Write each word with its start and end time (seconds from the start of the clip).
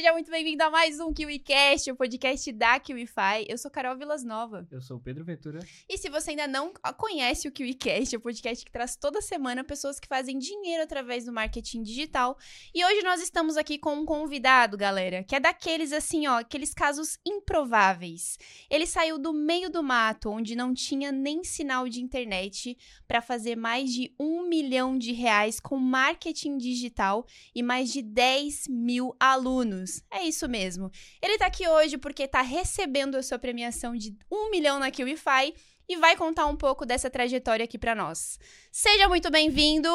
seja 0.00 0.14
muito 0.14 0.30
bem-vindo 0.30 0.62
a 0.62 0.70
mais 0.70 0.98
um 0.98 1.12
KiwiCast, 1.12 1.90
o 1.90 1.94
podcast 1.94 2.50
da 2.52 2.80
KiwiFi. 2.80 3.44
Eu 3.46 3.58
sou 3.58 3.70
Carol 3.70 3.94
Vilas 3.98 4.24
Nova. 4.24 4.66
Eu 4.70 4.80
sou 4.80 4.96
o 4.96 5.00
Pedro 5.00 5.26
Ventura. 5.26 5.60
E 5.86 5.98
se 5.98 6.08
você 6.08 6.30
ainda 6.30 6.48
não 6.48 6.72
conhece 6.96 7.46
o 7.46 7.52
KiwiCast, 7.52 8.14
é 8.14 8.18
o 8.18 8.20
podcast 8.22 8.64
que 8.64 8.72
traz 8.72 8.96
toda 8.96 9.20
semana 9.20 9.62
pessoas 9.62 10.00
que 10.00 10.08
fazem 10.08 10.38
dinheiro 10.38 10.82
através 10.82 11.26
do 11.26 11.32
marketing 11.34 11.82
digital. 11.82 12.38
E 12.74 12.82
hoje 12.82 13.02
nós 13.02 13.20
estamos 13.20 13.58
aqui 13.58 13.76
com 13.78 13.94
um 13.94 14.06
convidado, 14.06 14.74
galera, 14.74 15.22
que 15.22 15.36
é 15.36 15.40
daqueles 15.40 15.92
assim, 15.92 16.26
ó, 16.26 16.38
aqueles 16.38 16.72
casos 16.72 17.18
improváveis. 17.22 18.38
Ele 18.70 18.86
saiu 18.86 19.18
do 19.18 19.34
meio 19.34 19.68
do 19.68 19.82
mato, 19.82 20.30
onde 20.30 20.56
não 20.56 20.72
tinha 20.72 21.12
nem 21.12 21.44
sinal 21.44 21.86
de 21.86 22.00
internet, 22.00 22.74
para 23.06 23.20
fazer 23.20 23.54
mais 23.54 23.92
de 23.92 24.14
um 24.18 24.48
milhão 24.48 24.96
de 24.96 25.12
reais 25.12 25.60
com 25.60 25.76
marketing 25.76 26.56
digital 26.56 27.26
e 27.54 27.62
mais 27.62 27.92
de 27.92 28.00
10 28.00 28.66
mil 28.66 29.14
alunos. 29.20 29.89
É 30.10 30.22
isso 30.22 30.48
mesmo. 30.48 30.90
Ele 31.22 31.38
tá 31.38 31.46
aqui 31.46 31.66
hoje 31.66 31.98
porque 31.98 32.28
tá 32.28 32.42
recebendo 32.42 33.16
a 33.16 33.22
sua 33.22 33.38
premiação 33.38 33.96
de 33.96 34.16
um 34.30 34.50
milhão 34.50 34.78
na 34.78 34.90
QIFI 34.90 35.54
e 35.88 35.96
vai 35.96 36.16
contar 36.16 36.46
um 36.46 36.56
pouco 36.56 36.86
dessa 36.86 37.10
trajetória 37.10 37.64
aqui 37.64 37.76
para 37.76 37.94
nós. 37.94 38.38
Seja 38.70 39.08
muito 39.08 39.30
bem-vindo! 39.30 39.88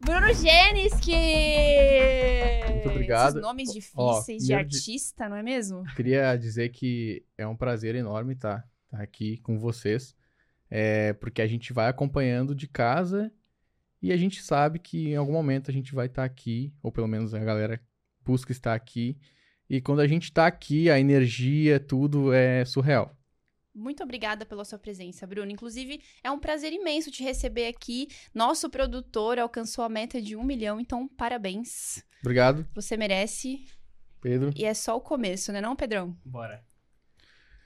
Bruno 0.00 0.32
Genes, 0.32 0.94
que. 1.00 2.72
Muito 2.72 2.88
obrigado. 2.88 3.28
Esses 3.28 3.42
nomes 3.42 3.72
difíceis 3.72 4.42
Ó, 4.44 4.46
de 4.46 4.54
artista, 4.54 5.28
não 5.28 5.36
é 5.36 5.42
mesmo? 5.42 5.84
Queria 5.94 6.34
dizer 6.36 6.70
que 6.70 7.22
é 7.36 7.46
um 7.46 7.54
prazer 7.54 7.94
enorme 7.94 8.32
estar 8.32 8.66
tá 8.90 9.02
aqui 9.02 9.36
com 9.42 9.58
vocês, 9.58 10.16
é, 10.70 11.12
porque 11.12 11.42
a 11.42 11.46
gente 11.46 11.74
vai 11.74 11.88
acompanhando 11.88 12.54
de 12.54 12.66
casa 12.66 13.30
e 14.00 14.12
a 14.12 14.16
gente 14.16 14.42
sabe 14.42 14.78
que 14.78 15.08
em 15.08 15.16
algum 15.16 15.32
momento 15.32 15.70
a 15.70 15.74
gente 15.74 15.94
vai 15.94 16.06
estar 16.06 16.24
aqui, 16.24 16.72
ou 16.82 16.92
pelo 16.92 17.08
menos 17.08 17.34
a 17.34 17.38
galera 17.38 17.80
busca 18.24 18.52
estar 18.52 18.74
aqui. 18.74 19.18
E 19.68 19.80
quando 19.80 20.00
a 20.00 20.06
gente 20.06 20.24
está 20.24 20.46
aqui, 20.46 20.90
a 20.90 20.98
energia, 20.98 21.78
tudo 21.78 22.32
é 22.32 22.64
surreal. 22.64 23.14
Muito 23.74 24.02
obrigada 24.02 24.44
pela 24.44 24.64
sua 24.64 24.78
presença, 24.78 25.26
Bruno. 25.26 25.50
Inclusive, 25.50 26.02
é 26.22 26.30
um 26.30 26.38
prazer 26.38 26.72
imenso 26.72 27.10
te 27.10 27.22
receber 27.22 27.68
aqui. 27.68 28.08
Nosso 28.34 28.68
produtor 28.68 29.38
alcançou 29.38 29.84
a 29.84 29.88
meta 29.88 30.20
de 30.20 30.34
um 30.34 30.42
milhão, 30.42 30.80
então 30.80 31.06
parabéns. 31.06 32.02
Obrigado, 32.20 32.66
Você 32.74 32.96
merece. 32.96 33.64
Pedro. 34.20 34.50
E 34.56 34.64
é 34.64 34.74
só 34.74 34.96
o 34.96 35.00
começo, 35.00 35.52
né, 35.52 35.60
não, 35.60 35.76
Pedrão? 35.76 36.16
Bora. 36.24 36.64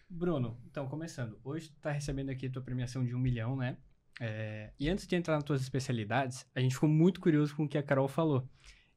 Bruno, 0.08 0.60
então, 0.66 0.86
começando. 0.86 1.40
Hoje 1.42 1.70
tu 1.70 1.80
tá 1.80 1.90
recebendo 1.90 2.28
aqui 2.28 2.46
a 2.46 2.50
tua 2.50 2.60
premiação 2.60 3.02
de 3.02 3.14
um 3.14 3.18
milhão, 3.18 3.56
né? 3.56 3.78
É, 4.20 4.70
E 4.78 4.88
antes 4.88 5.06
de 5.06 5.16
entrar 5.16 5.34
nas 5.34 5.44
tuas 5.44 5.60
especialidades, 5.60 6.46
a 6.54 6.60
gente 6.60 6.74
ficou 6.74 6.88
muito 6.88 7.20
curioso 7.20 7.54
com 7.56 7.64
o 7.64 7.68
que 7.68 7.78
a 7.78 7.82
Carol 7.82 8.08
falou. 8.08 8.48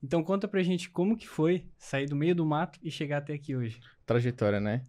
Então, 0.04 0.24
conta 0.24 0.48
pra 0.48 0.62
gente 0.62 0.90
como 0.90 1.18
que 1.18 1.28
foi 1.28 1.68
sair 1.78 2.06
do 2.06 2.16
meio 2.16 2.36
do 2.36 2.46
mato 2.46 2.80
e 2.84 2.92
chegar 2.92 3.18
até 3.18 3.34
aqui 3.34 3.56
hoje. 3.56 3.80
Trajetória, 4.06 4.60
né? 4.60 4.86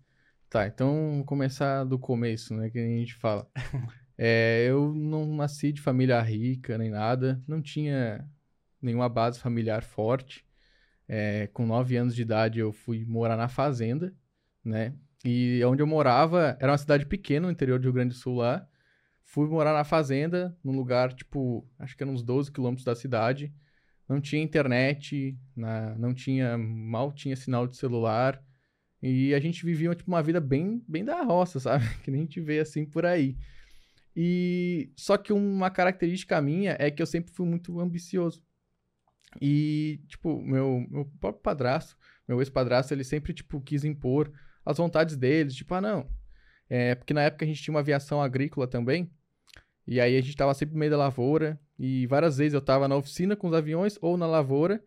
Tá, 0.48 0.66
então 0.66 1.10
vamos 1.10 1.27
começar 1.27 1.84
do 1.84 1.98
começo, 1.98 2.54
né? 2.54 2.70
Que 2.70 2.78
a 2.78 2.82
gente 2.82 3.14
fala. 3.14 3.48
É, 4.19 4.64
eu 4.66 4.94
não 4.94 5.27
nasci 5.36 5.70
de 5.72 5.82
família 5.82 6.19
rica 6.22 6.78
nem 6.78 6.88
nada, 6.88 7.38
não 7.47 7.60
tinha 7.60 8.27
nenhuma 8.80 9.10
base 9.10 9.38
familiar 9.38 9.82
forte. 9.82 10.42
É, 11.06 11.48
com 11.48 11.66
nove 11.66 11.97
anos 11.97 12.14
de 12.14 12.22
idade 12.22 12.58
eu 12.58 12.72
fui 12.72 13.04
morar 13.04 13.36
na 13.36 13.47
fazenda, 13.47 14.14
né? 14.64 14.94
E 15.22 15.62
onde 15.64 15.82
eu 15.82 15.86
morava 15.86 16.56
era 16.58 16.72
uma 16.72 16.78
cidade 16.78 17.04
pequena 17.04 17.47
no 17.47 17.52
interior 17.52 17.78
do 17.78 17.84
Rio 17.84 17.92
Grande 17.92 18.14
do 18.14 18.19
Sul 18.19 18.36
lá. 18.36 18.66
Fui 19.27 19.46
morar 19.48 19.72
na 19.74 19.84
fazenda, 19.84 20.56
num 20.64 20.74
lugar, 20.77 21.12
tipo, 21.12 21.69
acho 21.78 21.96
que 21.96 22.02
era 22.02 22.10
uns 22.10 22.22
12 22.22 22.50
quilômetros 22.50 22.84
da 22.84 22.94
cidade. 22.94 23.52
Não 24.08 24.20
tinha 24.20 24.41
internet, 24.42 25.36
na- 25.55 25.94
não 25.96 26.14
tinha, 26.14 26.56
mal 26.56 27.12
tinha 27.12 27.34
sinal 27.36 27.66
de 27.66 27.77
celular. 27.77 28.41
E 29.02 29.34
a 29.34 29.41
gente 29.41 29.64
vivia 29.64 29.94
tipo, 29.94 30.10
uma 30.10 30.22
vida 30.22 30.41
bem, 30.41 30.82
bem 30.88 31.04
da 31.04 31.22
roça, 31.22 31.58
sabe? 31.60 31.84
Que 32.04 32.10
nem 32.10 32.20
a 32.20 32.25
gente 32.25 32.41
vê 32.41 32.60
assim 32.60 32.86
por 32.86 33.04
aí. 33.04 33.36
E 34.15 34.91
só 34.97 35.16
que 35.19 35.32
uma 35.32 35.70
característica 35.70 36.41
minha 36.41 36.76
é 36.78 36.91
que 36.91 37.03
eu 37.03 37.06
sempre 37.06 37.32
fui 37.34 37.47
muito 37.47 37.78
ambicioso. 37.81 38.42
E, 39.42 40.00
tipo, 40.09 40.41
meu, 40.41 40.86
meu 40.88 41.04
próprio 41.20 41.42
padrasto, 41.42 41.97
meu 42.26 42.41
ex-padrasto, 42.41 42.94
ele 42.94 43.04
sempre, 43.04 43.34
tipo, 43.34 43.60
quis 43.60 43.84
impor 43.84 44.32
as 44.65 44.78
vontades 44.78 45.16
deles. 45.16 45.54
Tipo, 45.54 45.75
ah, 45.75 45.81
não. 45.81 46.09
É, 46.69 46.94
porque 46.94 47.15
na 47.15 47.22
época 47.22 47.44
a 47.44 47.49
gente 47.49 47.62
tinha 47.62 47.72
uma 47.72 47.81
aviação 47.81 48.21
agrícola 48.21 48.66
também. 48.66 49.10
E 49.87 50.00
aí 50.00 50.16
a 50.16 50.21
gente 50.21 50.37
tava 50.37 50.54
sempre 50.54 50.75
no 50.75 50.81
meio 50.81 50.91
da 50.91 50.99
lavoura. 50.99 51.60
E 51.78 52.06
várias 52.06 52.38
vezes 52.38 52.54
eu 52.54 52.60
tava 52.60 52.88
na 52.88 52.97
oficina 52.97 53.37
com 53.37 53.49
os 53.49 53.54
aviões 53.54 53.99
ou 54.00 54.16
na 54.16 54.27
lavoura. 54.27 54.82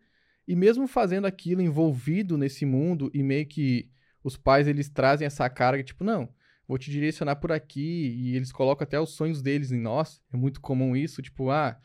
E 0.47 0.55
mesmo 0.55 0.87
fazendo 0.87 1.25
aquilo 1.25 1.61
envolvido 1.61 2.37
nesse 2.37 2.65
mundo 2.65 3.11
e 3.13 3.21
meio 3.21 3.45
que 3.45 3.89
os 4.23 4.35
pais 4.35 4.67
eles 4.67 4.89
trazem 4.89 5.25
essa 5.25 5.49
carga, 5.49 5.83
tipo, 5.83 6.03
não, 6.03 6.27
vou 6.67 6.77
te 6.77 6.91
direcionar 6.91 7.37
por 7.37 7.51
aqui, 7.51 8.15
e 8.17 8.35
eles 8.35 8.51
colocam 8.51 8.83
até 8.83 8.99
os 8.99 9.11
sonhos 9.11 9.41
deles 9.41 9.71
em 9.71 9.79
nós. 9.79 10.21
É 10.33 10.37
muito 10.37 10.59
comum 10.61 10.95
isso, 10.95 11.21
tipo, 11.21 11.49
ah, 11.49 11.79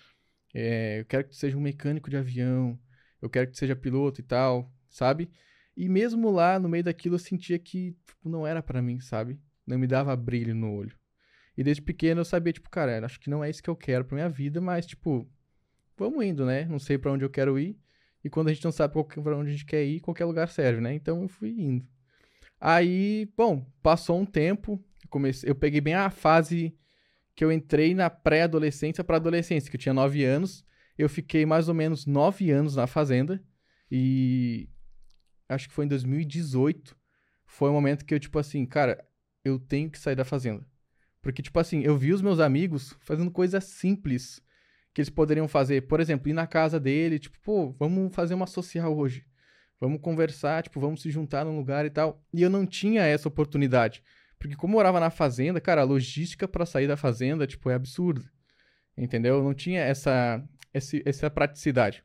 é, 0.53 1.01
eu 1.01 1.05
quero 1.07 1.25
que 1.25 1.31
tu 1.31 1.37
seja 1.37 1.57
um 1.57 1.61
mecânico 1.61 2.11
de 2.11 2.17
avião, 2.17 2.79
eu 3.21 3.31
quero 3.31 3.47
que 3.47 3.53
tu 3.53 3.59
seja 3.59 3.75
piloto 3.75 4.21
e 4.21 4.25
tal, 4.25 4.73
sabe? 4.89 5.31
E 5.77 5.89
mesmo 5.89 6.31
lá, 6.31 6.59
no 6.59 6.69
meio 6.69 6.85
daquilo, 6.85 7.17
eu 7.17 7.19
sentia 7.19 7.59
que 7.59 7.97
tipo, 8.07 8.29
não 8.29 8.47
era 8.47 8.63
pra 8.63 8.83
mim, 8.83 9.01
sabe? 9.01 9.39
Não 9.67 9.79
me 9.79 9.87
dava 9.87 10.15
brilho 10.17 10.55
no 10.55 10.73
olho. 10.73 10.97
E 11.57 11.63
desde 11.63 11.83
pequeno 11.83 12.21
eu 12.21 12.25
sabia, 12.25 12.53
tipo, 12.53 12.69
cara, 12.69 13.05
acho 13.05 13.21
que 13.21 13.31
não 13.31 13.43
é 13.43 13.49
isso 13.49 13.63
que 13.63 13.71
eu 13.71 13.77
quero 13.77 14.05
pra 14.05 14.17
minha 14.17 14.29
vida, 14.29 14.61
mas, 14.61 14.87
tipo, 14.87 15.29
vamos 15.97 16.25
indo, 16.25 16.45
né? 16.45 16.65
Não 16.65 16.79
sei 16.79 16.99
pra 16.99 17.13
onde 17.13 17.25
eu 17.25 17.31
quero 17.31 17.59
ir. 17.59 17.79
E 18.23 18.31
quando 18.31 18.49
a 18.49 18.53
gente 18.53 18.65
não 18.65 18.73
sabe 18.73 18.95
pra 18.95 19.37
onde 19.37 19.51
a 19.51 19.53
gente 19.53 19.67
quer 19.67 19.85
ir, 19.85 20.01
qualquer 20.01 20.25
lugar 20.25 20.49
serve, 20.49 20.81
né? 20.81 20.95
Então 20.95 21.23
eu 21.23 21.29
fui 21.29 21.51
indo. 21.51 21.87
Aí, 22.61 23.31
bom, 23.37 23.71
passou 23.83 24.19
um 24.19 24.25
tempo, 24.25 24.83
eu 25.03 25.09
comecei, 25.11 25.51
eu 25.51 25.55
peguei 25.55 25.81
bem 25.81 25.95
a 25.95 26.09
fase 26.11 26.75
que 27.35 27.45
eu 27.45 27.53
entrei 27.53 27.95
na 27.95 28.09
pré-adolescência 28.09 29.05
para 29.05 29.17
adolescência, 29.17 29.71
que 29.71 29.77
eu 29.77 29.81
tinha 29.81 29.93
9 29.93 30.25
anos. 30.25 30.65
Eu 30.97 31.09
fiquei 31.09 31.45
mais 31.45 31.69
ou 31.69 31.75
menos 31.75 32.07
9 32.07 32.51
anos 32.51 32.77
na 32.77 32.87
fazenda 32.87 33.43
e 33.91 34.69
acho 35.49 35.69
que 35.69 35.75
foi 35.75 35.85
em 35.85 35.89
2018 35.89 36.97
foi 37.45 37.71
o 37.71 37.73
momento 37.73 38.05
que 38.05 38.15
eu 38.15 38.21
tipo 38.21 38.39
assim, 38.39 38.65
cara, 38.67 39.05
eu 39.45 39.59
tenho 39.59 39.91
que 39.91 39.99
sair 39.99 40.15
da 40.17 40.25
fazenda. 40.25 40.67
Porque 41.23 41.43
tipo 41.43 41.59
assim, 41.59 41.81
eu 41.83 41.97
vi 41.97 42.13
os 42.13 42.23
meus 42.23 42.41
amigos 42.41 42.97
fazendo 43.01 43.31
coisas 43.31 43.65
simples 43.65 44.43
que 44.93 45.01
eles 45.01 45.11
poderiam 45.11 45.49
fazer, 45.49 45.83
por 45.89 46.01
exemplo, 46.01 46.29
ir 46.29 46.33
na 46.33 46.47
casa 46.47 46.79
dele, 46.79 47.19
tipo, 47.19 47.37
pô, 47.41 47.73
vamos 47.79 48.15
fazer 48.15 48.35
uma 48.35 48.47
social 48.47 48.97
hoje. 48.97 49.27
Vamos 49.81 50.01
conversar, 50.01 50.63
tipo, 50.63 50.79
vamos 50.81 51.03
se 51.03 51.11
juntar 51.11 51.45
num 51.45 51.57
lugar 51.57 51.85
e 51.85 51.91
tal. 51.91 52.23
E 52.33 52.41
eu 52.43 52.49
não 52.49 52.65
tinha 52.65 53.03
essa 53.03 53.27
oportunidade. 53.29 54.03
Porque 54.39 54.55
como 54.55 54.73
eu 54.75 54.77
morava 54.79 55.01
na 55.01 55.11
fazenda, 55.11 55.61
cara, 55.61 55.81
a 55.81 55.85
logística 55.85 56.47
pra 56.47 56.65
sair 56.65 56.87
da 56.87 56.97
fazenda, 56.97 57.47
tipo, 57.47 57.69
é 57.71 57.75
absurda. 57.75 58.23
Entendeu? 58.97 59.37
Eu 59.37 59.43
não 59.43 59.53
tinha 59.53 59.81
essa, 59.81 60.43
esse- 60.73 61.03
essa 61.05 61.29
praticidade. 61.29 62.05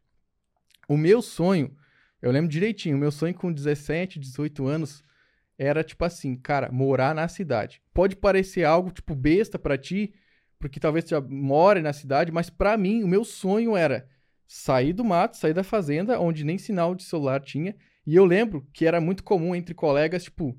O 0.88 0.98
meu 0.98 1.22
sonho, 1.22 1.76
eu 2.22 2.32
lembro 2.32 2.50
direitinho, 2.50 2.98
o 2.98 3.00
meu 3.00 3.12
sonho 3.12 3.34
com 3.36 3.54
17, 3.54 4.18
18 4.20 4.66
anos 4.66 5.04
era, 5.60 5.84
tipo 5.84 6.06
assim, 6.06 6.38
cara, 6.38 6.72
morar 6.72 7.14
na 7.14 7.28
cidade. 7.28 7.82
Pode 7.94 8.16
parecer 8.16 8.64
algo, 8.64 8.92
tipo, 8.92 9.14
besta 9.14 9.60
pra 9.60 9.78
ti, 9.78 10.14
porque 10.58 10.80
talvez 10.80 11.04
tu 11.04 11.10
já 11.10 11.20
more 11.20 11.82
na 11.82 11.92
cidade, 11.92 12.32
mas 12.32 12.50
pra 12.50 12.78
mim, 12.78 13.04
o 13.04 13.08
meu 13.08 13.26
sonho 13.26 13.76
era 13.76 14.08
sair 14.48 14.94
do 14.94 15.04
mato, 15.04 15.36
sair 15.36 15.54
da 15.54 15.64
fazenda, 15.64 16.18
onde 16.18 16.46
nem 16.46 16.58
sinal 16.58 16.96
de 16.96 17.04
celular 17.04 17.42
tinha. 17.42 17.76
E 18.08 18.16
eu 18.16 18.24
lembro 18.24 18.66
que 18.72 18.86
era 18.86 19.02
muito 19.02 19.22
comum 19.22 19.54
entre 19.54 19.76
colegas, 19.76 20.24
tipo, 20.24 20.58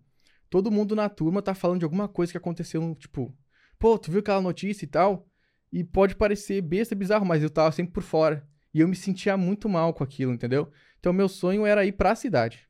todo 0.50 0.70
mundo 0.70 0.94
na 0.94 1.08
turma 1.08 1.40
tá 1.40 1.54
falando 1.54 1.78
de 1.78 1.84
alguma 1.86 2.06
coisa 2.06 2.30
que 2.30 2.38
aconteceu, 2.38 2.94
tipo, 2.94 3.34
pô, 3.78 3.98
tu 3.98 4.10
viu 4.10 4.20
aquela 4.20 4.42
notícia 4.42 4.84
e 4.84 4.88
tal? 4.88 5.26
E 5.72 5.82
pode 5.82 6.14
parecer 6.14 6.60
besta, 6.60 6.94
bizarro, 6.94 7.24
mas 7.24 7.42
eu 7.42 7.48
tava 7.48 7.72
sempre 7.72 7.94
por 7.94 8.02
fora. 8.02 8.46
E 8.74 8.80
eu 8.80 8.86
me 8.86 8.94
sentia 8.94 9.34
muito 9.36 9.66
mal 9.66 9.94
com 9.94 10.04
aquilo, 10.04 10.32
entendeu? 10.32 10.70
Então 10.98 11.10
meu 11.12 11.28
sonho 11.28 11.64
era 11.64 11.86
ir 11.86 11.92
pra 11.92 12.14
cidade. 12.14 12.68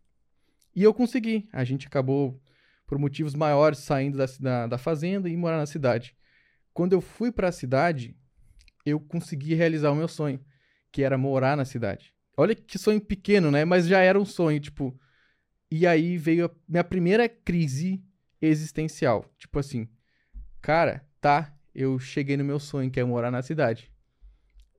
E 0.75 0.83
eu 0.83 0.95
consegui. 0.95 1.49
A 1.53 1.65
gente 1.65 1.87
acabou, 1.87 2.41
por 2.87 2.99
motivos 2.99 3.35
maiores, 3.35 3.81
saindo 3.81 4.19
da, 4.19 4.27
da, 4.39 4.67
da 4.67 4.79
fazenda 4.79 5.29
e 5.29 5.37
morar 5.37 5.59
na 5.59 5.67
cidade. 5.67 6.17
Quando 6.73 6.93
eu 6.93 7.01
fui 7.01 7.33
pra 7.33 7.53
cidade, 7.53 8.17
eu 8.85 9.01
consegui 9.01 9.55
realizar 9.55 9.91
o 9.91 9.97
meu 9.97 10.09
sonho, 10.09 10.41
que 10.93 11.03
era 11.03 11.19
morar 11.19 11.57
na 11.57 11.65
cidade. 11.65 12.15
Olha 12.37 12.55
que 12.55 12.79
sonho 12.79 13.01
pequeno, 13.01 13.51
né? 13.51 13.65
Mas 13.65 13.87
já 13.87 14.01
era 14.01 14.19
um 14.19 14.25
sonho, 14.25 14.61
tipo. 14.61 14.99
E 15.71 15.87
aí 15.87 16.17
veio 16.17 16.47
a 16.47 16.51
minha 16.69 16.83
primeira 16.83 17.29
crise 17.29 18.03
existencial. 18.41 19.25
Tipo 19.39 19.59
assim, 19.59 19.89
cara, 20.61 21.07
tá, 21.21 21.55
eu 21.75 21.99
cheguei 21.99 22.37
no 22.37 22.45
meu 22.45 22.59
sonho, 22.59 22.91
que 22.91 22.99
é 22.99 23.05
morar 23.05 23.31
na 23.31 23.43
cidade. 23.43 23.93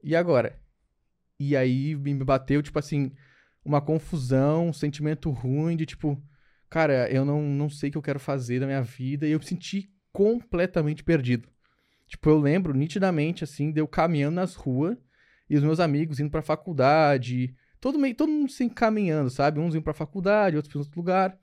E 0.04 0.16
agora? 0.16 0.60
E 1.40 1.56
aí 1.56 1.96
me 1.96 2.14
bateu, 2.16 2.62
tipo 2.62 2.78
assim, 2.78 3.12
uma 3.64 3.82
confusão, 3.82 4.70
um 4.70 4.74
sentimento 4.74 5.30
ruim 5.30 5.76
de 5.76 5.86
tipo, 5.86 6.22
cara, 6.70 7.10
eu 7.12 7.24
não, 7.24 7.42
não 7.42 7.70
sei 7.70 7.90
o 7.90 7.92
que 7.92 7.98
eu 7.98 8.02
quero 8.02 8.20
fazer 8.20 8.60
da 8.60 8.66
minha 8.66 8.82
vida. 8.82 9.28
E 9.28 9.32
eu 9.32 9.40
me 9.40 9.46
senti 9.46 9.92
completamente 10.12 11.04
perdido. 11.04 11.48
Tipo, 12.08 12.30
eu 12.30 12.40
lembro 12.40 12.74
nitidamente, 12.74 13.44
assim, 13.44 13.72
de 13.72 13.80
eu 13.80 13.88
caminhando 13.88 14.36
nas 14.36 14.56
ruas 14.56 14.98
e 15.50 15.56
os 15.56 15.64
meus 15.64 15.80
amigos 15.80 16.20
indo 16.20 16.30
pra 16.30 16.42
faculdade, 16.42 17.56
todo, 17.80 17.98
meio, 17.98 18.16
todo 18.16 18.32
mundo 18.32 18.52
se 18.52 18.64
encaminhando, 18.64 19.30
sabe? 19.30 19.60
Uns 19.60 19.74
iam 19.74 19.82
pra 19.82 19.94
faculdade, 19.94 20.56
outros 20.56 20.72
pra 20.72 20.80
outro 20.80 21.00
lugar. 21.00 21.38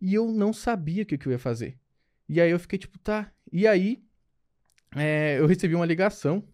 E 0.00 0.14
eu 0.14 0.32
não 0.32 0.52
sabia 0.52 1.02
o 1.02 1.06
que, 1.06 1.18
que 1.18 1.26
eu 1.26 1.32
ia 1.32 1.38
fazer. 1.38 1.78
E 2.28 2.40
aí 2.40 2.50
eu 2.50 2.58
fiquei 2.58 2.78
tipo, 2.78 2.98
tá. 2.98 3.32
E 3.52 3.66
aí 3.66 4.02
é, 4.96 5.38
eu 5.38 5.46
recebi 5.46 5.74
uma 5.74 5.86
ligação 5.86 6.44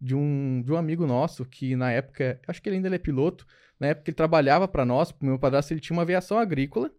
de 0.00 0.14
um, 0.14 0.62
de 0.62 0.72
um 0.72 0.76
amigo 0.76 1.06
nosso 1.06 1.44
que 1.44 1.74
na 1.74 1.90
época, 1.90 2.40
acho 2.46 2.60
que 2.62 2.68
ele 2.68 2.76
ainda 2.76 2.94
é 2.94 2.98
piloto, 2.98 3.46
na 3.78 3.88
época 3.88 4.10
ele 4.10 4.14
trabalhava 4.14 4.66
para 4.66 4.84
nós, 4.84 5.12
pro 5.12 5.26
meu 5.26 5.38
padrasto, 5.38 5.72
ele 5.72 5.80
tinha 5.80 5.96
uma 5.96 6.02
aviação 6.02 6.38
agrícola. 6.38 6.90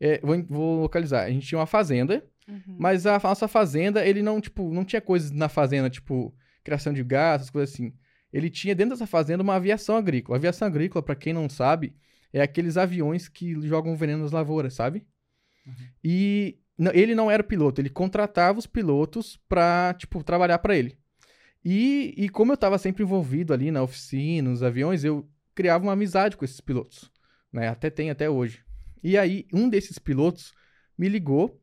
É, 0.00 0.20
vou, 0.20 0.42
vou, 0.44 0.80
localizar. 0.82 1.24
A 1.24 1.30
gente 1.30 1.46
tinha 1.46 1.58
uma 1.58 1.66
fazenda, 1.66 2.24
uhum. 2.48 2.76
mas 2.78 3.06
a 3.06 3.18
nossa 3.18 3.46
fazenda, 3.46 4.06
ele 4.06 4.22
não, 4.22 4.40
tipo, 4.40 4.72
não 4.72 4.84
tinha 4.84 5.00
coisas 5.00 5.30
na 5.30 5.48
fazenda, 5.48 5.90
tipo, 5.90 6.34
criação 6.64 6.92
de 6.92 7.02
gás, 7.02 7.42
essas 7.42 7.50
coisas 7.50 7.74
assim. 7.74 7.92
Ele 8.32 8.50
tinha 8.50 8.74
dentro 8.74 8.94
dessa 8.94 9.06
fazenda 9.06 9.42
uma 9.42 9.54
aviação 9.54 9.96
agrícola. 9.96 10.36
A 10.36 10.38
aviação 10.38 10.66
agrícola, 10.66 11.02
para 11.02 11.14
quem 11.14 11.32
não 11.32 11.48
sabe, 11.48 11.94
é 12.32 12.40
aqueles 12.42 12.76
aviões 12.76 13.28
que 13.28 13.54
jogam 13.66 13.96
veneno 13.96 14.22
nas 14.22 14.32
lavouras, 14.32 14.74
sabe? 14.74 15.06
Uhum. 15.66 15.74
E 16.02 16.58
ele 16.92 17.14
não 17.14 17.30
era 17.30 17.42
piloto, 17.42 17.80
ele 17.80 17.88
contratava 17.88 18.58
os 18.58 18.66
pilotos 18.66 19.38
pra, 19.48 19.94
tipo, 19.98 20.22
trabalhar 20.22 20.58
para 20.58 20.76
ele. 20.76 20.98
E, 21.68 22.14
e 22.16 22.28
como 22.28 22.52
eu 22.52 22.56
tava 22.56 22.78
sempre 22.78 23.02
envolvido 23.02 23.52
ali 23.52 23.72
na 23.72 23.82
oficina, 23.82 24.48
nos 24.48 24.62
aviões, 24.62 25.02
eu 25.02 25.28
criava 25.52 25.82
uma 25.82 25.94
amizade 25.94 26.36
com 26.36 26.44
esses 26.44 26.60
pilotos, 26.60 27.10
né? 27.52 27.66
Até 27.66 27.90
tem 27.90 28.08
até 28.08 28.30
hoje. 28.30 28.62
E 29.02 29.18
aí, 29.18 29.48
um 29.52 29.68
desses 29.68 29.98
pilotos 29.98 30.54
me 30.96 31.08
ligou, 31.08 31.60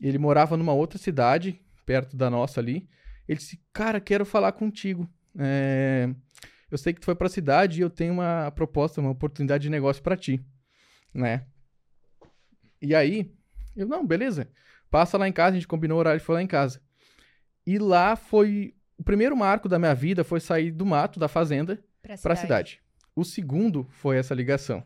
ele 0.00 0.16
morava 0.16 0.56
numa 0.56 0.72
outra 0.72 0.98
cidade, 0.98 1.60
perto 1.84 2.16
da 2.16 2.30
nossa 2.30 2.60
ali. 2.60 2.88
Ele 3.28 3.38
disse, 3.38 3.60
cara, 3.74 4.00
quero 4.00 4.24
falar 4.24 4.52
contigo. 4.52 5.06
É... 5.38 6.08
Eu 6.70 6.78
sei 6.78 6.94
que 6.94 7.00
tu 7.00 7.04
foi 7.04 7.14
pra 7.14 7.28
cidade 7.28 7.78
e 7.78 7.82
eu 7.82 7.90
tenho 7.90 8.14
uma 8.14 8.50
proposta, 8.52 9.02
uma 9.02 9.10
oportunidade 9.10 9.64
de 9.64 9.68
negócio 9.68 10.02
para 10.02 10.16
ti, 10.16 10.42
né? 11.12 11.44
E 12.80 12.94
aí, 12.94 13.30
eu, 13.76 13.86
não, 13.86 14.06
beleza. 14.06 14.48
Passa 14.90 15.18
lá 15.18 15.28
em 15.28 15.32
casa, 15.32 15.50
a 15.50 15.54
gente 15.60 15.68
combinou 15.68 15.98
o 15.98 16.00
horário 16.00 16.16
e 16.16 16.24
foi 16.24 16.36
lá 16.36 16.42
em 16.42 16.46
casa. 16.46 16.80
E 17.66 17.78
lá 17.78 18.16
foi. 18.16 18.74
O 19.02 19.04
primeiro 19.04 19.36
marco 19.36 19.68
da 19.68 19.80
minha 19.80 19.96
vida 19.96 20.22
foi 20.22 20.38
sair 20.38 20.70
do 20.70 20.86
mato, 20.86 21.18
da 21.18 21.26
fazenda, 21.26 21.82
pra 22.00 22.16
cidade. 22.16 22.22
Pra 22.22 22.36
cidade. 22.36 22.80
O 23.16 23.24
segundo 23.24 23.84
foi 23.90 24.16
essa 24.16 24.32
ligação. 24.32 24.84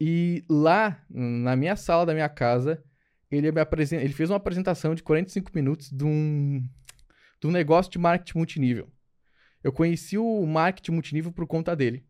E 0.00 0.46
lá, 0.48 1.04
na 1.10 1.54
minha 1.54 1.76
sala 1.76 2.06
da 2.06 2.14
minha 2.14 2.28
casa, 2.30 2.82
ele, 3.30 3.52
me 3.52 3.60
apresen... 3.60 4.00
ele 4.00 4.14
fez 4.14 4.30
uma 4.30 4.38
apresentação 4.38 4.94
de 4.94 5.02
45 5.02 5.50
minutos 5.54 5.90
de 5.90 6.06
um, 6.06 6.66
de 7.38 7.46
um 7.46 7.50
negócio 7.50 7.92
de 7.92 7.98
marketing 7.98 8.38
multinível. 8.38 8.90
Eu 9.62 9.74
conheci 9.74 10.16
o 10.16 10.46
marketing 10.46 10.92
multinível 10.92 11.30
por 11.30 11.46
conta 11.46 11.76
dele. 11.76 12.06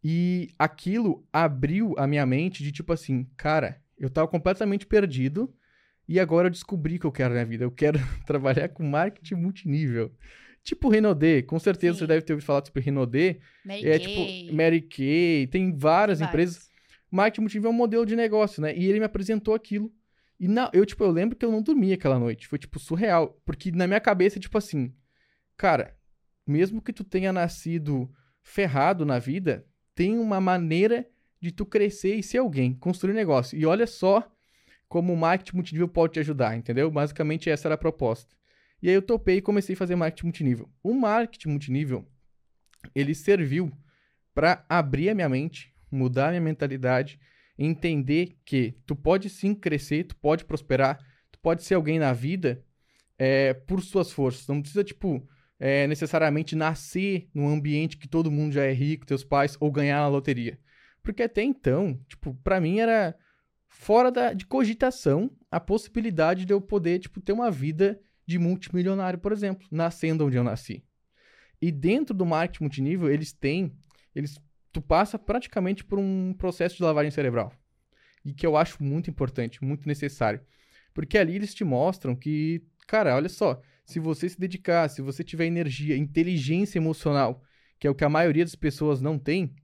E 0.00 0.54
aquilo 0.56 1.26
abriu 1.32 1.92
a 1.98 2.06
minha 2.06 2.24
mente 2.24 2.62
de 2.62 2.70
tipo 2.70 2.92
assim, 2.92 3.24
cara, 3.36 3.82
eu 3.98 4.08
tava 4.08 4.28
completamente 4.28 4.86
perdido 4.86 5.52
e 6.08 6.20
agora 6.20 6.46
eu 6.46 6.50
descobri 6.50 6.98
que 6.98 7.06
eu 7.06 7.12
quero 7.12 7.34
na 7.34 7.44
vida. 7.44 7.64
Eu 7.64 7.70
quero 7.70 7.98
trabalhar 8.26 8.68
com 8.68 8.84
marketing 8.84 9.34
multinível. 9.34 10.12
Tipo 10.62 10.88
Renaudet, 10.88 11.44
com 11.44 11.58
certeza 11.58 11.94
Sim. 11.94 11.98
você 12.00 12.06
deve 12.06 12.22
ter 12.22 12.32
ouvido 12.32 12.46
falar 12.46 12.64
sobre 12.64 12.82
Renaudet. 12.82 13.40
Mary 13.64 13.88
é 13.88 13.98
Kay. 13.98 14.00
tipo 14.00 14.56
Mary 14.56 14.80
Kay, 14.82 15.46
tem 15.46 15.76
várias, 15.76 16.18
várias. 16.18 16.20
empresas. 16.20 16.70
Marketing 17.10 17.40
multinível 17.42 17.70
é 17.70 17.72
um 17.72 17.76
modelo 17.76 18.04
de 18.04 18.16
negócio, 18.16 18.60
né? 18.60 18.76
E 18.76 18.86
ele 18.86 18.98
me 18.98 19.04
apresentou 19.04 19.54
aquilo. 19.54 19.92
E 20.38 20.48
na, 20.48 20.70
eu, 20.72 20.84
tipo, 20.84 21.02
eu 21.02 21.10
lembro 21.10 21.36
que 21.36 21.44
eu 21.44 21.52
não 21.52 21.62
dormi 21.62 21.92
aquela 21.92 22.18
noite. 22.18 22.46
Foi, 22.48 22.58
tipo, 22.58 22.78
surreal. 22.78 23.40
Porque 23.44 23.70
na 23.70 23.86
minha 23.86 24.00
cabeça, 24.00 24.40
tipo 24.40 24.58
assim, 24.58 24.92
cara, 25.56 25.96
mesmo 26.46 26.82
que 26.82 26.92
tu 26.92 27.04
tenha 27.04 27.32
nascido 27.32 28.10
ferrado 28.42 29.04
na 29.04 29.18
vida, 29.18 29.64
tem 29.94 30.18
uma 30.18 30.40
maneira 30.40 31.06
de 31.40 31.50
tu 31.50 31.64
crescer 31.64 32.16
e 32.16 32.22
ser 32.22 32.38
alguém, 32.38 32.74
construir 32.74 33.12
um 33.12 33.16
negócio. 33.16 33.58
E 33.58 33.64
olha 33.64 33.86
só 33.86 34.30
como 34.88 35.12
o 35.12 35.16
marketing 35.16 35.56
multinível 35.56 35.88
pode 35.88 36.14
te 36.14 36.20
ajudar, 36.20 36.56
entendeu? 36.56 36.90
Basicamente 36.90 37.50
essa 37.50 37.68
era 37.68 37.74
a 37.74 37.78
proposta. 37.78 38.34
E 38.82 38.88
aí 38.88 38.94
eu 38.94 39.02
topei 39.02 39.38
e 39.38 39.42
comecei 39.42 39.74
a 39.74 39.78
fazer 39.78 39.96
marketing 39.96 40.26
multinível. 40.26 40.70
O 40.82 40.94
marketing 40.94 41.48
multinível, 41.48 42.06
ele 42.94 43.14
serviu 43.14 43.72
para 44.34 44.64
abrir 44.68 45.08
a 45.08 45.14
minha 45.14 45.28
mente, 45.28 45.74
mudar 45.90 46.28
a 46.28 46.30
minha 46.30 46.42
mentalidade, 46.42 47.18
entender 47.58 48.36
que 48.44 48.74
tu 48.86 48.94
pode 48.94 49.30
sim 49.30 49.54
crescer, 49.54 50.04
tu 50.04 50.16
pode 50.16 50.44
prosperar, 50.44 50.98
tu 51.32 51.38
pode 51.40 51.62
ser 51.62 51.74
alguém 51.74 51.98
na 51.98 52.12
vida 52.12 52.62
é, 53.18 53.54
por 53.54 53.82
suas 53.82 54.12
forças. 54.12 54.46
Não 54.46 54.60
precisa, 54.60 54.84
tipo, 54.84 55.26
é, 55.58 55.86
necessariamente 55.86 56.54
nascer 56.54 57.28
num 57.34 57.48
ambiente 57.48 57.96
que 57.96 58.06
todo 58.06 58.30
mundo 58.30 58.52
já 58.52 58.64
é 58.64 58.72
rico, 58.72 59.06
teus 59.06 59.24
pais, 59.24 59.56
ou 59.58 59.70
ganhar 59.70 60.00
na 60.00 60.08
loteria. 60.08 60.58
Porque 61.02 61.22
até 61.22 61.42
então, 61.42 61.98
tipo, 62.08 62.34
para 62.44 62.60
mim 62.60 62.78
era 62.78 63.16
fora 63.78 64.10
da, 64.10 64.32
de 64.32 64.46
cogitação 64.46 65.30
a 65.50 65.60
possibilidade 65.60 66.44
de 66.44 66.52
eu 66.52 66.60
poder, 66.60 66.98
tipo, 66.98 67.20
ter 67.20 67.32
uma 67.32 67.50
vida 67.50 68.00
de 68.26 68.38
multimilionário, 68.38 69.18
por 69.18 69.32
exemplo, 69.32 69.66
nascendo 69.70 70.26
onde 70.26 70.36
eu 70.36 70.42
nasci. 70.42 70.82
E 71.60 71.70
dentro 71.70 72.14
do 72.14 72.26
marketing 72.26 72.64
multinível, 72.64 73.10
eles 73.10 73.32
têm, 73.32 73.76
eles 74.14 74.40
tu 74.72 74.80
passa 74.80 75.18
praticamente 75.18 75.84
por 75.84 75.98
um 75.98 76.34
processo 76.34 76.76
de 76.76 76.82
lavagem 76.82 77.10
cerebral. 77.10 77.52
E 78.24 78.32
que 78.32 78.46
eu 78.46 78.56
acho 78.56 78.82
muito 78.82 79.08
importante, 79.08 79.62
muito 79.62 79.86
necessário. 79.86 80.40
Porque 80.92 81.16
ali 81.16 81.36
eles 81.36 81.54
te 81.54 81.62
mostram 81.62 82.16
que, 82.16 82.64
cara, 82.86 83.14
olha 83.14 83.28
só, 83.28 83.60
se 83.84 84.00
você 84.00 84.28
se 84.28 84.40
dedicar, 84.40 84.88
se 84.88 85.00
você 85.00 85.22
tiver 85.22 85.46
energia, 85.46 85.96
inteligência 85.96 86.78
emocional, 86.78 87.42
que 87.78 87.86
é 87.86 87.90
o 87.90 87.94
que 87.94 88.04
a 88.04 88.08
maioria 88.08 88.44
das 88.44 88.54
pessoas 88.54 89.00
não 89.00 89.18
tem, 89.18 89.54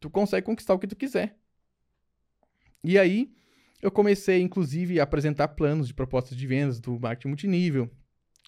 tu 0.00 0.10
consegue 0.10 0.44
conquistar 0.44 0.74
o 0.74 0.78
que 0.78 0.86
tu 0.86 0.96
quiser. 0.96 1.38
E 2.86 3.00
aí, 3.00 3.32
eu 3.82 3.90
comecei, 3.90 4.40
inclusive, 4.40 5.00
a 5.00 5.02
apresentar 5.02 5.48
planos 5.48 5.88
de 5.88 5.94
propostas 5.94 6.38
de 6.38 6.46
vendas 6.46 6.78
do 6.78 7.00
marketing 7.00 7.26
multinível. 7.26 7.90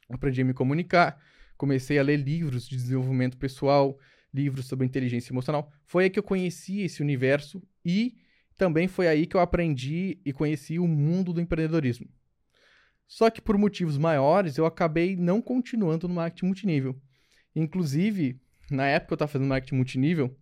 Aprendi 0.08 0.43
a 0.43 0.44
me 0.44 0.55
comunicar. 0.55 1.20
Comecei 1.56 1.99
a 1.99 2.05
ler 2.05 2.19
livros 2.19 2.69
de 2.69 2.76
desenvolvimento 2.76 3.37
pessoal, 3.37 3.99
livros 4.32 4.67
sobre 4.67 4.87
inteligência 4.87 5.32
emocional. 5.32 5.73
Foi 5.85 6.05
aí 6.05 6.11
que 6.11 6.20
eu 6.20 6.23
conheci 6.23 6.82
esse 6.82 7.02
universo 7.02 7.61
e 7.85 8.14
também 8.56 8.87
foi 8.87 9.08
aí 9.08 9.26
que 9.26 9.37
eu 9.37 9.40
aprendi 9.40 10.20
e 10.25 10.32
conheci 10.32 10.79
o 10.79 10.87
mundo 10.87 11.32
do 11.32 11.40
empreendedorismo. 11.40 12.08
Só 13.08 13.31
que 13.31 13.43
por 13.43 13.58
motivos 13.58 13.99
maiores, 13.99 14.56
eu 14.56 14.67
acabei 14.67 15.17
não 15.17 15.43
continuando 15.43 16.06
no 16.06 16.14
marketing 16.14 16.46
multinível. 16.46 16.96
Inclusive, 17.56 18.40
na 18.70 18.87
época 18.87 19.08
que 19.08 19.12
eu 19.14 19.17
estava 19.17 19.32
fazendo 19.32 19.49
marketing 19.49 19.75
multinível, 19.75 20.38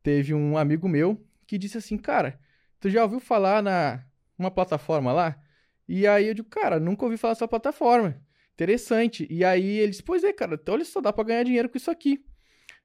teve 0.00 0.32
um 0.32 0.56
amigo 0.56 0.88
meu 0.88 1.20
que 1.44 1.58
disse 1.58 1.76
assim, 1.76 1.98
cara, 1.98 2.38
tu 2.80 2.90
já 2.90 3.02
ouviu 3.02 3.20
falar 3.20 3.62
na 3.62 4.04
uma 4.38 4.50
plataforma 4.50 5.12
lá? 5.12 5.40
E 5.88 6.06
aí 6.06 6.26
eu 6.28 6.34
digo, 6.34 6.48
cara, 6.48 6.80
nunca 6.80 7.04
ouvi 7.04 7.16
falar 7.16 7.34
dessa 7.34 7.48
plataforma. 7.48 8.20
Interessante. 8.54 9.26
E 9.30 9.44
aí 9.44 9.78
ele 9.78 9.90
disse, 9.90 10.02
pois 10.02 10.24
é, 10.24 10.32
cara, 10.32 10.60
olha 10.68 10.84
só, 10.84 11.00
dá 11.00 11.12
pra 11.12 11.24
ganhar 11.24 11.44
dinheiro 11.44 11.68
com 11.68 11.76
isso 11.76 11.90
aqui. 11.90 12.24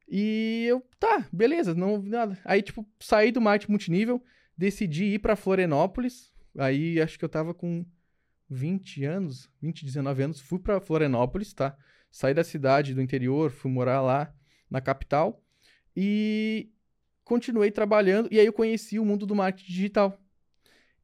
E 0.08 0.66
eu, 0.68 0.86
tá, 1.00 1.26
beleza, 1.32 1.74
não 1.74 1.92
ouvi 1.92 2.10
nada. 2.10 2.38
Aí, 2.44 2.62
tipo, 2.62 2.86
saí 3.00 3.32
do 3.32 3.40
marketing 3.40 3.72
multinível, 3.72 4.24
decidi 4.58 5.06
ir 5.06 5.20
pra 5.20 5.38
Florianópolis. 5.38 6.34
Aí 6.58 7.00
acho 7.02 7.18
que 7.18 7.24
eu 7.24 7.30
tava 7.30 7.54
com 7.54 7.86
20 8.50 9.06
anos, 9.06 9.50
20, 9.62 9.86
19 9.86 10.24
anos, 10.24 10.42
fui 10.42 10.60
pra 10.60 10.82
Florianópolis, 10.82 11.54
tá? 11.54 11.78
Saí 12.12 12.34
da 12.34 12.44
cidade 12.44 12.94
do 12.94 13.02
interior, 13.02 13.50
fui 13.50 13.72
morar 13.72 14.02
lá 14.02 14.34
na 14.70 14.82
capital. 14.82 15.42
E 15.96 16.70
continuei 17.32 17.72
trabalhando 17.72 18.28
e 18.30 18.38
aí 18.38 18.46
eu 18.46 18.52
conheci 18.52 19.00
o 19.00 19.06
mundo 19.06 19.26
do 19.26 19.34
marketing 19.34 19.72
digital. 19.72 20.22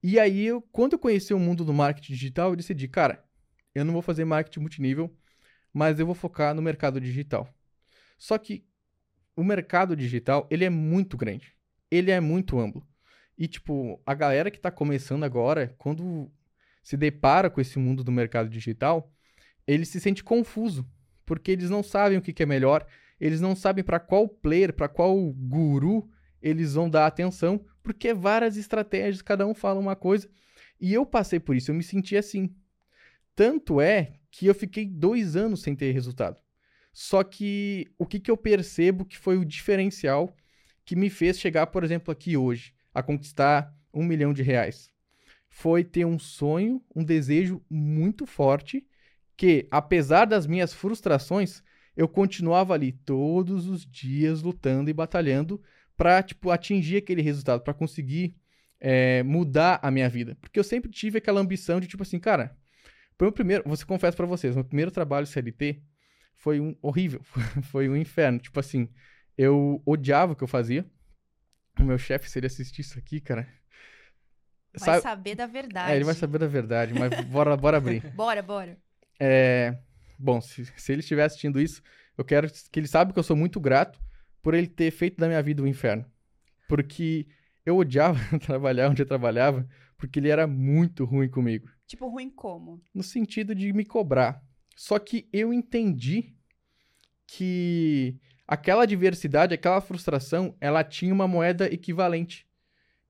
E 0.03 0.19
aí, 0.19 0.46
eu, 0.46 0.62
quando 0.62 0.93
eu 0.93 1.00
conheci 1.00 1.34
o 1.34 1.39
mundo 1.39 1.63
do 1.63 1.74
marketing 1.74 2.12
digital, 2.12 2.50
eu 2.50 2.57
decidi, 2.57 2.86
cara, 2.86 3.24
eu 3.74 3.86
não 3.86 3.93
vou 3.93 4.01
fazer 4.01 4.25
marketing 4.25 4.60
multinível, 4.60 5.17
mas 5.74 6.01
eu 6.01 6.05
vou 6.05 6.13
focar 6.13 6.53
no 6.53 6.62
mercado 6.62 7.00
digital. 7.00 7.48
Só 8.17 8.38
que 8.38 8.65
o 9.38 9.43
mercado 9.43 9.96
digital, 9.96 10.46
ele 10.51 10.65
é 10.65 10.69
muito 10.69 11.15
grande. 11.15 11.55
Ele 11.89 12.12
é 12.12 12.19
muito 12.19 12.60
amplo. 12.60 12.86
E, 13.38 13.48
tipo, 13.48 14.01
a 14.05 14.13
galera 14.13 14.51
que 14.51 14.57
está 14.57 14.69
começando 14.69 15.24
agora, 15.24 15.74
quando 15.77 16.29
se 16.84 16.98
depara 16.98 17.50
com 17.50 17.62
esse 17.62 17.79
mundo 17.79 18.03
do 18.03 18.12
mercado 18.12 18.50
digital, 18.50 19.10
ele 19.65 19.86
se 19.86 20.01
sente 20.01 20.25
confuso, 20.25 20.86
porque 21.25 21.51
eles 21.51 21.69
não 21.69 21.81
sabem 21.81 22.17
o 22.17 22.22
que, 22.22 22.34
que 22.34 22.43
é 22.43 22.46
melhor, 22.46 22.86
eles 23.17 23.39
não 23.39 23.55
sabem 23.55 23.81
para 23.81 23.98
qual 23.98 24.27
player, 24.27 24.74
para 24.74 24.89
qual 24.89 25.15
guru 25.31 26.10
eles 26.41 26.74
vão 26.74 26.89
dar 26.89 27.06
atenção, 27.06 27.65
porque 27.82 28.13
várias 28.13 28.58
estratégias, 28.58 29.22
cada 29.22 29.46
um 29.46 29.53
fala 29.53 29.79
uma 29.79 29.96
coisa. 29.96 30.29
E 30.79 30.94
eu 30.94 31.06
passei 31.06 31.39
por 31.39 31.56
isso, 31.56 31.72
eu 31.72 31.75
me 31.75 31.84
senti 31.84 32.15
assim. 32.15 32.53
Tanto 33.36 33.79
é 33.82 34.13
que 34.32 34.46
eu 34.46 34.56
fiquei 34.56 34.86
dois 34.86 35.36
anos 35.36 35.62
sem 35.62 35.75
ter 35.75 35.91
resultado. 35.91 36.38
Só 36.94 37.24
que 37.24 37.88
o 37.98 38.06
que, 38.06 38.20
que 38.20 38.32
eu 38.32 38.38
percebo 38.38 39.06
que 39.06 39.17
foi 39.17 39.38
o 39.38 39.46
diferencial 39.46 40.36
que 40.84 40.96
me 40.96 41.10
fez 41.10 41.39
chegar, 41.39 41.67
por 41.67 41.84
exemplo, 41.84 42.12
aqui 42.12 42.36
hoje, 42.36 42.74
a 42.94 43.03
conquistar 43.03 43.72
um 43.94 44.03
milhão 44.03 44.34
de 44.34 44.41
reais? 44.41 44.91
Foi 45.48 45.84
ter 45.84 46.06
um 46.06 46.17
sonho, 46.17 46.84
um 46.96 47.03
desejo 47.03 47.62
muito 47.70 48.25
forte, 48.25 48.86
que, 49.36 49.67
apesar 49.70 50.25
das 50.25 50.48
minhas 50.48 50.74
frustrações, 50.74 51.62
eu 51.96 52.08
continuava 52.08 52.74
ali 52.74 52.91
todos 52.91 53.67
os 53.67 53.86
dias 53.86 54.41
lutando 54.41 54.89
e 54.89 54.94
batalhando 54.94 55.62
para 55.98 56.22
tipo 56.24 56.51
atingir 56.51 56.98
aquele 56.98 57.22
resultado, 57.22 57.62
para 57.62 57.74
conseguir 57.74 58.36
é, 58.80 59.24
mudar 59.24 59.80
a 59.82 59.89
minha 59.92 60.08
vida, 60.08 60.38
porque 60.39 60.60
eu 60.60 60.63
sempre 60.63 60.89
tive 60.92 61.18
aquela 61.18 61.42
ambição 61.42 61.80
de 61.80 61.88
tipo 61.88 62.04
assim, 62.04 62.20
cara, 62.20 62.56
foi 63.18 63.27
o 63.27 63.32
primeiro, 63.32 63.63
você 63.66 63.84
confesso 63.84 64.16
para 64.16 64.27
vocês, 64.27 64.56
meu 64.56 64.63
primeiro 64.63 64.92
trabalho 64.92 65.25
CLT 65.25 65.82
foi 66.36 66.60
um 66.60 66.75
horrível, 66.82 67.22
foi 67.72 67.89
um 67.89 67.98
inferno, 67.98 68.38
tipo 68.39 68.60
assim, 68.60 68.88
eu 69.36 69.82
odiava 69.86 70.34
o 70.34 70.36
que 70.36 70.44
eu 70.44 70.48
fazia. 70.48 70.86
O 71.80 71.84
meu 71.84 71.98
chefe, 71.98 72.27
se 72.30 72.39
ele 72.39 72.48
assistir 72.48 72.82
isso 72.82 72.98
aqui, 72.98 73.20
cara, 73.22 73.48
Vai 74.80 74.89
sabe- 74.89 75.01
saber 75.01 75.36
da 75.36 75.46
verdade. 75.48 75.92
é, 75.92 75.96
ele 75.96 76.06
vai 76.06 76.13
saber 76.16 76.38
da 76.39 76.48
verdade, 76.48 76.94
mas 76.94 77.10
bora, 77.25 77.56
bora 77.58 77.77
abrir. 77.77 78.01
Bora, 78.16 78.42
bora. 78.42 78.77
É, 79.20 79.77
bom, 80.18 80.39
se, 80.42 80.66
se 80.75 80.92
ele 80.92 81.00
estiver 81.01 81.24
assistindo 81.24 81.60
isso, 81.60 81.82
eu 82.18 82.24
quero 82.25 82.48
que 82.72 82.80
ele 82.80 82.88
saiba 82.88 83.12
que 83.13 83.20
eu 83.20 83.24
sou 83.24 83.36
muito 83.36 83.60
grato 83.60 84.00
por 84.48 84.54
ele 84.54 84.68
ter 84.68 84.92
feito 84.92 85.18
da 85.18 85.27
minha 85.27 85.44
vida 85.44 85.62
um 85.62 85.68
inferno. 85.68 86.06
Porque 86.70 87.27
eu 87.66 87.75
odiava 87.75 88.18
trabalhar 88.39 88.89
onde 88.89 89.01
eu 89.01 89.06
trabalhava, 89.06 89.68
porque 89.98 90.20
ele 90.20 90.30
era 90.30 90.48
muito 90.48 91.04
ruim 91.04 91.27
comigo. 91.27 91.68
Tipo, 91.86 92.08
ruim 92.08 92.30
como? 92.30 92.82
No 92.96 93.04
sentido 93.04 93.54
de 93.54 93.74
me 93.74 93.84
cobrar. 93.84 94.42
Só 94.74 94.98
que 95.00 95.27
eu 95.34 95.51
entendi 95.51 96.34
que 97.27 98.18
aquela 98.48 98.84
adversidade, 98.84 99.54
aquela 99.54 99.82
frustração, 99.82 100.56
ela 100.62 100.82
tinha 100.82 101.13
uma 101.13 101.27
moeda 101.27 101.66
equivalente. 101.66 102.48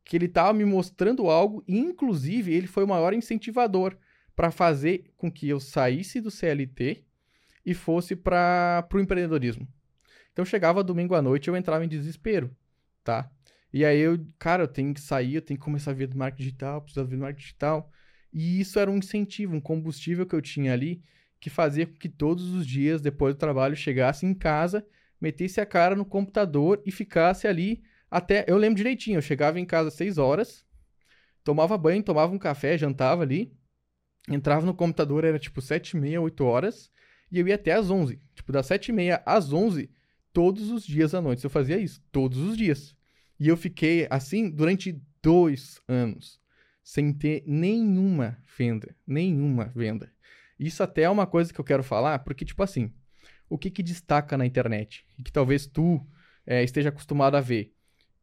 Que 0.04 0.18
ele 0.18 0.26
estava 0.26 0.52
me 0.54 0.66
mostrando 0.66 1.30
algo 1.30 1.64
e, 1.68 1.78
inclusive, 1.78 2.52
ele 2.52 2.66
foi 2.66 2.84
o 2.84 2.88
maior 2.88 3.14
incentivador 3.14 3.96
para 4.36 4.50
fazer 4.50 5.14
com 5.16 5.32
que 5.32 5.48
eu 5.48 5.60
saísse 5.60 6.20
do 6.20 6.32
CLT 6.32 7.06
e 7.64 7.76
fosse 7.76 8.16
para 8.16 8.90
o 8.92 9.00
empreendedorismo. 9.00 9.68
Então 10.38 10.46
chegava 10.46 10.84
domingo 10.84 11.16
à 11.16 11.22
noite 11.22 11.48
eu 11.48 11.58
entrava 11.58 11.84
em 11.84 11.88
desespero, 11.88 12.56
tá? 13.04 13.28
E 13.74 13.84
aí 13.84 13.98
eu, 13.98 14.24
cara, 14.38 14.62
eu 14.62 14.68
tenho 14.68 14.94
que 14.94 15.02
sair, 15.02 15.34
eu 15.34 15.42
tenho 15.42 15.60
que 15.60 15.64
começar 15.64 15.90
a 15.90 15.94
ver 15.96 16.06
do 16.06 16.16
marketing 16.16 16.44
digital, 16.44 16.80
preciso 16.80 17.08
ver 17.08 17.16
do 17.16 17.22
marketing 17.22 17.42
digital. 17.42 17.92
E 18.32 18.60
isso 18.60 18.78
era 18.78 18.92
um 18.92 18.98
incentivo, 18.98 19.56
um 19.56 19.60
combustível 19.60 20.28
que 20.28 20.36
eu 20.36 20.42
tinha 20.42 20.74
ali 20.74 21.02
que 21.40 21.50
fazia 21.50 21.88
com 21.88 21.94
que 21.94 22.08
todos 22.08 22.54
os 22.54 22.68
dias 22.68 23.02
depois 23.02 23.34
do 23.34 23.40
trabalho 23.40 23.76
chegasse 23.76 24.28
em 24.28 24.34
casa, 24.36 24.86
metesse 25.20 25.60
a 25.60 25.66
cara 25.66 25.96
no 25.96 26.06
computador 26.06 26.84
e 26.86 26.92
ficasse 26.92 27.48
ali 27.48 27.82
até. 28.08 28.46
Eu 28.48 28.58
lembro 28.58 28.78
direitinho, 28.78 29.18
eu 29.18 29.24
chegava 29.24 29.60
em 29.60 29.66
casa 29.66 29.88
às 29.88 29.96
6 29.96 30.20
horas, 30.20 30.64
tomava 31.44 31.76
banho, 31.80 32.04
tomava 32.04 32.32
um 32.32 32.38
café, 32.38 32.78
jantava 32.78 33.24
ali, 33.24 33.52
entrava 34.30 34.68
no 34.68 34.76
computador, 34.76 35.24
era 35.24 35.40
tipo 35.40 35.64
7 35.64 35.98
e 35.98 36.00
meia, 36.00 36.22
8 36.22 36.46
horas, 36.46 36.92
e 37.32 37.40
eu 37.40 37.48
ia 37.48 37.56
até 37.56 37.72
às 37.72 37.90
11. 37.90 38.22
Tipo, 38.36 38.52
das 38.52 38.68
7 38.68 38.90
e 38.90 38.92
meia 38.92 39.24
às 39.26 39.52
11, 39.52 39.90
todos 40.38 40.70
os 40.70 40.86
dias 40.86 41.16
à 41.16 41.20
noite 41.20 41.44
eu 41.44 41.50
fazia 41.50 41.80
isso, 41.80 42.00
todos 42.12 42.38
os 42.38 42.56
dias. 42.56 42.96
E 43.40 43.48
eu 43.48 43.58
fiquei 43.58 44.06
assim 44.08 44.52
durante 44.52 45.02
dois 45.20 45.82
anos, 45.88 46.40
sem 46.84 47.12
ter 47.12 47.44
nenhuma 47.48 48.38
venda, 48.56 48.96
nenhuma 49.08 49.72
venda. 49.76 50.14
Isso 50.60 50.84
até 50.84 51.02
é 51.02 51.10
uma 51.10 51.26
coisa 51.26 51.52
que 51.52 51.60
eu 51.60 51.66
quero 51.66 51.82
falar, 51.82 52.20
porque, 52.20 52.46
tipo 52.46 52.62
assim, 52.62 52.94
o 53.50 53.58
que 53.58 53.72
que 53.72 53.82
destaca 53.82 54.38
na 54.38 54.46
internet? 54.46 55.08
E 55.18 55.24
que 55.24 55.32
talvez 55.32 55.66
tu 55.66 56.06
é, 56.46 56.64
esteja 56.64 56.90
acostumado 56.90 57.36
a 57.36 57.42
ver. 57.42 57.74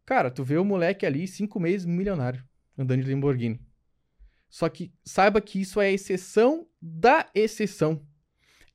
Cara, 0.06 0.30
tu 0.30 0.44
vê 0.44 0.56
o 0.56 0.64
moleque 0.64 1.04
ali, 1.04 1.26
cinco 1.26 1.58
meses, 1.58 1.84
milionário, 1.84 2.44
andando 2.78 3.02
de 3.02 3.12
Lamborghini. 3.12 3.60
Só 4.48 4.68
que 4.68 4.94
saiba 5.04 5.40
que 5.40 5.60
isso 5.60 5.80
é 5.80 5.92
exceção 5.92 6.64
da 6.80 7.28
exceção. 7.34 8.06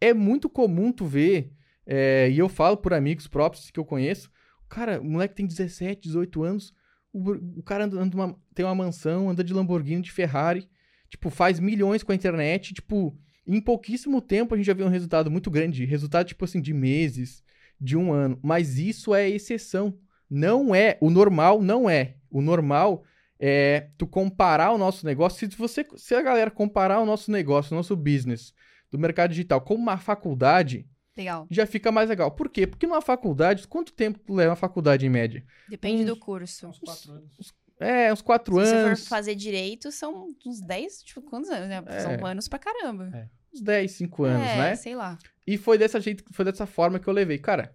É 0.01 0.13
muito 0.13 0.49
comum 0.49 0.91
tu 0.91 1.05
ver, 1.05 1.53
é, 1.91 2.29
e 2.29 2.37
eu 2.37 2.47
falo 2.47 2.77
por 2.77 2.93
amigos 2.93 3.27
próprios 3.27 3.71
que 3.71 3.79
eu 3.79 3.83
conheço, 3.83 4.29
cara, 4.69 5.01
o 5.01 5.03
moleque 5.03 5.33
tem 5.33 5.47
17, 5.47 5.99
18 6.03 6.43
anos, 6.43 6.71
o, 7.11 7.31
o 7.59 7.63
cara 7.63 7.85
anda, 7.85 7.99
anda 7.99 8.15
uma- 8.15 8.39
tem 8.53 8.63
uma 8.63 8.75
mansão, 8.75 9.27
anda 9.31 9.43
de 9.43 9.51
Lamborghini, 9.53 10.03
de 10.03 10.11
Ferrari, 10.11 10.69
tipo, 11.09 11.31
faz 11.31 11.59
milhões 11.59 12.03
com 12.03 12.11
a 12.11 12.15
internet, 12.15 12.75
tipo, 12.75 13.17
em 13.47 13.59
pouquíssimo 13.59 14.21
tempo 14.21 14.53
a 14.53 14.57
gente 14.57 14.67
já 14.67 14.73
vê 14.75 14.83
um 14.83 14.89
resultado 14.89 15.31
muito 15.31 15.49
grande, 15.49 15.83
resultado 15.85 16.27
tipo 16.27 16.45
assim 16.45 16.61
de 16.61 16.71
meses, 16.71 17.43
de 17.81 17.97
um 17.97 18.13
ano, 18.13 18.39
mas 18.43 18.77
isso 18.77 19.15
é 19.15 19.27
exceção, 19.27 19.97
não 20.29 20.75
é, 20.75 20.99
o 21.01 21.09
normal 21.09 21.59
não 21.59 21.89
é. 21.89 22.17
O 22.29 22.39
normal 22.43 23.03
é 23.39 23.89
tu 23.97 24.05
comparar 24.05 24.71
o 24.71 24.77
nosso 24.77 25.03
negócio, 25.03 25.49
se 25.49 25.57
você 25.57 25.83
se 25.95 26.13
a 26.13 26.21
galera 26.21 26.51
comparar 26.51 26.99
o 26.99 27.05
nosso 27.07 27.31
negócio, 27.31 27.73
o 27.73 27.77
nosso 27.77 27.95
business 27.95 28.53
do 28.91 28.99
mercado 28.99 29.31
digital 29.31 29.59
com 29.61 29.73
uma 29.73 29.97
faculdade, 29.97 30.85
Legal. 31.17 31.47
já 31.51 31.65
fica 31.65 31.91
mais 31.91 32.07
legal. 32.09 32.31
Por 32.31 32.49
quê? 32.49 32.65
Porque 32.65 32.87
numa 32.87 33.01
faculdade, 33.01 33.67
quanto 33.67 33.91
tempo 33.93 34.19
tu 34.19 34.33
leva 34.33 34.53
a 34.53 34.55
faculdade 34.55 35.05
em 35.05 35.09
média? 35.09 35.43
Depende 35.67 36.01
Uns- 36.03 36.07
do 36.07 36.17
curso. 36.17 36.67
Uns 36.67 36.79
quatro 36.79 37.11
anos. 37.11 37.53
É, 37.79 38.11
uns 38.13 38.21
quatro 38.21 38.55
Se 38.55 38.65
você 38.69 38.75
anos, 38.75 39.03
for 39.03 39.09
fazer 39.09 39.35
direito, 39.35 39.91
são 39.91 40.27
uns 40.45 40.59
10, 40.61 41.01
tipo, 41.03 41.21
quantos 41.21 41.49
anos, 41.49 41.69
né? 41.69 41.81
É. 41.87 41.99
São 42.01 42.25
anos 42.25 42.47
pra 42.47 42.59
caramba. 42.59 43.29
uns 43.53 43.61
10, 43.61 43.91
5 43.91 44.23
anos, 44.25 44.47
é, 44.47 44.57
né? 44.57 44.75
sei 44.75 44.95
lá. 44.95 45.17
E 45.47 45.57
foi 45.57 45.77
dessa 45.77 45.99
jeito, 45.99 46.23
foi 46.33 46.43
dessa 46.45 46.65
forma 46.65 46.99
que 46.99 47.07
eu 47.07 47.13
levei. 47.13 47.37
Cara, 47.37 47.73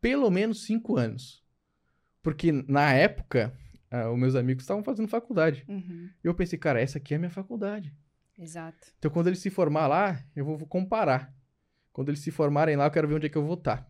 pelo 0.00 0.30
menos 0.30 0.64
cinco 0.64 0.96
anos. 0.96 1.42
Porque 2.22 2.52
na 2.52 2.92
época, 2.92 3.52
ah, 3.90 4.10
os 4.10 4.18
meus 4.18 4.34
amigos 4.34 4.64
estavam 4.64 4.82
fazendo 4.84 5.08
faculdade. 5.08 5.64
Uhum, 5.68 6.10
E 6.22 6.26
eu 6.26 6.34
pensei, 6.34 6.58
cara, 6.58 6.80
essa 6.80 6.98
aqui 6.98 7.14
é 7.14 7.16
a 7.16 7.20
minha 7.20 7.30
faculdade. 7.30 7.94
exato. 8.38 8.88
Então 8.98 9.10
quando 9.10 9.28
eles 9.28 9.38
se 9.40 9.48
formar 9.50 9.86
lá, 9.86 10.22
eu 10.36 10.44
vou, 10.44 10.56
vou 10.58 10.68
comparar. 10.68 11.34
Quando 11.98 12.10
eles 12.10 12.20
se 12.20 12.30
formarem 12.30 12.76
lá, 12.76 12.86
eu 12.86 12.90
quero 12.92 13.08
ver 13.08 13.14
onde 13.16 13.26
é 13.26 13.28
que 13.28 13.36
eu 13.36 13.44
vou 13.44 13.54
estar. 13.54 13.84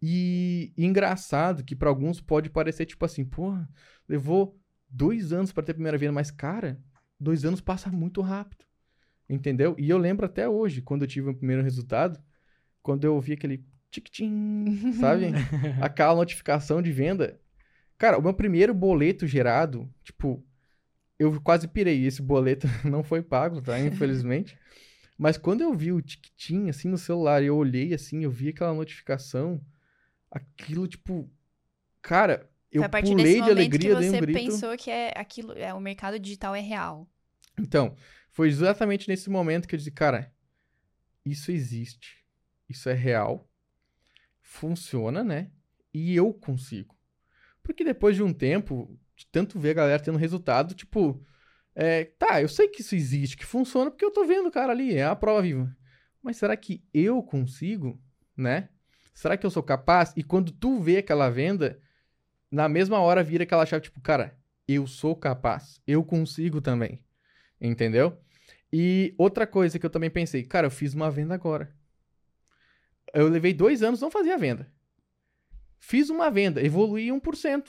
E, 0.00 0.74
e 0.76 0.84
engraçado 0.84 1.64
que 1.64 1.74
pra 1.74 1.88
alguns 1.88 2.20
pode 2.20 2.50
parecer 2.50 2.84
tipo 2.84 3.02
assim, 3.02 3.24
porra, 3.24 3.66
levou 4.06 4.60
dois 4.86 5.32
anos 5.32 5.50
pra 5.50 5.62
ter 5.62 5.72
a 5.72 5.76
primeira 5.76 5.96
venda, 5.96 6.12
mas 6.12 6.30
cara, 6.30 6.78
dois 7.18 7.46
anos 7.46 7.62
passa 7.62 7.88
muito 7.88 8.20
rápido. 8.20 8.62
Entendeu? 9.26 9.74
E 9.78 9.88
eu 9.88 9.96
lembro 9.96 10.26
até 10.26 10.46
hoje, 10.46 10.82
quando 10.82 11.00
eu 11.00 11.08
tive 11.08 11.30
o 11.30 11.34
primeiro 11.34 11.62
resultado, 11.62 12.22
quando 12.82 13.04
eu 13.04 13.14
ouvi 13.14 13.32
aquele 13.32 13.64
tic-tim, 13.90 14.92
sabe? 15.00 15.28
Aquela 15.80 16.14
notificação 16.14 16.82
de 16.82 16.92
venda. 16.92 17.40
Cara, 17.96 18.18
o 18.18 18.22
meu 18.22 18.34
primeiro 18.34 18.74
boleto 18.74 19.26
gerado, 19.26 19.90
tipo, 20.04 20.46
eu 21.18 21.40
quase 21.40 21.66
pirei. 21.68 22.04
Esse 22.04 22.20
boleto 22.20 22.66
não 22.84 23.02
foi 23.02 23.22
pago, 23.22 23.62
tá? 23.62 23.80
Infelizmente. 23.80 24.58
Mas 25.18 25.36
quando 25.36 25.62
eu 25.62 25.74
vi 25.74 25.90
o 25.90 26.00
tic-tim, 26.00 26.70
assim, 26.70 26.88
no 26.88 26.96
celular, 26.96 27.42
e 27.42 27.46
eu 27.46 27.56
olhei, 27.56 27.92
assim, 27.92 28.22
eu 28.22 28.30
vi 28.30 28.50
aquela 28.50 28.72
notificação, 28.72 29.60
aquilo, 30.30 30.86
tipo... 30.86 31.28
Cara, 32.00 32.48
eu 32.70 32.82
Foi 32.82 32.86
a 32.86 32.88
partir 32.88 33.10
pulei 33.10 33.24
desse 33.34 33.44
de 33.44 33.50
alegria, 33.50 33.90
que 33.90 33.96
um 33.96 34.10
você 34.10 34.20
grito. 34.20 34.38
pensou 34.38 34.76
que 34.76 34.90
é 34.90 35.12
aquilo, 35.16 35.52
é, 35.52 35.74
o 35.74 35.80
mercado 35.80 36.18
digital 36.20 36.54
é 36.54 36.60
real. 36.60 37.10
Então, 37.58 37.96
foi 38.30 38.48
exatamente 38.48 39.08
nesse 39.08 39.28
momento 39.28 39.66
que 39.66 39.74
eu 39.74 39.78
disse, 39.78 39.90
cara, 39.90 40.32
isso 41.24 41.50
existe, 41.50 42.24
isso 42.68 42.88
é 42.88 42.94
real, 42.94 43.50
funciona, 44.40 45.24
né? 45.24 45.50
E 45.92 46.14
eu 46.14 46.32
consigo. 46.32 46.96
Porque 47.62 47.82
depois 47.82 48.14
de 48.14 48.22
um 48.22 48.32
tempo, 48.32 48.96
de 49.16 49.26
tanto 49.26 49.58
ver 49.58 49.70
a 49.70 49.74
galera 49.74 50.02
tendo 50.02 50.16
resultado, 50.16 50.74
tipo, 50.74 51.20
é, 51.80 52.06
tá, 52.06 52.42
eu 52.42 52.48
sei 52.48 52.66
que 52.66 52.80
isso 52.80 52.96
existe, 52.96 53.36
que 53.36 53.46
funciona, 53.46 53.88
porque 53.88 54.04
eu 54.04 54.10
tô 54.10 54.24
vendo 54.26 54.48
o 54.48 54.50
cara 54.50 54.72
ali, 54.72 54.96
é 54.96 55.04
a 55.04 55.14
prova 55.14 55.42
viva. 55.42 55.76
Mas 56.20 56.36
será 56.36 56.56
que 56.56 56.82
eu 56.92 57.22
consigo, 57.22 58.02
né? 58.36 58.70
Será 59.14 59.36
que 59.36 59.46
eu 59.46 59.50
sou 59.50 59.62
capaz? 59.62 60.12
E 60.16 60.24
quando 60.24 60.50
tu 60.50 60.80
vê 60.80 60.96
aquela 60.96 61.30
venda, 61.30 61.80
na 62.50 62.68
mesma 62.68 62.98
hora 62.98 63.22
vira 63.22 63.44
aquela 63.44 63.64
chave, 63.64 63.84
tipo, 63.84 64.00
cara, 64.00 64.36
eu 64.66 64.88
sou 64.88 65.14
capaz, 65.14 65.80
eu 65.86 66.02
consigo 66.02 66.60
também. 66.60 67.00
Entendeu? 67.60 68.20
E 68.72 69.14
outra 69.16 69.46
coisa 69.46 69.78
que 69.78 69.86
eu 69.86 69.90
também 69.90 70.10
pensei, 70.10 70.42
cara, 70.42 70.66
eu 70.66 70.72
fiz 70.72 70.94
uma 70.94 71.08
venda 71.08 71.34
agora. 71.34 71.72
Eu 73.14 73.28
levei 73.28 73.54
dois 73.54 73.84
anos, 73.84 74.00
não 74.00 74.10
fazia 74.10 74.36
venda. 74.36 74.68
Fiz 75.78 76.10
uma 76.10 76.28
venda, 76.28 76.60
evoluí 76.60 77.06
1%. 77.06 77.68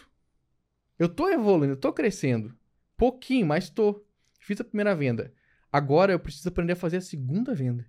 Eu 0.97 1.07
tô 1.07 1.29
evoluindo, 1.29 1.73
eu 1.73 1.79
tô 1.79 1.93
crescendo. 1.93 2.57
Pouquinho, 2.99 3.47
mas 3.47 3.69
tô. 3.69 4.03
Fiz 4.41 4.59
a 4.59 4.63
primeira 4.63 4.93
venda. 4.93 5.33
Agora 5.71 6.11
eu 6.11 6.19
preciso 6.19 6.49
aprender 6.49 6.73
a 6.73 6.75
fazer 6.75 6.97
a 6.97 7.01
segunda 7.01 7.55
venda. 7.55 7.85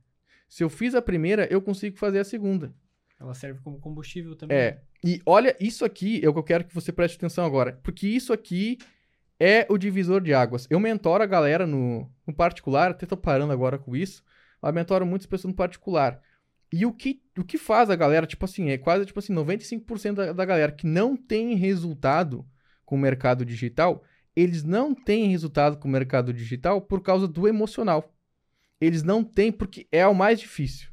Se 0.48 0.62
eu 0.62 0.70
fiz 0.70 0.94
a 0.94 1.02
primeira, 1.02 1.48
eu 1.50 1.60
consigo 1.60 1.98
fazer 1.98 2.20
a 2.20 2.24
segunda. 2.24 2.72
Ela 3.18 3.34
serve 3.34 3.60
como 3.60 3.80
combustível 3.80 4.36
também. 4.36 4.56
É. 4.56 4.80
E 5.04 5.20
olha, 5.26 5.56
isso 5.58 5.84
aqui 5.84 6.24
é 6.24 6.28
o 6.28 6.32
que 6.32 6.38
eu 6.38 6.44
quero 6.44 6.64
que 6.64 6.74
você 6.74 6.92
preste 6.92 7.16
atenção 7.16 7.44
agora. 7.44 7.78
Porque 7.82 8.06
isso 8.06 8.32
aqui 8.32 8.78
é 9.38 9.66
o 9.68 9.76
divisor 9.76 10.20
de 10.20 10.32
águas. 10.32 10.68
Eu 10.70 10.78
mentoro 10.78 11.24
a 11.24 11.26
galera 11.26 11.66
no, 11.66 12.08
no 12.24 12.32
particular, 12.32 12.92
até 12.92 13.04
tô 13.04 13.16
parando 13.16 13.52
agora 13.52 13.78
com 13.78 13.96
isso. 13.96 14.22
Mas 14.62 14.72
mentoro 14.72 15.04
muitas 15.04 15.26
pessoas 15.26 15.50
no 15.50 15.56
particular. 15.56 16.22
E 16.72 16.86
o 16.86 16.92
que, 16.92 17.20
o 17.36 17.42
que 17.42 17.58
faz 17.58 17.90
a 17.90 17.96
galera, 17.96 18.28
tipo 18.28 18.44
assim, 18.44 18.70
é 18.70 18.78
quase 18.78 19.04
tipo 19.04 19.18
assim, 19.18 19.34
95% 19.34 20.14
da, 20.14 20.32
da 20.32 20.44
galera 20.44 20.70
que 20.70 20.86
não 20.86 21.16
tem 21.16 21.56
resultado 21.56 22.46
com 22.84 22.94
o 22.94 22.98
mercado 22.98 23.44
digital, 23.44 24.04
eles 24.34 24.62
não 24.62 24.94
têm 24.94 25.28
resultado 25.28 25.76
com 25.76 25.88
o 25.88 25.90
mercado 25.90 26.32
digital 26.32 26.80
por 26.80 27.02
causa 27.02 27.26
do 27.26 27.48
emocional. 27.48 28.14
Eles 28.80 29.02
não 29.02 29.22
têm 29.22 29.52
porque 29.52 29.86
é 29.92 30.06
o 30.06 30.14
mais 30.14 30.40
difícil. 30.40 30.88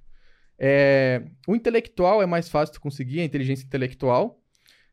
É, 0.60 1.24
o 1.48 1.56
intelectual 1.56 2.22
é 2.22 2.26
mais 2.26 2.50
fácil 2.50 2.74
de 2.74 2.80
conseguir, 2.80 3.22
a 3.22 3.26
inteligência 3.26 3.66
intelectual. 3.66 4.42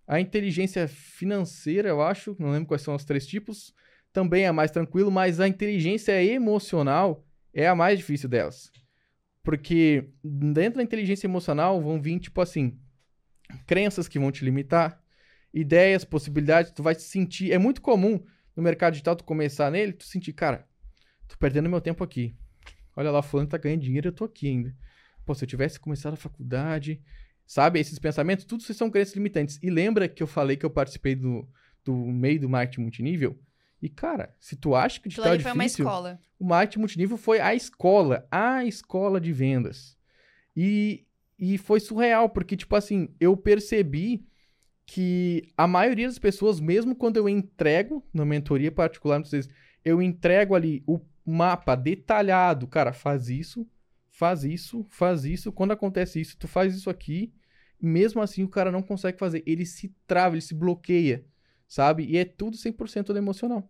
A 0.07 0.21
inteligência 0.21 0.87
financeira, 0.87 1.89
eu 1.89 2.03
acho, 2.03 2.37
não 2.39 2.51
lembro 2.51 2.69
quais 2.69 2.83
são 2.83 2.95
os 2.95 3.05
três 3.05 3.27
tipos, 3.27 3.75
também 4.13 4.45
é 4.45 4.53
mais 4.53 4.71
tranquilo, 4.71 5.11
mas 5.11 5.41
a 5.41 5.49
inteligência 5.49 6.23
emocional 6.23 7.27
é 7.53 7.67
a 7.67 7.75
mais 7.75 7.99
difícil 7.99 8.29
delas. 8.29 8.71
Porque 9.43 10.09
dentro 10.23 10.79
da 10.79 10.83
inteligência 10.83 11.27
emocional 11.27 11.83
vão 11.83 12.01
vir, 12.01 12.21
tipo 12.21 12.41
assim, 12.41 12.79
crenças 13.67 14.07
que 14.07 14.19
vão 14.19 14.31
te 14.31 14.45
limitar, 14.45 15.03
ideias, 15.53 16.05
possibilidades, 16.05 16.73
tu 16.73 16.83
vai 16.83 16.95
se 16.95 17.09
sentir. 17.09 17.53
É 17.53 17.59
muito 17.59 17.81
comum 17.81 18.23
no 18.57 18.63
mercado 18.63 18.93
digital 18.93 19.17
tu 19.17 19.25
começar 19.25 19.71
nele, 19.71 19.93
tu 19.93 20.05
sentir, 20.05 20.33
cara, 20.33 20.67
tô 21.29 21.37
perdendo 21.37 21.69
meu 21.69 21.81
tempo 21.81 22.05
aqui. 22.05 22.37
Olha 22.97 23.11
lá, 23.11 23.23
fulano 23.23 23.49
tá 23.49 23.59
ganhando 23.59 23.83
dinheiro, 23.83 24.09
eu 24.09 24.13
tô 24.13 24.25
aqui 24.25 24.49
ainda. 24.49 24.75
Pô, 25.25 25.35
se 25.35 25.45
eu 25.45 25.49
tivesse 25.49 25.81
começado 25.81 26.15
a 26.15 26.17
faculdade, 26.17 27.03
sabe? 27.47 27.81
Esses 27.81 27.99
pensamentos, 27.99 28.45
tudo 28.45 28.63
são 28.63 28.91
crenças 28.91 29.15
limitantes. 29.15 29.59
E 29.63 29.71
lembra 29.71 30.09
que 30.09 30.23
eu 30.23 30.27
falei 30.27 30.57
que 30.57 30.65
eu 30.65 30.71
participei 30.71 31.15
do, 31.15 31.49
do 31.85 31.95
meio 31.95 32.41
do 32.41 32.49
marketing 32.49 32.83
multinível? 32.83 33.39
E, 33.83 33.89
cara, 33.89 34.35
se 34.41 34.57
tu 34.57 34.75
acha 34.75 35.01
que 35.01 35.09
o 35.09 35.11
digital 35.11 35.35
é 35.35 35.37
difícil... 35.37 35.51
foi 35.51 35.61
uma 35.61 35.67
escola. 35.67 36.21
O 36.39 36.45
marketing 36.45 36.79
multinível 36.79 37.17
foi 37.17 37.41
a 37.41 37.55
escola, 37.55 38.27
a 38.31 38.65
escola 38.65 39.21
de 39.21 39.33
vendas. 39.33 39.99
E, 40.57 41.07
e 41.39 41.59
foi 41.59 41.81
surreal, 41.81 42.29
porque, 42.31 42.57
tipo 42.57 42.75
assim, 42.77 43.15
eu 43.19 43.37
percebi 43.37 44.27
que 44.87 45.53
a 45.57 45.67
maioria 45.67 46.07
das 46.07 46.19
pessoas, 46.19 46.61
mesmo 46.61 46.95
quando 46.95 47.17
eu 47.17 47.29
entrego 47.29 48.05
na 48.13 48.25
mentoria 48.25 48.71
particular, 48.71 49.19
vocês, 49.19 49.49
eu 49.85 50.03
entrego 50.03 50.55
ali 50.55 50.83
o 50.87 51.01
mapa 51.25 51.75
detalhado, 51.75 52.67
cara, 52.67 52.93
faz 52.93 53.29
isso, 53.29 53.67
faz 54.11 54.45
isso, 54.45 54.87
faz 54.91 55.25
isso, 55.25 55.53
quando 55.53 55.73
acontece 55.73 56.21
isso, 56.21 56.37
tu 56.39 56.47
faz 56.47 56.75
isso 56.75 56.91
aqui, 56.91 57.33
mesmo 57.81 58.21
assim 58.21 58.43
o 58.43 58.49
cara 58.49 58.71
não 58.71 58.83
consegue 58.83 59.19
fazer, 59.19 59.43
ele 59.47 59.65
se 59.67 59.95
trava, 60.07 60.35
ele 60.35 60.43
se 60.43 60.55
bloqueia, 60.55 61.25
sabe? 61.67 62.05
E 62.05 62.17
é 62.17 62.25
tudo 62.25 62.57
100% 62.57 63.07
do 63.07 63.19
emocional. 63.19 63.69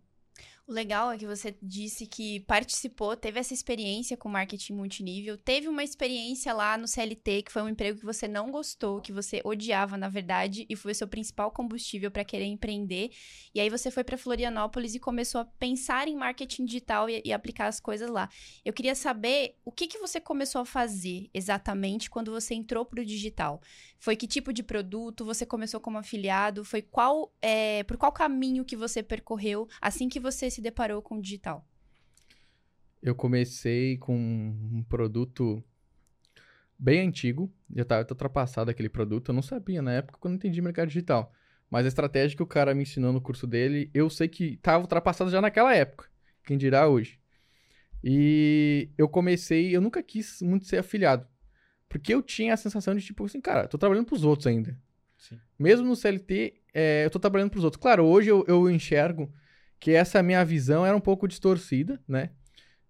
O 0.66 0.73
legal 0.73 1.12
é 1.12 1.18
que 1.18 1.26
você 1.26 1.54
disse 1.61 2.06
que 2.06 2.40
participou, 2.40 3.14
teve 3.14 3.38
essa 3.38 3.52
experiência 3.52 4.16
com 4.16 4.30
marketing 4.30 4.73
multinível, 4.73 5.37
teve 5.37 5.68
uma 5.68 5.85
experiência 5.85 6.54
lá 6.54 6.78
no 6.78 6.88
CLT, 6.88 7.42
que 7.42 7.52
foi 7.52 7.61
um 7.61 7.68
emprego 7.68 7.99
que 7.99 8.04
você 8.06 8.26
não 8.26 8.50
gostou, 8.50 8.99
que 8.99 9.12
você 9.12 9.42
odiava, 9.44 9.99
na 9.99 10.09
verdade, 10.09 10.64
e 10.66 10.75
foi 10.75 10.92
o 10.92 10.94
seu 10.94 11.06
principal 11.06 11.50
combustível 11.50 12.11
para 12.11 12.25
querer 12.25 12.47
empreender. 12.47 13.11
E 13.54 13.61
aí 13.61 13.68
você 13.68 13.90
foi 13.90 14.02
para 14.02 14.16
Florianópolis 14.16 14.94
e 14.94 14.99
começou 14.99 15.42
a 15.42 15.44
pensar 15.44 16.09
em 16.09 16.16
marketing 16.16 16.64
digital 16.64 17.11
e, 17.11 17.21
e, 17.26 17.30
aplicar 17.30 17.66
as 17.66 17.78
coisas 17.78 18.09
lá. 18.09 18.30
Eu 18.64 18.73
queria 18.73 18.94
saber 18.94 19.59
o 19.66 19.71
que, 19.71 19.87
que 19.87 19.99
você 19.99 20.18
começou 20.18 20.62
a 20.62 20.64
fazer 20.64 21.28
exatamente 21.35 22.09
quando 22.09 22.30
você 22.30 22.54
entrou 22.54 22.87
para 22.87 23.02
o 23.02 23.04
digital. 23.04 23.61
Foi 24.04 24.16
que 24.16 24.26
tipo 24.26 24.52
de 24.52 24.62
produto? 24.62 25.25
Você 25.25 25.46
começou 25.46 25.80
como 25.80 25.96
afiliado? 25.96 26.62
Foi 26.62 26.82
qual, 26.82 27.34
é, 27.40 27.82
por 27.84 27.96
qual 27.96 28.12
caminho 28.12 28.62
que 28.62 28.76
você 28.76 29.02
percorreu 29.02 29.66
assim 29.80 30.11
que 30.11 30.20
você 30.20 30.50
se 30.50 30.61
deparou 30.61 31.00
com 31.00 31.16
o 31.16 31.23
digital? 31.23 31.66
Eu 33.02 33.14
comecei 33.14 33.96
com 33.96 34.14
um 34.14 34.84
produto 34.87 35.64
bem 36.78 37.08
antigo. 37.08 37.50
Eu 37.75 37.84
estava 37.84 38.06
ultrapassado 38.06 38.70
aquele 38.70 38.90
produto. 38.90 39.30
Eu 39.30 39.34
não 39.34 39.40
sabia 39.40 39.80
na 39.80 39.94
época 39.94 40.18
quando 40.20 40.34
entendi 40.34 40.61
mercado 40.61 40.88
digital. 40.88 41.32
Mas 41.70 41.87
a 41.87 41.88
estratégia 41.88 42.37
que 42.37 42.42
o 42.42 42.46
cara 42.46 42.75
me 42.75 42.82
ensinou 42.82 43.11
no 43.11 43.23
curso 43.23 43.46
dele, 43.46 43.90
eu 43.94 44.11
sei 44.11 44.28
que 44.28 44.52
estava 44.52 44.82
ultrapassado 44.82 45.30
já 45.30 45.40
naquela 45.40 45.75
época. 45.75 46.11
Quem 46.44 46.58
dirá 46.58 46.87
hoje. 46.87 47.18
E 48.04 48.90
eu 48.99 49.08
comecei, 49.08 49.75
eu 49.75 49.80
nunca 49.80 50.02
quis 50.02 50.42
muito 50.42 50.66
ser 50.66 50.76
afiliado. 50.76 51.26
Porque 51.88 52.12
eu 52.12 52.22
tinha 52.22 52.54
a 52.54 52.56
sensação 52.56 52.94
de, 52.94 53.04
tipo 53.04 53.24
assim, 53.24 53.40
cara, 53.40 53.68
tô 53.68 53.78
trabalhando 53.78 54.06
pros 54.06 54.24
outros 54.24 54.46
ainda. 54.46 54.78
Sim. 55.16 55.38
Mesmo 55.58 55.86
no 55.86 55.96
CLT, 55.96 56.60
é, 56.72 57.04
eu 57.04 57.10
tô 57.10 57.18
trabalhando 57.18 57.50
pros 57.50 57.64
outros. 57.64 57.80
Claro, 57.80 58.04
hoje 58.04 58.28
eu, 58.28 58.44
eu 58.48 58.68
enxergo 58.68 59.32
que 59.78 59.92
essa 59.92 60.22
minha 60.22 60.44
visão 60.44 60.84
era 60.84 60.96
um 60.96 61.00
pouco 61.00 61.28
distorcida, 61.28 62.02
né? 62.06 62.30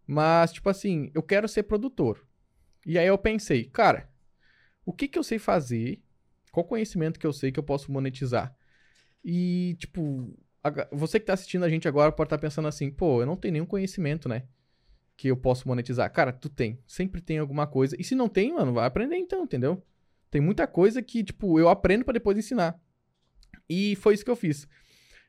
Mas, 0.07 0.53
tipo 0.53 0.69
assim, 0.69 1.11
eu 1.15 1.23
quero 1.23 1.49
ser 1.49 1.65
produtor. 1.65 2.27
E 2.87 2.99
aí 2.99 3.07
eu 3.07 3.19
pensei, 3.19 3.65
cara, 3.65 4.09
o 4.85 4.93
que 4.93 5.09
que 5.09 5.19
eu 5.19 5.23
sei 5.23 5.39
fazer? 5.39 6.03
Qual 6.53 6.65
conhecimento 6.65 7.19
que 7.19 7.27
eu 7.27 7.33
sei 7.33 7.51
que 7.51 7.59
eu 7.59 7.65
posso 7.65 7.91
monetizar? 7.91 8.55
E, 9.25 9.77
tipo, 9.79 10.37
você 10.93 11.19
que 11.19 11.27
tá 11.27 11.33
assistindo 11.33 11.65
a 11.65 11.69
gente 11.69 11.89
agora 11.89 12.13
pode 12.13 12.27
estar 12.27 12.37
tá 12.37 12.41
pensando 12.41 12.69
assim, 12.69 12.91
pô, 12.91 13.21
eu 13.21 13.27
não 13.27 13.37
tenho 13.37 13.53
nenhum 13.53 13.67
conhecimento, 13.67 14.29
né? 14.29 14.45
Que 15.17 15.29
eu 15.29 15.37
posso 15.37 15.69
monetizar. 15.69 16.13
Cara, 16.13 16.33
tu 16.33 16.49
tem. 16.49 16.79
Sempre 16.87 17.21
tem 17.21 17.39
alguma 17.39 17.67
coisa. 17.67 17.97
E 17.99 18.05
se 18.05 18.15
não 18.15 18.29
tem, 18.29 18.53
mano, 18.53 18.73
vai 18.73 18.87
aprender 18.87 19.17
então, 19.17 19.45
entendeu? 19.45 19.83
Tem 20.31 20.41
muita 20.41 20.67
coisa 20.67 21.01
que, 21.01 21.23
tipo, 21.23 21.59
eu 21.59 21.69
aprendo 21.69 22.05
para 22.05 22.15
depois 22.15 22.37
ensinar. 22.37 22.81
E 23.69 23.95
foi 23.97 24.15
isso 24.15 24.25
que 24.25 24.31
eu 24.31 24.37
fiz. 24.37 24.67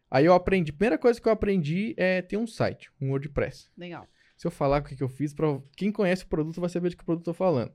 Aí 0.10 0.26
eu 0.26 0.34
aprendi. 0.34 0.72
Primeira 0.72 0.98
coisa 0.98 1.20
que 1.20 1.28
eu 1.28 1.32
aprendi 1.32 1.94
é 1.98 2.22
ter 2.22 2.38
um 2.38 2.48
site, 2.48 2.92
um 3.02 3.10
WordPress. 3.10 3.70
Legal. 3.78 4.08
Se 4.38 4.48
eu 4.48 4.52
falar 4.52 4.82
o 4.82 4.84
que, 4.84 5.02
eu 5.02 5.10
fiz, 5.10 5.34
pra... 5.34 5.60
quem 5.76 5.92
conhece 5.92 6.24
o 6.24 6.28
produto 6.28 6.60
vai 6.60 6.70
saber 6.70 6.90
de 6.90 6.98
que 6.98 7.06
produto 7.06 7.28
eu 7.28 7.34
tô 7.34 7.38
falando. 7.38 7.72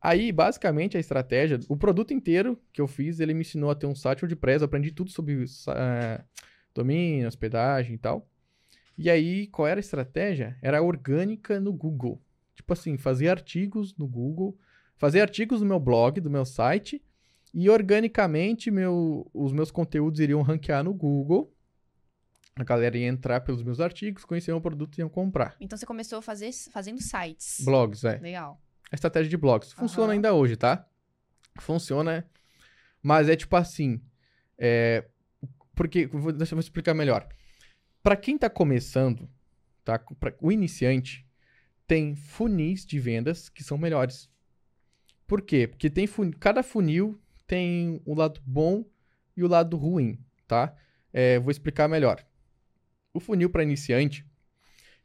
Aí, 0.00 0.32
basicamente, 0.32 0.96
a 0.96 1.00
estratégia, 1.00 1.60
o 1.68 1.76
produto 1.76 2.14
inteiro 2.14 2.58
que 2.72 2.80
eu 2.80 2.88
fiz, 2.88 3.20
ele 3.20 3.34
me 3.34 3.42
ensinou 3.42 3.70
a 3.70 3.74
ter 3.74 3.86
um 3.86 3.94
site 3.94 4.22
WordPress, 4.22 4.62
eu 4.62 4.66
aprendi 4.66 4.92
tudo 4.92 5.10
sobre 5.10 5.34
uh, 5.34 6.24
domínio, 6.74 7.28
hospedagem 7.28 7.94
e 7.94 7.98
tal. 7.98 8.29
E 9.00 9.08
aí, 9.08 9.46
qual 9.46 9.66
era 9.66 9.78
a 9.78 9.80
estratégia? 9.80 10.58
Era 10.60 10.82
orgânica 10.82 11.58
no 11.58 11.72
Google. 11.72 12.22
Tipo 12.54 12.74
assim, 12.74 12.98
fazer 12.98 13.30
artigos 13.30 13.96
no 13.96 14.06
Google, 14.06 14.58
fazer 14.98 15.22
artigos 15.22 15.62
no 15.62 15.66
meu 15.66 15.80
blog, 15.80 16.20
do 16.20 16.28
meu 16.28 16.44
site, 16.44 17.02
e 17.54 17.70
organicamente, 17.70 18.70
meu, 18.70 19.26
os 19.32 19.54
meus 19.54 19.70
conteúdos 19.70 20.20
iriam 20.20 20.42
ranquear 20.42 20.84
no 20.84 20.92
Google. 20.92 21.50
A 22.54 22.62
galera 22.62 22.98
ia 22.98 23.06
entrar 23.06 23.40
pelos 23.40 23.62
meus 23.62 23.80
artigos, 23.80 24.26
conhecer 24.26 24.52
o 24.52 24.60
produto 24.60 24.98
e 24.98 25.00
iam 25.00 25.08
comprar. 25.08 25.56
Então 25.58 25.78
você 25.78 25.86
começou 25.86 26.18
a 26.18 26.22
fazer 26.22 26.52
fazendo 26.70 27.00
sites. 27.00 27.64
Blogs, 27.64 28.04
é. 28.04 28.18
Legal. 28.18 28.60
A 28.92 28.94
estratégia 28.94 29.30
de 29.30 29.36
blogs. 29.38 29.72
Funciona 29.72 30.08
uhum. 30.08 30.12
ainda 30.12 30.34
hoje, 30.34 30.56
tá? 30.56 30.86
Funciona. 31.58 32.28
Mas 33.02 33.30
é 33.30 33.34
tipo 33.34 33.56
assim. 33.56 33.98
É, 34.58 35.08
porque. 35.74 36.06
Vou, 36.06 36.32
deixa 36.32 36.54
eu 36.54 36.60
explicar 36.60 36.92
melhor. 36.92 37.26
Para 38.02 38.16
quem 38.16 38.38
tá 38.38 38.48
começando, 38.48 39.28
tá? 39.84 39.98
Pra, 39.98 40.34
o 40.40 40.50
iniciante 40.50 41.26
tem 41.86 42.14
funis 42.14 42.86
de 42.86 42.98
vendas 42.98 43.48
que 43.48 43.64
são 43.64 43.76
melhores. 43.76 44.30
Por 45.26 45.42
quê? 45.42 45.66
Porque 45.66 45.90
tem 45.90 46.08
cada 46.38 46.62
funil 46.62 47.20
tem 47.50 48.00
o 48.04 48.14
lado 48.14 48.40
bom 48.46 48.84
e 49.36 49.42
o 49.42 49.48
lado 49.48 49.76
ruim, 49.76 50.16
tá? 50.46 50.72
É, 51.12 51.36
vou 51.40 51.50
explicar 51.50 51.88
melhor. 51.88 52.24
O 53.12 53.18
funil 53.18 53.50
para 53.50 53.64
iniciante, 53.64 54.24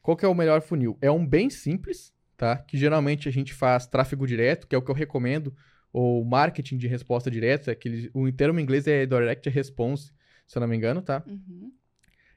qual 0.04 0.16
que 0.16 0.24
é 0.24 0.28
o 0.28 0.36
melhor 0.36 0.62
funil? 0.62 0.96
É 1.02 1.10
um 1.10 1.26
bem 1.26 1.50
simples, 1.50 2.14
tá? 2.38 2.56
Que 2.56 2.78
geralmente 2.78 3.28
a 3.28 3.32
gente 3.32 3.52
faz 3.52 3.88
tráfego 3.88 4.28
direto, 4.28 4.68
que 4.68 4.76
é 4.76 4.78
o 4.78 4.82
que 4.84 4.92
eu 4.92 4.96
recomendo, 4.96 5.56
ou 5.92 6.24
marketing 6.24 6.78
de 6.78 6.88
resposta 6.88 7.32
direta, 7.32 7.72
aquele, 7.72 8.12
o 8.14 8.32
termo 8.32 8.60
em 8.60 8.64
inglês 8.64 8.86
é 8.86 9.08
direct 9.08 9.50
response, 9.50 10.14
se 10.46 10.56
eu 10.56 10.60
não 10.60 10.68
me 10.68 10.76
engano, 10.76 11.02
tá? 11.02 11.24
Uhum. 11.26 11.74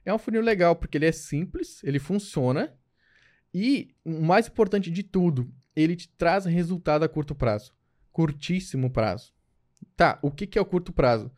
É 0.09 0.13
um 0.13 0.17
funil 0.17 0.41
legal 0.41 0.75
porque 0.75 0.97
ele 0.97 1.05
é 1.05 1.11
simples, 1.11 1.83
ele 1.83 1.99
funciona 1.99 2.73
e 3.53 3.93
o 4.03 4.23
mais 4.23 4.47
importante 4.47 4.89
de 4.89 5.03
tudo, 5.03 5.53
ele 5.75 5.95
te 5.95 6.09
traz 6.09 6.45
resultado 6.45 7.03
a 7.03 7.07
curto 7.07 7.35
prazo, 7.35 7.75
curtíssimo 8.11 8.89
prazo. 8.89 9.31
Tá, 9.95 10.17
o 10.23 10.31
que, 10.31 10.47
que 10.47 10.57
é 10.57 10.61
o 10.61 10.65
curto 10.65 10.91
prazo? 10.91 11.31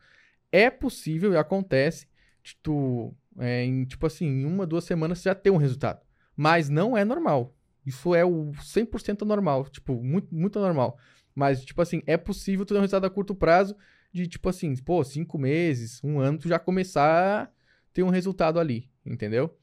É 0.50 0.70
possível 0.70 1.34
e 1.34 1.36
acontece 1.36 2.08
de 2.42 2.56
tu, 2.62 3.14
é, 3.38 3.62
em, 3.62 3.84
tipo 3.84 4.06
assim, 4.06 4.24
em 4.24 4.46
uma, 4.46 4.66
duas 4.66 4.84
semanas 4.84 5.20
já 5.20 5.34
ter 5.34 5.50
um 5.50 5.58
resultado. 5.58 6.00
Mas 6.34 6.70
não 6.70 6.96
é 6.96 7.04
normal. 7.04 7.54
Isso 7.84 8.14
é 8.14 8.24
o 8.24 8.52
100% 8.52 9.20
normal, 9.26 9.68
tipo, 9.68 10.02
muito, 10.02 10.34
muito 10.34 10.58
normal. 10.58 10.96
Mas, 11.34 11.62
tipo 11.62 11.82
assim, 11.82 12.02
é 12.06 12.16
possível 12.16 12.64
tu 12.64 12.72
ter 12.72 12.78
um 12.78 12.80
resultado 12.80 13.04
a 13.04 13.10
curto 13.10 13.34
prazo 13.34 13.76
de, 14.10 14.26
tipo 14.26 14.48
assim, 14.48 14.74
pô, 14.76 15.04
cinco 15.04 15.36
meses, 15.36 16.02
um 16.02 16.18
ano, 16.18 16.38
tu 16.38 16.48
já 16.48 16.58
começar 16.58 17.52
a 17.92 17.94
ter 17.94 18.02
um 18.02 18.10
resultado 18.10 18.58
ali, 18.58 18.90
entendeu? 19.04 19.56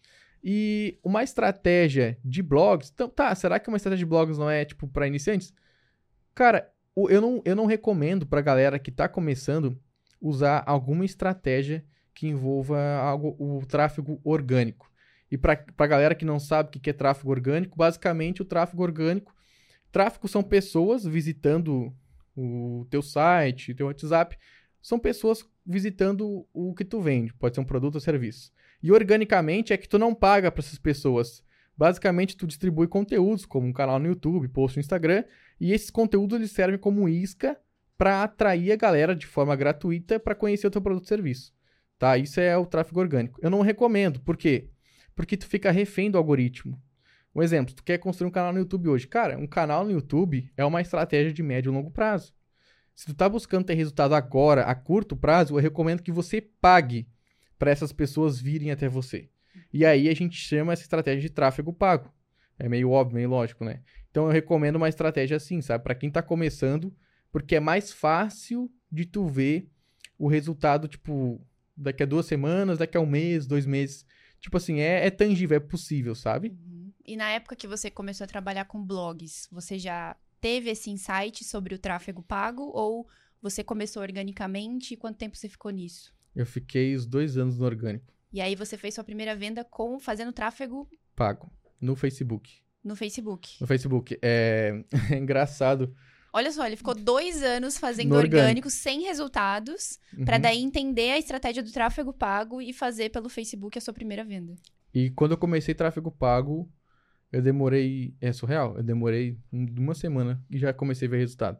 E 0.44 0.98
uma 1.04 1.24
estratégia 1.24 2.18
de 2.24 2.42
blogs, 2.42 2.92
então, 2.94 3.10
tá, 3.10 3.34
será 3.36 3.60
que 3.60 3.68
uma 3.68 3.78
estratégia 3.78 4.06
de 4.06 4.10
blogs 4.10 4.38
não 4.38 4.50
é, 4.50 4.64
tipo, 4.64 4.88
para 4.88 5.08
iniciantes? 5.08 5.54
Cara, 6.34 6.72
eu 6.96 7.22
não, 7.22 7.42
eu 7.44 7.56
não 7.56 7.66
recomendo 7.66 8.26
pra 8.26 8.42
galera 8.42 8.80
que 8.80 8.92
tá 8.92 9.08
começando 9.08 9.78
usar 10.22 10.64
alguma 10.66 11.06
estratégia 11.06 11.84
que 12.14 12.28
envolva 12.28 12.80
algo, 12.98 13.36
o 13.40 13.66
tráfego 13.66 14.20
orgânico. 14.24 14.90
E 15.32 15.38
para 15.38 15.64
a 15.78 15.88
galera 15.88 16.16
que 16.16 16.26
não 16.26 16.40
sabe 16.40 16.70
o 16.70 16.80
que 16.80 16.90
é 16.90 16.94
tráfego 16.94 17.30
orgânico, 17.30 17.78
basicamente 17.78 18.42
o 18.42 18.46
tráfego 18.46 18.82
orgânico, 18.82 19.34
tráfego 19.92 20.28
são 20.28 20.42
pessoas 20.42 21.06
visitando 21.06 21.94
o 22.36 22.86
teu 22.90 23.02
site, 23.02 23.74
teu 23.74 23.88
WhatsApp, 23.88 24.38
são 24.82 24.98
pessoas 24.98 25.46
visitando 25.70 26.48
o 26.52 26.74
que 26.74 26.84
tu 26.84 27.00
vende, 27.00 27.32
pode 27.34 27.54
ser 27.54 27.62
um 27.62 27.66
produto 27.66 27.96
ou 27.96 28.02
serviço. 28.02 28.52
E 28.82 28.92
organicamente 28.92 29.72
é 29.72 29.78
que 29.78 29.88
tu 29.88 30.00
não 30.00 30.16
paga 30.16 30.52
para 30.52 30.62
essas 30.62 30.80
pessoas. 30.80 31.44
Basicamente 31.78 32.36
tu 32.36 32.48
distribui 32.48 32.88
conteúdos 32.88 33.46
como 33.46 33.68
um 33.68 33.72
canal 33.72 34.00
no 34.00 34.08
YouTube, 34.08 34.48
post 34.48 34.78
no 34.78 34.82
Instagram, 34.82 35.24
e 35.60 35.72
esses 35.72 35.92
conteúdos 35.92 36.40
eles 36.40 36.52
servem 36.52 36.80
como 36.80 37.08
isca 37.08 37.56
para 37.96 38.24
atrair 38.24 38.72
a 38.72 38.76
galera 38.76 39.16
de 39.16 39.28
forma 39.28 39.56
gratuita 39.56 40.20
para 40.20 40.34
conhecer 40.34 40.66
o 40.66 40.72
teu 40.72 40.82
produto 40.82 41.06
e 41.06 41.08
serviço. 41.08 41.54
Tá? 42.00 42.18
Isso 42.18 42.40
é 42.40 42.58
o 42.58 42.66
tráfego 42.66 43.00
orgânico. 43.00 43.40
Eu 43.42 43.52
não 43.52 43.62
recomendo, 43.62 44.20
por 44.22 44.38
quê? 44.38 44.70
Porque 45.16 45.38
tu 45.38 45.46
fica 45.46 45.70
refém 45.70 46.10
do 46.10 46.18
algoritmo. 46.18 46.82
Um 47.36 47.44
exemplo, 47.44 47.76
tu 47.76 47.84
quer 47.84 48.00
construir 48.00 48.28
um 48.28 48.32
canal 48.32 48.52
no 48.52 48.60
YouTube 48.60 48.90
hoje. 48.90 49.06
Cara, 49.06 49.38
um 49.38 49.46
canal 49.46 49.86
no 49.86 49.92
YouTube 49.92 50.52
é 50.58 50.66
uma 50.66 50.82
estratégia 50.82 51.32
de 51.32 51.44
médio 51.44 51.72
e 51.72 51.76
longo 51.76 51.92
prazo. 51.92 52.34
Se 53.00 53.06
tu 53.06 53.14
tá 53.14 53.30
buscando 53.30 53.64
ter 53.64 53.76
resultado 53.76 54.14
agora, 54.14 54.64
a 54.64 54.76
curto 54.76 55.16
prazo, 55.16 55.54
eu 55.54 55.62
recomendo 55.62 56.04
que 56.04 56.12
você 56.12 56.42
pague 56.42 57.08
para 57.58 57.72
essas 57.72 57.94
pessoas 57.94 58.42
virem 58.42 58.72
até 58.72 58.90
você. 58.90 59.30
E 59.72 59.86
aí 59.86 60.10
a 60.10 60.14
gente 60.14 60.36
chama 60.36 60.74
essa 60.74 60.82
estratégia 60.82 61.22
de 61.22 61.30
tráfego 61.30 61.72
pago. 61.72 62.14
É 62.58 62.68
meio 62.68 62.90
óbvio, 62.90 63.16
meio 63.16 63.30
lógico, 63.30 63.64
né? 63.64 63.82
Então 64.12 64.26
eu 64.26 64.32
recomendo 64.34 64.76
uma 64.76 64.90
estratégia 64.90 65.38
assim, 65.38 65.62
sabe? 65.62 65.82
Para 65.82 65.96
quem 65.96 66.12
tá 66.12 66.22
começando, 66.22 66.94
porque 67.32 67.56
é 67.56 67.62
mais 67.62 67.90
fácil 67.90 68.70
de 68.92 69.06
tu 69.06 69.28
ver 69.28 69.72
o 70.18 70.28
resultado, 70.28 70.86
tipo, 70.86 71.40
daqui 71.78 72.04
a 72.04 72.06
duas 72.06 72.26
semanas, 72.26 72.80
daqui 72.80 72.98
a 72.98 73.00
um 73.00 73.06
mês, 73.06 73.48
dois 73.48 73.66
meses. 73.66 74.06
Tipo 74.42 74.58
assim, 74.58 74.82
é, 74.82 75.08
é 75.08 75.10
tangível, 75.10 75.56
é 75.56 75.62
possível, 75.62 76.14
sabe? 76.16 76.50
Uhum. 76.50 76.92
E 77.08 77.16
na 77.16 77.30
época 77.30 77.56
que 77.56 77.66
você 77.66 77.90
começou 77.90 78.26
a 78.26 78.28
trabalhar 78.28 78.66
com 78.66 78.84
blogs, 78.84 79.48
você 79.50 79.80
já 79.80 80.18
teve 80.40 80.70
esse 80.70 80.90
insight 80.90 81.44
sobre 81.44 81.76
o 81.76 81.80
tráfego 81.80 82.24
pago 82.24 82.64
ou 82.74 83.08
você 83.42 83.64
começou 83.64 84.02
organicamente 84.02 84.94
e 84.94 84.98
quanto 84.98 85.18
tempo 85.18 85.38
você 85.38 85.48
ficou 85.48 85.72
nisso? 85.72 86.14
Eu 86.36 86.46
fiquei 86.46 86.96
os 86.96 87.06
dois 87.06 87.38
anos 87.38 87.58
no 87.58 87.66
orgânico. 87.66 88.14
E 88.32 88.42
aí 88.42 88.56
você 88.56 88.78
fez 88.78 88.94
sua 88.94 89.04
primeira 89.04 89.36
venda 89.36 89.64
com 89.64 90.00
fazendo 90.00 90.32
tráfego 90.32 90.88
pago 91.16 91.52
no 91.80 91.96
Facebook. 91.96 92.62
No 92.84 92.96
Facebook. 92.96 93.58
No 93.60 93.68
Facebook. 93.68 94.18
É, 94.22 94.84
é 95.12 95.18
engraçado. 95.18 95.96
Olha 96.32 96.52
só, 96.52 96.66
ele 96.66 96.76
ficou 96.76 96.94
dois 96.94 97.42
anos 97.42 97.78
fazendo 97.78 98.14
orgânico, 98.14 98.38
orgânico, 98.38 98.70
sem 98.70 99.02
resultados, 99.02 100.00
uhum. 100.16 100.26
para 100.26 100.38
daí 100.38 100.62
entender 100.62 101.12
a 101.12 101.18
estratégia 101.18 101.64
do 101.64 101.72
tráfego 101.72 102.14
pago 102.14 102.62
e 102.62 102.72
fazer 102.72 103.10
pelo 103.10 103.30
Facebook 103.30 103.78
a 103.78 103.82
sua 103.82 103.94
primeira 103.94 104.24
venda. 104.24 104.54
E 104.94 105.10
quando 105.10 105.32
eu 105.32 105.38
comecei 105.38 105.74
tráfego 105.74 106.12
pago, 106.12 106.72
eu 107.32 107.42
demorei. 107.42 108.16
É 108.20 108.32
surreal. 108.32 108.78
Eu 108.78 108.84
demorei 108.84 109.38
uma 109.52 109.94
semana 109.94 110.44
e 110.50 110.58
já 110.58 110.74
comecei 110.74 111.08
a 111.08 111.12
ver 111.12 111.18
resultado. 111.20 111.60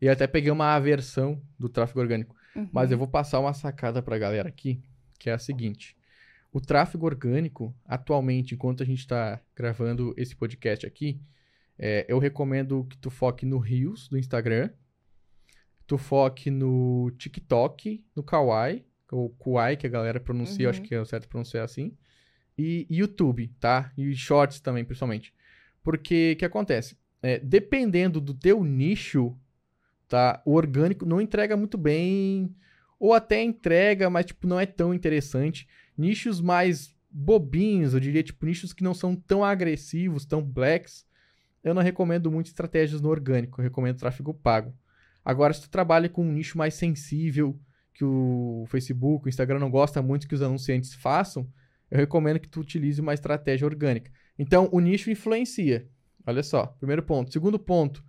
E 0.00 0.08
até 0.08 0.26
peguei 0.26 0.50
uma 0.50 0.74
aversão 0.74 1.40
do 1.58 1.68
tráfego 1.68 2.00
orgânico. 2.00 2.36
Uhum. 2.54 2.68
Mas 2.72 2.90
eu 2.90 2.98
vou 2.98 3.08
passar 3.08 3.40
uma 3.40 3.54
sacada 3.54 4.02
pra 4.02 4.18
galera 4.18 4.48
aqui, 4.48 4.82
que 5.18 5.30
é 5.30 5.32
a 5.32 5.38
seguinte. 5.38 5.96
O 6.52 6.60
tráfego 6.60 7.06
orgânico, 7.06 7.74
atualmente, 7.84 8.54
enquanto 8.54 8.82
a 8.82 8.86
gente 8.86 9.00
está 9.00 9.40
gravando 9.54 10.14
esse 10.16 10.34
podcast 10.34 10.86
aqui, 10.86 11.20
é, 11.78 12.06
eu 12.08 12.18
recomendo 12.18 12.84
que 12.84 12.96
tu 12.96 13.10
foque 13.10 13.44
no 13.44 13.58
Reels 13.58 14.08
do 14.08 14.18
Instagram, 14.18 14.70
tu 15.86 15.98
foque 15.98 16.50
no 16.50 17.10
TikTok, 17.18 18.04
no 18.14 18.22
Kawaii, 18.22 18.86
ou 19.10 19.30
Kuai, 19.30 19.76
que 19.76 19.86
a 19.86 19.90
galera 19.90 20.18
pronuncia, 20.18 20.66
uhum. 20.66 20.70
acho 20.70 20.82
que 20.82 20.94
é 20.94 21.04
certo 21.04 21.28
pronunciar 21.28 21.64
assim, 21.64 21.96
e 22.56 22.86
YouTube, 22.88 23.52
tá? 23.60 23.92
E 23.96 24.14
Shorts 24.14 24.60
também, 24.60 24.84
principalmente. 24.84 25.32
Porque 25.82 26.32
o 26.34 26.38
que 26.38 26.44
acontece? 26.44 26.96
É, 27.22 27.38
dependendo 27.38 28.20
do 28.20 28.34
teu 28.34 28.64
nicho, 28.64 29.36
tá? 30.08 30.42
O 30.44 30.54
orgânico 30.54 31.04
não 31.04 31.20
entrega 31.20 31.56
muito 31.56 31.76
bem, 31.76 32.54
ou 32.98 33.12
até 33.12 33.42
entrega, 33.42 34.08
mas 34.08 34.26
tipo 34.26 34.46
não 34.46 34.58
é 34.58 34.66
tão 34.66 34.94
interessante. 34.94 35.68
Nichos 35.96 36.40
mais 36.40 36.94
bobinhos, 37.10 37.94
eu 37.94 38.00
diria, 38.00 38.22
tipo 38.22 38.44
nichos 38.44 38.72
que 38.72 38.84
não 38.84 38.94
são 38.94 39.14
tão 39.14 39.44
agressivos, 39.44 40.26
tão 40.26 40.42
blacks, 40.42 41.06
eu 41.62 41.74
não 41.74 41.82
recomendo 41.82 42.30
muito 42.30 42.46
estratégias 42.46 43.00
no 43.00 43.08
orgânico, 43.08 43.60
eu 43.60 43.64
recomendo 43.64 43.98
tráfego 43.98 44.32
pago. 44.32 44.74
Agora, 45.24 45.52
se 45.52 45.62
tu 45.62 45.70
trabalha 45.70 46.08
com 46.08 46.22
um 46.22 46.32
nicho 46.32 46.56
mais 46.56 46.74
sensível, 46.74 47.58
que 47.92 48.04
o 48.04 48.64
Facebook, 48.68 49.26
o 49.26 49.28
Instagram 49.28 49.58
não 49.58 49.70
gosta 49.70 50.00
muito 50.02 50.28
que 50.28 50.34
os 50.34 50.42
anunciantes 50.42 50.94
façam, 50.94 51.50
eu 51.90 51.98
recomendo 51.98 52.40
que 52.40 52.48
tu 52.48 52.60
utilize 52.60 53.00
uma 53.00 53.14
estratégia 53.14 53.66
orgânica. 53.66 54.10
Então, 54.38 54.68
o 54.72 54.80
nicho 54.80 55.10
influencia. 55.10 55.88
Olha 56.26 56.42
só, 56.42 56.66
primeiro 56.66 57.02
ponto. 57.02 57.32
Segundo 57.32 57.58
ponto, 57.58 58.04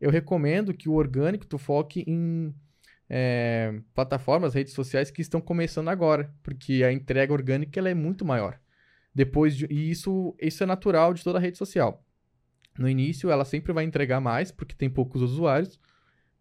eu 0.00 0.10
recomendo 0.10 0.72
que 0.72 0.88
o 0.88 0.94
orgânico 0.94 1.46
tu 1.46 1.58
foque 1.58 2.04
em 2.06 2.54
é, 3.08 3.80
plataformas, 3.94 4.54
redes 4.54 4.72
sociais 4.72 5.10
que 5.10 5.22
estão 5.22 5.40
começando 5.40 5.88
agora, 5.88 6.32
porque 6.42 6.82
a 6.84 6.92
entrega 6.92 7.32
orgânica 7.32 7.78
ela 7.78 7.88
é 7.88 7.94
muito 7.94 8.24
maior. 8.24 8.58
Depois 9.14 9.56
de, 9.56 9.66
e 9.70 9.90
isso, 9.90 10.34
isso 10.40 10.62
é 10.62 10.66
natural 10.66 11.12
de 11.12 11.24
toda 11.24 11.38
rede 11.38 11.58
social. 11.58 12.04
No 12.78 12.88
início, 12.88 13.30
ela 13.30 13.44
sempre 13.44 13.72
vai 13.72 13.84
entregar 13.84 14.20
mais, 14.20 14.52
porque 14.52 14.74
tem 14.74 14.88
poucos 14.88 15.20
usuários. 15.20 15.78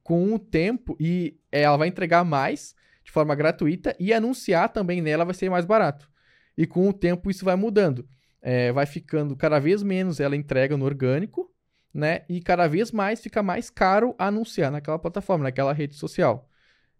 Com 0.04 0.34
o 0.34 0.39
tempo, 0.39 0.95
e 1.00 1.38
ela 1.52 1.76
vai 1.76 1.88
entregar 1.88 2.23
mais 2.23 2.76
de 3.04 3.12
forma 3.12 3.34
gratuita, 3.36 3.95
e 4.00 4.13
anunciar 4.13 4.69
também 4.69 5.02
nela 5.02 5.26
vai 5.26 5.34
ser 5.34 5.50
mais 5.50 5.65
barato. 5.65 6.10
E 6.58 6.65
com 6.65 6.89
o 6.89 6.93
tempo 6.93 7.30
isso 7.30 7.46
vai 7.46 7.56
mudando. 7.56 8.08
É, 8.41 8.72
vai 8.72 8.86
ficando 8.86 9.36
cada 9.36 9.60
vez 9.60 9.84
menos 9.84 10.20
ela 10.20 10.36
entrega 10.36 10.76
no 10.78 10.86
orgânico, 10.86 11.52
né? 11.93 12.22
E 12.30 12.41
cada 12.41 12.67
vez 12.67 12.91
mais 12.91 13.20
fica 13.20 13.43
mais 13.43 13.70
caro 13.70 14.15
anunciar 14.17 14.72
naquela 14.72 15.00
plataforma, 15.00 15.43
naquela 15.43 15.74
rede 15.74 15.96
social. 15.96 16.50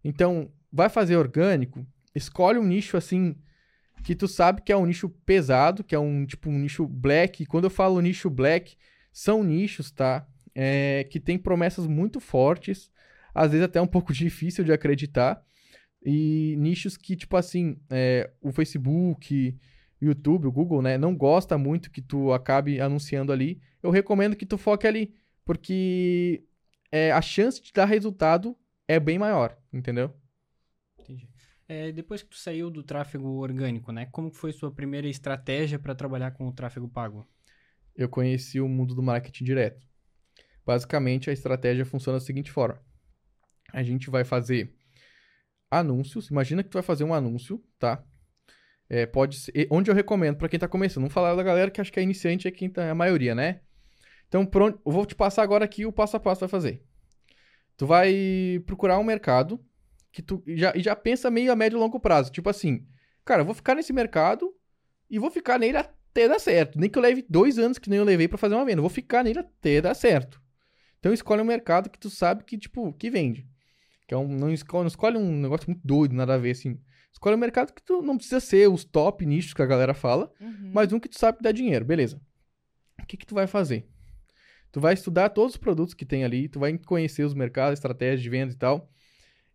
Então, 0.04 0.50
vai 0.72 0.88
fazer 0.88 1.16
orgânico, 1.16 1.86
escolhe 2.14 2.58
um 2.58 2.64
nicho 2.64 2.96
assim 2.96 3.36
que 4.04 4.14
tu 4.14 4.28
sabe 4.28 4.62
que 4.62 4.72
é 4.72 4.76
um 4.76 4.86
nicho 4.86 5.08
pesado, 5.08 5.82
que 5.82 5.94
é 5.94 5.98
um 5.98 6.24
tipo 6.24 6.48
um 6.48 6.58
nicho 6.58 6.86
black. 6.86 7.42
E 7.42 7.46
quando 7.46 7.64
eu 7.64 7.70
falo 7.70 8.00
nicho 8.00 8.30
black, 8.30 8.76
são 9.12 9.42
nichos, 9.42 9.90
tá? 9.90 10.26
É, 10.54 11.04
que 11.10 11.20
tem 11.20 11.38
promessas 11.38 11.86
muito 11.86 12.20
fortes, 12.20 12.90
às 13.34 13.50
vezes 13.52 13.64
até 13.64 13.80
um 13.80 13.86
pouco 13.86 14.12
difícil 14.14 14.64
de 14.64 14.72
acreditar, 14.72 15.42
e 16.02 16.54
nichos 16.58 16.96
que, 16.96 17.16
tipo 17.16 17.36
assim, 17.36 17.80
é, 17.90 18.30
o 18.40 18.52
Facebook, 18.52 19.58
o 20.00 20.04
YouTube, 20.04 20.46
o 20.46 20.52
Google, 20.52 20.82
né, 20.82 20.96
não 20.96 21.14
gosta 21.16 21.58
muito 21.58 21.90
que 21.90 22.00
tu 22.00 22.32
acabe 22.32 22.80
anunciando 22.80 23.32
ali. 23.32 23.60
Eu 23.82 23.90
recomendo 23.90 24.36
que 24.36 24.46
tu 24.46 24.56
foque 24.56 24.86
ali, 24.86 25.14
porque 25.44 26.44
é, 26.90 27.10
a 27.12 27.20
chance 27.20 27.60
de 27.62 27.72
dar 27.72 27.84
resultado 27.84 28.56
é 28.86 28.98
bem 29.00 29.18
maior, 29.18 29.58
entendeu? 29.72 30.14
Entendi. 30.98 31.28
É, 31.68 31.92
depois 31.92 32.22
que 32.22 32.30
tu 32.30 32.36
saiu 32.36 32.70
do 32.70 32.82
tráfego 32.82 33.28
orgânico, 33.40 33.92
né, 33.92 34.06
como 34.06 34.30
foi 34.30 34.52
sua 34.52 34.70
primeira 34.70 35.08
estratégia 35.08 35.78
para 35.78 35.94
trabalhar 35.94 36.30
com 36.30 36.48
o 36.48 36.52
tráfego 36.52 36.88
pago? 36.88 37.28
Eu 37.94 38.08
conheci 38.08 38.60
o 38.60 38.68
mundo 38.68 38.94
do 38.94 39.02
marketing 39.02 39.44
direto. 39.44 39.86
Basicamente, 40.64 41.28
a 41.28 41.32
estratégia 41.32 41.84
funciona 41.84 42.18
da 42.18 42.24
seguinte 42.24 42.50
forma: 42.50 42.80
a 43.72 43.82
gente 43.82 44.08
vai 44.08 44.24
fazer 44.24 44.77
anúncios. 45.70 46.28
Imagina 46.28 46.62
que 46.62 46.70
tu 46.70 46.74
vai 46.74 46.82
fazer 46.82 47.04
um 47.04 47.14
anúncio, 47.14 47.62
tá? 47.78 48.02
É, 48.88 49.04
pode 49.04 49.36
ser, 49.36 49.68
onde 49.70 49.90
eu 49.90 49.94
recomendo 49.94 50.36
para 50.36 50.48
quem 50.48 50.58
tá 50.58 50.66
começando, 50.66 51.02
não 51.02 51.10
falar 51.10 51.34
da 51.34 51.42
galera 51.42 51.70
que 51.70 51.80
acho 51.80 51.92
que 51.92 52.00
é 52.00 52.02
iniciante 52.02 52.48
é 52.48 52.50
quem 52.50 52.70
tá, 52.70 52.84
é 52.84 52.90
a 52.90 52.94
maioria, 52.94 53.34
né? 53.34 53.60
Então, 54.28 54.44
pronto, 54.46 54.80
eu 54.84 54.92
vou 54.92 55.04
te 55.04 55.14
passar 55.14 55.42
agora 55.42 55.64
aqui 55.64 55.84
o 55.84 55.92
passo 55.92 56.16
a 56.16 56.20
passo 56.20 56.40
vai 56.40 56.48
fazer. 56.48 56.82
Tu 57.76 57.86
vai 57.86 58.62
procurar 58.66 58.98
um 58.98 59.04
mercado 59.04 59.60
que 60.10 60.22
tu 60.22 60.42
já, 60.46 60.72
já 60.76 60.96
pensa 60.96 61.30
meio 61.30 61.52
a 61.52 61.56
médio 61.56 61.76
e 61.76 61.80
longo 61.80 62.00
prazo, 62.00 62.32
tipo 62.32 62.48
assim, 62.48 62.86
cara, 63.24 63.42
eu 63.42 63.46
vou 63.46 63.54
ficar 63.54 63.74
nesse 63.74 63.92
mercado 63.92 64.54
e 65.08 65.18
vou 65.18 65.30
ficar 65.30 65.58
nele 65.58 65.76
até 65.76 66.28
dar 66.28 66.38
certo. 66.38 66.78
Nem 66.78 66.90
que 66.90 66.98
eu 66.98 67.02
leve 67.02 67.24
dois 67.28 67.58
anos 67.58 67.78
que 67.78 67.90
nem 67.90 67.98
eu 67.98 68.04
levei 68.04 68.26
para 68.26 68.38
fazer 68.38 68.54
uma 68.54 68.64
venda, 68.64 68.78
eu 68.78 68.82
vou 68.82 68.90
ficar 68.90 69.22
nele 69.22 69.38
até 69.38 69.80
dar 69.80 69.94
certo. 69.94 70.42
Então 70.98 71.12
escolhe 71.12 71.40
um 71.40 71.44
mercado 71.44 71.88
que 71.90 71.98
tu 71.98 72.10
sabe 72.10 72.42
que 72.44 72.58
tipo 72.58 72.92
que 72.94 73.10
vende. 73.10 73.46
Que 74.08 74.14
é 74.14 74.16
um, 74.16 74.26
não, 74.26 74.50
escolhe, 74.50 74.84
não 74.84 74.88
escolhe 74.88 75.18
um 75.18 75.40
negócio 75.40 75.68
muito 75.68 75.86
doido, 75.86 76.14
nada 76.14 76.34
a 76.34 76.38
ver, 76.38 76.52
assim. 76.52 76.80
Escolhe 77.12 77.36
um 77.36 77.38
mercado 77.38 77.74
que 77.74 77.82
tu 77.82 78.00
não 78.00 78.16
precisa 78.16 78.40
ser 78.40 78.66
os 78.68 78.82
top 78.82 79.24
nichos 79.26 79.52
que 79.52 79.60
a 79.60 79.66
galera 79.66 79.92
fala, 79.92 80.32
uhum. 80.40 80.70
mas 80.72 80.90
um 80.92 80.98
que 80.98 81.10
tu 81.10 81.18
sabe 81.18 81.36
que 81.36 81.44
dá 81.44 81.52
dinheiro, 81.52 81.84
beleza. 81.84 82.18
O 83.02 83.06
que 83.06 83.18
que 83.18 83.26
tu 83.26 83.34
vai 83.34 83.46
fazer? 83.46 83.86
Tu 84.72 84.80
vai 84.80 84.94
estudar 84.94 85.28
todos 85.28 85.54
os 85.54 85.58
produtos 85.58 85.92
que 85.92 86.06
tem 86.06 86.24
ali, 86.24 86.48
tu 86.48 86.58
vai 86.58 86.76
conhecer 86.78 87.22
os 87.22 87.34
mercados, 87.34 87.78
estratégias 87.78 88.22
de 88.22 88.30
venda 88.30 88.52
e 88.52 88.56
tal. 88.56 88.90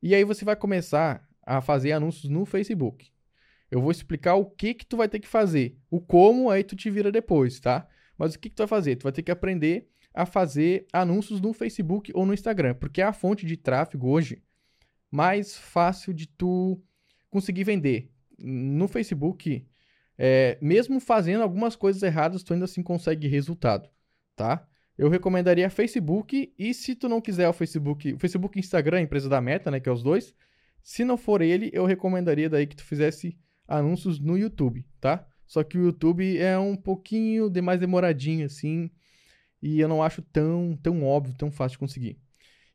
E 0.01 0.13
aí 0.13 0.23
você 0.23 0.45
vai 0.45 0.55
começar 0.55 1.27
a 1.41 1.59
fazer 1.59 1.91
anúncios 1.91 2.29
no 2.29 2.45
Facebook. 2.45 3.11
Eu 3.71 3.81
vou 3.81 3.89
explicar 3.89 4.35
o 4.35 4.45
que 4.45 4.75
que 4.75 4.85
tu 4.85 4.97
vai 4.97 5.09
ter 5.09 5.19
que 5.19 5.27
fazer. 5.27 5.79
O 5.89 5.99
como 5.99 6.51
aí 6.51 6.63
tu 6.63 6.75
te 6.75 6.91
vira 6.91 7.11
depois, 7.11 7.59
tá? 7.59 7.87
Mas 8.15 8.35
o 8.35 8.39
que 8.39 8.49
que 8.49 8.55
tu 8.55 8.59
vai 8.59 8.67
fazer? 8.67 8.97
Tu 8.97 9.03
vai 9.03 9.11
ter 9.11 9.23
que 9.23 9.31
aprender 9.31 9.89
a 10.13 10.25
fazer 10.25 10.85
anúncios 10.93 11.41
no 11.41 11.53
Facebook 11.53 12.11
ou 12.13 12.25
no 12.25 12.33
Instagram, 12.33 12.75
porque 12.75 13.01
é 13.01 13.05
a 13.05 13.13
fonte 13.13 13.45
de 13.45 13.57
tráfego 13.57 14.09
hoje 14.09 14.41
mais 15.09 15.55
fácil 15.57 16.13
de 16.13 16.27
tu 16.27 16.81
conseguir 17.29 17.63
vender. 17.63 18.11
No 18.37 18.87
Facebook, 18.87 19.65
é, 20.17 20.57
mesmo 20.61 20.99
fazendo 20.99 21.41
algumas 21.41 21.75
coisas 21.75 22.01
erradas, 22.03 22.43
tu 22.43 22.53
ainda 22.53 22.65
assim 22.65 22.83
consegue 22.83 23.27
resultado, 23.27 23.89
tá? 24.35 24.67
Eu 24.97 25.09
recomendaria 25.09 25.69
Facebook 25.69 26.53
e 26.57 26.73
se 26.73 26.95
tu 26.95 27.09
não 27.09 27.21
quiser 27.21 27.47
o 27.49 27.53
Facebook, 27.53 28.13
o 28.13 28.19
Facebook 28.19 28.57
e 28.57 28.59
Instagram, 28.59 28.97
a 28.97 29.01
empresa 29.01 29.27
da 29.27 29.41
Meta, 29.41 29.71
né, 29.71 29.79
que 29.79 29.89
é 29.89 29.91
os 29.91 30.03
dois, 30.03 30.33
se 30.83 31.03
não 31.03 31.17
for 31.17 31.41
ele, 31.41 31.69
eu 31.73 31.85
recomendaria 31.85 32.49
daí 32.49 32.67
que 32.67 32.75
tu 32.75 32.83
fizesse 32.83 33.37
anúncios 33.67 34.19
no 34.19 34.37
YouTube, 34.37 34.85
tá? 34.99 35.25
Só 35.45 35.63
que 35.63 35.77
o 35.77 35.85
YouTube 35.85 36.37
é 36.37 36.57
um 36.57 36.75
pouquinho 36.75 37.49
de 37.49 37.61
mais 37.61 37.79
demoradinho 37.79 38.45
assim, 38.45 38.91
e 39.63 39.79
eu 39.79 39.87
não 39.87 40.03
acho 40.03 40.21
tão, 40.21 40.77
tão 40.83 41.05
óbvio, 41.05 41.33
tão 41.33 41.49
fácil 41.49 41.75
de 41.75 41.79
conseguir. 41.79 42.19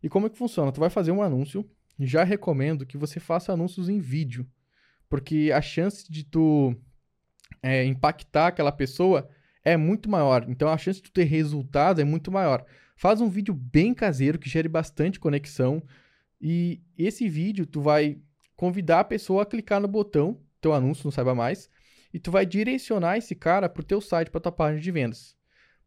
E 0.02 0.08
como 0.08 0.26
é 0.26 0.30
que 0.30 0.38
funciona? 0.38 0.72
Tu 0.72 0.80
vai 0.80 0.88
fazer 0.88 1.12
um 1.12 1.20
anúncio, 1.20 1.68
já 2.00 2.24
recomendo 2.24 2.86
que 2.86 2.96
você 2.96 3.20
faça 3.20 3.52
anúncios 3.52 3.90
em 3.90 4.00
vídeo, 4.00 4.48
porque 5.06 5.52
a 5.54 5.60
chance 5.60 6.10
de 6.10 6.24
tu 6.24 6.74
é, 7.62 7.84
impactar 7.84 8.46
aquela 8.46 8.72
pessoa 8.72 9.28
é 9.62 9.76
muito 9.76 10.08
maior. 10.08 10.46
Então 10.48 10.70
a 10.70 10.78
chance 10.78 10.98
de 10.98 11.10
tu 11.10 11.12
ter 11.12 11.24
resultado 11.24 12.00
é 12.00 12.04
muito 12.04 12.32
maior. 12.32 12.64
Faz 12.96 13.20
um 13.20 13.28
vídeo 13.28 13.52
bem 13.52 13.92
caseiro 13.92 14.38
que 14.38 14.48
gere 14.48 14.68
bastante 14.68 15.20
conexão 15.20 15.82
e 16.40 16.80
esse 16.96 17.28
vídeo 17.28 17.66
tu 17.66 17.82
vai 17.82 18.18
convidar 18.56 19.00
a 19.00 19.04
pessoa 19.04 19.42
a 19.42 19.46
clicar 19.46 19.78
no 19.78 19.88
botão, 19.88 20.40
teu 20.58 20.72
anúncio, 20.72 21.04
não 21.04 21.12
saiba 21.12 21.34
mais, 21.34 21.68
e 22.14 22.18
tu 22.18 22.30
vai 22.30 22.46
direcionar 22.46 23.18
esse 23.18 23.34
cara 23.34 23.68
pro 23.68 23.84
teu 23.84 24.00
site, 24.00 24.30
para 24.30 24.40
tua 24.40 24.52
página 24.52 24.80
de 24.80 24.90
vendas. 24.90 25.37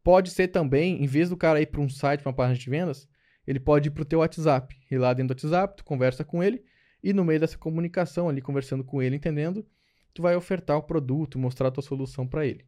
Pode 0.03 0.31
ser 0.31 0.47
também, 0.47 1.03
em 1.03 1.07
vez 1.07 1.29
do 1.29 1.37
cara 1.37 1.61
ir 1.61 1.67
para 1.67 1.81
um 1.81 1.89
site, 1.89 2.21
para 2.21 2.29
uma 2.29 2.35
página 2.35 2.57
de 2.57 2.69
vendas, 2.69 3.07
ele 3.45 3.59
pode 3.59 3.89
ir 3.89 3.91
pro 3.91 4.05
teu 4.05 4.19
WhatsApp. 4.19 4.75
E 4.89 4.97
lá 4.97 5.13
dentro 5.13 5.35
do 5.35 5.37
WhatsApp, 5.37 5.77
tu 5.77 5.83
conversa 5.83 6.23
com 6.23 6.43
ele 6.43 6.63
e 7.03 7.13
no 7.13 7.25
meio 7.25 7.39
dessa 7.39 7.57
comunicação 7.57 8.29
ali, 8.29 8.41
conversando 8.41 8.83
com 8.83 9.01
ele, 9.01 9.15
entendendo, 9.15 9.65
tu 10.13 10.21
vai 10.21 10.35
ofertar 10.35 10.77
o 10.77 10.83
produto, 10.83 11.39
mostrar 11.39 11.69
a 11.69 11.71
tua 11.71 11.83
solução 11.83 12.27
para 12.27 12.45
ele. 12.45 12.65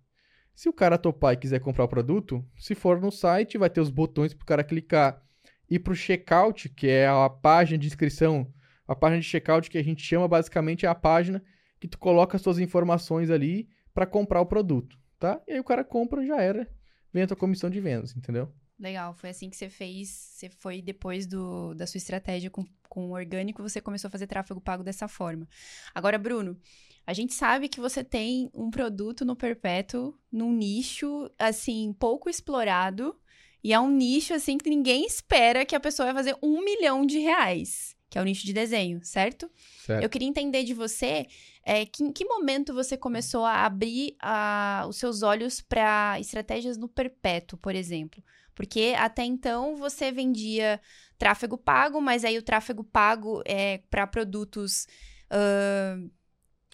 Se 0.55 0.69
o 0.69 0.73
cara 0.73 0.97
topar 0.97 1.33
e 1.33 1.37
quiser 1.37 1.59
comprar 1.59 1.83
o 1.83 1.87
produto, 1.87 2.45
se 2.57 2.75
for 2.75 2.99
no 3.01 3.11
site, 3.11 3.57
vai 3.57 3.69
ter 3.69 3.81
os 3.81 3.89
botões 3.89 4.33
para 4.33 4.43
o 4.43 4.45
cara 4.45 4.63
clicar. 4.63 5.21
E 5.69 5.79
para 5.79 5.93
o 5.93 5.95
checkout, 5.95 6.69
que 6.69 6.87
é 6.87 7.07
a 7.07 7.29
página 7.29 7.77
de 7.77 7.87
inscrição, 7.87 8.51
a 8.87 8.95
página 8.95 9.21
de 9.21 9.27
checkout 9.27 9.69
que 9.69 9.77
a 9.77 9.83
gente 9.83 10.03
chama 10.03 10.27
basicamente 10.27 10.85
é 10.85 10.89
a 10.89 10.95
página 10.95 11.43
que 11.79 11.87
tu 11.87 11.97
coloca 11.97 12.37
as 12.37 12.41
suas 12.41 12.59
informações 12.59 13.29
ali 13.29 13.67
para 13.93 14.05
comprar 14.05 14.41
o 14.41 14.45
produto, 14.45 14.97
tá? 15.19 15.41
E 15.47 15.53
aí 15.53 15.59
o 15.59 15.63
cara 15.63 15.83
compra, 15.83 16.25
já 16.25 16.41
era, 16.41 16.67
vem 17.13 17.23
a 17.23 17.27
tua 17.27 17.37
comissão 17.37 17.69
de 17.69 17.79
vendas, 17.79 18.15
entendeu? 18.15 18.51
Legal, 18.79 19.13
foi 19.13 19.29
assim 19.29 19.49
que 19.49 19.55
você 19.55 19.69
fez. 19.69 20.09
Você 20.09 20.49
foi 20.49 20.81
depois 20.81 21.25
do, 21.25 21.73
da 21.73 21.85
sua 21.85 21.97
estratégia 21.97 22.49
com, 22.49 22.65
com 22.89 23.09
o 23.09 23.13
orgânico, 23.13 23.61
você 23.61 23.79
começou 23.79 24.07
a 24.07 24.11
fazer 24.11 24.27
tráfego 24.27 24.59
pago 24.59 24.83
dessa 24.83 25.07
forma. 25.07 25.47
Agora, 25.93 26.17
Bruno, 26.17 26.57
a 27.05 27.13
gente 27.13 27.33
sabe 27.33 27.69
que 27.69 27.79
você 27.79 28.03
tem 28.03 28.49
um 28.53 28.71
produto 28.71 29.23
no 29.23 29.35
Perpétuo, 29.35 30.17
num 30.31 30.51
nicho, 30.51 31.29
assim, 31.37 31.93
pouco 31.99 32.29
explorado. 32.29 33.15
E 33.63 33.71
é 33.71 33.79
um 33.79 33.89
nicho, 33.89 34.33
assim, 34.33 34.57
que 34.57 34.69
ninguém 34.69 35.05
espera 35.05 35.65
que 35.65 35.75
a 35.75 35.79
pessoa 35.79 36.07
vai 36.07 36.15
fazer 36.15 36.37
um 36.41 36.63
milhão 36.63 37.05
de 37.05 37.19
reais. 37.19 37.95
Que 38.13 38.19
é 38.19 38.21
o 38.21 38.25
nicho 38.25 38.45
de 38.45 38.53
desenho, 38.53 38.99
certo? 39.03 39.49
certo. 39.83 40.03
Eu 40.03 40.07
queria 40.07 40.27
entender 40.27 40.63
de 40.63 40.71
você 40.71 41.25
é, 41.65 41.83
que, 41.83 42.03
em 42.03 42.11
que 42.11 42.23
momento 42.23 42.71
você 42.71 42.95
começou 42.95 43.43
a 43.43 43.65
abrir 43.65 44.15
a, 44.21 44.85
os 44.87 44.97
seus 44.97 45.23
olhos 45.23 45.61
para 45.61 46.19
estratégias 46.19 46.77
no 46.77 46.87
perpétuo, 46.87 47.57
por 47.57 47.73
exemplo. 47.73 48.23
Porque 48.53 48.93
até 48.99 49.23
então 49.23 49.75
você 49.75 50.11
vendia 50.11 50.79
tráfego 51.17 51.57
pago, 51.57 51.99
mas 51.99 52.23
aí 52.23 52.37
o 52.37 52.43
tráfego 52.43 52.83
pago 52.83 53.41
é 53.47 53.79
para 53.89 54.05
produtos. 54.05 54.85
Uh, 55.31 56.07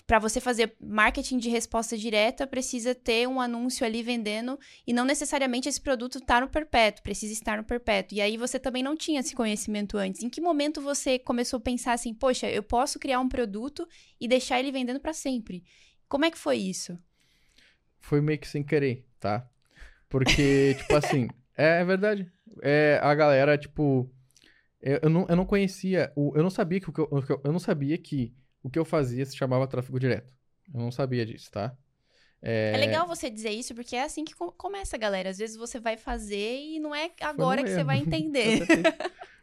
para 0.09 0.17
você 0.17 0.41
fazer 0.41 0.75
marketing 0.81 1.37
de 1.37 1.49
resposta 1.49 1.95
direta, 1.95 2.47
precisa 2.47 2.95
ter 2.95 3.27
um 3.27 3.39
anúncio 3.39 3.85
ali 3.85 4.01
vendendo 4.01 4.59
e 4.87 4.91
não 4.91 5.05
necessariamente 5.05 5.69
esse 5.69 5.79
produto 5.79 6.17
está 6.17 6.41
no 6.41 6.49
perpétuo, 6.49 7.03
precisa 7.03 7.31
estar 7.31 7.57
no 7.57 7.63
perpétuo. 7.63 8.17
E 8.17 8.21
aí 8.21 8.35
você 8.35 8.57
também 8.57 8.81
não 8.81 8.97
tinha 8.97 9.19
esse 9.19 9.35
conhecimento 9.35 9.99
antes. 9.99 10.23
Em 10.23 10.27
que 10.27 10.41
momento 10.41 10.81
você 10.81 11.19
começou 11.19 11.57
a 11.57 11.61
pensar 11.61 11.93
assim, 11.93 12.11
poxa, 12.11 12.49
eu 12.49 12.63
posso 12.63 12.97
criar 12.97 13.19
um 13.19 13.29
produto 13.29 13.87
e 14.19 14.27
deixar 14.27 14.59
ele 14.59 14.71
vendendo 14.71 14.99
para 14.99 15.13
sempre? 15.13 15.63
Como 16.07 16.25
é 16.25 16.31
que 16.31 16.39
foi 16.39 16.57
isso? 16.57 16.97
Foi 17.99 18.19
meio 18.19 18.39
que 18.39 18.47
sem 18.47 18.63
querer, 18.63 19.05
tá? 19.19 19.47
Porque, 20.09 20.73
tipo 20.81 20.95
assim, 20.95 21.29
é, 21.55 21.81
é, 21.81 21.85
verdade. 21.85 22.27
É, 22.63 22.99
a 23.03 23.13
galera, 23.13 23.59
tipo. 23.59 24.09
Eu, 24.81 25.07
não, 25.07 25.27
eu 25.29 25.35
não 25.35 25.45
conhecia. 25.45 26.11
O, 26.15 26.33
eu 26.35 26.41
não 26.41 26.49
sabia 26.49 26.79
que 26.79 26.89
o 26.89 26.93
que 26.93 26.99
eu, 26.99 27.41
eu 27.43 27.51
não 27.51 27.59
sabia 27.59 27.95
que 27.95 28.33
o 28.63 28.69
que 28.69 28.79
eu 28.79 28.85
fazia 28.85 29.25
se 29.25 29.35
chamava 29.35 29.67
tráfego 29.67 29.99
direto. 29.99 30.33
Eu 30.73 30.79
não 30.79 30.91
sabia 30.91 31.25
disso, 31.25 31.49
tá? 31.51 31.75
É... 32.41 32.71
é, 32.73 32.77
legal 32.77 33.05
você 33.05 33.29
dizer 33.29 33.49
isso, 33.49 33.75
porque 33.75 33.95
é 33.95 34.03
assim 34.03 34.23
que 34.23 34.33
começa, 34.33 34.97
galera. 34.97 35.29
Às 35.29 35.37
vezes 35.37 35.57
você 35.57 35.79
vai 35.79 35.97
fazer 35.97 36.59
e 36.59 36.79
não 36.79 36.95
é 36.95 37.11
agora 37.21 37.61
que 37.61 37.69
erro. 37.69 37.77
você 37.77 37.83
vai 37.83 37.99
entender. 38.05 38.65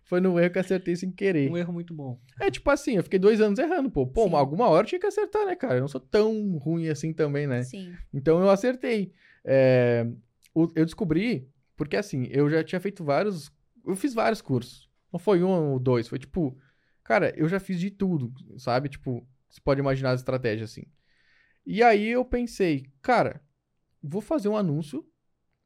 Foi 0.04 0.20
no 0.20 0.38
erro 0.38 0.52
que 0.52 0.58
acertei 0.58 0.94
sem 0.94 1.10
querer. 1.10 1.50
Um 1.50 1.56
erro 1.56 1.72
muito 1.72 1.92
bom. 1.92 2.18
É 2.40 2.50
tipo 2.50 2.70
assim, 2.70 2.96
eu 2.96 3.02
fiquei 3.02 3.18
dois 3.18 3.40
anos 3.40 3.58
errando, 3.58 3.90
pô. 3.90 4.06
Pô, 4.06 4.28
Sim. 4.28 4.34
alguma 4.34 4.68
hora 4.68 4.84
eu 4.84 4.88
tinha 4.88 5.00
que 5.00 5.06
acertar, 5.06 5.44
né, 5.44 5.56
cara? 5.56 5.74
Eu 5.74 5.80
não 5.80 5.88
sou 5.88 6.00
tão 6.00 6.56
ruim 6.58 6.88
assim 6.88 7.12
também, 7.12 7.46
né? 7.46 7.62
Sim. 7.64 7.92
Então 8.14 8.40
eu 8.40 8.48
acertei. 8.48 9.12
É... 9.44 10.06
Eu 10.54 10.84
descobri 10.86 11.50
porque 11.76 11.96
assim, 11.96 12.26
eu 12.30 12.48
já 12.48 12.64
tinha 12.64 12.80
feito 12.80 13.04
vários. 13.04 13.52
Eu 13.86 13.94
fiz 13.94 14.14
vários 14.14 14.40
cursos. 14.40 14.88
Não 15.12 15.20
foi 15.20 15.42
um 15.42 15.72
ou 15.72 15.78
dois. 15.78 16.08
Foi 16.08 16.18
tipo. 16.18 16.56
Cara, 17.06 17.32
eu 17.36 17.48
já 17.48 17.60
fiz 17.60 17.78
de 17.78 17.88
tudo, 17.88 18.34
sabe? 18.58 18.88
Tipo, 18.88 19.24
você 19.48 19.60
pode 19.60 19.78
imaginar 19.78 20.10
as 20.10 20.20
estratégias 20.20 20.72
assim. 20.72 20.82
E 21.64 21.80
aí 21.80 22.08
eu 22.08 22.24
pensei, 22.24 22.90
cara, 23.00 23.40
vou 24.02 24.20
fazer 24.20 24.48
um 24.48 24.56
anúncio 24.56 25.06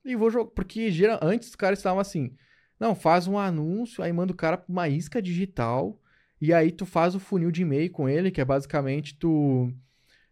e 0.05 0.15
vou 0.15 0.31
jogar. 0.31 0.51
Porque 0.51 0.91
antes 1.23 1.49
os 1.49 1.57
caras 1.57 1.79
estavam 1.79 1.99
assim. 1.99 2.37
Não, 2.79 2.95
faz 2.95 3.27
um 3.27 3.39
anúncio, 3.39 4.05
aí 4.05 4.13
manda 4.13 4.35
o 4.35 4.37
cara 4.37 4.59
pra 4.59 4.71
uma 4.71 4.87
isca 4.87 5.23
digital. 5.23 5.99
E 6.39 6.53
aí 6.53 6.71
tu 6.71 6.85
faz 6.85 7.15
o 7.15 7.21
funil 7.21 7.51
de 7.51 7.63
e-mail 7.63 7.91
com 7.91 8.07
ele, 8.07 8.31
que 8.31 8.43
é 8.43 8.45
basicamente 8.45 9.17
tu. 9.17 9.73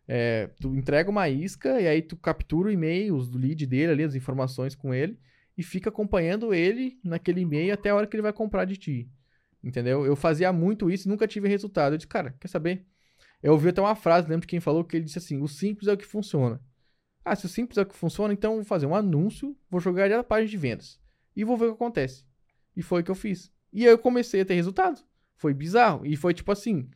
É, 0.07 0.49
tu 0.61 0.77
entrega 0.77 1.09
uma 1.09 1.27
isca 1.31 1.81
e 1.81 1.89
aí 1.89 2.03
tu 2.03 2.19
captura 2.19 2.69
o 2.69 2.71
e-mail, 2.71 3.17
os 3.17 3.33
lead 3.35 3.67
dele 3.67 3.93
ali, 3.93 4.03
as 4.03 4.15
informações 4.15 4.75
com 4.75 4.93
ele 4.93 5.19
e 5.57 5.63
fica 5.63 5.89
acompanhando 5.89 6.53
ele 6.53 7.01
naquele 7.03 7.41
e-mail 7.41 7.73
até 7.73 7.91
a 7.91 7.95
hora 7.95 8.07
que 8.07 8.15
ele 8.15 8.23
vai 8.23 8.33
comprar 8.33 8.67
de 8.67 8.77
ti. 8.77 9.11
Entendeu? 9.63 10.07
Eu 10.07 10.15
fazia 10.15 10.53
muito 10.53 10.91
isso 10.91 11.09
e 11.09 11.11
nunca 11.11 11.27
tive 11.27 11.49
resultado. 11.49 11.95
Eu 11.95 11.99
disse, 11.99 12.07
cara, 12.07 12.35
quer 12.39 12.49
saber? 12.49 12.87
Eu 13.43 13.53
ouvi 13.53 13.69
até 13.69 13.81
uma 13.81 13.95
frase, 13.95 14.29
lembro 14.29 14.43
de 14.43 14.47
quem 14.47 14.61
falou, 14.61 14.85
que 14.85 14.97
ele 14.97 15.05
disse 15.05 15.19
assim: 15.19 15.41
o 15.41 15.49
simples 15.49 15.89
é 15.89 15.93
o 15.93 15.97
que 15.97 16.07
funciona. 16.07 16.61
Ah, 17.25 17.37
se 17.37 17.47
o 17.47 17.49
simples 17.49 17.79
é 17.79 17.83
o 17.83 17.87
que 17.87 17.95
funciona, 17.95 18.33
então 18.33 18.57
vou 18.57 18.65
fazer 18.65 18.87
um 18.87 18.95
anúncio, 18.95 19.57
vou 19.71 19.81
jogar 19.81 20.09
na 20.09 20.25
página 20.25 20.49
de 20.49 20.57
vendas 20.57 21.01
e 21.37 21.45
vou 21.45 21.57
ver 21.57 21.67
o 21.67 21.69
que 21.69 21.75
acontece. 21.75 22.25
E 22.77 22.83
foi 22.83 23.03
o 23.03 23.05
que 23.05 23.11
eu 23.11 23.15
fiz. 23.15 23.53
E 23.73 23.85
aí 23.85 23.93
eu 23.93 23.99
comecei 23.99 24.41
a 24.41 24.45
ter 24.45 24.55
resultado. 24.55 25.03
Foi 25.37 25.53
bizarro. 25.53 26.07
E 26.07 26.17
foi 26.17 26.35
tipo 26.35 26.51
assim: 26.51 26.89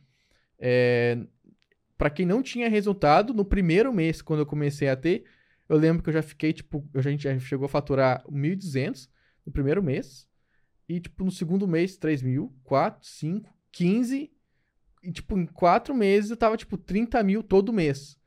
é... 0.59 1.17
para 1.97 2.09
quem 2.09 2.25
não 2.25 2.41
tinha 2.41 2.69
resultado, 2.69 3.33
no 3.33 3.45
primeiro 3.45 3.93
mês, 3.93 4.21
quando 4.21 4.39
eu 4.39 4.45
comecei 4.45 4.89
a 4.89 4.95
ter, 4.95 5.25
eu 5.69 5.77
lembro 5.77 6.03
que 6.03 6.09
eu 6.09 6.13
já 6.13 6.21
fiquei, 6.21 6.51
tipo, 6.51 6.87
a 6.93 7.01
gente 7.01 7.39
chegou 7.39 7.65
a 7.65 7.69
faturar 7.69 8.23
1.200 8.29 9.09
no 9.45 9.51
primeiro 9.51 9.81
mês. 9.81 10.27
E, 10.87 10.99
tipo, 10.99 11.23
no 11.23 11.31
segundo 11.31 11.67
mês, 11.67 11.97
3 11.97 12.21
mil, 12.21 12.53
4, 12.63 13.07
5, 13.07 13.49
15. 13.71 14.31
E, 15.03 15.11
tipo, 15.11 15.37
em 15.37 15.45
quatro 15.45 15.93
meses 15.93 16.31
eu 16.31 16.37
tava, 16.37 16.57
tipo, 16.57 16.77
30 16.77 17.21
mil 17.23 17.43
todo 17.43 17.73
mês. 17.73 18.17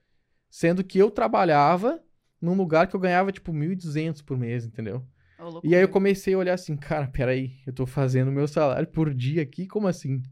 Sendo 0.51 0.83
que 0.85 0.99
eu 0.99 1.11
trabalhava 1.11 2.03
num 2.41 2.55
lugar 2.55 2.87
que 2.87 2.97
eu 2.97 3.01
ganhava, 3.01 3.33
tipo, 3.33 3.53
1.200 3.53 4.23
por 4.23 4.39
mês, 4.39 4.65
entendeu? 4.65 5.07
Oh, 5.39 5.61
e 5.63 5.75
aí 5.75 5.83
eu 5.83 5.89
comecei 5.89 6.35
a 6.35 6.39
olhar 6.39 6.55
assim, 6.55 6.77
cara, 6.77 7.09
peraí, 7.09 7.61
eu 7.67 7.73
tô 7.73 7.87
fazendo 7.87 8.33
meu 8.33 8.49
salário 8.49 8.89
por 8.89 9.13
dia 9.13 9.43
aqui, 9.43 9.67
como 9.67 9.87
assim? 9.87 10.23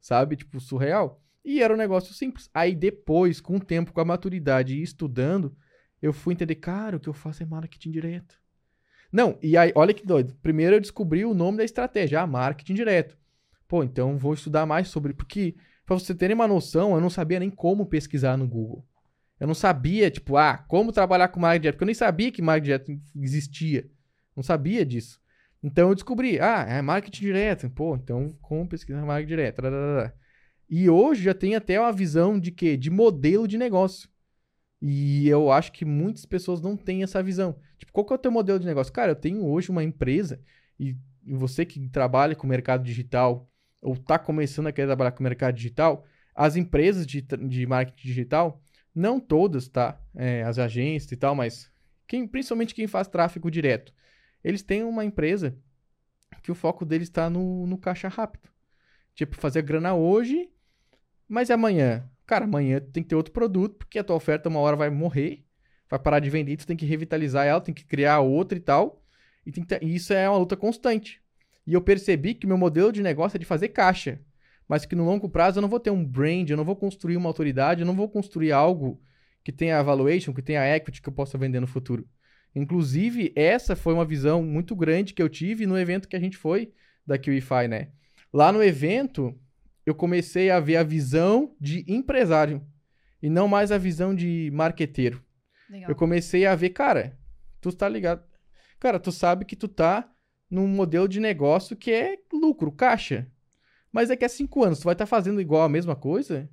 Sabe? 0.00 0.36
Tipo, 0.36 0.60
surreal. 0.60 1.22
E 1.44 1.62
era 1.62 1.72
um 1.72 1.76
negócio 1.76 2.12
simples. 2.12 2.50
Aí 2.52 2.74
depois, 2.74 3.40
com 3.40 3.56
o 3.56 3.60
tempo, 3.60 3.92
com 3.92 4.00
a 4.00 4.04
maturidade 4.04 4.76
e 4.76 4.82
estudando, 4.82 5.56
eu 6.02 6.12
fui 6.12 6.34
entender, 6.34 6.56
cara, 6.56 6.96
o 6.96 7.00
que 7.00 7.08
eu 7.08 7.14
faço 7.14 7.42
é 7.42 7.46
marketing 7.46 7.90
direto. 7.90 8.38
Não, 9.10 9.38
e 9.42 9.56
aí, 9.56 9.72
olha 9.74 9.94
que 9.94 10.06
doido. 10.06 10.34
Primeiro 10.42 10.76
eu 10.76 10.80
descobri 10.80 11.24
o 11.24 11.34
nome 11.34 11.58
da 11.58 11.64
estratégia, 11.64 12.20
ah, 12.20 12.26
marketing 12.26 12.74
direto. 12.74 13.16
Pô, 13.66 13.82
então 13.82 14.18
vou 14.18 14.34
estudar 14.34 14.66
mais 14.66 14.88
sobre. 14.88 15.12
Porque, 15.12 15.56
pra 15.86 15.98
você 15.98 16.14
terem 16.14 16.34
uma 16.34 16.48
noção, 16.48 16.94
eu 16.94 17.00
não 17.00 17.10
sabia 17.10 17.40
nem 17.40 17.50
como 17.50 17.86
pesquisar 17.86 18.36
no 18.36 18.46
Google. 18.46 18.84
Eu 19.40 19.46
não 19.46 19.54
sabia, 19.54 20.10
tipo, 20.10 20.36
ah, 20.36 20.58
como 20.68 20.92
trabalhar 20.92 21.28
com 21.28 21.40
marketing 21.40 21.62
direto. 21.62 21.74
Porque 21.74 21.84
eu 21.84 21.86
nem 21.86 21.94
sabia 21.94 22.32
que 22.32 22.42
marketing 22.42 22.64
direto 22.64 22.92
existia. 23.16 23.90
Não 24.36 24.42
sabia 24.42 24.84
disso. 24.84 25.20
Então 25.62 25.88
eu 25.88 25.94
descobri, 25.94 26.38
ah, 26.40 26.64
é 26.68 26.82
marketing 26.82 27.20
direto. 27.20 27.70
Pô, 27.70 27.96
então 27.96 28.36
como 28.42 28.68
pesquisar 28.68 29.04
marketing 29.04 29.28
direto? 29.28 29.62
E 30.68 30.88
hoje 30.88 31.22
já 31.22 31.34
tem 31.34 31.54
até 31.54 31.80
uma 31.80 31.92
visão 31.92 32.38
de 32.38 32.50
quê? 32.50 32.76
De 32.76 32.90
modelo 32.90 33.48
de 33.48 33.56
negócio. 33.56 34.08
E 34.80 35.28
eu 35.28 35.50
acho 35.50 35.72
que 35.72 35.84
muitas 35.84 36.24
pessoas 36.24 36.60
não 36.60 36.76
têm 36.76 37.02
essa 37.02 37.22
visão. 37.22 37.58
Tipo, 37.78 37.92
qual 37.92 38.06
que 38.06 38.12
é 38.12 38.16
o 38.16 38.18
teu 38.18 38.30
modelo 38.30 38.58
de 38.58 38.66
negócio? 38.66 38.92
Cara, 38.92 39.12
eu 39.12 39.16
tenho 39.16 39.44
hoje 39.44 39.70
uma 39.70 39.82
empresa 39.82 40.40
e 40.78 40.96
você 41.26 41.64
que 41.64 41.88
trabalha 41.88 42.34
com 42.34 42.46
o 42.46 42.50
mercado 42.50 42.84
digital 42.84 43.50
ou 43.80 43.94
está 43.94 44.18
começando 44.18 44.68
a 44.68 44.72
querer 44.72 44.86
trabalhar 44.86 45.12
com 45.12 45.20
o 45.20 45.22
mercado 45.24 45.54
digital, 45.54 46.04
as 46.34 46.56
empresas 46.56 47.06
de, 47.06 47.20
de 47.20 47.66
marketing 47.66 48.06
digital, 48.06 48.62
não 48.94 49.20
todas, 49.20 49.68
tá? 49.68 50.00
É, 50.14 50.42
as 50.42 50.58
agências 50.58 51.10
e 51.12 51.16
tal, 51.16 51.34
mas 51.34 51.70
quem, 52.06 52.26
principalmente 52.26 52.74
quem 52.74 52.86
faz 52.86 53.06
tráfego 53.08 53.50
direto, 53.50 53.92
eles 54.42 54.62
têm 54.62 54.84
uma 54.84 55.04
empresa 55.04 55.56
que 56.42 56.50
o 56.50 56.54
foco 56.54 56.84
deles 56.84 57.08
está 57.08 57.28
no, 57.28 57.66
no 57.66 57.78
caixa 57.78 58.08
rápido. 58.08 58.48
Tipo, 59.14 59.36
fazer 59.36 59.62
grana 59.62 59.94
hoje, 59.94 60.48
mas 61.28 61.50
amanhã 61.50 62.08
Cara, 62.28 62.44
amanhã 62.44 62.78
tem 62.78 63.02
que 63.02 63.08
ter 63.08 63.14
outro 63.14 63.32
produto, 63.32 63.76
porque 63.78 63.98
a 63.98 64.04
tua 64.04 64.14
oferta 64.14 64.50
uma 64.50 64.60
hora 64.60 64.76
vai 64.76 64.90
morrer, 64.90 65.46
vai 65.88 65.98
parar 65.98 66.20
de 66.20 66.28
vender, 66.28 66.58
tu 66.58 66.66
tem 66.66 66.76
que 66.76 66.84
revitalizar 66.84 67.46
ela, 67.46 67.58
tem 67.58 67.74
que 67.74 67.86
criar 67.86 68.20
outra 68.20 68.58
e 68.58 68.60
tal. 68.60 69.02
E, 69.46 69.50
ter, 69.50 69.82
e 69.82 69.94
isso 69.94 70.12
é 70.12 70.28
uma 70.28 70.36
luta 70.36 70.54
constante. 70.54 71.22
E 71.66 71.72
eu 71.72 71.80
percebi 71.80 72.34
que 72.34 72.46
meu 72.46 72.58
modelo 72.58 72.92
de 72.92 73.02
negócio 73.02 73.36
é 73.36 73.38
de 73.38 73.46
fazer 73.46 73.70
caixa. 73.70 74.20
Mas 74.68 74.84
que 74.84 74.94
no 74.94 75.06
longo 75.06 75.26
prazo 75.26 75.56
eu 75.56 75.62
não 75.62 75.70
vou 75.70 75.80
ter 75.80 75.90
um 75.90 76.04
brand, 76.04 76.50
eu 76.50 76.56
não 76.58 76.66
vou 76.66 76.76
construir 76.76 77.16
uma 77.16 77.30
autoridade, 77.30 77.80
eu 77.80 77.86
não 77.86 77.96
vou 77.96 78.10
construir 78.10 78.52
algo 78.52 79.00
que 79.42 79.50
tenha 79.50 79.82
valuation, 79.82 80.34
que 80.34 80.42
tenha 80.42 80.76
equity 80.76 81.00
que 81.00 81.08
eu 81.08 81.12
possa 81.14 81.38
vender 81.38 81.60
no 81.60 81.66
futuro. 81.66 82.06
Inclusive, 82.54 83.32
essa 83.34 83.74
foi 83.74 83.94
uma 83.94 84.04
visão 84.04 84.42
muito 84.42 84.76
grande 84.76 85.14
que 85.14 85.22
eu 85.22 85.30
tive 85.30 85.64
no 85.64 85.78
evento 85.78 86.06
que 86.06 86.16
a 86.16 86.20
gente 86.20 86.36
foi 86.36 86.74
da 87.06 87.16
QIFI, 87.16 87.68
né? 87.68 87.88
Lá 88.30 88.52
no 88.52 88.62
evento, 88.62 89.34
eu 89.88 89.94
comecei 89.94 90.50
a 90.50 90.60
ver 90.60 90.76
a 90.76 90.82
visão 90.82 91.56
de 91.58 91.82
empresário 91.88 92.62
e 93.22 93.30
não 93.30 93.48
mais 93.48 93.72
a 93.72 93.78
visão 93.78 94.14
de 94.14 94.50
marqueteiro. 94.52 95.24
Legal. 95.70 95.88
Eu 95.88 95.96
comecei 95.96 96.44
a 96.44 96.54
ver, 96.54 96.70
cara, 96.70 97.18
tu 97.58 97.72
tá 97.72 97.88
ligado? 97.88 98.22
Cara, 98.78 99.00
tu 99.00 99.10
sabe 99.10 99.46
que 99.46 99.56
tu 99.56 99.66
tá 99.66 100.12
num 100.50 100.68
modelo 100.68 101.08
de 101.08 101.18
negócio 101.18 101.74
que 101.74 101.90
é 101.90 102.18
lucro, 102.30 102.70
caixa. 102.70 103.32
Mas 103.90 104.10
daqui 104.10 104.26
a 104.26 104.28
cinco 104.28 104.62
anos 104.62 104.80
tu 104.80 104.84
vai 104.84 104.92
estar 104.92 105.06
tá 105.06 105.08
fazendo 105.08 105.40
igual 105.40 105.62
a 105.62 105.70
mesma 105.70 105.96
coisa? 105.96 106.50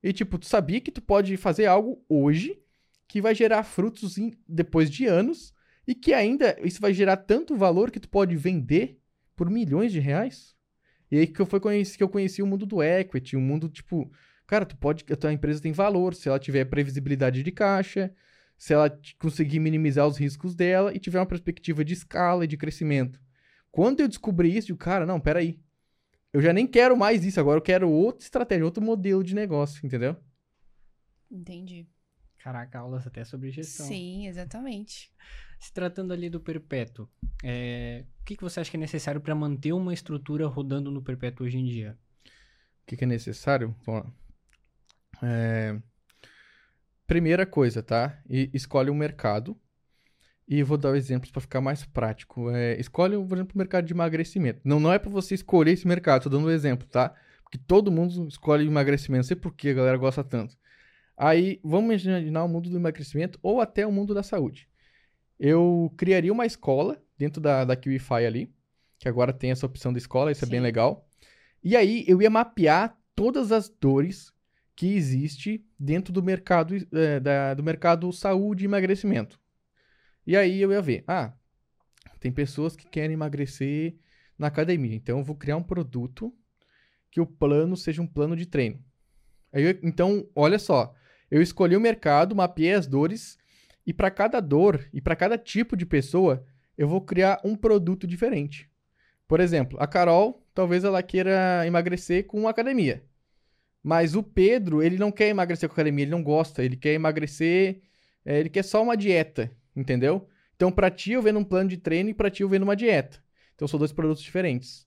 E 0.00 0.12
tipo, 0.12 0.38
tu 0.38 0.46
sabia 0.46 0.80
que 0.80 0.92
tu 0.92 1.02
pode 1.02 1.36
fazer 1.36 1.66
algo 1.66 2.04
hoje 2.08 2.62
que 3.08 3.20
vai 3.20 3.34
gerar 3.34 3.64
frutos 3.64 4.18
em, 4.18 4.32
depois 4.48 4.88
de 4.88 5.06
anos 5.06 5.52
e 5.84 5.96
que 5.96 6.14
ainda 6.14 6.56
isso 6.62 6.80
vai 6.80 6.94
gerar 6.94 7.16
tanto 7.16 7.56
valor 7.56 7.90
que 7.90 7.98
tu 7.98 8.08
pode 8.08 8.36
vender 8.36 9.00
por 9.34 9.50
milhões 9.50 9.90
de 9.90 9.98
reais? 9.98 10.54
E 11.12 11.18
aí 11.18 11.26
que 11.26 11.38
eu, 11.38 11.44
foi 11.44 11.60
conheci, 11.60 11.98
que 11.98 12.02
eu 12.02 12.08
conheci 12.08 12.40
o 12.40 12.46
mundo 12.46 12.64
do 12.64 12.82
equity, 12.82 13.36
o 13.36 13.38
um 13.38 13.42
mundo 13.42 13.68
tipo, 13.68 14.10
cara, 14.46 14.64
tu 14.64 14.74
pode, 14.78 15.04
a 15.12 15.14
tua 15.14 15.30
empresa 15.30 15.60
tem 15.60 15.70
valor 15.70 16.14
se 16.14 16.26
ela 16.26 16.38
tiver 16.38 16.64
previsibilidade 16.64 17.42
de 17.42 17.52
caixa, 17.52 18.10
se 18.56 18.72
ela 18.72 18.88
conseguir 19.18 19.60
minimizar 19.60 20.08
os 20.08 20.16
riscos 20.16 20.54
dela 20.54 20.90
e 20.94 20.98
tiver 20.98 21.18
uma 21.18 21.26
perspectiva 21.26 21.84
de 21.84 21.92
escala 21.92 22.44
e 22.44 22.46
de 22.46 22.56
crescimento. 22.56 23.20
Quando 23.70 24.00
eu 24.00 24.08
descobri 24.08 24.56
isso, 24.56 24.72
eu, 24.72 24.76
cara, 24.78 25.04
não, 25.04 25.20
peraí. 25.20 25.60
Eu 26.32 26.40
já 26.40 26.50
nem 26.50 26.66
quero 26.66 26.96
mais 26.96 27.26
isso, 27.26 27.38
agora 27.38 27.58
eu 27.58 27.62
quero 27.62 27.90
outra 27.90 28.24
estratégia, 28.24 28.64
outro 28.64 28.82
modelo 28.82 29.22
de 29.22 29.34
negócio, 29.34 29.84
entendeu? 29.84 30.16
Entendi. 31.30 31.86
Caraca, 32.38 32.78
aulas 32.78 33.06
até 33.06 33.22
sobre 33.22 33.50
gestão. 33.50 33.84
Sim, 33.84 34.28
exatamente. 34.28 35.12
Se 35.62 35.72
tratando 35.72 36.12
ali 36.12 36.28
do 36.28 36.40
perpétuo, 36.40 37.08
é... 37.40 38.04
o 38.20 38.24
que, 38.24 38.34
que 38.34 38.42
você 38.42 38.58
acha 38.58 38.68
que 38.68 38.76
é 38.76 38.80
necessário 38.80 39.20
para 39.20 39.32
manter 39.32 39.72
uma 39.72 39.94
estrutura 39.94 40.44
rodando 40.48 40.90
no 40.90 41.00
perpétuo 41.00 41.46
hoje 41.46 41.56
em 41.56 41.64
dia? 41.64 41.96
O 42.26 42.86
que, 42.86 42.96
que 42.96 43.04
é 43.04 43.06
necessário? 43.06 43.72
É... 45.22 45.80
Primeira 47.06 47.46
coisa, 47.46 47.80
tá? 47.80 48.20
E 48.28 48.50
escolhe 48.52 48.90
um 48.90 48.94
mercado. 48.94 49.56
E 50.48 50.64
vou 50.64 50.76
dar 50.76 50.96
exemplos 50.96 51.30
para 51.30 51.40
ficar 51.40 51.60
mais 51.60 51.84
prático. 51.84 52.50
É, 52.50 52.80
escolhe, 52.80 53.16
por 53.24 53.36
exemplo, 53.36 53.54
o 53.54 53.58
mercado 53.58 53.86
de 53.86 53.92
emagrecimento. 53.92 54.60
Não, 54.64 54.80
não 54.80 54.92
é 54.92 54.98
para 54.98 55.10
você 55.10 55.36
escolher 55.36 55.70
esse 55.70 55.86
mercado, 55.86 56.24
tô 56.24 56.28
dando 56.28 56.48
um 56.48 56.50
exemplo, 56.50 56.88
tá? 56.88 57.14
Porque 57.44 57.56
todo 57.56 57.92
mundo 57.92 58.26
escolhe 58.26 58.66
emagrecimento, 58.66 59.18
não 59.18 59.28
sei 59.28 59.36
por 59.36 59.54
que 59.54 59.68
a 59.68 59.74
galera 59.74 59.96
gosta 59.96 60.24
tanto. 60.24 60.56
Aí, 61.16 61.60
vamos 61.62 62.02
imaginar 62.04 62.42
o 62.42 62.48
mundo 62.48 62.68
do 62.68 62.76
emagrecimento 62.76 63.38
ou 63.40 63.60
até 63.60 63.86
o 63.86 63.92
mundo 63.92 64.12
da 64.12 64.24
saúde. 64.24 64.71
Eu 65.38 65.92
criaria 65.96 66.32
uma 66.32 66.46
escola 66.46 67.02
dentro 67.18 67.40
da, 67.40 67.64
da 67.64 67.76
QIFI 67.76 68.26
ali, 68.26 68.54
que 68.98 69.08
agora 69.08 69.32
tem 69.32 69.50
essa 69.50 69.66
opção 69.66 69.92
da 69.92 69.98
escola, 69.98 70.30
isso 70.30 70.44
Sim. 70.44 70.50
é 70.50 70.50
bem 70.50 70.60
legal. 70.60 71.08
E 71.62 71.76
aí, 71.76 72.04
eu 72.06 72.20
ia 72.20 72.30
mapear 72.30 72.96
todas 73.14 73.52
as 73.52 73.68
dores 73.68 74.32
que 74.74 74.94
existe 74.94 75.64
dentro 75.78 76.12
do 76.12 76.22
mercado, 76.22 76.74
é, 76.92 77.20
da, 77.20 77.54
do 77.54 77.62
mercado 77.62 78.12
saúde 78.12 78.64
e 78.64 78.66
emagrecimento. 78.66 79.38
E 80.26 80.36
aí 80.36 80.60
eu 80.60 80.72
ia 80.72 80.80
ver, 80.80 81.04
ah, 81.06 81.32
tem 82.20 82.32
pessoas 82.32 82.76
que 82.76 82.88
querem 82.88 83.14
emagrecer 83.14 83.96
na 84.38 84.46
academia, 84.46 84.94
então 84.94 85.18
eu 85.18 85.24
vou 85.24 85.36
criar 85.36 85.56
um 85.56 85.62
produto 85.62 86.34
que 87.10 87.20
o 87.20 87.26
plano 87.26 87.76
seja 87.76 88.00
um 88.00 88.06
plano 88.06 88.34
de 88.34 88.46
treino. 88.46 88.82
Eu, 89.52 89.78
então, 89.82 90.26
olha 90.34 90.58
só, 90.58 90.94
eu 91.30 91.42
escolhi 91.42 91.76
o 91.76 91.80
mercado, 91.80 92.34
mapeei 92.34 92.72
as 92.72 92.86
dores 92.86 93.38
e 93.86 93.92
para 93.92 94.10
cada 94.10 94.40
dor 94.40 94.88
e 94.92 95.00
para 95.00 95.16
cada 95.16 95.36
tipo 95.36 95.76
de 95.76 95.84
pessoa, 95.84 96.44
eu 96.76 96.88
vou 96.88 97.00
criar 97.00 97.40
um 97.44 97.56
produto 97.56 98.06
diferente. 98.06 98.70
Por 99.26 99.40
exemplo, 99.40 99.78
a 99.80 99.86
Carol, 99.86 100.46
talvez 100.54 100.84
ela 100.84 101.02
queira 101.02 101.66
emagrecer 101.66 102.26
com 102.26 102.48
academia. 102.48 103.04
Mas 103.82 104.14
o 104.14 104.22
Pedro, 104.22 104.82
ele 104.82 104.96
não 104.96 105.10
quer 105.10 105.28
emagrecer 105.28 105.68
com 105.68 105.72
academia, 105.72 106.04
ele 106.04 106.10
não 106.10 106.22
gosta, 106.22 106.62
ele 106.62 106.76
quer 106.76 106.92
emagrecer, 106.92 107.80
é, 108.24 108.38
ele 108.38 108.48
quer 108.48 108.62
só 108.62 108.82
uma 108.82 108.96
dieta, 108.96 109.50
entendeu? 109.74 110.28
Então, 110.54 110.70
pra 110.70 110.90
ti, 110.90 111.12
eu 111.12 111.22
vendo 111.22 111.40
um 111.40 111.44
plano 111.44 111.68
de 111.68 111.76
treino 111.76 112.10
e 112.10 112.14
pra 112.14 112.30
ti, 112.30 112.42
eu 112.42 112.48
vendo 112.48 112.62
uma 112.62 112.76
dieta. 112.76 113.22
Então, 113.54 113.66
são 113.66 113.78
dois 113.78 113.92
produtos 113.92 114.22
diferentes. 114.22 114.86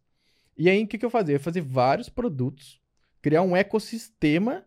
E 0.57 0.69
aí, 0.69 0.83
o 0.83 0.87
que, 0.87 0.97
que 0.97 1.05
eu 1.05 1.09
fazia? 1.09 1.35
Eu 1.35 1.39
fazia 1.39 1.61
vários 1.61 2.07
produtos, 2.07 2.79
criar 3.21 3.41
um 3.41 3.55
ecossistema 3.55 4.63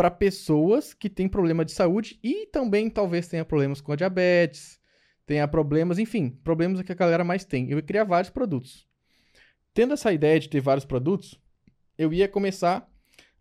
para 0.00 0.10
pessoas 0.10 0.94
que 0.94 1.10
têm 1.10 1.28
problema 1.28 1.62
de 1.62 1.72
saúde 1.72 2.18
e 2.24 2.46
também 2.46 2.88
talvez 2.88 3.28
tenha 3.28 3.44
problemas 3.44 3.82
com 3.82 3.92
a 3.92 3.96
diabetes, 3.96 4.80
tenha 5.26 5.46
problemas, 5.46 5.98
enfim, 5.98 6.30
problemas 6.42 6.80
que 6.80 6.90
a 6.90 6.94
galera 6.94 7.22
mais 7.22 7.44
tem. 7.44 7.70
Eu 7.70 7.76
ia 7.76 7.82
criar 7.82 8.04
vários 8.04 8.30
produtos. 8.30 8.88
Tendo 9.74 9.92
essa 9.92 10.10
ideia 10.10 10.40
de 10.40 10.48
ter 10.48 10.58
vários 10.58 10.86
produtos, 10.86 11.38
eu 11.98 12.14
ia 12.14 12.26
começar 12.26 12.90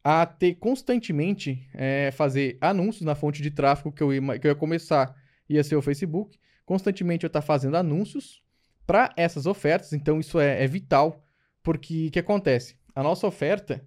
a 0.04 0.26
ter 0.26 0.56
constantemente 0.56 1.66
é, 1.74 2.12
fazer 2.12 2.58
anúncios 2.60 3.06
na 3.06 3.16
fonte 3.16 3.42
de 3.42 3.52
tráfego 3.52 3.94
que 3.94 4.04
eu, 4.04 4.14
ia, 4.14 4.38
que 4.38 4.46
eu 4.46 4.52
ia 4.52 4.56
começar, 4.56 5.16
ia 5.48 5.64
ser 5.64 5.78
o 5.78 5.82
Facebook. 5.82 6.38
Constantemente 6.66 7.24
eu 7.24 7.28
estar 7.28 7.40
tá 7.40 7.48
fazendo 7.48 7.78
anúncios 7.78 8.44
para 8.86 9.14
essas 9.16 9.46
ofertas, 9.46 9.94
então 9.94 10.20
isso 10.20 10.38
é, 10.38 10.62
é 10.62 10.68
vital, 10.68 11.24
porque 11.64 12.08
o 12.08 12.12
que 12.12 12.20
acontece? 12.20 12.76
A 12.94 13.02
nossa 13.02 13.26
oferta, 13.26 13.82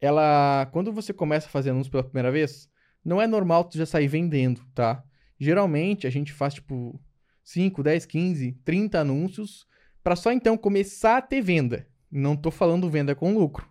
ela, 0.00 0.66
quando 0.72 0.92
você 0.92 1.12
começa 1.12 1.46
a 1.46 1.50
fazer 1.50 1.70
anúncios 1.70 1.90
pela 1.90 2.04
primeira 2.04 2.30
vez, 2.30 2.68
não 3.04 3.20
é 3.20 3.26
normal 3.26 3.64
tu 3.64 3.78
já 3.78 3.86
sair 3.86 4.08
vendendo, 4.08 4.60
tá? 4.74 5.02
Geralmente 5.38 6.06
a 6.06 6.10
gente 6.10 6.32
faz 6.32 6.54
tipo 6.54 7.00
5, 7.44 7.82
10, 7.82 8.06
15, 8.06 8.52
30 8.64 9.00
anúncios 9.00 9.66
para 10.02 10.16
só 10.16 10.32
então 10.32 10.56
começar 10.56 11.18
a 11.18 11.22
ter 11.22 11.40
venda. 11.40 11.86
Não 12.10 12.36
tô 12.36 12.50
falando 12.50 12.90
venda 12.90 13.14
com 13.14 13.34
lucro. 13.34 13.68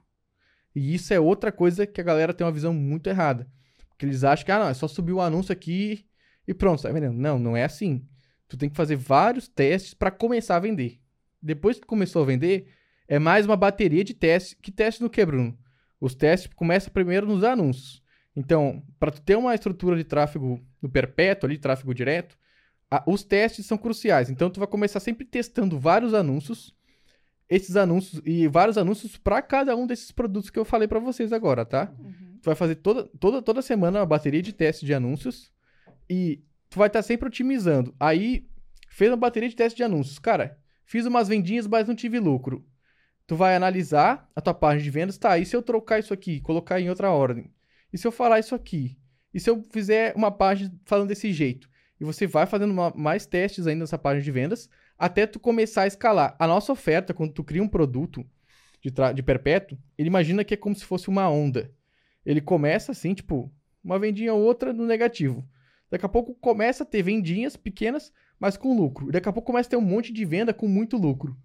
E 0.76 0.94
isso 0.94 1.14
é 1.14 1.20
outra 1.20 1.52
coisa 1.52 1.88
que 1.88 2.02
a 2.02 2.04
galera 2.04 2.34
tem 2.34 2.46
uma 2.46 2.52
visão 2.52 2.74
muito 2.74 3.08
errada. 3.08 3.50
Porque 3.90 4.06
eles 4.06 4.24
acham 4.24 4.46
que, 4.46 4.52
ah, 4.52 4.60
não, 4.60 4.68
é 4.68 4.74
só 4.74 4.88
subir 4.88 5.14
o 5.14 5.22
anúncio 5.22 5.54
aqui 5.54 6.06
e 6.48 6.54
pronto, 6.54 6.82
sai 6.82 6.92
vendendo. 6.92 7.18
Não, 7.18 7.40
não 7.40 7.56
é 7.56 7.64
assim. 7.64 8.06
Tu 8.48 8.58
tem 8.58 8.70
que 8.70 8.76
fazer 8.76 8.96
vários 8.96 9.48
testes 9.48 9.94
para 9.94 10.12
começar 10.12 10.58
a 10.58 10.60
vender. 10.60 11.00
Depois 11.42 11.80
que 11.80 11.88
começou 11.88 12.24
a 12.24 12.26
vender, 12.26 12.68
é 13.08 13.18
mais 13.18 13.46
uma 13.46 13.56
bateria 13.56 14.04
de 14.04 14.14
testes. 14.14 14.58
Que 14.62 14.72
teste 14.72 15.02
no 15.02 15.10
que, 15.10 15.26
Bruno? 15.26 15.58
Os 16.00 16.16
testes 16.16 16.52
começam 16.54 16.92
primeiro 16.92 17.26
nos 17.26 17.44
anúncios. 17.44 18.04
Então, 18.36 18.84
para 19.00 19.12
tu 19.12 19.22
ter 19.22 19.38
uma 19.38 19.56
estrutura 19.56 19.96
de 19.96 20.04
tráfego 20.04 20.62
no 20.82 20.90
perpétuo, 20.90 21.48
ali, 21.48 21.58
tráfego 21.58 21.94
direto, 21.94 22.38
a, 22.92 23.04
os 23.08 23.24
testes 23.24 23.66
são 23.66 23.78
cruciais. 23.78 24.30
Então, 24.30 24.50
tu 24.50 24.60
vai 24.60 24.68
começar 24.68 25.00
sempre 25.00 25.26
testando 25.26 25.80
vários 25.80 26.14
anúncios 26.14 26.76
esses 27.50 27.76
anúncios 27.76 28.22
e 28.26 28.48
vários 28.48 28.78
anúncios 28.78 29.18
para 29.18 29.42
cada 29.42 29.76
um 29.76 29.86
desses 29.86 30.12
produtos 30.12 30.50
que 30.50 30.58
eu 30.58 30.66
falei 30.66 30.88
para 30.88 31.00
vocês 31.00 31.32
agora, 31.32 31.64
tá? 31.64 31.92
Uhum. 32.00 32.40
Tu 32.42 32.46
vai 32.46 32.56
fazer 32.56 32.76
toda, 32.76 33.04
toda, 33.20 33.42
toda 33.42 33.62
semana 33.62 34.00
uma 34.00 34.06
bateria 34.06 34.42
de 34.42 34.54
teste 34.54 34.86
de 34.86 34.94
anúncios 34.94 35.52
e 36.10 36.44
tu 36.70 36.78
vai 36.78 36.88
estar 36.88 37.00
tá 37.00 37.04
sempre 37.04 37.28
otimizando. 37.28 37.94
Aí, 38.00 38.48
fez 38.90 39.12
uma 39.12 39.18
bateria 39.18 39.50
de 39.50 39.56
teste 39.56 39.78
de 39.78 39.84
anúncios. 39.84 40.20
Cara, 40.20 40.58
fiz 40.86 41.06
umas 41.06 41.28
vendinhas, 41.28 41.68
mas 41.68 41.88
não 41.88 41.96
tive 41.96 42.20
lucro. 42.20 42.66
Tu 43.28 43.36
vai 43.36 43.56
analisar 43.56 44.30
a 44.36 44.42
tua 44.42 44.54
página 44.54 44.84
de 44.84 44.90
vendas, 44.90 45.18
tá? 45.18 45.38
E 45.38 45.46
se 45.46 45.56
eu 45.56 45.62
trocar 45.64 46.00
isso 46.00 46.14
aqui, 46.14 46.40
colocar 46.42 46.80
em 46.80 46.90
outra 46.90 47.12
ordem? 47.12 47.52
E 47.92 47.98
se 47.98 48.06
eu 48.06 48.12
falar 48.12 48.40
isso 48.40 48.54
aqui? 48.54 48.98
E 49.34 49.40
se 49.40 49.50
eu 49.50 49.64
fizer 49.72 50.14
uma 50.16 50.32
página 50.32 50.74
falando 50.86 51.10
desse 51.10 51.32
jeito? 51.34 51.70
E 52.00 52.04
você 52.04 52.28
vai 52.28 52.46
fazendo 52.46 52.72
uma, 52.72 52.92
mais 52.96 53.26
testes 53.26 53.68
ainda 53.68 53.82
nessa 53.82 53.98
página 53.98 54.24
de 54.24 54.32
vendas 54.32 54.70
até 54.98 55.26
tu 55.26 55.40
começar 55.40 55.84
a 55.84 55.88
escalar. 55.88 56.36
A 56.40 56.48
nossa 56.48 56.72
oferta, 56.72 57.14
quando 57.14 57.34
tu 57.34 57.44
cria 57.44 57.64
um 57.64 57.68
produto 57.68 58.26
de, 58.82 58.92
de 59.14 59.24
perpétuo, 59.24 59.78
ele 59.98 60.08
imagina 60.08 60.44
que 60.44 60.54
é 60.54 60.58
como 60.58 60.76
se 60.76 60.86
fosse 60.86 61.10
uma 61.10 61.30
onda. 61.30 61.72
Ele 62.26 62.42
começa 62.42 62.92
assim, 62.92 63.14
tipo, 63.14 63.52
uma 63.84 64.00
vendinha 64.00 64.34
ou 64.34 64.42
outra 64.42 64.74
no 64.74 64.86
negativo. 64.86 65.48
Daqui 65.90 66.06
a 66.06 66.10
pouco 66.10 66.34
começa 66.36 66.84
a 66.84 66.86
ter 66.86 67.04
vendinhas 67.04 67.56
pequenas, 67.56 68.12
mas 68.40 68.58
com 68.58 68.76
lucro. 68.76 69.12
Daqui 69.12 69.30
a 69.30 69.34
pouco 69.34 69.48
começa 69.48 69.70
a 69.70 69.72
ter 69.72 69.78
um 69.78 69.82
monte 69.82 70.12
de 70.12 70.26
venda 70.26 70.54
com 70.54 70.68
muito 70.68 70.98
lucro. 70.98 71.38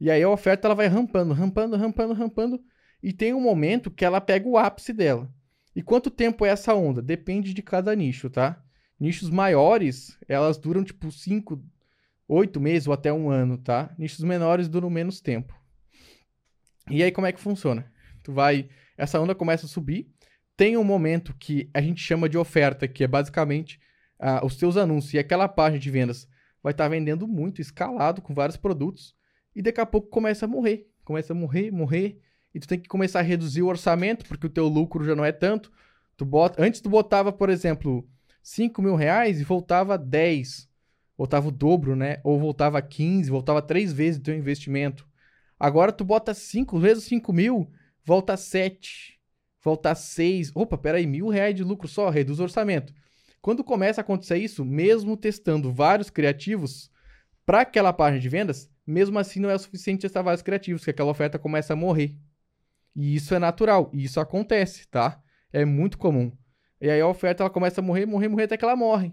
E 0.00 0.10
aí 0.10 0.22
a 0.22 0.28
oferta 0.28 0.66
ela 0.66 0.74
vai 0.74 0.86
rampando, 0.86 1.32
rampando, 1.32 1.76
rampando, 1.76 2.14
rampando. 2.14 2.60
E 3.02 3.12
tem 3.12 3.34
um 3.34 3.40
momento 3.40 3.90
que 3.90 4.04
ela 4.04 4.20
pega 4.20 4.48
o 4.48 4.56
ápice 4.56 4.92
dela. 4.92 5.30
E 5.74 5.82
quanto 5.82 6.10
tempo 6.10 6.44
é 6.44 6.50
essa 6.50 6.74
onda? 6.74 7.02
Depende 7.02 7.52
de 7.52 7.62
cada 7.62 7.94
nicho, 7.94 8.30
tá? 8.30 8.62
Nichos 8.98 9.28
maiores, 9.28 10.16
elas 10.28 10.56
duram 10.56 10.84
tipo 10.84 11.10
5, 11.10 11.62
oito 12.28 12.60
meses 12.60 12.86
ou 12.86 12.94
até 12.94 13.12
um 13.12 13.28
ano, 13.28 13.58
tá? 13.58 13.94
Nichos 13.98 14.24
menores 14.24 14.68
duram 14.68 14.88
menos 14.88 15.20
tempo. 15.20 15.54
E 16.88 17.02
aí, 17.02 17.10
como 17.10 17.26
é 17.26 17.32
que 17.32 17.40
funciona? 17.40 17.90
Tu 18.22 18.32
vai. 18.32 18.68
Essa 18.96 19.20
onda 19.20 19.34
começa 19.34 19.66
a 19.66 19.68
subir. 19.68 20.08
Tem 20.56 20.76
um 20.76 20.84
momento 20.84 21.34
que 21.34 21.68
a 21.74 21.80
gente 21.80 22.00
chama 22.00 22.28
de 22.28 22.38
oferta, 22.38 22.86
que 22.86 23.02
é 23.02 23.08
basicamente 23.08 23.80
uh, 24.20 24.44
os 24.46 24.56
teus 24.56 24.76
anúncios 24.76 25.14
e 25.14 25.18
aquela 25.18 25.48
página 25.48 25.80
de 25.80 25.90
vendas 25.90 26.28
vai 26.62 26.72
estar 26.72 26.84
tá 26.84 26.88
vendendo 26.88 27.26
muito, 27.26 27.60
escalado, 27.60 28.22
com 28.22 28.32
vários 28.34 28.56
produtos. 28.56 29.14
E 29.54 29.62
daqui 29.62 29.80
a 29.80 29.86
pouco 29.86 30.08
começa 30.08 30.44
a 30.44 30.48
morrer. 30.48 30.88
Começa 31.04 31.32
a 31.32 31.36
morrer, 31.36 31.70
morrer. 31.70 32.20
E 32.54 32.60
tu 32.60 32.68
tem 32.68 32.78
que 32.78 32.88
começar 32.88 33.20
a 33.20 33.22
reduzir 33.22 33.62
o 33.62 33.66
orçamento, 33.66 34.24
porque 34.26 34.46
o 34.46 34.50
teu 34.50 34.68
lucro 34.68 35.04
já 35.04 35.14
não 35.14 35.24
é 35.24 35.32
tanto. 35.32 35.70
Tu 36.16 36.24
bota, 36.24 36.62
antes 36.62 36.80
tu 36.80 36.88
botava, 36.88 37.32
por 37.32 37.50
exemplo, 37.50 38.08
5 38.42 38.80
mil 38.80 38.94
reais 38.94 39.40
e 39.40 39.44
voltava 39.44 39.98
10. 39.98 40.68
Voltava 41.16 41.48
o 41.48 41.52
dobro, 41.52 41.96
né? 41.96 42.20
Ou 42.24 42.38
voltava 42.38 42.80
15, 42.80 43.30
voltava 43.30 43.62
três 43.62 43.92
vezes 43.92 44.20
o 44.20 44.22
teu 44.22 44.34
investimento. 44.34 45.06
Agora 45.58 45.92
tu 45.92 46.04
bota 46.04 46.34
5 46.34 46.78
vezes 46.78 47.04
5 47.04 47.32
mil, 47.32 47.70
volta 48.04 48.36
7, 48.36 49.18
volta 49.62 49.94
6. 49.94 50.52
Opa, 50.54 50.76
peraí, 50.76 51.06
mil 51.06 51.28
reais 51.28 51.54
de 51.54 51.64
lucro 51.64 51.88
só, 51.88 52.10
reduz 52.10 52.38
o 52.40 52.42
orçamento. 52.42 52.92
Quando 53.40 53.62
começa 53.62 54.00
a 54.00 54.02
acontecer 54.02 54.38
isso, 54.38 54.64
mesmo 54.64 55.16
testando 55.16 55.72
vários 55.72 56.10
criativos 56.10 56.90
para 57.44 57.60
aquela 57.60 57.92
página 57.92 58.20
de 58.20 58.28
vendas, 58.28 58.70
mesmo 58.86 59.18
assim 59.18 59.40
não 59.40 59.50
é 59.50 59.54
o 59.54 59.58
suficiente 59.58 60.02
testar 60.02 60.22
vários 60.22 60.42
criativos, 60.42 60.84
que 60.84 60.90
aquela 60.90 61.10
oferta 61.10 61.38
começa 61.38 61.72
a 61.72 61.76
morrer. 61.76 62.16
E 62.94 63.14
isso 63.16 63.34
é 63.34 63.38
natural, 63.38 63.90
e 63.92 64.04
isso 64.04 64.20
acontece, 64.20 64.86
tá? 64.88 65.22
É 65.52 65.64
muito 65.64 65.98
comum. 65.98 66.32
E 66.80 66.90
aí 66.90 67.00
a 67.00 67.06
oferta 67.06 67.42
ela 67.42 67.50
começa 67.50 67.80
a 67.80 67.84
morrer, 67.84 68.06
morrer, 68.06 68.28
morrer 68.28 68.44
até 68.44 68.56
que 68.56 68.64
ela 68.64 68.76
morre. 68.76 69.12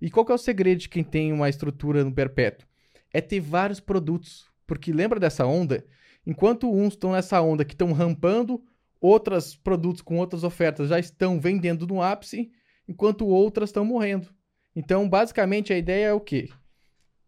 E 0.00 0.10
qual 0.10 0.26
que 0.26 0.32
é 0.32 0.34
o 0.34 0.38
segredo 0.38 0.80
de 0.80 0.88
quem 0.88 1.04
tem 1.04 1.32
uma 1.32 1.48
estrutura 1.48 2.04
no 2.04 2.12
perpétuo? 2.12 2.66
É 3.12 3.20
ter 3.20 3.40
vários 3.40 3.80
produtos. 3.80 4.50
Porque 4.66 4.92
lembra 4.92 5.20
dessa 5.20 5.46
onda? 5.46 5.84
Enquanto 6.26 6.72
uns 6.72 6.94
estão 6.94 7.12
nessa 7.12 7.40
onda 7.40 7.64
que 7.64 7.74
estão 7.74 7.92
rampando, 7.92 8.62
outros 9.00 9.56
produtos 9.56 10.02
com 10.02 10.18
outras 10.18 10.44
ofertas 10.44 10.88
já 10.88 10.98
estão 10.98 11.40
vendendo 11.40 11.86
no 11.86 12.00
ápice, 12.00 12.50
enquanto 12.88 13.26
outras 13.26 13.70
estão 13.70 13.84
morrendo. 13.84 14.28
Então, 14.74 15.08
basicamente, 15.08 15.72
a 15.72 15.78
ideia 15.78 16.06
é 16.06 16.12
o 16.12 16.20
quê? 16.20 16.48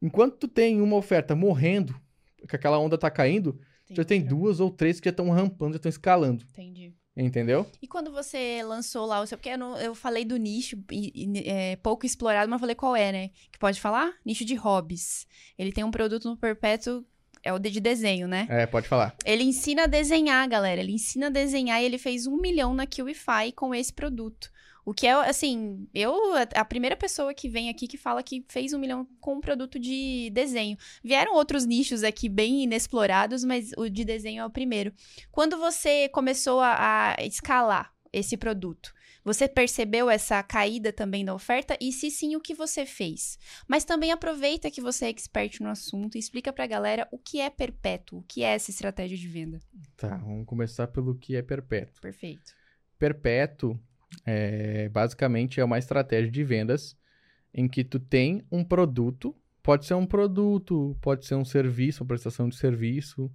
Enquanto 0.05 0.37
tu 0.37 0.47
tem 0.47 0.83
uma 0.83 0.97
oferta 0.97 1.35
morrendo, 1.35 1.99
que 2.47 2.55
aquela 2.55 2.79
onda 2.79 2.97
está 2.97 3.11
caindo, 3.11 3.59
Entendi. 3.85 3.97
já 3.97 4.05
tem 4.05 4.21
duas 4.23 4.61
ou 4.61 4.71
três 4.71 5.01
que 5.01 5.07
já 5.07 5.11
estão 5.11 5.31
rampando, 5.31 5.73
já 5.73 5.77
estão 5.77 5.89
escalando. 5.89 6.45
Entendi. 6.51 6.95
Entendeu? 7.17 7.67
E 7.81 7.87
quando 7.87 8.13
você 8.13 8.61
lançou 8.63 9.07
lá 9.07 9.23
o 9.23 9.27
seu. 9.27 9.39
Porque 9.39 9.49
eu, 9.49 9.57
não, 9.57 9.79
eu 9.79 9.95
falei 9.95 10.27
do 10.27 10.37
nicho, 10.37 10.77
é, 11.47 11.77
pouco 11.77 12.05
explorado, 12.05 12.51
mas 12.51 12.61
falei 12.61 12.75
qual 12.75 12.95
é, 12.95 13.13
né? 13.13 13.31
Que 13.51 13.59
pode 13.59 13.81
falar? 13.81 14.13
Nicho 14.27 14.45
de 14.45 14.55
hobbies. 14.55 15.27
Ele 15.57 15.73
tem 15.73 15.85
um 15.85 15.91
produto 15.91 16.29
no 16.29 16.37
Perpétuo 16.37 17.03
é 17.45 17.53
o 17.53 17.59
de 17.59 17.79
desenho, 17.79 18.27
né? 18.27 18.47
É, 18.49 18.67
pode 18.67 18.89
falar. 18.89 19.15
Ele 19.25 19.45
ensina 19.45 19.85
a 19.85 19.87
desenhar, 19.87 20.49
galera. 20.49 20.81
Ele 20.81 20.93
ensina 20.93 21.27
a 21.27 21.31
desenhar 21.31 21.81
e 21.81 21.85
ele 21.85 21.99
fez 21.99 22.27
um 22.27 22.39
milhão 22.39 22.75
na 22.75 22.87
QIFI 22.87 23.53
com 23.55 23.75
esse 23.75 23.93
produto. 23.93 24.51
O 24.85 24.93
que 24.93 25.07
é, 25.07 25.13
assim, 25.13 25.89
eu, 25.95 26.15
a 26.55 26.65
primeira 26.65 26.97
pessoa 26.97 27.33
que 27.33 27.49
vem 27.49 27.71
aqui 27.71 27.89
que 27.89 27.97
fala 27.97 28.23
que 28.23 28.45
fez 28.49 28.73
um 28.73 28.79
milhão 28.79 29.09
com 29.21 29.37
um 29.37 29.41
produto 29.41 29.79
de 29.79 30.31
desenho. 30.31 30.77
Vieram 31.03 31.35
outros 31.35 31.65
nichos 31.65 32.03
aqui 32.03 32.29
bem 32.29 32.65
inexplorados, 32.65 33.45
mas 33.45 33.73
o 33.79 33.89
de 33.89 34.05
desenho 34.05 34.43
é 34.43 34.47
o 34.47 34.51
primeiro. 34.51 34.93
Quando 35.33 35.57
você 35.57 36.09
começou 36.11 36.61
a, 36.61 37.15
a 37.19 37.25
escalar 37.25 37.93
esse 38.13 38.37
produto, 38.37 38.93
você 39.25 39.49
percebeu 39.49 40.11
essa 40.11 40.43
caída 40.43 40.93
também 40.93 41.25
da 41.25 41.35
oferta? 41.35 41.77
E 41.81 41.91
se 41.91 42.11
sim, 42.11 42.37
o 42.37 42.41
que 42.41 42.55
você 42.55 42.85
fez? 42.85 43.39
Mas 43.67 43.85
também 43.85 44.13
aproveita 44.13 44.71
que 44.71 44.83
você 44.83 45.07
é 45.07 45.09
expert 45.09 45.61
no 45.61 45.71
assunto 45.71 46.17
e 46.17 46.19
explica 46.19 46.53
pra 46.53 46.67
galera 46.67 47.09
o 47.11 47.19
que 47.19 47.41
é 47.41 47.49
perpétuo, 47.49 48.19
o 48.19 48.23
que 48.23 48.43
é 48.43 48.55
essa 48.55 48.71
estratégia 48.71 49.17
de 49.17 49.27
venda. 49.27 49.61
Tá, 49.97 50.19
vamos 50.19 50.45
começar 50.45 50.87
pelo 50.89 51.15
que 51.15 51.35
é 51.35 51.41
perpétuo. 51.41 52.03
Perfeito. 52.03 52.53
Perpétuo 52.99 53.81
é, 54.25 54.89
basicamente 54.89 55.61
é 55.61 55.65
uma 55.65 55.79
estratégia 55.79 56.31
de 56.31 56.45
vendas 56.45 56.97
em 57.53 57.69
que 57.69 57.85
tu 57.85 58.01
tem 58.01 58.43
um 58.51 58.65
produto, 58.65 59.35
pode 59.63 59.87
ser 59.87 59.95
um 59.95 60.07
produto, 60.07 60.97
pode 61.01 61.25
ser 61.25 61.37
um 61.37 61.45
serviço, 61.45 62.03
uma 62.03 62.09
prestação 62.09 62.49
de 62.49 62.57
serviço, 62.57 63.31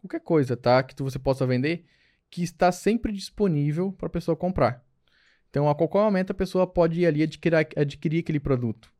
qualquer 0.00 0.20
coisa, 0.20 0.56
tá? 0.56 0.82
Que 0.82 0.94
tu, 0.94 1.04
você 1.04 1.18
possa 1.18 1.46
vender, 1.46 1.84
que 2.28 2.42
está 2.42 2.72
sempre 2.72 3.12
disponível 3.12 3.92
para 3.92 4.06
a 4.06 4.10
pessoa 4.10 4.36
comprar. 4.36 4.84
Então, 5.48 5.68
a 5.68 5.74
qualquer 5.74 5.98
momento 5.98 6.30
a 6.30 6.34
pessoa 6.34 6.66
pode 6.66 7.00
ir 7.00 7.06
ali 7.06 7.22
adquirir, 7.22 7.68
adquirir 7.76 8.20
aquele 8.20 8.40
produto, 8.40 8.92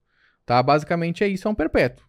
tá? 0.46 0.62
Basicamente 0.62 1.24
é 1.24 1.28
isso, 1.28 1.46
é 1.46 1.50
um 1.50 1.54
perpétuo, 1.54 2.06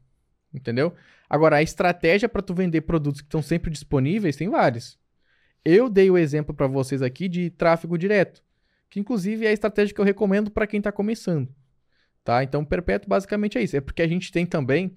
entendeu? 0.54 0.94
Agora, 1.30 1.58
a 1.58 1.64
estratégia 1.64 2.28
para 2.28 2.42
tu 2.42 2.54
vender 2.54 2.82
produtos 2.82 3.22
que 3.22 3.28
estão 3.28 3.42
sempre 3.42 3.72
disponíveis 3.72 4.36
tem 4.36 4.50
várias. 4.50 5.00
Eu 5.64 5.90
dei 5.90 6.10
o 6.10 6.18
exemplo 6.18 6.54
para 6.56 6.68
vocês 6.68 7.02
aqui 7.02 7.28
de 7.28 7.50
tráfego 7.52 7.98
direto 7.98 8.44
que 8.92 9.00
inclusive 9.00 9.46
é 9.46 9.50
a 9.50 9.54
estratégia 9.54 9.96
que 9.96 10.02
eu 10.02 10.06
recomendo 10.06 10.52
para 10.52 10.68
quem 10.68 10.80
está 10.80 10.92
começando. 10.92 11.48
Tá? 12.26 12.44
Então, 12.44 12.64
perpétuo 12.64 13.10
basicamente 13.10 13.58
é 13.58 13.64
isso. 13.64 13.76
É 13.76 13.82
porque 13.82 14.02
a 14.02 14.08
gente 14.08 14.32
tem 14.34 14.46
também 14.46 14.94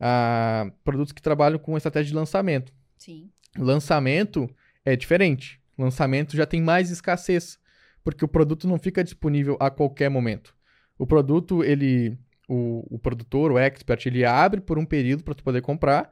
ah, 0.00 0.72
produtos 0.82 1.12
que 1.12 1.20
trabalham 1.20 1.58
com 1.58 1.76
estratégia 1.76 2.08
de 2.08 2.14
lançamento. 2.14 2.72
Sim. 2.96 3.30
Lançamento 3.56 4.48
é 4.86 4.96
diferente. 4.96 5.60
Lançamento 5.78 6.34
já 6.34 6.46
tem 6.46 6.62
mais 6.62 6.90
escassez, 6.90 7.58
porque 8.02 8.24
o 8.24 8.28
produto 8.28 8.66
não 8.66 8.78
fica 8.78 9.04
disponível 9.04 9.58
a 9.60 9.70
qualquer 9.70 10.08
momento. 10.08 10.56
O 10.98 11.06
produto, 11.06 11.62
ele, 11.62 12.18
o, 12.48 12.86
o 12.96 12.98
produtor, 12.98 13.52
o 13.52 13.58
expert, 13.58 14.06
ele 14.06 14.24
abre 14.24 14.62
por 14.62 14.78
um 14.78 14.86
período 14.86 15.22
para 15.22 15.34
tu 15.34 15.44
poder 15.44 15.60
comprar. 15.60 16.10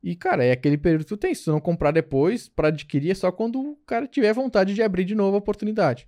E, 0.00 0.14
cara, 0.14 0.44
é 0.44 0.52
aquele 0.52 0.78
período 0.78 1.02
que 1.02 1.08
tu 1.08 1.16
tem. 1.16 1.34
Se 1.34 1.46
tu 1.46 1.50
não 1.50 1.60
comprar 1.60 1.90
depois, 1.90 2.48
para 2.48 2.68
adquirir 2.68 3.10
é 3.10 3.14
só 3.14 3.32
quando 3.32 3.60
o 3.60 3.76
cara 3.84 4.06
tiver 4.06 4.32
vontade 4.32 4.72
de 4.72 4.82
abrir 4.84 5.04
de 5.04 5.16
novo 5.16 5.34
a 5.34 5.40
oportunidade. 5.40 6.06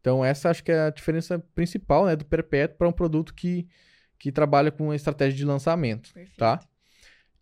Então, 0.00 0.24
essa 0.24 0.50
acho 0.50 0.62
que 0.62 0.72
é 0.72 0.86
a 0.86 0.90
diferença 0.90 1.38
principal 1.54 2.06
né, 2.06 2.16
do 2.16 2.24
perpétuo 2.24 2.78
para 2.78 2.88
um 2.88 2.92
produto 2.92 3.34
que, 3.34 3.66
que 4.18 4.30
trabalha 4.30 4.70
com 4.70 4.94
estratégia 4.94 5.36
de 5.36 5.44
lançamento. 5.44 6.12
Perfeito. 6.12 6.38
Tá? 6.38 6.60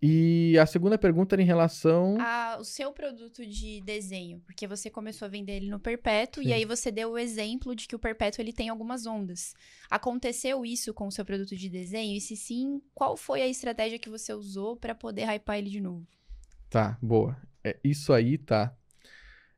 E 0.00 0.58
a 0.58 0.66
segunda 0.66 0.98
pergunta 0.98 1.34
era 1.34 1.42
em 1.42 1.46
relação. 1.46 2.20
ao 2.20 2.62
seu 2.62 2.92
produto 2.92 3.46
de 3.46 3.80
desenho, 3.80 4.40
porque 4.44 4.66
você 4.66 4.90
começou 4.90 5.24
a 5.24 5.28
vender 5.28 5.56
ele 5.56 5.70
no 5.70 5.80
perpétuo 5.80 6.42
sim. 6.42 6.50
e 6.50 6.52
aí 6.52 6.64
você 6.64 6.92
deu 6.92 7.12
o 7.12 7.18
exemplo 7.18 7.74
de 7.74 7.88
que 7.88 7.96
o 7.96 7.98
perpétuo 7.98 8.42
ele 8.42 8.52
tem 8.52 8.68
algumas 8.68 9.06
ondas. 9.06 9.54
Aconteceu 9.90 10.64
isso 10.66 10.92
com 10.92 11.06
o 11.06 11.10
seu 11.12 11.24
produto 11.24 11.56
de 11.56 11.68
desenho? 11.68 12.14
E 12.14 12.20
se 12.20 12.36
sim, 12.36 12.80
qual 12.94 13.16
foi 13.16 13.42
a 13.42 13.48
estratégia 13.48 13.98
que 13.98 14.10
você 14.10 14.34
usou 14.34 14.76
para 14.76 14.94
poder 14.94 15.26
hypar 15.28 15.58
ele 15.58 15.70
de 15.70 15.80
novo? 15.80 16.06
Tá, 16.68 16.98
boa. 17.00 17.36
É, 17.64 17.78
isso 17.82 18.12
aí 18.12 18.36
tá 18.36 18.76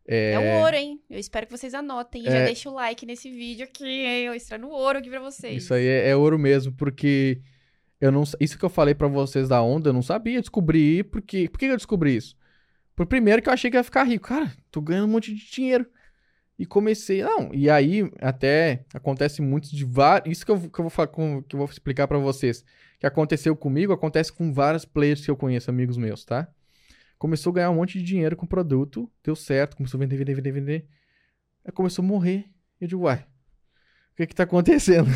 é... 0.09 0.33
é 0.33 0.39
o 0.39 0.63
ouro, 0.63 0.75
hein? 0.75 1.01
Eu 1.11 1.19
espero 1.19 1.47
que 1.47 1.57
vocês 1.57 1.75
anotem. 1.75 2.25
E 2.25 2.27
é... 2.27 2.31
já 2.31 2.45
deixem 2.47 2.73
o 2.73 2.75
like 2.75 3.05
nesse 3.05 3.31
vídeo 3.31 3.65
aqui, 3.65 3.85
hein? 3.85 4.25
Eu 4.25 4.35
extraindo 4.35 4.71
ouro 4.71 4.99
aqui 4.99 5.11
pra 5.11 5.21
vocês. 5.21 5.63
Isso 5.63 5.75
aí 5.75 5.87
é, 5.87 6.09
é, 6.09 6.17
ouro 6.17 6.39
mesmo, 6.39 6.73
porque 6.73 7.43
eu 8.01 8.11
não... 8.11 8.25
Isso 8.41 8.59
que 8.59 8.65
eu 8.65 8.71
falei 8.71 8.95
para 8.95 9.07
vocês 9.07 9.51
da 9.51 9.61
onda, 9.61 9.91
eu 9.91 9.93
não 9.93 10.03
sabia. 10.03 10.41
descobri 10.41 11.05
porque... 11.05 11.49
Por 11.51 11.59
que 11.59 11.67
eu 11.67 11.77
descobri 11.77 12.17
isso? 12.17 12.35
Por 12.97 13.05
primeiro 13.05 13.43
que 13.43 13.51
eu 13.51 13.53
achei 13.53 13.71
que 13.71 13.77
ia 13.77 13.85
ficar 13.85 14.05
rico. 14.05 14.29
Cara, 14.29 14.51
tô 14.71 14.81
ganhando 14.81 15.05
um 15.05 15.13
monte 15.13 15.35
de 15.35 15.51
dinheiro. 15.51 15.87
E 16.59 16.65
comecei... 16.65 17.23
Não, 17.23 17.51
e 17.53 17.69
aí 17.69 18.11
até 18.19 18.87
acontece 18.95 19.43
muito 19.43 19.69
de 19.69 19.85
vários... 19.85 20.39
Isso 20.39 20.47
que 20.47 20.51
eu, 20.51 20.59
que 20.59 20.81
eu 20.81 20.89
vou 20.89 21.43
que 21.43 21.55
eu 21.55 21.59
vou 21.59 21.69
explicar 21.69 22.09
para 22.09 22.19
vocês. 22.19 22.65
Que 22.99 23.07
aconteceu 23.07 23.55
comigo, 23.55 23.93
acontece 23.93 24.33
com 24.33 24.53
vários 24.53 24.87
players 24.87 25.23
que 25.23 25.31
eu 25.31 25.37
conheço, 25.37 25.71
amigos 25.71 25.99
meus, 25.99 26.25
tá? 26.25 26.49
Começou 27.19 27.51
a 27.51 27.55
ganhar 27.55 27.71
um 27.71 27.75
monte 27.75 27.99
de 27.99 28.05
dinheiro 28.05 28.37
com 28.37 28.47
o 28.47 28.49
produto, 28.49 29.11
deu 29.25 29.35
certo, 29.35 29.77
começou 29.77 29.99
a 29.99 30.01
vender, 30.01 30.17
vender, 30.17 30.35
vender, 30.35 30.53
vender. 30.53 30.89
Aí 31.65 31.73
começou 31.73 32.05
a 32.05 32.07
morrer. 32.07 32.45
E 32.81 32.85
eu 32.85 32.89
digo, 32.89 33.03
uai, 33.03 33.27
o 34.13 34.17
que 34.17 34.27
que 34.27 34.35
tá 34.35 34.45
acontecendo? 34.45 35.09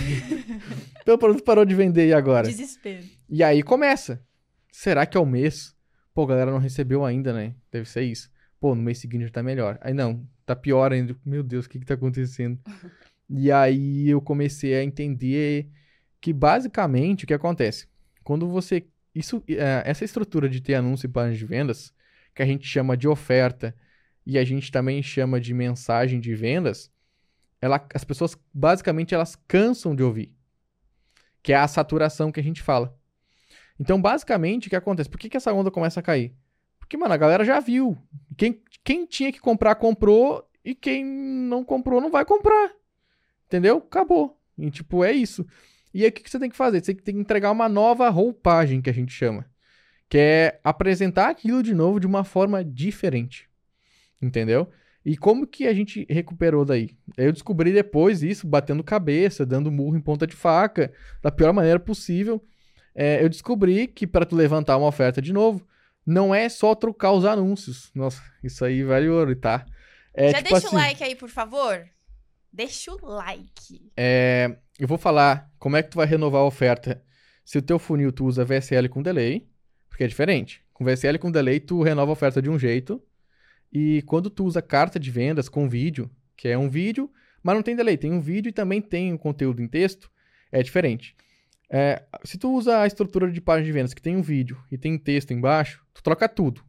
então 1.01 1.15
o 1.15 1.19
produto 1.19 1.45
parou 1.45 1.65
de 1.65 1.75
vender 1.75 2.09
e 2.09 2.13
agora? 2.13 2.49
Desespero. 2.49 3.05
E 3.29 3.43
aí 3.43 3.63
começa. 3.63 4.25
Será 4.73 5.07
que 5.07 5.17
é 5.17 5.21
o 5.21 5.27
mês? 5.27 5.77
Pô, 6.13 6.25
a 6.25 6.27
galera 6.27 6.51
não 6.51 6.59
recebeu 6.59 7.05
ainda, 7.05 7.33
né? 7.33 7.55
Deve 7.71 7.89
ser 7.89 8.03
isso. 8.03 8.31
Pô, 8.59 8.75
no 8.75 8.83
mês 8.83 8.99
seguinte 8.99 9.25
já 9.25 9.31
tá 9.31 9.43
melhor. 9.43 9.79
Aí 9.81 9.95
não, 9.95 10.27
tá 10.45 10.57
pior 10.57 10.93
ainda. 10.93 11.17
Meu 11.25 11.43
Deus, 11.43 11.67
o 11.67 11.69
que 11.69 11.79
que 11.79 11.87
tá 11.87 11.95
acontecendo? 11.95 12.59
e 13.31 13.51
aí 13.53 14.09
eu 14.09 14.21
comecei 14.21 14.75
a 14.75 14.83
entender 14.83 15.71
que 16.21 16.33
basicamente 16.33 17.25
o 17.25 17.27
que 17.27 17.35
acontece? 17.35 17.87
Quando 18.23 18.49
você 18.49 18.87
isso, 19.15 19.43
é, 19.49 19.83
essa 19.85 20.05
estrutura 20.05 20.49
de 20.49 20.61
ter 20.61 20.75
anúncio 20.75 21.07
e 21.07 21.09
página 21.11 21.37
de 21.37 21.45
vendas, 21.45 21.95
que 22.35 22.43
a 22.43 22.47
gente 22.47 22.67
chama 22.67 22.97
de 22.97 23.07
oferta 23.07 23.75
e 24.25 24.39
a 24.39 24.45
gente 24.45 24.71
também 24.71 25.03
chama 25.03 25.41
de 25.41 25.53
mensagem 25.53 26.21
de 26.21 26.35
vendas, 26.35 26.91
ela, 27.61 27.85
as 27.95 28.05
pessoas 28.05 28.37
basicamente 28.53 29.15
elas 29.15 29.37
cansam 29.47 29.95
de 29.95 30.03
ouvir, 30.03 30.35
que 31.43 31.53
é 31.53 31.57
a 31.57 31.69
saturação 31.69 32.33
que 32.33 32.41
a 32.41 32.43
gente 32.43 32.63
fala. 32.63 32.97
Então, 33.79 34.01
basicamente, 34.01 34.67
o 34.67 34.71
que 34.71 34.77
acontece? 34.77 35.09
Por 35.09 35.19
que, 35.19 35.29
que 35.29 35.37
essa 35.37 35.53
onda 35.53 35.71
começa 35.71 36.01
a 36.01 36.03
cair? 36.03 36.35
Porque, 36.79 36.97
mano, 36.97 37.15
a 37.15 37.17
galera 37.17 37.45
já 37.45 37.59
viu. 37.59 37.97
Quem, 38.37 38.63
quem 38.85 39.07
tinha 39.07 39.33
que 39.33 39.41
comprar, 39.41 39.75
comprou. 39.77 40.49
E 40.65 40.75
quem 40.75 41.05
não 41.05 41.65
comprou, 41.65 42.01
não 42.01 42.11
vai 42.11 42.25
comprar. 42.25 42.71
Entendeu? 43.47 43.79
Acabou. 43.79 44.41
E, 44.57 44.71
tipo, 44.71 45.03
é 45.03 45.13
isso. 45.13 45.47
E 45.95 46.03
aí 46.05 46.09
o 46.09 46.13
que, 46.13 46.29
você 46.29 46.39
tem 46.39 46.51
que 46.51 46.57
fazer? 46.57 46.83
Você 46.83 46.95
tem 46.95 47.15
que 47.15 47.21
entregar 47.21 47.51
uma 47.51 47.69
nova 47.69 48.09
roupagem, 48.09 48.81
que 48.81 48.91
a 48.91 48.95
gente 48.95 49.13
chama. 49.13 49.47
Que 50.09 50.19
é 50.19 50.61
apresentar 50.65 51.29
aquilo 51.29 51.63
de 51.63 51.75
novo 51.75 52.01
de 52.01 52.07
uma 52.07 52.25
forma 52.25 52.65
diferente. 52.65 53.49
Entendeu? 54.21 54.69
E 55.05 55.17
como 55.17 55.47
que 55.47 55.67
a 55.67 55.75
gente 55.75 56.07
recuperou 56.09 56.65
daí? 56.65 56.91
Eu 57.17 57.33
descobri 57.33 57.73
depois 57.73 58.23
isso, 58.23 58.47
batendo 58.47 58.85
cabeça, 58.85 59.45
dando 59.45 59.73
murro 59.73 59.97
em 59.97 60.01
ponta 60.01 60.27
de 60.27 60.35
faca, 60.35 60.93
da 61.21 61.31
pior 61.31 61.53
maneira 61.53 61.81
possível. 61.81 62.43
É, 62.95 63.23
eu 63.23 63.29
descobri 63.29 63.87
que 63.87 64.07
para 64.07 64.25
tu 64.25 64.37
levantar 64.37 64.77
uma 64.77 64.87
oferta 64.87 65.21
de 65.21 65.33
novo, 65.33 65.67
não 66.07 66.35
é 66.35 66.49
só 66.49 66.75
trocar 66.75 67.13
os 67.13 67.25
anúncios. 67.25 67.91
Nossa, 67.95 68.23
isso 68.45 68.65
aí 68.65 68.85
vale 68.85 69.09
ouro, 69.09 69.35
tá? 69.35 69.67
É, 70.15 70.31
Já 70.31 70.39
tipo 70.39 70.51
deixa 70.51 70.67
assim, 70.69 70.77
o 70.77 70.79
like 70.79 71.03
aí, 71.03 71.15
por 71.17 71.29
favor. 71.29 71.85
Deixa 72.53 72.93
o 72.93 73.07
like. 73.07 73.91
é, 73.97 74.57
eu 74.83 74.89
vou 74.89 74.99
falar 74.99 75.49
como 75.61 75.77
é 75.77 75.83
que 75.83 75.91
tu 75.91 75.97
vai 75.97 76.07
renovar 76.07 76.41
a 76.41 76.45
oferta. 76.45 77.01
Se 77.45 77.57
o 77.57 77.63
teu 77.63 77.79
funil 77.79 78.11
tu 78.11 78.25
usa 78.27 78.45
VSL 78.45 78.89
com 78.89 79.01
delay, 79.01 79.49
porque 79.89 80.03
é 80.03 80.09
diferente. 80.09 80.61
Com 80.73 80.85
VSL 80.85 81.19
com 81.21 81.31
delay, 81.31 81.61
tu 81.61 81.83
renova 81.83 82.11
a 82.11 82.15
oferta 82.15 82.43
de 82.43 82.51
um 82.51 82.59
jeito. 82.59 83.01
E 83.73 84.03
quando 84.03 84.29
tu 84.29 84.45
usa 84.45 84.61
carta 84.61 84.99
de 84.99 85.09
vendas 85.09 85.49
com 85.49 85.69
vídeo, 85.69 86.11
que 86.37 86.49
é 86.49 86.59
um 86.59 86.69
vídeo, 86.69 87.09
mas 87.45 87.55
não 87.55 87.63
tem 87.63 87.77
delay, 87.77 87.97
tem 87.97 88.13
um 88.13 88.21
vídeo 88.21 88.51
e 88.51 88.53
também 88.53 88.83
tem 88.83 89.13
o 89.13 89.19
conteúdo 89.19 89.63
em 89.63 89.69
texto, 89.69 90.11
é 90.51 90.61
diferente. 90.65 91.15
É, 91.71 92.03
se 92.25 92.37
tu 92.37 92.53
usa 92.53 92.81
a 92.81 92.87
estrutura 92.87 93.31
de 93.31 93.41
página 93.41 93.67
de 93.67 93.73
vendas 93.73 93.95
que 93.95 94.03
tem 94.03 94.17
um 94.17 94.23
vídeo 94.23 94.61
e 94.69 94.77
tem 94.77 94.99
texto 94.99 95.33
embaixo, 95.33 95.81
tu 95.95 96.03
troca 96.03 96.29
tudo. 96.29 96.61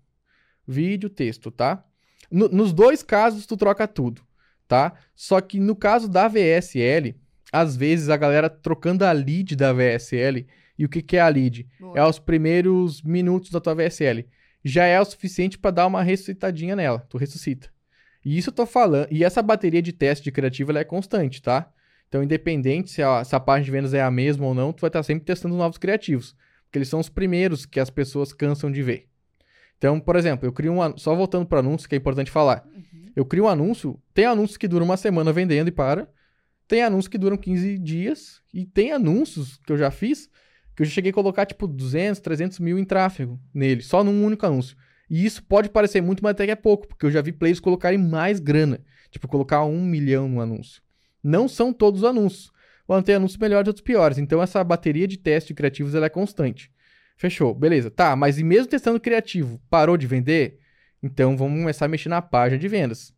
Vídeo, 0.67 1.09
texto, 1.09 1.49
tá? 1.49 1.83
No- 2.29 2.47
nos 2.47 2.71
dois 2.71 3.01
casos, 3.01 3.47
tu 3.47 3.57
troca 3.57 3.87
tudo, 3.87 4.21
tá? 4.67 4.93
Só 5.15 5.41
que 5.41 5.59
no 5.59 5.75
caso 5.75 6.07
da 6.07 6.27
VSL, 6.27 7.15
às 7.53 7.77
vezes 7.77 8.09
a 8.09 8.17
galera 8.17 8.49
trocando 8.49 9.05
a 9.05 9.11
lead 9.11 9.55
da 9.55 9.71
VSL, 9.71 10.47
e 10.77 10.83
o 10.83 10.89
que, 10.89 11.03
que 11.03 11.17
é 11.17 11.21
a 11.21 11.27
lead? 11.27 11.67
Boa. 11.79 11.99
É 11.99 12.03
os 12.03 12.17
primeiros 12.17 13.03
minutos 13.03 13.51
da 13.51 13.61
tua 13.61 13.75
VSL. 13.75 14.25
Já 14.65 14.85
é 14.85 14.99
o 14.99 15.05
suficiente 15.05 15.59
para 15.59 15.69
dar 15.69 15.87
uma 15.87 16.01
ressuscitadinha 16.01 16.75
nela. 16.75 17.05
Tu 17.07 17.17
ressuscita. 17.17 17.69
E 18.25 18.37
isso 18.37 18.49
eu 18.49 18.53
tô 18.53 18.65
falando. 18.65 19.07
E 19.11 19.23
essa 19.23 19.41
bateria 19.41 19.81
de 19.81 19.93
teste 19.93 20.23
de 20.23 20.31
criativo 20.31 20.71
ela 20.71 20.79
é 20.79 20.83
constante, 20.83 21.41
tá? 21.41 21.71
Então, 22.07 22.23
independente 22.23 22.89
se 22.89 23.03
a, 23.03 23.23
se 23.23 23.35
a 23.35 23.39
página 23.39 23.65
de 23.65 23.71
vendas 23.71 23.93
é 23.93 24.01
a 24.01 24.09
mesma 24.09 24.47
ou 24.47 24.53
não, 24.53 24.73
tu 24.73 24.81
vai 24.81 24.87
estar 24.87 25.03
sempre 25.03 25.25
testando 25.25 25.55
novos 25.55 25.77
criativos. 25.77 26.35
Porque 26.65 26.79
eles 26.79 26.87
são 26.87 26.99
os 26.99 27.09
primeiros 27.09 27.65
que 27.65 27.79
as 27.79 27.89
pessoas 27.89 28.33
cansam 28.33 28.71
de 28.71 28.81
ver. 28.81 29.07
Então, 29.77 29.99
por 29.99 30.15
exemplo, 30.15 30.47
eu 30.47 30.53
crio 30.53 30.73
um. 30.73 30.97
Só 30.97 31.13
voltando 31.13 31.45
para 31.45 31.59
anúncio, 31.59 31.87
que 31.87 31.93
é 31.93 31.97
importante 31.97 32.31
falar. 32.31 32.65
Uhum. 32.65 33.11
Eu 33.15 33.25
crio 33.25 33.43
um 33.43 33.47
anúncio. 33.47 33.99
Tem 34.13 34.25
anúncios 34.25 34.57
que 34.57 34.67
duram 34.67 34.85
uma 34.85 34.97
semana 34.97 35.31
vendendo 35.31 35.67
e 35.67 35.71
para. 35.71 36.09
Tem 36.73 36.81
anúncios 36.81 37.07
que 37.07 37.19
duram 37.19 37.37
15 37.37 37.77
dias. 37.77 38.41
E 38.51 38.65
tem 38.65 38.91
anúncios 38.91 39.59
que 39.63 39.71
eu 39.71 39.77
já 39.77 39.91
fiz 39.91 40.27
que 40.75 40.81
eu 40.81 40.87
já 40.87 40.91
cheguei 40.91 41.11
a 41.11 41.13
colocar 41.13 41.45
tipo 41.45 41.67
200, 41.67 42.19
300 42.19 42.57
mil 42.57 42.79
em 42.79 42.83
tráfego 42.83 43.39
nele, 43.53 43.83
só 43.83 44.03
num 44.03 44.25
único 44.25 44.43
anúncio. 44.43 44.75
E 45.07 45.23
isso 45.23 45.43
pode 45.43 45.69
parecer 45.69 46.01
muito, 46.01 46.23
mas 46.23 46.31
até 46.31 46.45
que 46.45 46.51
é 46.51 46.55
pouco, 46.55 46.87
porque 46.87 47.05
eu 47.05 47.11
já 47.11 47.21
vi 47.21 47.31
players 47.31 47.59
colocarem 47.59 47.99
mais 47.99 48.39
grana. 48.39 48.83
Tipo, 49.11 49.27
colocar 49.27 49.63
um 49.63 49.85
milhão 49.85 50.27
no 50.27 50.41
anúncio. 50.41 50.81
Não 51.23 51.47
são 51.47 51.71
todos 51.71 52.01
os 52.01 52.09
anúncios. 52.09 52.51
Vão 52.87 53.03
ter 53.03 53.13
anúncios 53.13 53.37
melhores 53.37 53.67
e 53.67 53.69
outros 53.69 53.83
piores. 53.83 54.17
Então 54.17 54.41
essa 54.41 54.63
bateria 54.63 55.07
de 55.07 55.17
teste 55.19 55.49
de 55.49 55.53
criativos 55.53 55.93
ela 55.93 56.07
é 56.07 56.09
constante. 56.09 56.71
Fechou, 57.15 57.53
beleza. 57.53 57.91
Tá, 57.91 58.15
mas 58.15 58.39
e 58.39 58.43
mesmo 58.43 58.65
testando 58.65 58.99
criativo, 58.99 59.61
parou 59.69 59.95
de 59.95 60.07
vender? 60.07 60.57
Então 61.03 61.37
vamos 61.37 61.59
começar 61.59 61.85
a 61.85 61.87
mexer 61.87 62.09
na 62.09 62.19
página 62.19 62.57
de 62.57 62.67
vendas. 62.67 63.13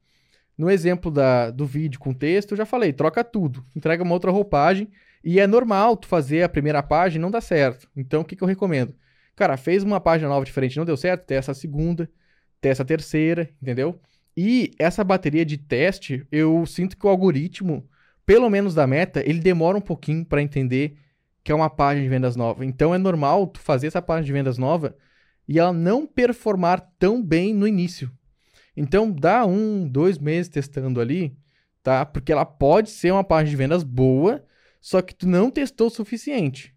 No 0.58 0.70
exemplo 0.70 1.12
da, 1.12 1.50
do 1.52 1.66
vídeo 1.66 2.00
com 2.00 2.14
texto, 2.14 2.52
eu 2.52 2.58
já 2.58 2.66
falei, 2.66 2.94
troca 2.94 3.24
tudo. 3.24 3.64
Entrega 3.76 4.04
uma 4.04 4.14
outra 4.14 4.32
roupagem. 4.32 4.90
E 5.24 5.40
é 5.40 5.48
normal 5.48 5.98
tu 5.98 6.08
fazer 6.08 6.44
a 6.44 6.50
primeira 6.50 6.84
página 6.84 7.20
e 7.20 7.24
não 7.24 7.32
dá 7.32 7.42
certo. 7.42 7.90
Então 7.96 8.22
o 8.22 8.26
que, 8.26 8.36
que 8.36 8.44
eu 8.44 8.48
recomendo? 8.48 8.96
Cara, 9.36 9.58
fez 9.58 9.84
uma 9.84 10.00
página 10.00 10.30
nova 10.30 10.46
diferente, 10.46 10.78
não 10.78 10.86
deu 10.86 10.96
certo? 10.96 11.26
Testa 11.26 11.52
a 11.52 11.56
segunda, 11.56 12.10
testa 12.62 12.84
a 12.84 12.86
terceira, 12.86 13.50
entendeu? 13.62 14.00
E 14.38 14.72
essa 14.78 15.04
bateria 15.04 15.46
de 15.46 15.58
teste, 15.58 16.26
eu 16.32 16.66
sinto 16.66 16.98
que 16.98 17.06
o 17.06 17.10
algoritmo, 17.10 17.88
pelo 18.26 18.50
menos 18.50 18.74
da 18.74 18.86
meta, 18.86 19.22
ele 19.28 19.40
demora 19.40 19.78
um 19.78 19.82
pouquinho 19.82 20.24
para 20.26 20.42
entender 20.42 20.98
que 21.44 21.52
é 21.52 21.56
uma 21.56 21.70
página 21.70 22.04
de 22.04 22.10
vendas 22.10 22.36
nova. 22.36 22.66
Então 22.66 22.94
é 22.94 22.98
normal 22.98 23.48
tu 23.48 23.60
fazer 23.60 23.88
essa 23.88 24.02
página 24.02 24.26
de 24.26 24.34
vendas 24.34 24.58
nova 24.58 24.96
e 25.48 25.60
ela 25.60 25.74
não 25.74 26.06
performar 26.08 26.92
tão 26.98 27.22
bem 27.22 27.54
no 27.54 27.68
início. 27.68 28.12
Então 28.76 29.12
dá 29.12 29.46
um, 29.46 29.88
dois 29.88 30.18
meses 30.18 30.50
testando 30.50 31.00
ali, 31.00 31.38
tá? 31.82 32.06
Porque 32.06 32.32
ela 32.32 32.46
pode 32.46 32.90
ser 32.90 33.12
uma 33.12 33.24
página 33.24 33.50
de 33.50 33.56
vendas 33.56 33.84
boa, 33.84 34.44
só 34.82 35.02
que 35.02 35.16
tu 35.16 35.28
não 35.28 35.50
testou 35.50 35.88
o 35.88 35.92
suficiente. 35.92 36.76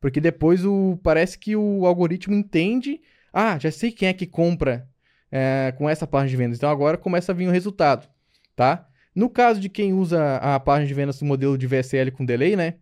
Porque 0.00 0.20
depois 0.20 0.64
o 0.64 0.98
parece 1.02 1.38
que 1.38 1.56
o 1.56 1.84
algoritmo 1.84 2.34
entende, 2.34 3.00
ah, 3.32 3.58
já 3.58 3.70
sei 3.70 3.92
quem 3.92 4.08
é 4.08 4.12
que 4.12 4.26
compra 4.26 4.88
é, 5.30 5.74
com 5.76 5.88
essa 5.88 6.06
página 6.06 6.30
de 6.30 6.36
vendas. 6.36 6.58
Então 6.58 6.70
agora 6.70 6.96
começa 6.96 7.32
a 7.32 7.34
vir 7.34 7.48
o 7.48 7.52
resultado, 7.52 8.08
tá? 8.56 8.86
No 9.14 9.28
caso 9.28 9.60
de 9.60 9.68
quem 9.68 9.92
usa 9.92 10.36
a 10.36 10.58
página 10.60 10.86
de 10.86 10.94
vendas 10.94 11.20
no 11.20 11.26
modelo 11.26 11.58
de 11.58 11.66
VSL 11.66 12.12
com 12.12 12.24
delay, 12.24 12.56
né? 12.56 12.74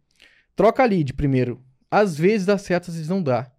Troca 0.54 0.84
lead 0.84 1.14
primeiro. 1.14 1.62
Às 1.90 2.16
vezes 2.16 2.46
dá 2.46 2.58
certo, 2.58 2.90
às 2.90 2.94
vezes 2.94 3.08
não 3.08 3.22
dá. 3.22 3.50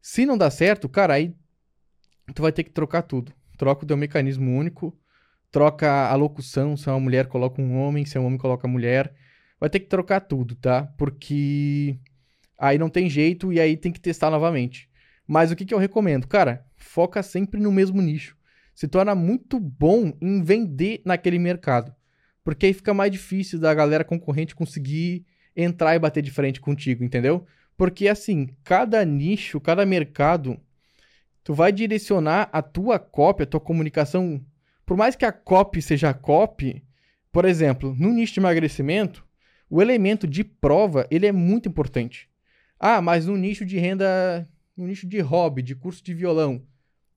Se 0.00 0.26
não 0.26 0.36
dá 0.36 0.50
certo, 0.50 0.88
cara, 0.88 1.14
aí 1.14 1.34
tu 2.34 2.42
vai 2.42 2.52
ter 2.52 2.64
que 2.64 2.70
trocar 2.70 3.02
tudo. 3.02 3.32
Troca 3.58 3.84
o 3.84 3.86
teu 3.86 3.96
mecanismo 3.96 4.56
único, 4.56 4.96
troca 5.50 6.08
a 6.08 6.14
locução, 6.14 6.76
se 6.76 6.88
é 6.88 6.92
uma 6.92 7.00
mulher 7.00 7.26
coloca 7.26 7.60
um 7.60 7.76
homem, 7.76 8.04
se 8.06 8.16
é 8.16 8.20
um 8.20 8.26
homem 8.26 8.38
coloca 8.38 8.68
mulher. 8.68 9.12
Vai 9.60 9.68
ter 9.68 9.80
que 9.80 9.88
trocar 9.88 10.20
tudo, 10.20 10.54
tá? 10.54 10.84
Porque 10.96 11.98
aí 12.56 12.78
não 12.78 12.88
tem 12.88 13.10
jeito 13.10 13.52
e 13.52 13.58
aí 13.58 13.76
tem 13.76 13.92
que 13.92 14.00
testar 14.00 14.30
novamente. 14.30 14.88
Mas 15.26 15.50
o 15.50 15.56
que, 15.56 15.66
que 15.66 15.74
eu 15.74 15.78
recomendo? 15.78 16.28
Cara, 16.28 16.64
foca 16.76 17.22
sempre 17.22 17.60
no 17.60 17.72
mesmo 17.72 18.00
nicho. 18.00 18.36
Se 18.74 18.86
torna 18.86 19.14
muito 19.14 19.58
bom 19.58 20.12
em 20.22 20.40
vender 20.40 21.02
naquele 21.04 21.38
mercado. 21.38 21.92
Porque 22.44 22.66
aí 22.66 22.72
fica 22.72 22.94
mais 22.94 23.10
difícil 23.10 23.58
da 23.58 23.74
galera 23.74 24.04
concorrente 24.04 24.54
conseguir 24.54 25.26
entrar 25.54 25.96
e 25.96 25.98
bater 25.98 26.22
de 26.22 26.30
frente 26.30 26.60
contigo, 26.60 27.02
entendeu? 27.02 27.44
Porque 27.76 28.06
assim, 28.06 28.48
cada 28.62 29.04
nicho, 29.04 29.60
cada 29.60 29.84
mercado, 29.84 30.58
tu 31.48 31.54
vai 31.54 31.72
direcionar 31.72 32.50
a 32.52 32.60
tua 32.60 32.98
copy, 32.98 33.44
a 33.44 33.46
tua 33.46 33.58
comunicação. 33.58 34.38
Por 34.84 34.98
mais 34.98 35.16
que 35.16 35.24
a 35.24 35.32
copy 35.32 35.80
seja 35.80 36.12
copy, 36.12 36.84
por 37.32 37.46
exemplo, 37.46 37.96
no 37.98 38.12
nicho 38.12 38.34
de 38.34 38.40
emagrecimento, 38.40 39.26
o 39.70 39.80
elemento 39.80 40.26
de 40.26 40.44
prova, 40.44 41.06
ele 41.10 41.26
é 41.26 41.32
muito 41.32 41.66
importante. 41.66 42.28
Ah, 42.78 43.00
mas 43.00 43.24
no 43.24 43.34
nicho 43.34 43.64
de 43.64 43.78
renda, 43.78 44.46
no 44.76 44.86
nicho 44.86 45.06
de 45.06 45.20
hobby, 45.20 45.62
de 45.62 45.74
curso 45.74 46.04
de 46.04 46.12
violão, 46.12 46.62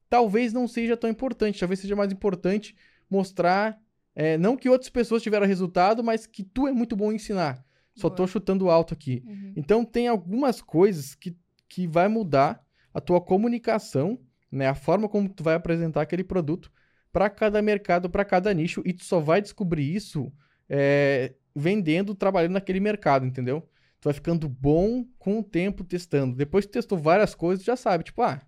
talvez 0.09 0.53
não 0.53 0.65
seja 0.65 0.95
tão 0.95 1.09
importante. 1.09 1.59
Talvez 1.59 1.82
seja 1.82 1.97
mais 1.97 2.13
importante 2.13 2.73
mostrar, 3.09 3.77
é, 4.15 4.38
não 4.38 4.55
que 4.55 4.69
outras 4.69 4.89
pessoas 4.89 5.21
tiveram 5.21 5.45
resultado, 5.45 6.01
mas 6.01 6.25
que 6.25 6.41
tu 6.41 6.69
é 6.69 6.71
muito 6.71 6.95
bom 6.95 7.11
em 7.11 7.15
ensinar. 7.15 7.65
Só 7.93 8.09
tô 8.09 8.15
Boa. 8.23 8.27
chutando 8.27 8.69
alto 8.69 8.93
aqui. 8.93 9.25
Uhum. 9.27 9.53
Então 9.57 9.84
tem 9.84 10.07
algumas 10.07 10.61
coisas 10.61 11.15
que, 11.15 11.36
que 11.67 11.86
vai 11.86 12.07
mudar 12.07 12.65
a 12.93 13.01
tua 13.01 13.21
comunicação, 13.21 14.19
né? 14.51 14.67
A 14.67 14.75
forma 14.75 15.07
como 15.07 15.29
tu 15.29 15.43
vai 15.43 15.55
apresentar 15.55 16.01
aquele 16.01 16.23
produto 16.23 16.71
para 17.11 17.29
cada 17.29 17.61
mercado, 17.61 18.09
para 18.09 18.25
cada 18.25 18.53
nicho, 18.53 18.81
e 18.85 18.93
tu 18.93 19.03
só 19.03 19.19
vai 19.19 19.41
descobrir 19.41 19.93
isso 19.93 20.31
é, 20.69 21.33
vendendo, 21.55 22.15
trabalhando 22.15 22.53
naquele 22.53 22.79
mercado, 22.79 23.25
entendeu? 23.25 23.67
Tu 23.99 24.05
vai 24.05 24.13
ficando 24.13 24.47
bom 24.47 25.05
com 25.19 25.39
o 25.39 25.43
tempo 25.43 25.83
testando. 25.83 26.35
Depois 26.35 26.65
que 26.65 26.71
testou 26.71 26.97
várias 26.97 27.35
coisas, 27.35 27.63
tu 27.63 27.67
já 27.67 27.75
sabe, 27.75 28.05
tipo, 28.05 28.21
ah, 28.21 28.41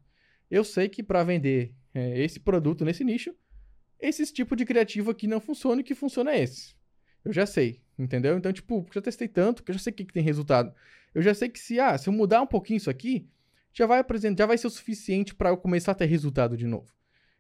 eu 0.50 0.64
sei 0.64 0.88
que 0.90 1.04
para 1.04 1.24
vender 1.24 1.76
é, 1.94 2.24
esse 2.24 2.40
produto 2.40 2.86
nesse 2.86 3.04
nicho, 3.04 3.36
esse 4.00 4.26
tipo 4.34 4.56
de 4.56 4.66
criativo 4.66 5.12
aqui 5.12 5.28
não 5.28 5.40
funciona 5.40 5.82
e 5.82 5.84
que 5.84 5.96
funciona 5.96 6.32
é 6.32 6.44
esse. 6.44 6.76
Eu 7.24 7.32
já 7.32 7.46
sei, 7.46 7.82
entendeu? 7.98 8.38
Então, 8.38 8.52
tipo, 8.52 8.86
já 8.94 9.02
testei 9.02 9.28
tanto 9.28 9.64
que 9.64 9.72
eu 9.72 9.76
já 9.76 9.80
sei 9.80 9.94
o 9.94 9.96
que, 9.96 10.06
que 10.06 10.14
tem 10.14 10.24
resultado. 10.24 10.74
Eu 11.14 11.22
já 11.22 11.34
sei 11.34 11.50
que 11.50 11.60
se, 11.60 11.80
ah, 11.80 11.98
se 11.98 12.10
eu 12.10 12.14
mudar 12.14 12.42
um 12.42 12.48
pouquinho 12.48 12.78
isso 12.78 12.90
aqui, 12.90 13.30
já 13.74 13.86
vai 13.86 14.00
apresentar, 14.00 14.44
já 14.44 14.48
vai 14.48 14.58
ser 14.58 14.68
o 14.68 14.70
suficiente 14.70 15.34
para 15.34 15.50
eu 15.50 15.58
começar 15.58 15.92
a 15.92 15.96
ter 15.96 16.06
resultado 16.06 16.56
de 16.56 16.68
novo. 16.68 16.94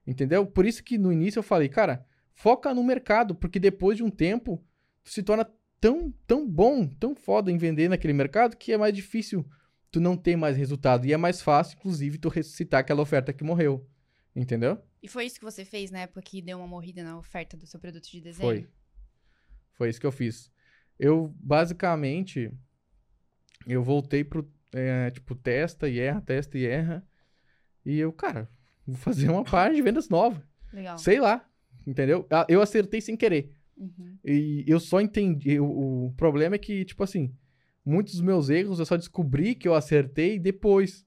Entendeu? 0.05 0.45
Por 0.45 0.65
isso 0.65 0.83
que 0.83 0.97
no 0.97 1.13
início 1.13 1.39
eu 1.39 1.43
falei, 1.43 1.69
cara, 1.69 2.05
foca 2.33 2.73
no 2.73 2.83
mercado, 2.83 3.35
porque 3.35 3.59
depois 3.59 3.97
de 3.97 4.03
um 4.03 4.09
tempo, 4.09 4.61
tu 5.03 5.11
se 5.11 5.23
torna 5.23 5.49
tão, 5.79 6.13
tão 6.25 6.49
bom, 6.49 6.87
tão 6.87 7.15
foda 7.15 7.51
em 7.51 7.57
vender 7.57 7.89
naquele 7.89 8.13
mercado 8.13 8.57
que 8.57 8.73
é 8.73 8.77
mais 8.77 8.93
difícil 8.93 9.45
tu 9.91 10.01
não 10.01 10.17
ter 10.17 10.35
mais 10.35 10.57
resultado. 10.57 11.05
E 11.05 11.13
é 11.13 11.17
mais 11.17 11.41
fácil, 11.41 11.77
inclusive, 11.77 12.17
tu 12.17 12.27
ressuscitar 12.27 12.79
aquela 12.79 13.01
oferta 13.01 13.31
que 13.31 13.43
morreu. 13.43 13.87
Entendeu? 14.35 14.81
E 15.01 15.07
foi 15.07 15.25
isso 15.25 15.37
que 15.37 15.45
você 15.45 15.63
fez 15.63 15.91
na 15.91 15.99
época 15.99 16.21
que 16.21 16.41
deu 16.41 16.57
uma 16.57 16.67
morrida 16.67 17.03
na 17.03 17.17
oferta 17.17 17.55
do 17.55 17.67
seu 17.67 17.79
produto 17.79 18.09
de 18.09 18.19
desenho? 18.19 18.41
Foi. 18.41 18.67
Foi 19.73 19.89
isso 19.89 19.99
que 19.99 20.05
eu 20.05 20.11
fiz. 20.11 20.51
Eu, 20.97 21.33
basicamente, 21.37 22.51
eu 23.67 23.83
voltei 23.83 24.23
pro, 24.23 24.51
é, 24.73 25.09
tipo, 25.11 25.35
testa 25.35 25.87
e 25.89 25.99
erra, 25.99 26.21
testa 26.21 26.57
e 26.57 26.65
erra. 26.65 27.05
E 27.85 27.99
eu, 27.99 28.11
cara, 28.13 28.49
vou 28.85 28.95
fazer 28.95 29.29
uma 29.29 29.43
página 29.43 29.75
de 29.75 29.81
vendas 29.81 30.09
nova. 30.09 30.41
Legal. 30.71 30.97
Sei 30.97 31.19
lá, 31.19 31.45
entendeu? 31.85 32.25
Ah, 32.29 32.45
Eu 32.49 32.61
acertei 32.61 33.01
sem 33.01 33.15
querer. 33.15 33.51
Uhum. 33.77 34.17
E 34.23 34.63
eu 34.67 34.79
só 34.79 35.01
entendi. 35.01 35.51
eu- 35.53 35.65
o 35.65 36.13
problema 36.15 36.55
é 36.55 36.59
que, 36.59 36.85
tipo 36.85 37.03
assim, 37.03 37.35
muitos 37.85 38.13
dos 38.13 38.21
meus 38.21 38.49
erros 38.49 38.79
eu 38.79 38.85
só 38.85 38.95
descobri 38.97 39.55
que 39.55 39.67
eu 39.67 39.73
acertei 39.73 40.37
depois. 40.39 41.05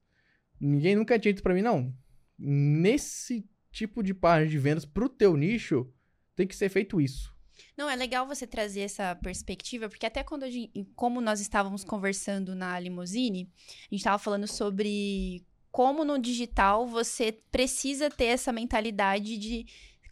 Ninguém 0.61 0.97
nunca 0.97 1.19
tinha 1.19 1.33
dito 1.33 1.43
pra 1.43 1.55
mim, 1.55 1.62
não. 1.62 1.93
Nesse 2.39 3.49
tipo 3.71 4.03
de 4.03 4.14
página 4.14 4.51
de 4.51 4.59
vendas 4.59 4.85
pro 4.85 5.09
teu 5.09 5.37
nicho, 5.37 5.91
tem 6.35 6.47
que 6.47 6.57
ser 6.57 6.69
feito 6.69 7.01
isso. 7.01 7.36
Não, 7.77 7.89
é 7.89 7.97
legal 7.97 8.27
você 8.27 8.47
trazer 8.47 8.81
essa 8.81 9.15
perspectiva, 9.17 9.89
porque 9.89 10.07
até 10.07 10.23
quando 10.23 10.51
gente, 10.51 10.87
como 10.95 11.21
nós 11.21 11.41
estávamos 11.41 11.85
conversando 11.85 12.55
na 12.55 12.79
limusine, 12.79 13.49
a 13.53 13.95
gente 13.95 13.97
estava 13.97 14.19
falando 14.19 14.47
sobre 14.47 15.45
como 15.71 16.05
no 16.05 16.19
digital 16.19 16.87
você 16.87 17.33
precisa 17.51 18.09
ter 18.09 18.27
essa 18.27 18.51
mentalidade 18.53 19.37
de 19.37 19.67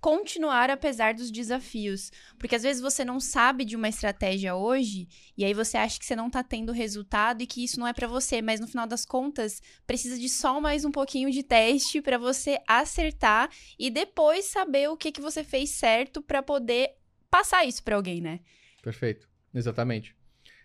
continuar 0.04 0.68
apesar 0.68 1.14
dos 1.14 1.30
desafios. 1.30 2.12
Porque 2.38 2.54
às 2.54 2.62
vezes 2.62 2.82
você 2.82 3.06
não 3.06 3.18
sabe 3.18 3.64
de 3.64 3.74
uma 3.74 3.88
estratégia 3.88 4.54
hoje 4.54 5.08
e 5.34 5.42
aí 5.42 5.54
você 5.54 5.78
acha 5.78 5.98
que 5.98 6.04
você 6.04 6.14
não 6.14 6.28
tá 6.28 6.42
tendo 6.42 6.72
resultado 6.72 7.40
e 7.40 7.46
que 7.46 7.64
isso 7.64 7.80
não 7.80 7.86
é 7.86 7.94
para 7.94 8.06
você, 8.06 8.42
mas 8.42 8.60
no 8.60 8.68
final 8.68 8.86
das 8.86 9.06
contas 9.06 9.62
precisa 9.86 10.18
de 10.18 10.28
só 10.28 10.60
mais 10.60 10.84
um 10.84 10.90
pouquinho 10.90 11.30
de 11.30 11.42
teste 11.42 12.02
para 12.02 12.18
você 12.18 12.60
acertar 12.68 13.48
e 13.78 13.88
depois 13.88 14.44
saber 14.44 14.90
o 14.90 14.96
que 14.98 15.10
que 15.10 15.22
você 15.22 15.42
fez 15.42 15.70
certo 15.70 16.20
para 16.20 16.42
poder 16.42 16.90
passar 17.34 17.64
isso 17.64 17.82
para 17.82 17.96
alguém, 17.96 18.20
né? 18.20 18.38
Perfeito. 18.80 19.28
Exatamente. 19.52 20.14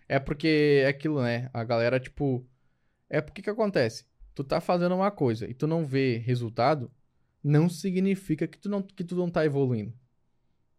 É 0.08 0.20
porque 0.20 0.82
é 0.84 0.86
aquilo, 0.86 1.20
né? 1.20 1.50
A 1.52 1.64
galera 1.64 1.98
tipo 1.98 2.46
é 3.08 3.20
porque 3.20 3.42
que 3.42 3.50
acontece? 3.50 4.04
Tu 4.36 4.44
tá 4.44 4.60
fazendo 4.60 4.94
uma 4.94 5.10
coisa 5.10 5.50
e 5.50 5.52
tu 5.52 5.66
não 5.66 5.84
vê 5.84 6.18
resultado, 6.18 6.88
não 7.42 7.68
significa 7.68 8.46
que 8.46 8.56
tu 8.56 8.68
não, 8.68 8.82
que 8.82 9.02
tu 9.02 9.16
não 9.16 9.28
tá 9.28 9.44
evoluindo. 9.44 9.92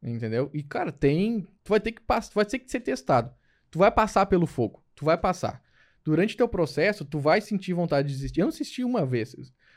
Entendeu? 0.02 0.50
E, 0.54 0.64
cara, 0.64 0.94
tem. 0.94 1.42
Tu 1.62 1.70
vai 1.70 1.80
ter 1.82 1.92
que 1.92 2.02
passar, 2.02 2.32
vai 2.34 2.46
ter 2.46 2.60
que 2.60 2.72
ser 2.72 2.80
testado. 2.80 3.36
Tu 3.70 3.78
vai 3.78 3.92
passar 3.92 4.26
pelo 4.28 4.48
fogo. 4.48 4.82
Tu 4.96 5.04
vai 5.04 5.18
passar. 5.18 5.62
Durante 6.06 6.38
teu 6.38 6.48
processo, 6.48 7.04
tu 7.04 7.20
vai 7.20 7.42
sentir 7.42 7.74
vontade 7.74 8.08
de 8.08 8.14
desistir. 8.14 8.40
Eu 8.40 8.46
não 8.46 8.50
assisti 8.50 8.84
uma 8.84 9.06
vez. 9.06 9.36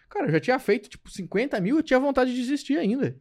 Cara, 0.08 0.28
eu 0.28 0.32
já 0.32 0.40
tinha 0.40 0.58
feito, 0.60 0.88
tipo, 0.88 1.10
50 1.10 1.60
mil, 1.60 1.76
eu 1.76 1.82
tinha 1.82 1.98
vontade 1.98 2.32
de 2.32 2.40
desistir 2.40 2.78
ainda. 2.78 3.20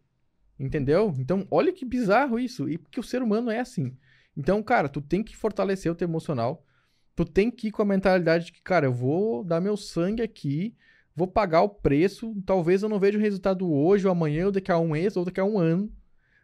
Entendeu? 0.64 1.14
Então, 1.18 1.48
olha 1.52 1.74
que 1.74 1.84
bizarro 1.84 2.40
isso. 2.40 2.70
E 2.70 2.78
porque 2.78 3.00
o 3.00 3.04
ser 3.04 3.22
humano 3.22 3.52
é 3.52 3.60
assim. 3.60 3.98
Então, 4.36 4.64
cara, 4.64 4.88
tu 4.88 5.02
tem 5.02 5.24
que 5.24 5.36
fortalecer 5.36 5.92
o 5.92 5.96
teu 5.96 6.08
emocional. 6.08 6.66
Tu 7.16 7.26
tem 7.26 7.52
que 7.52 7.68
ir 7.68 7.72
com 7.72 7.82
a 7.82 7.86
mentalidade 7.86 8.46
de 8.46 8.54
que, 8.54 8.62
cara, 8.62 8.86
eu 8.86 8.94
vou 8.94 9.44
dar 9.44 9.60
meu 9.60 9.76
sangue 9.76 10.22
aqui 10.22 10.76
vou 11.16 11.28
pagar 11.28 11.62
o 11.62 11.70
preço. 11.70 12.36
Talvez 12.46 12.84
eu 12.84 12.90
não 12.90 13.00
veja 13.00 13.18
o 13.18 13.22
resultado 13.22 13.72
hoje 13.72 14.06
ou 14.06 14.12
amanhã, 14.12 14.46
ou 14.46 14.52
daqui 14.52 14.72
a 14.72 14.78
um 14.78 14.90
mês, 14.90 15.16
ou 15.16 15.26
daqui 15.26 15.40
a 15.40 15.46
um 15.46 15.60
ano. 15.60 15.92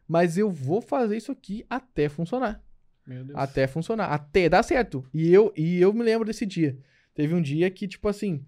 Mas 0.08 0.38
eu 0.38 0.50
vou 0.50 0.82
fazer 0.82 1.18
isso 1.18 1.32
aqui 1.32 1.66
até 1.70 2.10
funcionar. 2.10 2.64
Meu 3.06 3.24
Deus. 3.24 3.38
Até 3.38 3.68
funcionar. 3.68 4.08
Até 4.08 4.50
dar 4.50 4.64
certo. 4.64 5.06
E 5.14 5.32
eu, 5.32 5.54
e 5.56 5.80
eu 5.80 5.94
me 5.94 6.04
lembro 6.04 6.26
desse 6.26 6.46
dia. 6.46 6.78
Teve 7.14 7.34
um 7.34 7.42
dia 7.42 7.70
que, 7.70 7.88
tipo 7.88 8.08
assim, 8.08 8.44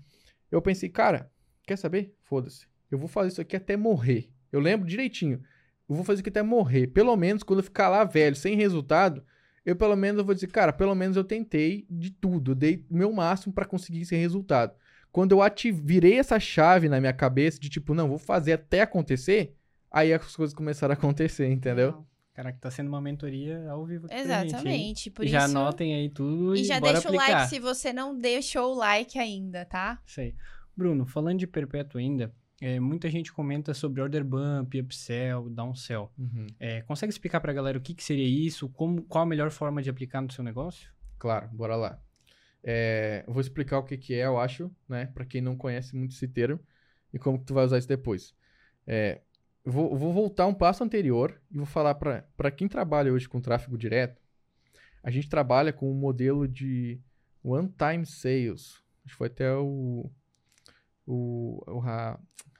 eu 0.51 0.61
pensei, 0.61 0.89
cara, 0.89 1.31
quer 1.63 1.77
saber? 1.77 2.15
Foda-se. 2.23 2.67
Eu 2.89 2.97
vou 2.97 3.07
fazer 3.07 3.29
isso 3.29 3.41
aqui 3.41 3.55
até 3.55 3.75
morrer. 3.75 4.29
Eu 4.51 4.59
lembro 4.59 4.87
direitinho. 4.87 5.41
Eu 5.91 5.95
vou 5.95 6.05
fazer 6.05 6.21
aqui 6.21 6.29
até 6.29 6.41
morrer. 6.41 6.87
Pelo 6.87 7.15
menos 7.17 7.43
quando 7.43 7.59
eu 7.59 7.63
ficar 7.63 7.89
lá 7.89 8.03
velho, 8.03 8.35
sem 8.35 8.55
resultado, 8.55 9.23
eu 9.65 9.75
pelo 9.75 9.95
menos 9.95 10.19
eu 10.19 10.25
vou 10.25 10.33
dizer, 10.33 10.47
cara, 10.47 10.71
pelo 10.71 10.95
menos 10.95 11.17
eu 11.17 11.23
tentei 11.23 11.85
de 11.89 12.09
tudo. 12.11 12.51
Eu 12.51 12.55
dei 12.55 12.85
o 12.89 12.95
meu 12.95 13.11
máximo 13.11 13.53
para 13.53 13.65
conseguir 13.65 14.01
esse 14.01 14.15
resultado. 14.15 14.73
Quando 15.11 15.33
eu 15.33 15.41
ativei, 15.41 15.81
virei 15.83 16.17
essa 16.17 16.39
chave 16.39 16.87
na 16.87 16.99
minha 16.99 17.11
cabeça 17.11 17.59
de 17.59 17.69
tipo, 17.69 17.93
não, 17.93 18.07
vou 18.07 18.17
fazer 18.17 18.53
até 18.53 18.81
acontecer, 18.81 19.53
aí 19.91 20.13
as 20.13 20.33
coisas 20.33 20.53
começaram 20.53 20.93
a 20.93 20.95
acontecer, 20.95 21.51
entendeu? 21.51 22.05
Caraca, 22.33 22.57
tá 22.61 22.71
sendo 22.71 22.87
uma 22.87 23.01
mentoria 23.01 23.69
ao 23.69 23.85
vivo 23.85 24.07
Exatamente, 24.09 24.63
gente, 24.63 25.11
por 25.11 25.27
já 25.27 25.39
isso... 25.45 25.57
anotem 25.57 25.93
aí 25.93 26.09
tudo 26.09 26.55
e, 26.55 26.61
e 26.61 26.63
já 26.63 26.79
bora 26.79 26.93
deixa 26.93 27.09
aplicar. 27.09 27.29
o 27.29 27.33
like 27.33 27.49
se 27.49 27.59
você 27.59 27.91
não 27.91 28.17
deixou 28.17 28.73
o 28.73 28.77
like 28.77 29.19
ainda, 29.19 29.65
tá? 29.65 29.99
Isso 30.05 30.21
aí. 30.21 30.33
Bruno, 30.75 31.05
falando 31.05 31.39
de 31.39 31.45
perpétuo 31.45 31.99
ainda, 31.99 32.33
é, 32.61 32.79
muita 32.79 33.09
gente 33.09 33.33
comenta 33.33 33.73
sobre 33.73 33.99
order 34.01 34.23
bump, 34.23 34.79
upsell, 34.79 35.49
downsell. 35.49 36.11
Uhum. 36.15 36.45
É, 36.59 36.81
consegue 36.83 37.11
explicar 37.11 37.41
pra 37.41 37.51
galera 37.51 37.75
o 37.75 37.81
que, 37.81 37.95
que 37.95 38.03
seria 38.03 38.27
isso? 38.27 38.69
Como, 38.69 39.01
qual 39.01 39.23
a 39.23 39.27
melhor 39.27 39.49
forma 39.49 39.81
de 39.81 39.89
aplicar 39.89 40.21
no 40.21 40.31
seu 40.31 40.43
negócio? 40.43 40.91
Claro, 41.17 41.49
bora 41.51 41.75
lá. 41.75 41.99
É, 42.63 43.23
eu 43.27 43.33
vou 43.33 43.41
explicar 43.41 43.79
o 43.79 43.83
que, 43.83 43.97
que 43.97 44.13
é, 44.13 44.27
eu 44.27 44.39
acho, 44.39 44.69
né? 44.87 45.07
Pra 45.07 45.25
quem 45.25 45.41
não 45.41 45.57
conhece 45.57 45.95
muito 45.95 46.13
esse 46.13 46.27
termo 46.27 46.59
e 47.11 47.17
como 47.17 47.39
que 47.39 47.45
tu 47.45 47.55
vai 47.55 47.65
usar 47.65 47.79
isso 47.79 47.87
depois. 47.87 48.35
É, 48.85 49.21
vou, 49.65 49.97
vou 49.97 50.13
voltar 50.13 50.45
um 50.45 50.53
passo 50.53 50.83
anterior 50.83 51.41
e 51.51 51.57
vou 51.57 51.65
falar 51.65 51.95
para 51.95 52.51
quem 52.51 52.67
trabalha 52.67 53.11
hoje 53.11 53.27
com 53.27 53.41
tráfego 53.41 53.75
direto. 53.75 54.21
A 55.03 55.09
gente 55.09 55.27
trabalha 55.27 55.73
com 55.73 55.91
um 55.91 55.95
modelo 55.95 56.47
de 56.47 57.01
one-time 57.43 58.05
sales. 58.05 58.79
Acho 59.03 59.13
que 59.13 59.17
foi 59.17 59.27
até 59.27 59.51
o. 59.55 60.11
o, 61.07 61.63
o 61.67 61.79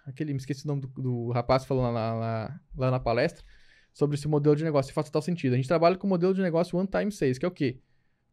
aquele, 0.05 0.33
me 0.33 0.39
esqueci 0.39 0.65
o 0.65 0.67
nome 0.67 0.81
do, 0.81 0.87
do 0.87 1.31
rapaz 1.31 1.65
falando 1.65 1.93
lá, 1.93 2.13
lá, 2.13 2.59
lá 2.77 2.91
na 2.91 2.99
palestra 2.99 3.43
sobre 3.93 4.15
esse 4.15 4.27
modelo 4.27 4.55
de 4.55 4.63
negócio. 4.63 4.91
E 4.91 4.93
faz 4.93 5.07
total 5.07 5.21
sentido. 5.21 5.53
A 5.53 5.55
gente 5.57 5.67
trabalha 5.67 5.97
com 5.97 6.07
o 6.07 6.09
modelo 6.09 6.33
de 6.33 6.41
negócio 6.41 6.77
one-time 6.77 7.11
sales, 7.11 7.37
que 7.37 7.45
é 7.45 7.47
o 7.47 7.51
quê? 7.51 7.79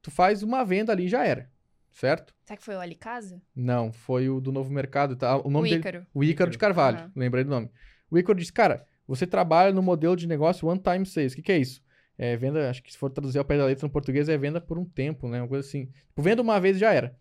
Tu 0.02 0.10
faz 0.10 0.42
uma 0.42 0.64
venda 0.64 0.92
ali 0.92 1.06
e 1.06 1.08
já 1.08 1.24
era 1.24 1.50
certo? 1.98 2.34
Será 2.44 2.56
que 2.56 2.64
foi 2.64 2.76
o 2.76 2.80
Ali 2.80 2.94
Casa? 2.94 3.42
Não, 3.54 3.92
foi 3.92 4.28
o 4.28 4.40
do 4.40 4.52
Novo 4.52 4.72
Mercado. 4.72 5.16
Tá? 5.16 5.36
O 5.36 5.50
nome 5.50 5.68
o 5.68 5.70
dele, 5.70 5.80
Ícaro. 5.80 6.06
o 6.14 6.24
Ícaro 6.24 6.50
de 6.50 6.58
Carvalho. 6.58 7.04
Uhum. 7.04 7.10
Lembrei 7.16 7.44
do 7.44 7.50
nome. 7.50 7.70
O 8.10 8.18
Ícaro 8.18 8.38
disse, 8.38 8.52
cara, 8.52 8.86
você 9.06 9.26
trabalha 9.26 9.72
no 9.72 9.82
modelo 9.82 10.16
de 10.16 10.26
negócio 10.26 10.68
one 10.68 10.80
time 10.80 11.04
sales. 11.04 11.32
O 11.32 11.36
que, 11.36 11.42
que 11.42 11.52
é 11.52 11.58
isso? 11.58 11.82
É 12.16 12.36
venda, 12.36 12.68
acho 12.68 12.82
que 12.82 12.92
se 12.92 12.98
for 12.98 13.10
traduzir 13.10 13.38
ao 13.38 13.44
pé 13.44 13.56
da 13.56 13.64
letra 13.64 13.86
no 13.86 13.92
português, 13.92 14.28
é 14.28 14.36
venda 14.36 14.60
por 14.60 14.78
um 14.78 14.84
tempo, 14.84 15.28
né? 15.28 15.40
Uma 15.40 15.48
coisa 15.48 15.66
assim. 15.66 15.86
Tipo, 15.86 16.22
venda 16.22 16.42
uma 16.42 16.60
vez 16.60 16.76
e 16.76 16.80
já 16.80 16.92
era. 16.92 17.16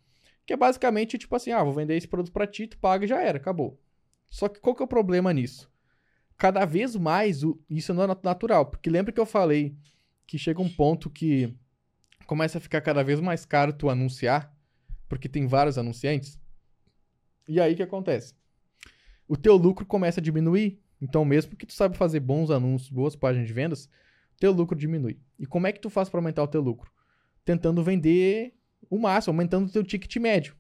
Que 0.46 0.54
é 0.54 0.58
basicamente, 0.58 1.18
tipo 1.18 1.36
assim, 1.36 1.52
ah, 1.52 1.64
vou 1.64 1.74
vender 1.74 1.96
esse 1.96 2.08
produto 2.08 2.32
pra 2.32 2.48
ti, 2.48 2.68
tu 2.68 2.78
paga 2.78 3.06
e 3.06 3.08
já 3.08 3.22
era, 3.22 3.38
acabou. 3.38 3.80
Só 4.30 4.48
que 4.48 4.60
qual 4.60 4.76
que 4.76 4.82
é 4.82 4.86
o 4.86 4.88
problema 4.88 5.34
nisso? 5.34 5.72
Cada 6.38 6.66
vez 6.66 6.96
mais 6.96 7.44
o, 7.44 7.60
isso 7.70 7.94
não 7.94 8.04
é 8.04 8.18
natural. 8.24 8.66
Porque 8.68 8.90
lembra 8.90 9.12
que 9.12 9.20
eu 9.20 9.26
falei 9.26 9.76
que 10.26 10.38
chega 10.38 10.62
um 10.62 10.70
ponto 10.70 11.10
que 11.10 11.56
começa 12.26 12.58
a 12.58 12.62
ficar 12.62 12.82
cada 12.82 13.04
vez 13.04 13.20
mais 13.20 13.46
caro 13.46 13.74
tu 13.74 13.90
anunciar? 13.90 14.56
porque 15.08 15.30
tem 15.30 15.48
vários 15.48 15.78
anunciantes. 15.78 16.40
E 17.48 17.60
aí 17.60 17.74
o 17.74 17.76
que 17.76 17.84
acontece? 17.84 18.34
O 19.28 19.38
teu 19.38 19.56
lucro 19.56 19.86
começa 19.86 20.20
a 20.20 20.24
diminuir. 20.24 20.82
Então, 21.02 21.24
mesmo 21.24 21.56
que 21.56 21.66
tu 21.66 21.74
sabe 21.74 21.98
fazer 21.98 22.20
bons 22.20 22.50
anúncios, 22.50 22.90
boas 22.90 23.16
páginas 23.16 23.48
de 23.48 23.54
vendas, 23.54 23.90
teu 24.40 24.52
lucro 24.52 24.78
diminui. 24.78 25.20
E 25.38 25.46
como 25.46 25.68
é 25.68 25.72
que 25.72 25.80
tu 25.80 25.90
faz 25.90 26.10
para 26.10 26.20
aumentar 26.20 26.44
o 26.44 26.48
teu 26.48 26.62
lucro? 26.62 26.92
Tentando 27.46 27.84
vender 27.84 28.54
o 28.90 28.98
máximo, 28.98 29.32
aumentando 29.32 29.68
o 29.68 29.72
teu 29.72 29.84
ticket 29.84 30.16
médio. 30.18 30.56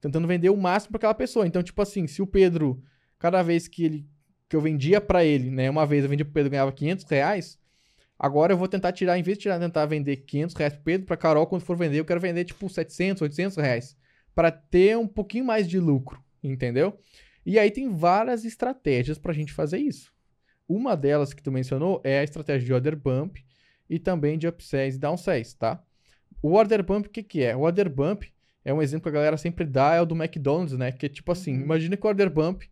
Tentando 0.00 0.28
vender 0.28 0.50
o 0.50 0.56
máximo 0.56 0.92
para 0.92 0.98
aquela 0.98 1.14
pessoa. 1.14 1.46
Então, 1.46 1.62
tipo 1.62 1.80
assim, 1.80 2.06
se 2.06 2.20
o 2.22 2.26
Pedro, 2.26 2.82
cada 3.20 3.40
vez 3.42 3.68
que 3.68 3.84
ele 3.84 4.06
que 4.48 4.56
eu 4.56 4.60
vendia 4.60 5.00
para 5.00 5.24
ele, 5.24 5.48
né, 5.48 5.70
uma 5.70 5.86
vez 5.86 6.02
eu 6.02 6.10
vendia 6.10 6.24
pro 6.24 6.34
Pedro 6.34 6.50
ganhava 6.50 6.72
500 6.72 7.04
reais, 7.04 7.60
Agora 8.22 8.52
eu 8.52 8.56
vou 8.58 8.68
tentar 8.68 8.92
tirar, 8.92 9.18
em 9.18 9.22
vez 9.22 9.38
de 9.38 9.42
tirar, 9.44 9.58
tentar 9.58 9.86
vender 9.86 10.14
500 10.18 10.54
reais 10.54 10.74
pro 10.74 10.82
Pedro, 10.82 11.06
pra 11.06 11.16
Carol, 11.16 11.46
quando 11.46 11.62
for 11.62 11.74
vender, 11.74 11.98
eu 11.98 12.04
quero 12.04 12.20
vender 12.20 12.44
tipo 12.44 12.68
700, 12.68 13.22
800 13.22 13.56
reais. 13.56 13.96
Pra 14.34 14.50
ter 14.50 14.94
um 14.98 15.06
pouquinho 15.06 15.42
mais 15.46 15.66
de 15.66 15.80
lucro, 15.80 16.22
entendeu? 16.44 16.98
E 17.46 17.58
aí 17.58 17.70
tem 17.70 17.88
várias 17.88 18.44
estratégias 18.44 19.16
pra 19.16 19.32
gente 19.32 19.54
fazer 19.54 19.78
isso. 19.78 20.12
Uma 20.68 20.94
delas 20.98 21.32
que 21.32 21.42
tu 21.42 21.50
mencionou 21.50 21.98
é 22.04 22.18
a 22.18 22.22
estratégia 22.22 22.66
de 22.66 22.74
order 22.74 22.94
bump 22.94 23.38
e 23.88 23.98
também 23.98 24.36
de 24.36 24.46
upsells 24.46 24.98
e 24.98 25.00
downsells, 25.00 25.54
tá? 25.54 25.82
O 26.42 26.52
order 26.52 26.84
bump, 26.84 27.06
o 27.06 27.10
que 27.10 27.22
que 27.22 27.42
é? 27.42 27.56
O 27.56 27.60
order 27.60 27.88
bump 27.88 28.24
é 28.62 28.74
um 28.74 28.82
exemplo 28.82 29.04
que 29.04 29.08
a 29.08 29.12
galera 29.12 29.38
sempre 29.38 29.64
dá, 29.64 29.94
é 29.94 30.00
o 30.02 30.04
do 30.04 30.14
McDonald's, 30.14 30.76
né? 30.76 30.92
Que 30.92 31.06
é 31.06 31.08
tipo 31.08 31.32
assim, 31.32 31.54
Uhum. 31.54 31.62
imagina 31.62 31.96
que 31.96 32.04
o 32.04 32.08
order 32.08 32.28
bump 32.28 32.64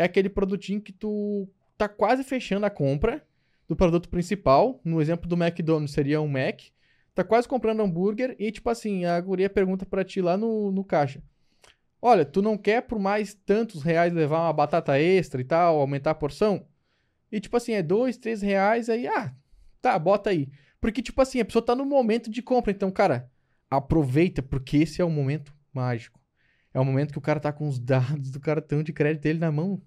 é 0.00 0.04
aquele 0.04 0.30
produtinho 0.30 0.80
que 0.80 0.92
tu 0.92 1.46
tá 1.76 1.86
quase 1.86 2.24
fechando 2.24 2.64
a 2.64 2.70
compra 2.70 3.22
do 3.68 3.76
produto 3.76 4.08
principal. 4.08 4.80
No 4.82 5.00
exemplo 5.00 5.28
do 5.28 5.36
McDonald's 5.36 5.92
seria 5.92 6.22
um 6.22 6.28
Mac. 6.28 6.62
Tá 7.14 7.22
quase 7.22 7.46
comprando 7.46 7.82
hambúrguer 7.82 8.34
e, 8.38 8.50
tipo 8.50 8.70
assim, 8.70 9.04
a 9.04 9.20
guria 9.20 9.50
pergunta 9.50 9.84
pra 9.84 10.02
ti 10.02 10.22
lá 10.22 10.38
no, 10.38 10.72
no 10.72 10.82
caixa. 10.82 11.22
Olha, 12.00 12.24
tu 12.24 12.40
não 12.40 12.56
quer 12.56 12.80
por 12.80 12.98
mais 12.98 13.34
tantos 13.34 13.82
reais 13.82 14.10
levar 14.10 14.46
uma 14.46 14.52
batata 14.54 14.98
extra 14.98 15.38
e 15.38 15.44
tal, 15.44 15.78
aumentar 15.78 16.12
a 16.12 16.14
porção? 16.14 16.66
E, 17.30 17.38
tipo 17.38 17.54
assim, 17.58 17.72
é 17.72 17.82
dois, 17.82 18.16
três 18.16 18.40
reais 18.40 18.88
aí, 18.88 19.06
ah, 19.06 19.34
tá, 19.82 19.98
bota 19.98 20.30
aí. 20.30 20.48
Porque, 20.80 21.02
tipo 21.02 21.20
assim, 21.20 21.40
a 21.40 21.44
pessoa 21.44 21.64
tá 21.64 21.76
no 21.76 21.84
momento 21.84 22.30
de 22.30 22.40
compra. 22.40 22.72
Então, 22.72 22.90
cara, 22.90 23.30
aproveita, 23.68 24.40
porque 24.40 24.78
esse 24.78 25.02
é 25.02 25.04
o 25.04 25.10
momento 25.10 25.54
mágico. 25.74 26.18
É 26.72 26.80
o 26.80 26.84
momento 26.86 27.12
que 27.12 27.18
o 27.18 27.22
cara 27.22 27.38
tá 27.38 27.52
com 27.52 27.68
os 27.68 27.78
dados 27.84 28.30
do 28.30 28.40
cartão 28.40 28.82
de 28.82 28.94
crédito 28.94 29.24
dele 29.24 29.38
na 29.38 29.52
mão. 29.52 29.82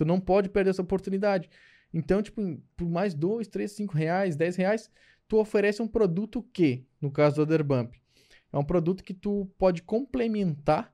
Tu 0.00 0.04
não 0.06 0.18
pode 0.18 0.48
perder 0.48 0.70
essa 0.70 0.80
oportunidade. 0.80 1.50
Então, 1.92 2.22
tipo, 2.22 2.40
por 2.74 2.88
mais 2.88 3.12
2, 3.12 3.46
3, 3.48 3.70
5 3.70 3.94
reais, 3.94 4.34
10 4.34 4.56
reais, 4.56 4.90
tu 5.28 5.36
oferece 5.36 5.82
um 5.82 5.86
produto 5.86 6.42
que, 6.54 6.86
no 6.98 7.10
caso 7.10 7.36
do 7.36 7.42
Other 7.42 7.62
Bump, 7.62 7.94
é 8.50 8.56
um 8.56 8.64
produto 8.64 9.04
que 9.04 9.12
tu 9.12 9.52
pode 9.58 9.82
complementar 9.82 10.90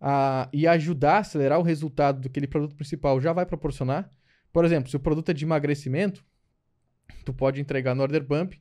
a, 0.00 0.48
e 0.50 0.66
ajudar 0.66 1.16
a 1.16 1.18
acelerar 1.18 1.58
o 1.58 1.62
resultado 1.62 2.20
do 2.20 2.22
que 2.22 2.28
aquele 2.28 2.46
produto 2.46 2.74
principal 2.74 3.20
já 3.20 3.34
vai 3.34 3.44
proporcionar. 3.44 4.10
Por 4.50 4.64
exemplo, 4.64 4.88
se 4.88 4.96
o 4.96 5.00
produto 5.00 5.28
é 5.28 5.34
de 5.34 5.44
emagrecimento, 5.44 6.24
tu 7.26 7.34
pode 7.34 7.60
entregar 7.60 7.94
no 7.94 8.00
Order 8.00 8.24
Bump 8.24 8.54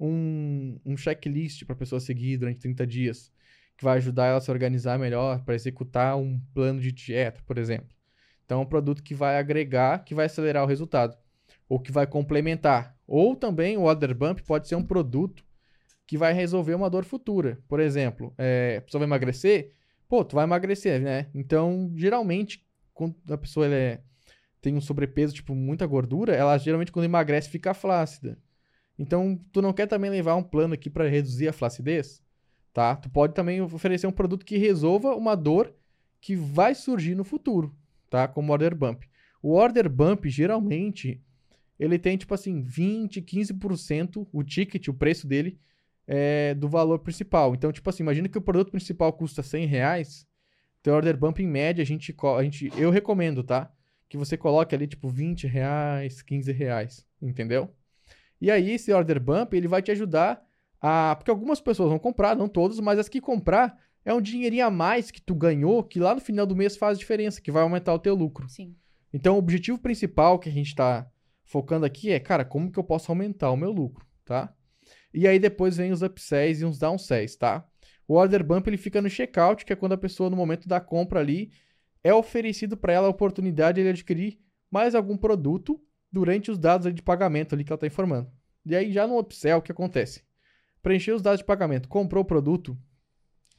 um, 0.00 0.80
um 0.84 0.96
checklist 0.96 1.64
para 1.64 1.74
a 1.74 1.78
pessoa 1.78 2.00
seguir 2.00 2.38
durante 2.38 2.58
30 2.58 2.84
dias, 2.84 3.32
que 3.76 3.84
vai 3.84 3.98
ajudar 3.98 4.26
ela 4.26 4.38
a 4.38 4.40
se 4.40 4.50
organizar 4.50 4.98
melhor 4.98 5.44
para 5.44 5.54
executar 5.54 6.16
um 6.16 6.40
plano 6.52 6.80
de 6.80 6.90
dieta, 6.90 7.40
por 7.46 7.56
exemplo. 7.56 7.97
Então, 8.48 8.60
é 8.60 8.62
um 8.62 8.66
produto 8.66 9.02
que 9.02 9.14
vai 9.14 9.36
agregar, 9.36 10.02
que 10.06 10.14
vai 10.14 10.24
acelerar 10.24 10.64
o 10.64 10.66
resultado, 10.66 11.14
ou 11.68 11.78
que 11.78 11.92
vai 11.92 12.06
complementar. 12.06 12.96
Ou 13.06 13.36
também 13.36 13.76
o 13.76 13.82
Order 13.82 14.14
Bump 14.14 14.40
pode 14.40 14.66
ser 14.66 14.74
um 14.74 14.82
produto 14.82 15.44
que 16.06 16.16
vai 16.16 16.32
resolver 16.32 16.74
uma 16.74 16.88
dor 16.88 17.04
futura. 17.04 17.58
Por 17.68 17.78
exemplo, 17.78 18.32
é, 18.38 18.76
a 18.78 18.80
pessoa 18.80 19.00
vai 19.00 19.06
emagrecer, 19.06 19.74
pô, 20.08 20.24
tu 20.24 20.34
vai 20.34 20.44
emagrecer, 20.44 20.98
né? 20.98 21.26
Então, 21.34 21.92
geralmente, 21.94 22.66
quando 22.94 23.16
a 23.30 23.36
pessoa 23.36 23.66
é, 23.66 24.00
tem 24.62 24.74
um 24.74 24.80
sobrepeso, 24.80 25.34
tipo, 25.34 25.54
muita 25.54 25.84
gordura, 25.84 26.34
ela 26.34 26.56
geralmente 26.56 26.90
quando 26.90 27.04
emagrece 27.04 27.50
fica 27.50 27.74
flácida. 27.74 28.38
Então, 28.98 29.38
tu 29.52 29.60
não 29.60 29.74
quer 29.74 29.86
também 29.86 30.08
levar 30.08 30.36
um 30.36 30.42
plano 30.42 30.72
aqui 30.72 30.88
para 30.88 31.06
reduzir 31.06 31.48
a 31.48 31.52
flacidez, 31.52 32.22
tá? 32.72 32.96
Tu 32.96 33.10
pode 33.10 33.34
também 33.34 33.60
oferecer 33.60 34.06
um 34.06 34.12
produto 34.12 34.46
que 34.46 34.56
resolva 34.56 35.14
uma 35.14 35.34
dor 35.36 35.74
que 36.18 36.34
vai 36.34 36.74
surgir 36.74 37.14
no 37.14 37.24
futuro, 37.24 37.76
tá? 38.08 38.26
Como 38.28 38.52
order 38.52 38.74
bump. 38.74 39.04
O 39.42 39.54
order 39.54 39.88
bump, 39.88 40.28
geralmente, 40.28 41.22
ele 41.78 41.98
tem, 41.98 42.16
tipo 42.16 42.34
assim, 42.34 42.60
20, 42.60 43.22
15% 43.22 44.26
o 44.32 44.42
ticket, 44.42 44.88
o 44.88 44.94
preço 44.94 45.26
dele, 45.26 45.58
é, 46.06 46.54
do 46.54 46.68
valor 46.68 46.98
principal. 47.00 47.54
Então, 47.54 47.70
tipo 47.70 47.88
assim, 47.88 48.02
imagina 48.02 48.28
que 48.28 48.38
o 48.38 48.42
produto 48.42 48.70
principal 48.70 49.12
custa 49.12 49.42
100 49.42 49.66
reais, 49.66 50.26
teu 50.82 50.94
order 50.94 51.16
bump, 51.16 51.38
em 51.40 51.46
média, 51.46 51.82
a 51.82 51.86
gente, 51.86 52.14
a 52.36 52.42
gente, 52.42 52.72
eu 52.76 52.90
recomendo, 52.90 53.44
tá? 53.44 53.70
Que 54.08 54.16
você 54.16 54.36
coloque 54.36 54.74
ali, 54.74 54.86
tipo, 54.86 55.08
20 55.08 55.46
reais, 55.46 56.22
15 56.22 56.50
reais, 56.50 57.06
entendeu? 57.20 57.70
E 58.40 58.50
aí, 58.50 58.72
esse 58.72 58.92
order 58.92 59.20
bump, 59.20 59.52
ele 59.54 59.68
vai 59.68 59.82
te 59.82 59.90
ajudar 59.90 60.42
a... 60.80 61.14
Porque 61.16 61.30
algumas 61.30 61.60
pessoas 61.60 61.90
vão 61.90 61.98
comprar, 61.98 62.36
não 62.36 62.48
todos, 62.48 62.80
mas 62.80 62.98
as 62.98 63.08
que 63.08 63.20
comprar, 63.20 63.76
é 64.08 64.14
um 64.14 64.22
dinheirinho 64.22 64.64
a 64.64 64.70
mais 64.70 65.10
que 65.10 65.20
tu 65.20 65.34
ganhou, 65.34 65.84
que 65.84 66.00
lá 66.00 66.14
no 66.14 66.20
final 66.22 66.46
do 66.46 66.56
mês 66.56 66.78
faz 66.78 66.98
diferença, 66.98 67.42
que 67.42 67.52
vai 67.52 67.62
aumentar 67.62 67.92
o 67.92 67.98
teu 67.98 68.14
lucro. 68.14 68.48
Sim. 68.48 68.74
Então, 69.12 69.34
o 69.34 69.38
objetivo 69.38 69.78
principal 69.78 70.38
que 70.38 70.48
a 70.48 70.52
gente 70.52 70.68
está 70.68 71.06
focando 71.44 71.84
aqui 71.84 72.10
é, 72.10 72.18
cara, 72.18 72.42
como 72.42 72.72
que 72.72 72.78
eu 72.78 72.84
posso 72.84 73.12
aumentar 73.12 73.50
o 73.50 73.56
meu 73.56 73.70
lucro, 73.70 74.06
tá? 74.24 74.50
E 75.12 75.28
aí 75.28 75.38
depois 75.38 75.76
vem 75.76 75.92
os 75.92 76.00
upsells 76.00 76.62
e 76.62 76.64
uns 76.64 76.78
downsells, 76.78 77.36
tá? 77.36 77.68
O 78.06 78.14
order 78.14 78.42
bump 78.42 78.66
ele 78.66 78.78
fica 78.78 79.02
no 79.02 79.10
checkout, 79.10 79.62
que 79.66 79.74
é 79.74 79.76
quando 79.76 79.92
a 79.92 79.98
pessoa 79.98 80.30
no 80.30 80.36
momento 80.36 80.66
da 80.66 80.80
compra 80.80 81.20
ali 81.20 81.52
é 82.02 82.14
oferecido 82.14 82.78
para 82.78 82.94
ela 82.94 83.08
a 83.08 83.10
oportunidade 83.10 83.82
de 83.82 83.88
adquirir 83.90 84.38
mais 84.70 84.94
algum 84.94 85.18
produto 85.18 85.78
durante 86.10 86.50
os 86.50 86.56
dados 86.56 86.94
de 86.94 87.02
pagamento 87.02 87.54
ali 87.54 87.62
que 87.62 87.70
ela 87.70 87.76
está 87.76 87.86
informando. 87.86 88.32
E 88.64 88.74
aí 88.74 88.90
já 88.90 89.06
no 89.06 89.18
upsell 89.18 89.58
o 89.58 89.62
que 89.62 89.70
acontece? 89.70 90.22
Preencher 90.80 91.12
os 91.12 91.20
dados 91.20 91.40
de 91.40 91.44
pagamento, 91.44 91.90
comprou 91.90 92.22
o 92.22 92.26
produto, 92.26 92.74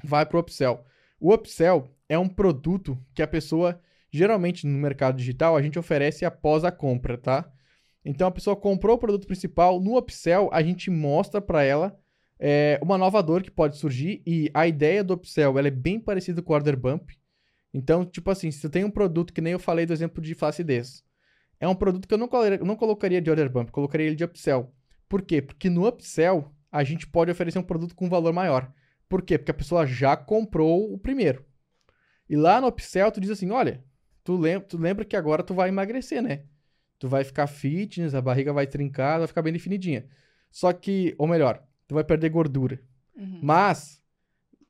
vai 0.04 0.26
para 0.26 0.38
o 0.38 0.40
upsell. 0.40 0.86
O 1.20 1.34
upsell 1.34 1.90
é 2.08 2.18
um 2.18 2.28
produto 2.28 2.98
que 3.14 3.22
a 3.22 3.28
pessoa 3.28 3.80
geralmente 4.12 4.66
no 4.66 4.78
mercado 4.78 5.18
digital 5.18 5.56
a 5.56 5.62
gente 5.62 5.78
oferece 5.78 6.26
após 6.26 6.64
a 6.64 6.72
compra, 6.72 7.18
tá? 7.18 7.52
Então 8.04 8.28
a 8.28 8.32
pessoa 8.32 8.56
comprou 8.56 8.96
o 8.96 9.00
produto 9.00 9.28
principal, 9.28 9.80
no 9.80 9.98
upsell 9.98 10.50
a 10.52 10.62
gente 10.64 10.90
mostra 10.90 11.42
para 11.42 11.64
ela 11.64 11.98
é, 12.40 12.80
uma 12.82 12.98
nova 12.98 13.22
dor 13.22 13.44
que 13.44 13.52
pode 13.52 13.78
surgir 13.78 14.22
e 14.26 14.50
a 14.54 14.68
ideia 14.68 15.04
do 15.04 15.14
upsell 15.14 15.58
ela 15.58 15.68
é 15.68 15.72
bem 15.72 16.00
parecida 16.00 16.42
com 16.42 16.54
o 16.54 16.56
order 16.56 16.78
bump. 16.78 17.12
Então, 17.74 18.04
tipo 18.04 18.32
assim, 18.32 18.50
se 18.50 18.62
tu 18.62 18.70
tem 18.70 18.84
um 18.84 18.90
produto 18.90 19.34
que 19.34 19.42
nem 19.42 19.54
eu 19.54 19.60
falei 19.60 19.86
do 19.86 19.94
exemplo 19.94 20.24
de 20.24 20.34
flacidez, 20.34 21.04
é 21.60 21.68
um 21.68 21.76
produto 21.76 22.08
que 22.08 22.14
eu 22.14 22.18
não, 22.18 22.30
não 22.66 22.76
colocaria 22.76 23.22
de 23.22 23.30
order 23.30 23.50
bump, 23.50 23.70
colocaria 23.70 24.08
ele 24.08 24.16
de 24.16 24.24
upsell. 24.24 24.74
Por 25.08 25.22
quê? 25.22 25.42
Porque 25.42 25.70
no 25.70 25.88
upsell 25.88 26.52
a 26.72 26.84
gente 26.84 27.06
pode 27.06 27.30
oferecer 27.30 27.60
um 27.60 27.64
produto 27.64 27.94
com 27.94 28.10
valor 28.10 28.34
maior. 28.34 28.72
Por 29.10 29.22
quê? 29.24 29.38
Porque 29.38 29.52
a 29.52 29.56
pessoa 29.56 29.86
já 29.86 30.16
comprou 30.16 30.94
o 30.94 30.98
primeiro. 30.98 31.44
E 32.30 32.36
lá 32.36 32.62
no 32.62 32.68
upsell 32.68 33.12
tu 33.12 33.20
diz 33.20 33.32
assim, 33.32 33.50
olha, 33.50 33.84
tu 34.24 34.38
lembra, 34.38 34.68
tu 34.68 34.78
lembra 34.78 35.04
que 35.04 35.18
agora 35.18 35.44
tu 35.44 35.54
vai 35.54 35.68
emagrecer, 35.68 36.22
né? 36.22 36.44
tu 37.00 37.08
vai 37.08 37.24
ficar 37.24 37.48
fitness, 37.48 38.14
a 38.14 38.22
barriga 38.22 38.52
vai 38.52 38.68
trincar, 38.68 39.18
vai 39.18 39.28
ficar 39.28 39.42
bem 39.42 39.54
definidinha. 39.54 40.06
Só 40.52 40.74
que, 40.74 41.16
ou 41.18 41.26
melhor, 41.26 41.64
tu 41.88 41.96
vai 41.96 42.04
perder 42.04 42.30
gordura. 42.30 42.82
Uhum. 43.16 43.40
Mas, 43.42 44.02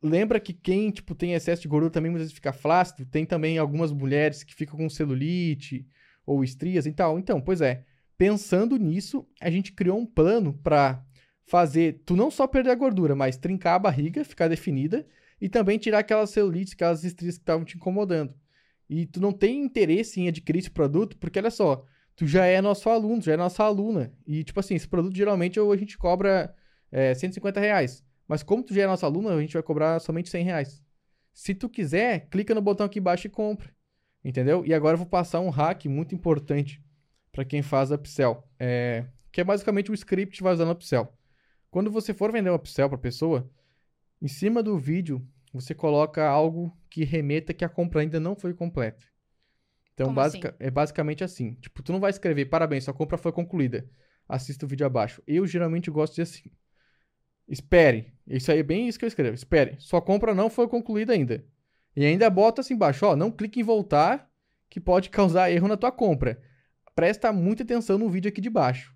lembra 0.02 0.40
que 0.40 0.54
quem, 0.54 0.92
tipo, 0.92 1.16
tem 1.16 1.34
excesso 1.34 1.64
de 1.64 1.68
gordura 1.68 1.92
também 1.92 2.12
muitas 2.12 2.28
vezes 2.28 2.36
fica 2.36 2.54
flácido. 2.54 3.06
Tem 3.10 3.26
também 3.26 3.58
algumas 3.58 3.92
mulheres 3.92 4.44
que 4.44 4.54
ficam 4.54 4.78
com 4.78 4.90
celulite 4.90 5.88
ou 6.26 6.44
estrias 6.44 6.86
e 6.86 6.94
tal. 6.94 7.18
Então, 7.18 7.42
pois 7.42 7.62
é, 7.62 7.84
pensando 8.16 8.78
nisso, 8.78 9.28
a 9.42 9.50
gente 9.50 9.74
criou 9.74 9.98
um 9.98 10.06
plano 10.06 10.54
para 10.54 11.04
fazer 11.50 12.04
tu 12.06 12.16
não 12.16 12.30
só 12.30 12.46
perder 12.46 12.70
a 12.70 12.76
gordura, 12.76 13.16
mas 13.16 13.36
trincar 13.36 13.76
a 13.76 13.80
barriga, 13.80 14.24
ficar 14.24 14.48
definida 14.48 15.06
e 15.42 15.50
também 15.50 15.80
tirar 15.80 16.00
aquelas 16.00 16.30
celulites, 16.30 16.74
aquelas 16.74 17.04
estrias 17.04 17.38
que 17.38 17.42
estavam 17.42 17.66
te 17.66 17.76
incomodando. 17.76 18.36
E 18.88 19.08
tu 19.08 19.20
não 19.20 19.32
tem 19.32 19.64
interesse 19.64 20.22
em 20.22 20.28
adquirir 20.28 20.60
esse 20.60 20.70
produto, 20.70 21.18
porque 21.18 21.40
olha 21.40 21.50
só, 21.50 21.84
tu 22.16 22.28
já 22.28 22.46
é 22.46 22.62
nosso 22.62 22.88
aluno, 22.88 23.20
já 23.20 23.34
é 23.34 23.38
nossa 23.38 23.64
aluna. 23.64 24.14
E, 24.28 24.44
tipo 24.44 24.60
assim, 24.60 24.76
esse 24.76 24.88
produto 24.88 25.16
geralmente 25.16 25.60
a 25.60 25.76
gente 25.76 25.98
cobra 25.98 26.54
é, 26.92 27.16
150 27.16 27.60
reais. 27.60 28.04
Mas 28.28 28.44
como 28.44 28.62
tu 28.62 28.74
já 28.74 28.84
é 28.84 28.88
nossa 28.88 29.08
aluna, 29.08 29.34
a 29.34 29.42
gente 29.42 29.54
vai 29.54 29.64
cobrar 29.64 30.00
somente 30.00 30.30
100 30.30 30.44
reais. 30.44 30.84
Se 31.34 31.56
tu 31.56 31.68
quiser, 31.68 32.28
clica 32.30 32.54
no 32.54 32.62
botão 32.62 32.86
aqui 32.86 33.00
embaixo 33.00 33.26
e 33.26 33.30
compra. 33.30 33.72
Entendeu? 34.24 34.64
E 34.68 34.74
agora 34.74 34.94
eu 34.94 35.00
vou 35.00 35.08
passar 35.08 35.40
um 35.40 35.50
hack 35.50 35.86
muito 35.86 36.14
importante 36.14 36.80
para 37.32 37.44
quem 37.44 37.64
faz 37.64 37.90
upsell. 37.90 38.44
É, 38.60 39.06
que 39.32 39.42
é 39.42 39.44
basicamente 39.44 39.90
o 39.90 39.96
script 39.96 40.38
que 40.38 40.44
vai 40.44 40.54
usar 40.54 40.70
upsell. 40.70 41.12
Quando 41.70 41.92
você 41.92 42.14
for 42.14 42.32
vender 42.32 42.50
um 42.50 42.56
upsell 42.56 42.90
para 42.90 42.98
pessoa, 42.98 43.50
em 44.22 44.28
cima 44.28 44.64
do 44.64 44.78
vídeo 44.78 45.26
você 45.54 45.74
coloca 45.74 46.28
algo 46.28 46.76
que 46.90 47.04
remeta 47.04 47.54
que 47.54 47.66
a 47.66 47.70
compra 47.70 48.02
ainda 48.02 48.20
não 48.20 48.36
foi 48.36 48.54
completa. 48.54 49.06
Então, 49.94 50.14
basica, 50.14 50.50
assim? 50.50 50.58
é 50.60 50.72
basicamente 50.72 51.24
assim. 51.24 51.56
Tipo, 51.56 51.84
tu 51.84 51.92
não 51.92 52.00
vai 52.00 52.10
escrever, 52.10 52.46
parabéns, 52.46 52.86
sua 52.86 52.94
compra 52.94 53.18
foi 53.18 53.32
concluída. 53.32 53.90
Assista 54.28 54.66
o 54.66 54.70
vídeo 54.70 54.86
abaixo. 54.86 55.22
Eu 55.28 55.46
geralmente 55.46 55.90
gosto 55.90 56.16
de 56.16 56.22
assim. 56.22 56.52
Espere. 57.48 58.14
Isso 58.28 58.52
aí 58.52 58.60
é 58.60 58.64
bem 58.64 58.88
isso 58.88 59.00
que 59.00 59.06
eu 59.06 59.08
escrevo. 59.08 59.34
Espere. 59.34 59.76
Sua 59.80 60.02
compra 60.02 60.36
não 60.36 60.50
foi 60.50 60.68
concluída 60.68 61.14
ainda. 61.14 61.44
E 61.96 62.06
ainda 62.06 62.30
bota 62.30 62.62
assim 62.62 62.76
embaixo, 62.76 63.06
ó, 63.06 63.16
não 63.16 63.32
clique 63.32 63.60
em 63.60 63.64
voltar, 63.64 64.30
que 64.70 64.80
pode 64.80 65.10
causar 65.10 65.52
erro 65.52 65.68
na 65.68 65.76
tua 65.76 65.92
compra. 65.92 66.40
Presta 66.96 67.34
muita 67.34 67.64
atenção 67.64 67.98
no 67.98 68.10
vídeo 68.10 68.30
aqui 68.30 68.40
de 68.40 68.50
baixo. 68.50 68.96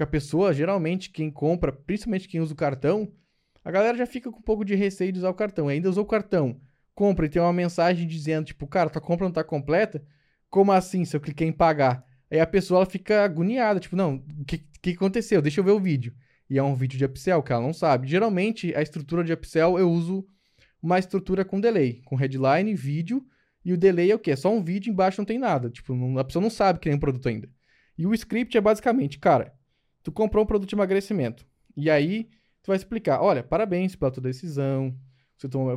Porque 0.00 0.04
a 0.04 0.18
pessoa, 0.18 0.54
geralmente, 0.54 1.10
quem 1.10 1.30
compra, 1.30 1.70
principalmente 1.70 2.26
quem 2.26 2.40
usa 2.40 2.54
o 2.54 2.56
cartão, 2.56 3.12
a 3.62 3.70
galera 3.70 3.98
já 3.98 4.06
fica 4.06 4.32
com 4.32 4.38
um 4.38 4.42
pouco 4.42 4.64
de 4.64 4.74
receio 4.74 5.12
de 5.12 5.18
usar 5.18 5.28
o 5.28 5.34
cartão. 5.34 5.70
E 5.70 5.74
ainda 5.74 5.90
usou 5.90 6.04
o 6.04 6.06
cartão, 6.06 6.58
compra 6.94 7.26
e 7.26 7.28
tem 7.28 7.42
uma 7.42 7.52
mensagem 7.52 8.08
dizendo, 8.08 8.46
tipo, 8.46 8.66
cara, 8.66 8.88
tua 8.88 9.02
compra 9.02 9.26
não 9.26 9.32
tá 9.32 9.44
completa 9.44 10.02
como 10.48 10.72
assim, 10.72 11.04
se 11.04 11.14
eu 11.14 11.20
cliquei 11.20 11.48
em 11.48 11.52
pagar? 11.52 12.02
Aí 12.30 12.40
a 12.40 12.46
pessoa 12.46 12.78
ela 12.78 12.86
fica 12.86 13.22
agoniada, 13.22 13.78
tipo, 13.78 13.94
não, 13.94 14.24
o 14.38 14.44
que, 14.46 14.64
que 14.80 14.90
aconteceu? 14.92 15.42
Deixa 15.42 15.60
eu 15.60 15.64
ver 15.64 15.72
o 15.72 15.78
vídeo. 15.78 16.14
E 16.48 16.56
é 16.56 16.62
um 16.62 16.74
vídeo 16.74 16.96
de 16.96 17.04
upsell 17.04 17.42
que 17.42 17.52
ela 17.52 17.60
não 17.60 17.74
sabe. 17.74 18.08
Geralmente, 18.08 18.74
a 18.74 18.80
estrutura 18.80 19.22
de 19.22 19.34
upsell 19.34 19.78
eu 19.78 19.90
uso 19.90 20.26
uma 20.82 20.98
estrutura 20.98 21.44
com 21.44 21.60
delay, 21.60 22.00
com 22.06 22.16
headline, 22.16 22.74
vídeo, 22.74 23.22
e 23.62 23.74
o 23.74 23.76
delay 23.76 24.10
é 24.10 24.14
o 24.14 24.18
quê? 24.18 24.30
É 24.30 24.36
só 24.36 24.50
um 24.50 24.64
vídeo, 24.64 24.90
embaixo 24.90 25.20
não 25.20 25.26
tem 25.26 25.38
nada. 25.38 25.68
Tipo, 25.68 25.94
não, 25.94 26.18
a 26.18 26.24
pessoa 26.24 26.42
não 26.42 26.48
sabe 26.48 26.78
que 26.78 26.88
tem 26.88 26.96
um 26.96 26.98
produto 26.98 27.28
ainda. 27.28 27.50
E 27.98 28.06
o 28.06 28.14
script 28.14 28.56
é 28.56 28.60
basicamente, 28.62 29.18
cara, 29.18 29.59
tu 30.10 30.12
comprou 30.12 30.42
um 30.42 30.46
produto 30.46 30.68
de 30.68 30.74
emagrecimento. 30.74 31.46
E 31.76 31.88
aí, 31.88 32.24
tu 32.62 32.66
vai 32.66 32.76
explicar, 32.76 33.22
olha, 33.22 33.44
parabéns 33.44 33.94
pela 33.94 34.10
tua 34.10 34.22
decisão, 34.22 34.96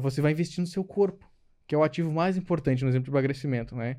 você, 0.01 0.21
vai 0.21 0.31
investir 0.31 0.59
no 0.59 0.67
seu 0.67 0.83
corpo, 0.83 1.31
que 1.67 1.75
é 1.75 1.77
o 1.77 1.83
ativo 1.83 2.11
mais 2.11 2.35
importante 2.35 2.83
no 2.83 2.89
exemplo 2.89 3.05
de 3.05 3.11
emagrecimento, 3.11 3.75
né? 3.75 3.97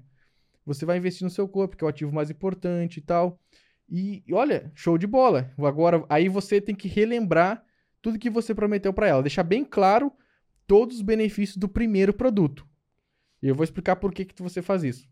Você 0.67 0.85
vai 0.85 0.99
investir 0.99 1.25
no 1.25 1.31
seu 1.31 1.49
corpo, 1.49 1.77
que 1.77 1.85
é 1.85 1.87
o 1.87 1.89
ativo 1.89 2.13
mais 2.13 2.31
importante 2.31 2.99
e 2.99 3.01
tal. 3.01 3.41
E, 3.89 4.25
e 4.27 4.35
olha, 4.35 4.73
show 4.75 4.99
de 4.99 5.07
bola. 5.07 5.53
Agora, 5.59 6.05
aí 6.09 6.29
você 6.29 6.61
tem 6.61 6.75
que 6.75 6.89
relembrar 6.89 7.65
tudo 8.03 8.19
que 8.19 8.29
você 8.29 8.55
prometeu 8.55 8.93
para 8.93 9.07
ela, 9.07 9.23
deixar 9.23 9.43
bem 9.43 9.65
claro 9.65 10.13
todos 10.67 10.97
os 10.97 11.03
benefícios 11.03 11.57
do 11.57 11.69
primeiro 11.69 12.13
produto. 12.13 12.67
E 13.43 13.49
eu 13.49 13.55
vou 13.55 13.65
explicar 13.65 13.97
por 13.97 14.13
que 14.13 14.25
que 14.25 14.43
você 14.43 14.61
faz 14.61 14.83
isso. 14.83 15.09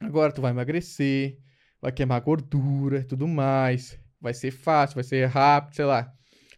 Agora 0.00 0.32
tu 0.32 0.40
vai 0.40 0.50
emagrecer, 0.50 1.38
vai 1.80 1.92
queimar 1.92 2.20
gordura, 2.20 3.04
tudo 3.04 3.28
mais. 3.28 4.00
Vai 4.20 4.34
ser 4.34 4.50
fácil, 4.50 4.96
vai 4.96 5.04
ser 5.04 5.26
rápido, 5.26 5.74
sei 5.74 5.84
lá. 5.84 6.12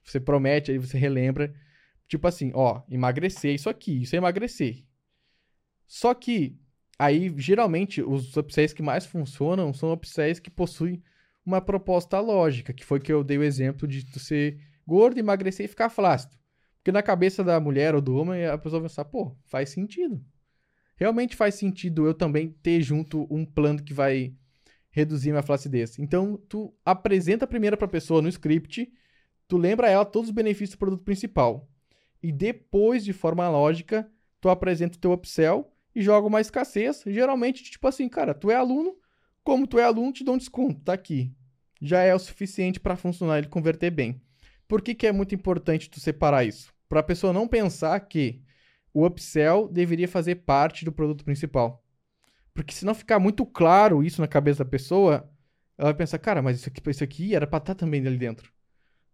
Você 0.05 0.19
promete, 0.19 0.71
aí 0.73 0.79
você 0.79 0.99
relembra. 0.99 1.55
Tipo 2.09 2.27
assim, 2.27 2.51
ó, 2.55 2.83
emagrecer 2.91 3.55
isso 3.55 3.71
aqui, 3.71 4.03
isso 4.03 4.15
é 4.15 4.19
emagrecer. 4.19 4.85
Só 5.87 6.13
que 6.15 6.59
Aí, 7.03 7.35
geralmente, 7.37 8.01
os 8.01 8.37
upsells 8.37 8.73
que 8.73 8.81
mais 8.81 9.05
funcionam 9.05 9.75
são 9.75 9.93
upsells 9.93 10.41
que 10.41 10.49
possuem 10.49 11.03
uma 11.45 11.61
proposta 11.61 12.21
lógica, 12.21 12.73
que 12.73 12.85
foi 12.85 13.01
que 13.01 13.13
eu 13.13 13.25
dei 13.25 13.37
o 13.39 13.43
exemplo 13.43 13.89
de 13.89 14.07
ser 14.21 14.61
gordo, 14.87 15.19
emagrecer 15.19 15.67
e 15.67 15.69
ficar 15.69 15.91
flácido. 15.91 16.37
Porque 16.77 16.93
na 16.93 17.03
cabeça 17.03 17.43
da 17.43 17.59
mulher 17.59 17.97
ou 17.97 18.01
do 18.01 18.15
homem, 18.15 18.47
a 18.47 18.57
pessoa 18.57 18.81
vai 18.81 18.89
pensar, 18.89 19.05
pô, 19.07 19.37
faz 19.47 19.71
sentido. 19.71 20.25
Realmente 20.95 21.35
faz 21.35 21.57
sentido 21.57 22.07
eu 22.07 22.15
também 22.15 22.51
ter 22.63 22.81
junto 22.83 23.27
um 23.29 23.45
plano 23.45 23.83
que 23.83 23.93
vai 23.93 24.33
reduzir 24.93 25.31
minha 25.31 25.43
flacidez. 25.43 25.99
Então, 25.99 26.37
tu 26.49 26.73
apresenta 26.85 27.47
primeiro 27.47 27.77
para 27.77 27.87
a 27.87 27.91
pessoa 27.91 28.23
no 28.23 28.29
script, 28.29 28.93
tu 29.49 29.57
lembra 29.57 29.91
ela 29.91 30.05
todos 30.05 30.29
os 30.29 30.35
benefícios 30.35 30.77
do 30.77 30.79
produto 30.79 31.03
principal. 31.03 31.69
E 32.23 32.31
depois, 32.31 33.05
de 33.05 33.13
forma 33.13 33.49
lógica, 33.49 34.09
tu 34.41 34.49
apresenta 34.49 34.97
o 34.97 35.01
teu 35.01 35.13
upsell 35.13 35.73
e 35.95 36.03
joga 36.03 36.29
uma 36.29 36.41
escassez. 36.41 37.03
Geralmente, 37.07 37.65
tipo 37.65 37.89
assim, 37.89 38.09
cara, 38.09 38.35
tu 38.35 38.51
é 38.51 38.55
aluno, 38.55 38.95
como 39.43 39.67
tu 39.67 39.79
é 39.79 39.85
aluno, 39.85 40.13
te 40.13 40.23
dou 40.23 40.35
um 40.35 40.39
desconto, 40.39 40.81
tá 40.83 40.93
aqui. 40.93 41.35
Já 41.81 42.03
é 42.03 42.15
o 42.15 42.19
suficiente 42.19 42.79
para 42.79 42.97
funcionar 42.97 43.39
ele 43.39 43.49
converter 43.49 43.91
bem. 43.91 44.23
Por 44.69 44.81
que, 44.81 44.95
que 44.95 45.07
é 45.07 45.13
muito 45.13 45.35
importante 45.35 45.91
tu 45.91 45.99
separar 45.99 46.45
isso? 46.45 46.73
Para 46.89 47.01
a 47.01 47.03
pessoa 47.03 47.33
não 47.33 47.49
pensar 47.49 47.99
que 48.01 48.43
o 48.95 49.05
upsell 49.05 49.69
deveria 49.69 50.07
fazer 50.07 50.37
parte 50.37 50.85
do 50.85 50.93
produto 50.93 51.25
principal. 51.25 51.82
Porque 52.55 52.73
se 52.73 52.85
não 52.85 52.95
ficar 52.95 53.19
muito 53.19 53.45
claro 53.47 54.03
isso 54.03 54.21
na 54.21 54.29
cabeça 54.29 54.65
da 54.65 54.71
pessoa, 54.71 55.29
ela 55.79 55.89
vai 55.89 55.95
pensar, 55.95 56.19
cara, 56.19 56.43
mas 56.43 56.59
isso 56.59 56.69
aqui, 56.69 56.91
isso 56.91 57.05
aqui 57.05 57.35
era 57.35 57.47
pra 57.47 57.59
estar 57.59 57.75
também 57.75 58.07
ali 58.07 58.19
dentro. 58.19 58.53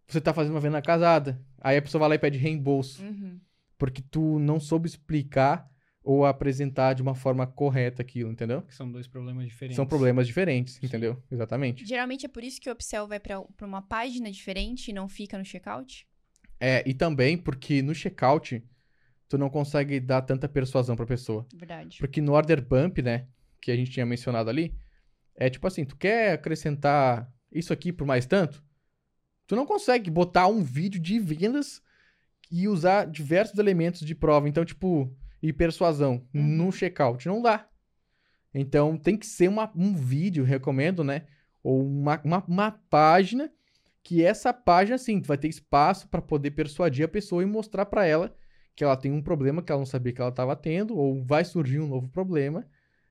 Você 0.06 0.20
tá 0.20 0.32
fazendo 0.32 0.54
uma 0.54 0.60
venda 0.60 0.80
casada. 0.80 1.40
Aí 1.60 1.76
a 1.76 1.82
pessoa 1.82 2.00
vai 2.00 2.10
lá 2.10 2.14
e 2.14 2.18
pede 2.18 2.38
reembolso. 2.38 3.02
Uhum. 3.02 3.38
Porque 3.76 4.02
tu 4.02 4.38
não 4.38 4.58
soube 4.58 4.88
explicar 4.88 5.70
ou 6.02 6.24
apresentar 6.24 6.94
de 6.94 7.02
uma 7.02 7.14
forma 7.14 7.46
correta 7.46 8.00
aquilo, 8.00 8.32
entendeu? 8.32 8.62
Que 8.62 8.74
são 8.74 8.90
dois 8.90 9.06
problemas 9.06 9.44
diferentes. 9.46 9.76
São 9.76 9.86
problemas 9.86 10.26
diferentes, 10.26 10.74
Sim. 10.74 10.86
entendeu? 10.86 11.22
Exatamente. 11.30 11.84
Geralmente 11.84 12.24
é 12.24 12.28
por 12.28 12.42
isso 12.42 12.60
que 12.60 12.70
o 12.70 12.72
upsell 12.72 13.06
vai 13.06 13.20
pra 13.20 13.44
uma 13.62 13.82
página 13.82 14.30
diferente 14.30 14.88
e 14.88 14.94
não 14.94 15.08
fica 15.08 15.36
no 15.36 15.44
checkout? 15.44 16.08
É, 16.58 16.82
e 16.88 16.94
também 16.94 17.36
porque 17.36 17.82
no 17.82 17.94
checkout 17.94 18.64
tu 19.28 19.36
não 19.38 19.50
consegue 19.50 20.00
dar 20.00 20.22
tanta 20.22 20.48
persuasão 20.48 20.96
pra 20.96 21.06
pessoa. 21.06 21.46
Verdade. 21.54 21.98
Porque 21.98 22.20
no 22.20 22.32
order 22.32 22.60
bump, 22.64 22.98
né, 23.02 23.26
que 23.60 23.70
a 23.70 23.76
gente 23.76 23.90
tinha 23.90 24.06
mencionado 24.06 24.48
ali, 24.50 24.74
é 25.36 25.48
tipo 25.50 25.66
assim, 25.66 25.84
tu 25.84 25.96
quer 25.96 26.32
acrescentar 26.32 27.30
isso 27.52 27.72
aqui 27.72 27.92
por 27.92 28.06
mais 28.06 28.26
tanto? 28.26 28.62
Tu 29.46 29.54
não 29.56 29.64
consegue 29.66 30.10
botar 30.10 30.46
um 30.48 30.62
vídeo 30.62 31.00
de 31.00 31.18
vendas 31.18 31.82
e 32.50 32.66
usar 32.68 33.06
diversos 33.06 33.58
elementos 33.58 34.00
de 34.00 34.14
prova. 34.14 34.48
Então, 34.48 34.64
tipo, 34.64 35.14
e 35.42 35.52
persuasão 35.52 36.26
Uhum. 36.34 36.42
no 36.42 36.72
checkout. 36.72 37.26
Não 37.28 37.40
dá. 37.40 37.66
Então, 38.54 38.96
tem 38.96 39.16
que 39.16 39.26
ser 39.26 39.48
uma, 39.48 39.70
um 39.76 39.94
vídeo, 39.94 40.44
recomendo, 40.44 41.04
né? 41.04 41.26
Ou 41.62 41.82
uma, 41.86 42.20
uma, 42.24 42.44
uma 42.46 42.70
página 42.90 43.50
que 44.02 44.24
essa 44.24 44.52
página, 44.54 44.96
assim, 44.96 45.20
tu 45.20 45.26
vai 45.28 45.36
ter 45.36 45.48
espaço 45.48 46.08
para 46.08 46.22
poder 46.22 46.52
persuadir 46.52 47.04
a 47.04 47.08
pessoa 47.08 47.42
e 47.42 47.46
mostrar 47.46 47.84
para 47.86 48.06
ela 48.06 48.34
que 48.78 48.84
ela 48.84 48.96
tem 48.96 49.10
um 49.10 49.20
problema 49.20 49.60
que 49.60 49.72
ela 49.72 49.80
não 49.80 49.84
sabia 49.84 50.12
que 50.12 50.20
ela 50.20 50.30
estava 50.30 50.54
tendo, 50.54 50.96
ou 50.96 51.24
vai 51.24 51.44
surgir 51.44 51.80
um 51.80 51.88
novo 51.88 52.06
problema, 52.06 52.64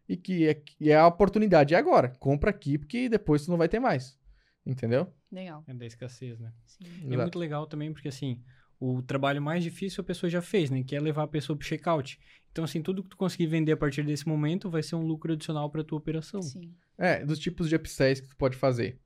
e 0.07 0.15
que 0.15 0.47
é, 0.47 0.53
que 0.53 0.89
é 0.89 0.95
a 0.95 1.05
oportunidade 1.05 1.75
é 1.75 1.77
agora. 1.77 2.13
Compra 2.19 2.51
aqui, 2.51 2.77
porque 2.77 3.09
depois 3.09 3.43
tu 3.43 3.51
não 3.51 3.57
vai 3.57 3.67
ter 3.67 3.77
mais. 3.77 4.17
Entendeu? 4.65 5.11
Legal. 5.29 5.65
É 5.67 5.73
da 5.73 5.85
escassez, 5.85 6.39
né? 6.39 6.53
Sim. 6.65 6.85
E 6.85 6.87
é 6.87 7.07
Exato. 7.07 7.21
muito 7.23 7.37
legal 7.37 7.67
também 7.67 7.91
porque, 7.91 8.07
assim, 8.07 8.41
o 8.79 9.01
trabalho 9.01 9.41
mais 9.41 9.61
difícil 9.61 9.99
a 9.99 10.05
pessoa 10.05 10.29
já 10.29 10.41
fez, 10.41 10.69
né? 10.69 10.85
Que 10.85 10.95
é 10.95 11.01
levar 11.01 11.23
a 11.23 11.27
pessoa 11.27 11.57
pro 11.57 11.67
checkout. 11.67 12.17
Então, 12.49 12.63
assim, 12.63 12.81
tudo 12.81 13.03
que 13.03 13.09
tu 13.09 13.17
conseguir 13.17 13.47
vender 13.47 13.73
a 13.73 13.77
partir 13.77 14.03
desse 14.03 14.25
momento 14.25 14.69
vai 14.69 14.81
ser 14.81 14.95
um 14.95 15.05
lucro 15.05 15.33
adicional 15.33 15.69
pra 15.69 15.83
tua 15.83 15.97
operação. 15.97 16.41
Sim. 16.41 16.73
É, 16.97 17.25
dos 17.25 17.39
tipos 17.39 17.67
de 17.67 17.75
upsells 17.75 18.21
que 18.21 18.29
tu 18.29 18.37
pode 18.37 18.55
fazer. 18.55 19.01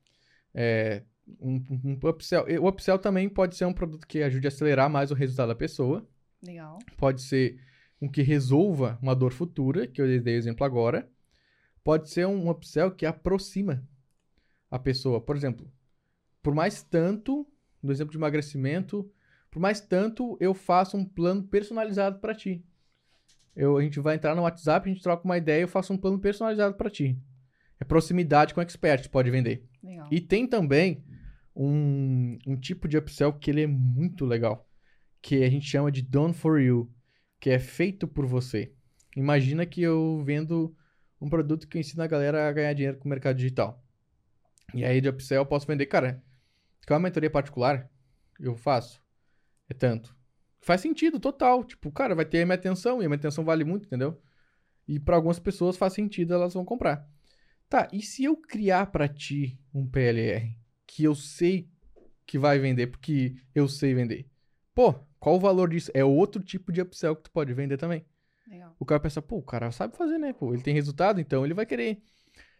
É, 0.54 1.02
um, 1.40 1.56
um 1.84 2.08
upsell. 2.08 2.48
e 2.48 2.60
O 2.60 2.68
upsell 2.68 3.00
também 3.00 3.28
pode 3.28 3.56
ser 3.56 3.66
um 3.66 3.74
produto 3.74 4.06
que 4.06 4.22
ajude 4.22 4.46
a 4.46 4.50
acelerar 4.50 4.92
mais 4.92 5.10
o 5.10 5.16
resultado 5.16 5.48
da 5.48 5.56
pessoa. 5.56 6.08
Legal. 6.44 6.80
Pode 6.98 7.22
ser 7.22 7.60
um 8.02 8.08
que 8.08 8.22
resolva 8.22 8.98
uma 9.02 9.16
dor 9.16 9.32
futura, 9.32 9.86
que 9.86 10.02
eu 10.02 10.22
dei 10.22 10.36
exemplo 10.36 10.66
agora. 10.66 11.10
Pode 11.84 12.10
ser 12.10 12.26
um 12.28 12.50
upsell 12.50 12.92
que 12.92 13.06
aproxima 13.06 13.88
a 14.70 14.80
pessoa. 14.80 15.22
Por 15.22 15.36
exemplo, 15.36 15.72
por 16.42 16.54
mais 16.54 16.82
tanto, 16.82 17.48
no 17.82 17.92
exemplo 17.92 18.12
de 18.12 18.18
emagrecimento, 18.18 19.12
por 19.50 19.60
mais 19.60 19.82
tanto 19.82 20.38
eu 20.40 20.54
faço 20.54 20.98
um 20.98 21.06
plano 21.06 21.44
personalizado 21.44 22.20
para 22.20 22.34
ti. 22.34 22.66
Eu, 23.56 23.78
a 23.78 23.82
gente 23.82 24.00
vai 24.00 24.16
entrar 24.16 24.34
no 24.34 24.44
WhatsApp, 24.44 24.90
a 24.90 24.94
gente 24.94 25.04
troca 25.04 25.26
uma 25.26 25.38
ideia, 25.38 25.62
eu 25.62 25.68
faço 25.68 25.92
um 25.92 25.98
plano 25.98 26.18
personalizado 26.20 26.76
para 26.78 26.90
ti. 26.90 27.20
É 27.80 27.84
proximidade 27.84 28.54
com 28.54 28.62
expert, 28.62 29.10
pode 29.10 29.30
vender. 29.30 29.68
Legal. 29.84 30.08
E 30.10 30.22
tem 30.22 30.48
também 30.48 31.04
um, 31.56 32.38
um 32.48 32.56
tipo 32.56 32.88
de 32.88 32.98
upsell 32.98 33.34
que 33.34 33.52
ele 33.52 33.64
é 33.64 33.68
muito 33.68 34.26
legal, 34.26 34.70
que 35.22 35.44
a 35.44 35.50
gente 35.50 35.68
chama 35.68 35.92
de 35.92 36.02
done 36.02 36.34
for 36.34 36.60
you, 36.60 36.92
que 37.40 37.50
é 37.50 37.60
feito 37.60 38.08
por 38.08 38.26
você. 38.26 38.74
Imagina 39.16 39.66
que 39.66 39.82
eu 39.82 40.24
vendo 40.24 40.76
um 41.20 41.30
produto 41.30 41.68
que 41.68 41.78
ensina 41.78 42.06
a 42.06 42.08
galera 42.08 42.48
a 42.48 42.52
ganhar 42.52 42.74
dinheiro 42.74 42.98
com 42.98 43.06
o 43.06 43.10
mercado 43.10 43.38
digital. 43.38 43.84
E 44.74 44.84
aí 44.84 45.02
de 45.02 45.10
upsell 45.10 45.42
eu 45.42 45.46
posso 45.46 45.68
vender, 45.68 45.86
cara, 45.86 46.24
quer 46.88 46.94
uma 46.94 47.00
mentoria 47.00 47.30
particular? 47.30 47.90
Eu 48.40 48.56
faço. 48.56 49.02
É 49.70 49.74
tanto. 49.74 50.16
Faz 50.62 50.82
sentido, 50.82 51.20
total. 51.20 51.64
Tipo, 51.64 51.92
cara, 51.92 52.16
vai 52.16 52.26
ter 52.26 52.42
a 52.42 52.46
minha 52.46 52.56
atenção 52.56 53.02
e 53.02 53.06
a 53.06 53.10
minha 53.10 53.18
atenção 53.18 53.44
vale 53.44 53.64
muito, 53.64 53.86
entendeu? 53.86 54.22
E 54.88 55.00
para 55.00 55.16
algumas 55.16 55.40
pessoas 55.40 55.78
faz 55.78 55.94
sentido, 55.94 56.34
elas 56.34 56.54
vão 56.54 56.66
comprar. 56.66 57.08
Tá, 57.70 57.88
e 57.94 58.02
se 58.02 58.24
eu 58.24 58.36
criar 58.36 58.88
pra 58.88 59.08
ti 59.08 59.60
um 59.74 59.88
PLR 59.88 60.58
que 60.86 61.04
eu 61.04 61.16
sei 61.16 61.70
que 62.26 62.38
vai 62.38 62.60
vender 62.60 62.88
porque 62.88 63.36
eu 63.56 63.68
sei 63.68 63.94
vender? 63.94 64.30
Pô, 64.74 64.94
qual 65.20 65.36
o 65.36 65.40
valor 65.40 65.70
disso? 65.70 65.92
É 65.94 66.04
outro 66.04 66.42
tipo 66.42 66.72
de 66.72 66.82
upsell 66.82 67.16
que 67.16 67.24
tu 67.24 67.32
pode 67.32 67.54
vender 67.54 67.78
também. 67.78 68.06
Legal. 68.48 68.76
O 68.80 68.86
cara 68.86 69.00
pensa, 69.00 69.22
pô, 69.22 69.38
o 69.38 69.44
cara 69.44 69.72
sabe 69.72 69.96
fazer, 69.96 70.18
né? 70.18 70.34
Pô, 70.34 70.54
ele 70.54 70.64
tem 70.64 70.74
resultado, 70.74 71.20
então 71.20 71.46
ele 71.46 71.54
vai 71.54 71.66
querer. 71.66 72.02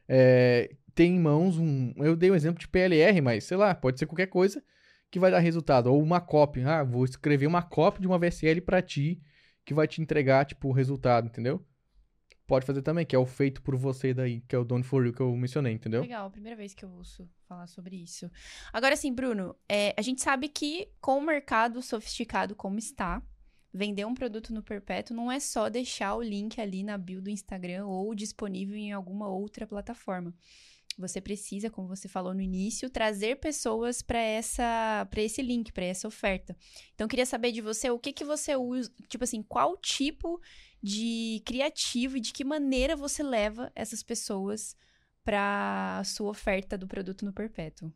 É, 0.08 0.76
tem 0.94 1.16
em 1.16 1.20
mãos 1.20 1.58
um. 1.58 1.94
Eu 1.98 2.16
dei 2.16 2.32
um 2.32 2.36
exemplo 2.36 2.60
de 2.60 2.68
PLR, 2.68 3.22
mas 3.22 3.46
sei 3.46 3.58
lá, 3.58 3.74
pode 3.74 4.00
ser 4.00 4.06
qualquer 4.06 4.28
coisa 4.28 4.64
que 5.10 5.20
vai 5.20 5.32
dar 5.32 5.40
resultado. 5.40 5.88
Ou 5.88 6.02
uma 6.02 6.22
copy. 6.22 6.62
Ah, 6.64 6.84
vou 6.84 7.06
escrever 7.06 7.48
uma 7.48 7.62
copy 7.62 8.02
de 8.02 8.08
uma 8.08 8.20
VSL 8.20 8.62
pra 8.62 8.82
ti 8.82 9.22
que 9.66 9.74
vai 9.74 9.88
te 9.88 10.02
entregar, 10.02 10.46
tipo, 10.46 10.70
o 10.70 10.72
resultado, 10.72 11.28
entendeu? 11.28 11.66
Pode 12.52 12.66
fazer 12.66 12.82
também, 12.82 13.06
que 13.06 13.16
é 13.16 13.18
o 13.18 13.26
feito 13.26 13.62
por 13.62 13.78
você 13.78 14.14
daí, 14.14 14.42
que 14.42 14.54
é 14.54 14.60
o 14.60 14.66
Done 14.66 14.84
for 14.84 15.06
You 15.06 15.14
que 15.14 15.22
eu 15.22 15.34
mencionei, 15.38 15.72
entendeu? 15.72 16.02
Legal, 16.02 16.30
primeira 16.30 16.58
vez 16.58 16.74
que 16.74 16.84
eu 16.84 16.90
ouço 16.90 17.26
falar 17.48 17.66
sobre 17.66 17.96
isso. 17.96 18.30
Agora 18.74 18.94
sim, 18.98 19.14
Bruno, 19.14 19.56
é, 19.70 19.96
a 19.98 20.02
gente 20.02 20.22
sabe 20.22 20.50
que 20.50 20.90
com 21.00 21.18
o 21.18 21.22
mercado 21.22 21.82
sofisticado 21.82 22.54
como 22.54 22.78
está, 22.78 23.24
vender 23.74 24.04
um 24.04 24.14
produto 24.14 24.54
no 24.54 24.62
Perpétuo 24.62 25.16
não 25.16 25.32
é 25.32 25.40
só 25.40 25.70
deixar 25.70 26.14
o 26.14 26.22
link 26.22 26.60
ali 26.60 26.84
na 26.84 26.98
bio 26.98 27.22
do 27.22 27.30
Instagram 27.30 27.86
ou 27.86 28.14
disponível 28.14 28.76
em 28.76 28.92
alguma 28.92 29.30
outra 29.30 29.66
plataforma. 29.66 30.34
Você 30.98 31.22
precisa, 31.22 31.70
como 31.70 31.88
você 31.88 32.10
falou 32.10 32.34
no 32.34 32.42
início, 32.42 32.90
trazer 32.90 33.38
pessoas 33.38 34.02
para 34.02 34.20
essa, 34.20 35.08
para 35.10 35.22
esse 35.22 35.42
link, 35.42 35.72
para 35.72 35.86
essa 35.86 36.06
oferta. 36.06 36.54
Então, 36.94 37.08
queria 37.08 37.26
saber 37.26 37.54
de 37.54 37.62
você 37.62 37.90
o 37.90 37.98
que 37.98 38.12
que 38.12 38.26
você 38.26 38.58
usa, 38.58 38.92
tipo 39.08 39.24
assim, 39.24 39.42
qual 39.42 39.78
tipo 39.78 40.42
de 40.82 41.42
criativo 41.46 42.18
e 42.18 42.20
de 42.22 42.34
que 42.34 42.44
maneira 42.44 42.96
você 42.96 43.22
leva 43.24 43.72
essas 43.76 44.02
pessoas 44.02 44.76
para 45.24 46.02
sua 46.04 46.30
oferta 46.32 46.78
do 46.78 46.88
produto 46.88 47.24
no 47.26 47.34
Perpétuo. 47.34 47.92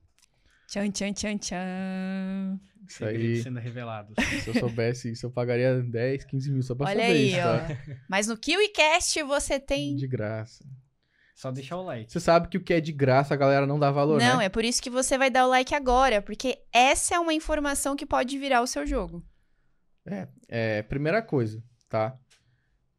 Tchan, 0.67 0.89
tchan, 0.91 1.13
tchan, 1.13 1.37
tchan. 1.37 2.59
Isso 2.87 3.05
aí. 3.05 3.41
sendo 3.41 3.59
revelados. 3.59 4.15
Se 4.43 4.49
eu 4.49 4.53
soubesse 4.55 5.11
isso, 5.11 5.25
eu 5.25 5.31
pagaria 5.31 5.81
10, 5.81 6.23
15 6.25 6.51
mil 6.51 6.61
só 6.61 6.75
pra 6.75 6.87
Olha 6.87 7.01
saber 7.01 7.13
aí, 7.13 7.27
isso, 7.29 7.37
tá? 7.37 7.67
ó. 7.69 7.95
Mas 8.07 8.27
no 8.27 8.37
KiwiCast 8.37 9.23
você 9.23 9.59
tem... 9.59 9.95
De 9.95 10.07
graça. 10.07 10.63
Só 11.35 11.51
deixar 11.51 11.77
o 11.77 11.83
like. 11.83 12.11
Você 12.11 12.19
sabe 12.19 12.47
que 12.47 12.57
o 12.57 12.63
que 12.63 12.73
é 12.73 12.79
de 12.79 12.91
graça 12.93 13.33
a 13.33 13.37
galera 13.37 13.67
não 13.67 13.77
dá 13.77 13.91
valor, 13.91 14.19
Não, 14.19 14.37
né? 14.37 14.45
é 14.45 14.49
por 14.49 14.63
isso 14.63 14.81
que 14.81 14.89
você 14.89 15.17
vai 15.17 15.29
dar 15.29 15.45
o 15.45 15.49
like 15.49 15.75
agora, 15.75 16.21
porque 16.21 16.59
essa 16.71 17.15
é 17.15 17.19
uma 17.19 17.33
informação 17.33 17.95
que 17.95 18.05
pode 18.05 18.37
virar 18.37 18.61
o 18.61 18.67
seu 18.67 18.85
jogo. 18.85 19.23
É, 20.47 20.81
primeira 20.83 21.21
coisa, 21.21 21.61
tá? 21.89 22.17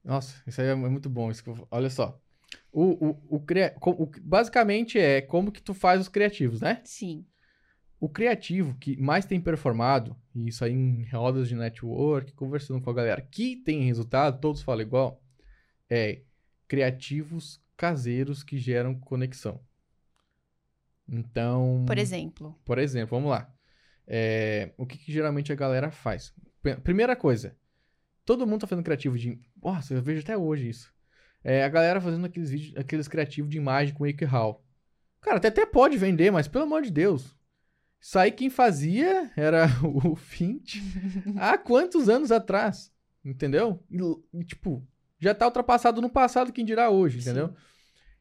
Nossa, 0.06 0.40
isso 0.46 0.60
aí 0.60 0.68
é 0.68 0.74
muito 0.74 1.10
bom. 1.10 1.30
Eu- 1.30 1.68
olha 1.70 1.90
só. 1.90 2.18
O, 2.72 3.08
o, 3.08 3.36
o, 3.36 3.44
co- 3.80 3.90
o- 3.90 4.10
basicamente 4.22 4.98
é 4.98 5.20
como 5.20 5.50
que 5.50 5.60
tu 5.60 5.74
faz 5.74 6.00
os 6.00 6.08
criativos, 6.08 6.60
né? 6.60 6.80
Sim. 6.84 7.26
O 7.98 8.08
criativo 8.08 8.76
que 8.78 8.96
mais 8.96 9.24
tem 9.24 9.40
performado, 9.40 10.16
e 10.32 10.46
isso 10.48 10.64
aí 10.64 10.72
em 10.72 11.04
rodas 11.10 11.48
de 11.48 11.56
network, 11.56 12.32
conversando 12.34 12.80
com 12.80 12.88
a 12.90 12.94
galera 12.94 13.20
que 13.20 13.56
tem 13.56 13.82
resultado, 13.82 14.40
todos 14.40 14.62
falam 14.62 14.82
igual, 14.82 15.20
é 15.90 16.22
criativos 16.68 17.60
caseiros 17.76 18.44
que 18.44 18.58
geram 18.58 18.94
conexão. 18.94 19.60
Então. 21.08 21.84
Por 21.86 21.98
exemplo. 21.98 22.56
Por 22.64 22.78
exemplo, 22.78 23.16
vamos 23.16 23.30
lá. 23.30 23.52
É, 24.06 24.72
o 24.76 24.86
que, 24.86 24.98
que 24.98 25.10
geralmente 25.12 25.52
a 25.52 25.56
galera 25.56 25.90
faz? 25.90 26.32
Primeira 26.84 27.16
coisa, 27.16 27.56
todo 28.24 28.46
mundo 28.46 28.60
tá 28.62 28.66
fazendo 28.66 28.84
criativo 28.84 29.16
de. 29.18 29.40
Nossa, 29.66 29.94
eu 29.94 30.00
vejo 30.00 30.20
até 30.20 30.38
hoje 30.38 30.68
isso. 30.68 30.94
É, 31.42 31.64
a 31.64 31.68
galera 31.68 32.00
fazendo 32.00 32.24
aqueles 32.24 32.50
vídeos, 32.50 32.76
aqueles 32.76 33.08
criativos 33.08 33.50
de 33.50 33.56
imagem 33.56 33.92
com 33.92 34.04
WakeHow. 34.04 34.64
Cara, 35.20 35.38
até, 35.38 35.48
até 35.48 35.66
pode 35.66 35.98
vender, 35.98 36.30
mas 36.30 36.46
pelo 36.46 36.62
amor 36.62 36.82
de 36.82 36.90
Deus. 36.92 37.36
Isso 38.00 38.16
aí 38.16 38.30
quem 38.30 38.48
fazia 38.48 39.28
era 39.36 39.66
o 39.82 40.14
Fint 40.14 40.76
há 41.36 41.58
quantos 41.58 42.08
anos 42.08 42.30
atrás? 42.30 42.92
Entendeu? 43.24 43.82
E, 44.32 44.44
tipo, 44.44 44.86
já 45.18 45.34
tá 45.34 45.46
ultrapassado 45.46 46.00
no 46.00 46.08
passado, 46.08 46.52
quem 46.52 46.64
dirá 46.64 46.88
hoje, 46.88 47.18
entendeu? 47.18 47.52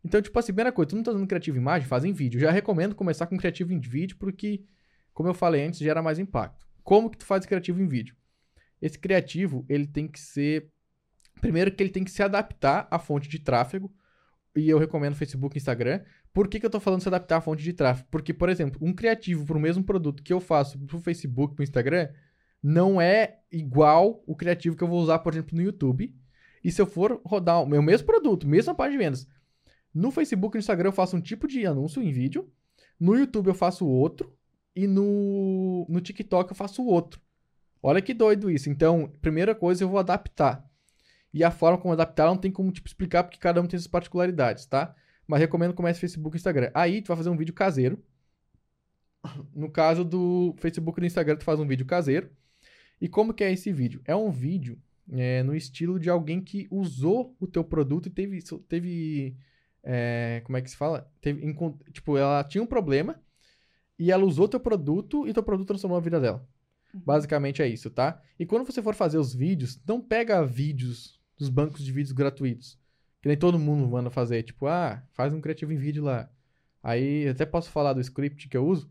Então, 0.03 0.19
tipo 0.21 0.37
assim, 0.39 0.47
primeira 0.47 0.71
coisa, 0.71 0.89
tu 0.89 0.95
não 0.95 1.03
tá 1.03 1.11
usando 1.11 1.27
criativo 1.27 1.57
em 1.57 1.61
imagem, 1.61 1.87
faz 1.87 2.03
em 2.03 2.11
vídeo. 2.11 2.39
Já 2.39 2.49
recomendo 2.49 2.95
começar 2.95 3.27
com 3.27 3.37
criativo 3.37 3.71
em 3.71 3.79
vídeo, 3.79 4.17
porque, 4.17 4.63
como 5.13 5.29
eu 5.29 5.33
falei 5.35 5.63
antes, 5.63 5.79
gera 5.79 6.01
mais 6.01 6.17
impacto. 6.17 6.65
Como 6.83 7.07
que 7.07 7.19
tu 7.19 7.25
faz 7.25 7.45
criativo 7.45 7.79
em 7.79 7.87
vídeo? 7.87 8.15
Esse 8.81 8.97
criativo, 8.97 9.63
ele 9.69 9.85
tem 9.85 10.07
que 10.07 10.19
ser... 10.19 10.71
Primeiro 11.41 11.71
que 11.71 11.81
ele 11.83 11.89
tem 11.89 12.03
que 12.03 12.11
se 12.11 12.23
adaptar 12.23 12.87
à 12.89 12.97
fonte 12.97 13.27
de 13.27 13.39
tráfego, 13.39 13.93
e 14.55 14.69
eu 14.69 14.77
recomendo 14.77 15.15
Facebook 15.15 15.55
e 15.55 15.59
Instagram. 15.59 16.01
Por 16.33 16.47
que, 16.47 16.59
que 16.59 16.65
eu 16.65 16.69
tô 16.69 16.79
falando 16.79 17.01
se 17.01 17.07
adaptar 17.07 17.37
à 17.37 17.41
fonte 17.41 17.63
de 17.63 17.73
tráfego? 17.73 18.07
Porque, 18.09 18.33
por 18.33 18.49
exemplo, 18.49 18.79
um 18.81 18.93
criativo 18.93 19.45
pro 19.45 19.59
mesmo 19.59 19.83
produto 19.83 20.23
que 20.23 20.33
eu 20.33 20.39
faço 20.39 20.79
pro 20.79 20.99
Facebook, 20.99 21.55
pro 21.55 21.63
Instagram, 21.63 22.09
não 22.63 22.99
é 22.99 23.39
igual 23.51 24.23
o 24.25 24.35
criativo 24.35 24.75
que 24.75 24.83
eu 24.83 24.87
vou 24.87 25.01
usar, 25.01 25.19
por 25.19 25.33
exemplo, 25.33 25.55
no 25.55 25.61
YouTube. 25.61 26.15
E 26.63 26.71
se 26.71 26.81
eu 26.81 26.87
for 26.87 27.21
rodar 27.25 27.61
o 27.61 27.67
meu 27.67 27.81
mesmo 27.81 28.07
produto, 28.07 28.47
mesma 28.47 28.73
página 28.73 28.97
de 28.97 29.05
vendas, 29.05 29.27
no 29.93 30.11
Facebook 30.11 30.55
e 30.55 30.57
no 30.57 30.61
Instagram 30.61 30.89
eu 30.89 30.93
faço 30.93 31.15
um 31.15 31.21
tipo 31.21 31.47
de 31.47 31.65
anúncio 31.65 32.01
em 32.01 32.11
vídeo, 32.11 32.49
no 32.99 33.15
YouTube 33.15 33.47
eu 33.47 33.53
faço 33.53 33.85
outro, 33.87 34.35
e 34.75 34.87
no, 34.87 35.85
no 35.87 36.01
TikTok 36.01 36.51
eu 36.51 36.55
faço 36.55 36.83
outro. 36.83 37.21
Olha 37.81 38.01
que 38.01 38.13
doido 38.13 38.49
isso. 38.51 38.69
Então, 38.69 39.11
primeira 39.21 39.55
coisa, 39.55 39.83
eu 39.83 39.89
vou 39.89 39.99
adaptar. 39.99 40.64
E 41.35 41.43
a 41.43 41.51
forma 41.51 41.77
como 41.77 41.93
adaptar 41.93 42.27
não 42.27 42.37
tem 42.37 42.49
como 42.49 42.71
tipo, 42.71 42.87
explicar, 42.87 43.21
porque 43.21 43.37
cada 43.37 43.61
um 43.61 43.67
tem 43.67 43.77
suas 43.77 43.89
particularidades, 43.89 44.65
tá? 44.65 44.95
Mas 45.27 45.41
recomendo 45.41 45.71
que 45.71 45.75
comece 45.75 45.99
Facebook 45.99 46.33
e 46.33 46.37
Instagram. 46.37 46.71
Aí 46.73 47.01
tu 47.01 47.09
vai 47.09 47.17
fazer 47.17 47.29
um 47.29 47.35
vídeo 47.35 47.53
caseiro. 47.53 48.01
No 49.53 49.69
caso 49.69 50.05
do 50.05 50.55
Facebook 50.59 50.97
e 50.97 51.01
do 51.01 51.05
Instagram, 51.05 51.35
tu 51.35 51.43
faz 51.43 51.59
um 51.59 51.67
vídeo 51.67 51.85
caseiro. 51.85 52.29
E 53.01 53.09
como 53.09 53.33
que 53.33 53.43
é 53.43 53.51
esse 53.51 53.69
vídeo? 53.73 53.99
É 54.05 54.15
um 54.15 54.31
vídeo 54.31 54.81
é, 55.11 55.43
no 55.43 55.53
estilo 55.53 55.99
de 55.99 56.09
alguém 56.09 56.39
que 56.39 56.69
usou 56.71 57.35
o 57.37 57.45
teu 57.45 57.65
produto 57.65 58.07
e 58.07 58.09
teve. 58.09 58.41
teve 58.69 59.35
é, 59.83 60.41
como 60.45 60.55
é 60.55 60.61
que 60.61 60.69
se 60.69 60.77
fala? 60.77 61.11
Teve, 61.19 61.53
tipo, 61.91 62.17
ela 62.17 62.45
tinha 62.45 62.63
um 62.63 62.67
problema 62.67 63.21
e 63.99 64.09
ela 64.09 64.23
usou 64.23 64.47
teu 64.47 64.59
produto 64.59 65.27
e 65.27 65.33
teu 65.33 65.43
produto 65.43 65.67
transformou 65.67 65.97
a 65.97 66.01
vida 66.01 66.17
dela. 66.17 66.47
Uhum. 66.93 67.01
Basicamente 67.05 67.61
é 67.61 67.67
isso, 67.67 67.89
tá? 67.89 68.21
E 68.39 68.45
quando 68.45 68.65
você 68.65 68.81
for 68.81 68.95
fazer 68.95 69.17
os 69.17 69.33
vídeos, 69.33 69.77
não 69.85 69.99
pega 69.99 70.45
vídeos 70.45 71.14
dos 71.37 71.49
bancos 71.49 71.83
de 71.83 71.91
vídeos 71.91 72.11
gratuitos. 72.11 72.79
Que 73.21 73.27
nem 73.27 73.37
todo 73.37 73.57
mundo 73.57 73.87
manda 73.87 74.09
fazer. 74.09 74.43
Tipo, 74.43 74.67
ah, 74.67 75.03
faz 75.11 75.33
um 75.33 75.41
criativo 75.41 75.73
em 75.73 75.77
vídeo 75.77 76.03
lá. 76.03 76.29
Aí, 76.83 77.27
até 77.27 77.45
posso 77.45 77.71
falar 77.71 77.93
do 77.93 78.01
script 78.01 78.47
que 78.47 78.55
eu 78.55 78.65
uso. 78.65 78.89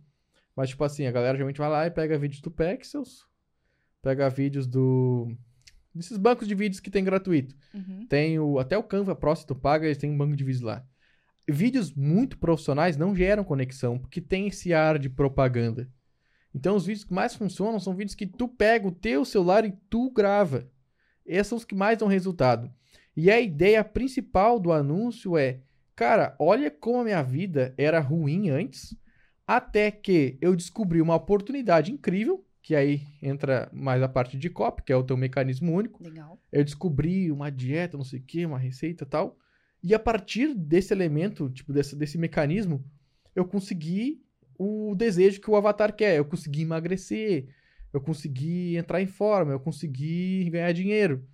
Mas, 0.56 0.70
tipo 0.70 0.82
assim, 0.84 1.06
a 1.06 1.12
galera 1.12 1.36
geralmente 1.36 1.58
vai 1.58 1.68
lá 1.68 1.86
e 1.86 1.90
pega 1.90 2.18
vídeos 2.18 2.40
do 2.40 2.50
Pexels. 2.50 3.26
Pega 4.02 4.28
vídeos 4.28 4.66
do... 4.66 5.34
Desses 5.94 6.16
bancos 6.16 6.48
de 6.48 6.54
vídeos 6.54 6.80
que 6.80 6.90
tem 6.90 7.04
gratuito. 7.04 7.54
Uhum. 7.72 8.06
Tem 8.08 8.38
o... 8.38 8.58
Até 8.58 8.76
o 8.76 8.82
Canva 8.82 9.14
Pro, 9.14 9.34
se 9.34 9.46
tu 9.46 9.54
paga, 9.54 9.86
eles 9.86 9.98
têm 9.98 10.10
um 10.10 10.18
banco 10.18 10.36
de 10.36 10.42
vídeos 10.42 10.62
lá. 10.62 10.84
Vídeos 11.48 11.92
muito 11.94 12.38
profissionais 12.38 12.96
não 12.96 13.14
geram 13.14 13.44
conexão, 13.44 13.98
porque 13.98 14.20
tem 14.20 14.48
esse 14.48 14.72
ar 14.72 14.98
de 14.98 15.08
propaganda. 15.08 15.88
Então, 16.54 16.74
os 16.74 16.86
vídeos 16.86 17.04
que 17.04 17.12
mais 17.12 17.34
funcionam 17.34 17.78
são 17.78 17.94
vídeos 17.94 18.14
que 18.14 18.26
tu 18.26 18.48
pega 18.48 18.88
o 18.88 18.92
teu 18.92 19.24
celular 19.24 19.64
e 19.64 19.72
tu 19.88 20.10
grava. 20.10 20.68
Esses 21.26 21.48
são 21.48 21.58
os 21.58 21.64
que 21.64 21.74
mais 21.74 21.98
dão 21.98 22.08
resultado. 22.08 22.70
E 23.16 23.30
a 23.30 23.40
ideia 23.40 23.82
principal 23.84 24.58
do 24.58 24.72
anúncio 24.72 25.36
é: 25.36 25.60
cara, 25.94 26.34
olha 26.38 26.70
como 26.70 27.00
a 27.00 27.04
minha 27.04 27.22
vida 27.22 27.74
era 27.78 28.00
ruim 28.00 28.50
antes, 28.50 28.96
até 29.46 29.90
que 29.90 30.38
eu 30.40 30.56
descobri 30.56 31.00
uma 31.00 31.14
oportunidade 31.14 31.92
incrível, 31.92 32.44
que 32.62 32.74
aí 32.74 33.02
entra 33.22 33.68
mais 33.72 34.02
a 34.02 34.08
parte 34.08 34.38
de 34.38 34.48
copy, 34.48 34.82
que 34.82 34.92
é 34.92 34.96
o 34.96 35.04
teu 35.04 35.16
mecanismo 35.16 35.72
único. 35.72 36.02
Legal. 36.02 36.38
Eu 36.50 36.64
descobri 36.64 37.30
uma 37.30 37.50
dieta, 37.50 37.96
não 37.96 38.04
sei 38.04 38.20
o 38.20 38.22
que, 38.22 38.46
uma 38.46 38.58
receita 38.58 39.04
tal. 39.04 39.38
E 39.82 39.94
a 39.94 39.98
partir 39.98 40.54
desse 40.54 40.94
elemento, 40.94 41.50
tipo, 41.50 41.72
desse, 41.72 41.94
desse 41.94 42.16
mecanismo, 42.16 42.82
eu 43.36 43.44
consegui 43.44 44.24
o 44.58 44.94
desejo 44.94 45.42
que 45.42 45.50
o 45.50 45.56
avatar 45.56 45.94
quer. 45.94 46.16
Eu 46.16 46.24
consegui 46.24 46.62
emagrecer, 46.62 47.48
eu 47.94 48.00
consegui 48.00 48.76
entrar 48.76 49.00
em 49.00 49.06
forma, 49.06 49.52
eu 49.52 49.60
consegui 49.60 50.50
ganhar 50.50 50.72
dinheiro. 50.72 51.24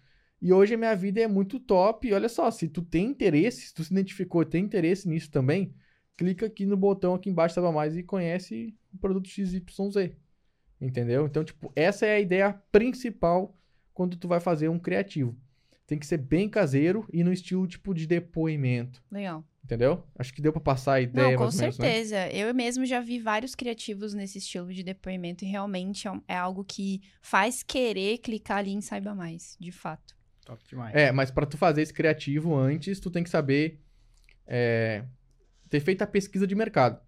E 0.43 0.53
hoje 0.53 0.75
a 0.75 0.77
minha 0.77 0.95
vida 0.95 1.19
é 1.19 1.27
muito 1.27 1.59
top. 1.59 2.07
E 2.07 2.13
olha 2.13 2.29
só, 2.29 2.51
se 2.51 2.69
tu 2.69 2.83
tem 2.83 3.07
interesse, 3.07 3.63
se 3.63 3.75
tu 3.75 3.83
se 3.83 3.91
identificou, 3.91 4.45
tem 4.45 4.63
interesse 4.63 5.09
nisso 5.09 5.31
também, 5.31 5.75
clica 6.19 6.45
aqui 6.45 6.67
no 6.67 6.77
botão 6.77 7.15
aqui 7.15 7.31
embaixo, 7.31 7.55
saiba 7.55 7.73
mais 7.73 7.97
e 7.97 8.03
conhece 8.03 8.77
o 8.93 8.99
produto 8.99 9.27
XYZ. 9.27 9.63
Entendeu? 10.79 11.27
Então, 11.27 11.43
tipo, 11.43 11.73
essa 11.75 12.05
é 12.05 12.17
a 12.17 12.21
ideia 12.21 12.53
principal 12.71 13.59
quando 13.95 14.19
tu 14.19 14.29
vai 14.29 14.39
fazer 14.39 14.69
um 14.69 14.79
criativo. 14.79 15.35
Tem 15.87 15.99
que 15.99 16.07
ser 16.07 16.19
bem 16.19 16.47
caseiro 16.47 17.07
e 17.11 17.25
no 17.25 17.33
estilo 17.33 17.67
tipo 17.67 17.95
de 17.95 18.07
depoimento. 18.07 19.03
Legal. 19.11 19.45
Entendeu? 19.71 20.05
Acho 20.18 20.35
que 20.35 20.43
deu 20.43 20.53
para 20.53 20.61
passar 20.61 20.95
a 20.95 21.01
ideia. 21.01 21.29
Não, 21.29 21.37
com 21.37 21.45
mais 21.45 21.55
certeza. 21.55 22.16
Menos, 22.16 22.35
né? 22.35 22.37
Eu 22.37 22.53
mesmo 22.53 22.85
já 22.85 23.01
vi 23.01 23.21
vários 23.21 23.55
criativos 23.55 24.12
nesse 24.12 24.39
estilo 24.39 24.75
de 24.75 24.83
depoimento 24.83 25.45
e 25.45 25.49
realmente 25.49 26.09
é, 26.09 26.12
é 26.27 26.37
algo 26.37 26.64
que 26.64 27.01
faz 27.23 27.62
querer 27.62 28.18
clicar 28.18 28.59
ali 28.59 28.73
em 28.73 28.81
Saiba 28.81 29.14
Mais, 29.14 29.57
de 29.61 29.71
fato. 29.71 30.16
Top 30.45 30.61
demais. 30.68 30.93
É, 30.93 31.12
mas 31.12 31.31
para 31.31 31.47
tu 31.47 31.57
fazer 31.57 31.83
esse 31.83 31.95
criativo 31.95 32.57
antes, 32.57 32.99
tu 32.99 33.12
tem 33.12 33.23
que 33.23 33.31
saber 33.31 33.81
é, 34.45 35.05
ter 35.68 35.79
feito 35.79 36.03
a 36.03 36.07
pesquisa 36.09 36.49
de 36.49 36.57
mercado. 36.57 37.01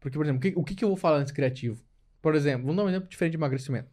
Porque, 0.00 0.16
por 0.16 0.24
exemplo, 0.24 0.38
o 0.38 0.40
que, 0.40 0.58
o 0.58 0.64
que, 0.64 0.74
que 0.74 0.84
eu 0.84 0.88
vou 0.88 0.96
falar 0.96 1.20
nesse 1.20 1.34
criativo? 1.34 1.84
Por 2.22 2.34
exemplo, 2.34 2.62
vamos 2.62 2.76
dar 2.76 2.84
um 2.84 2.88
exemplo 2.88 3.10
diferente 3.10 3.32
de 3.32 3.36
emagrecimento. 3.36 3.90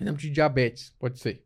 Exemplo 0.00 0.22
de 0.22 0.30
diabetes, 0.30 0.94
pode 0.98 1.18
ser. 1.18 1.44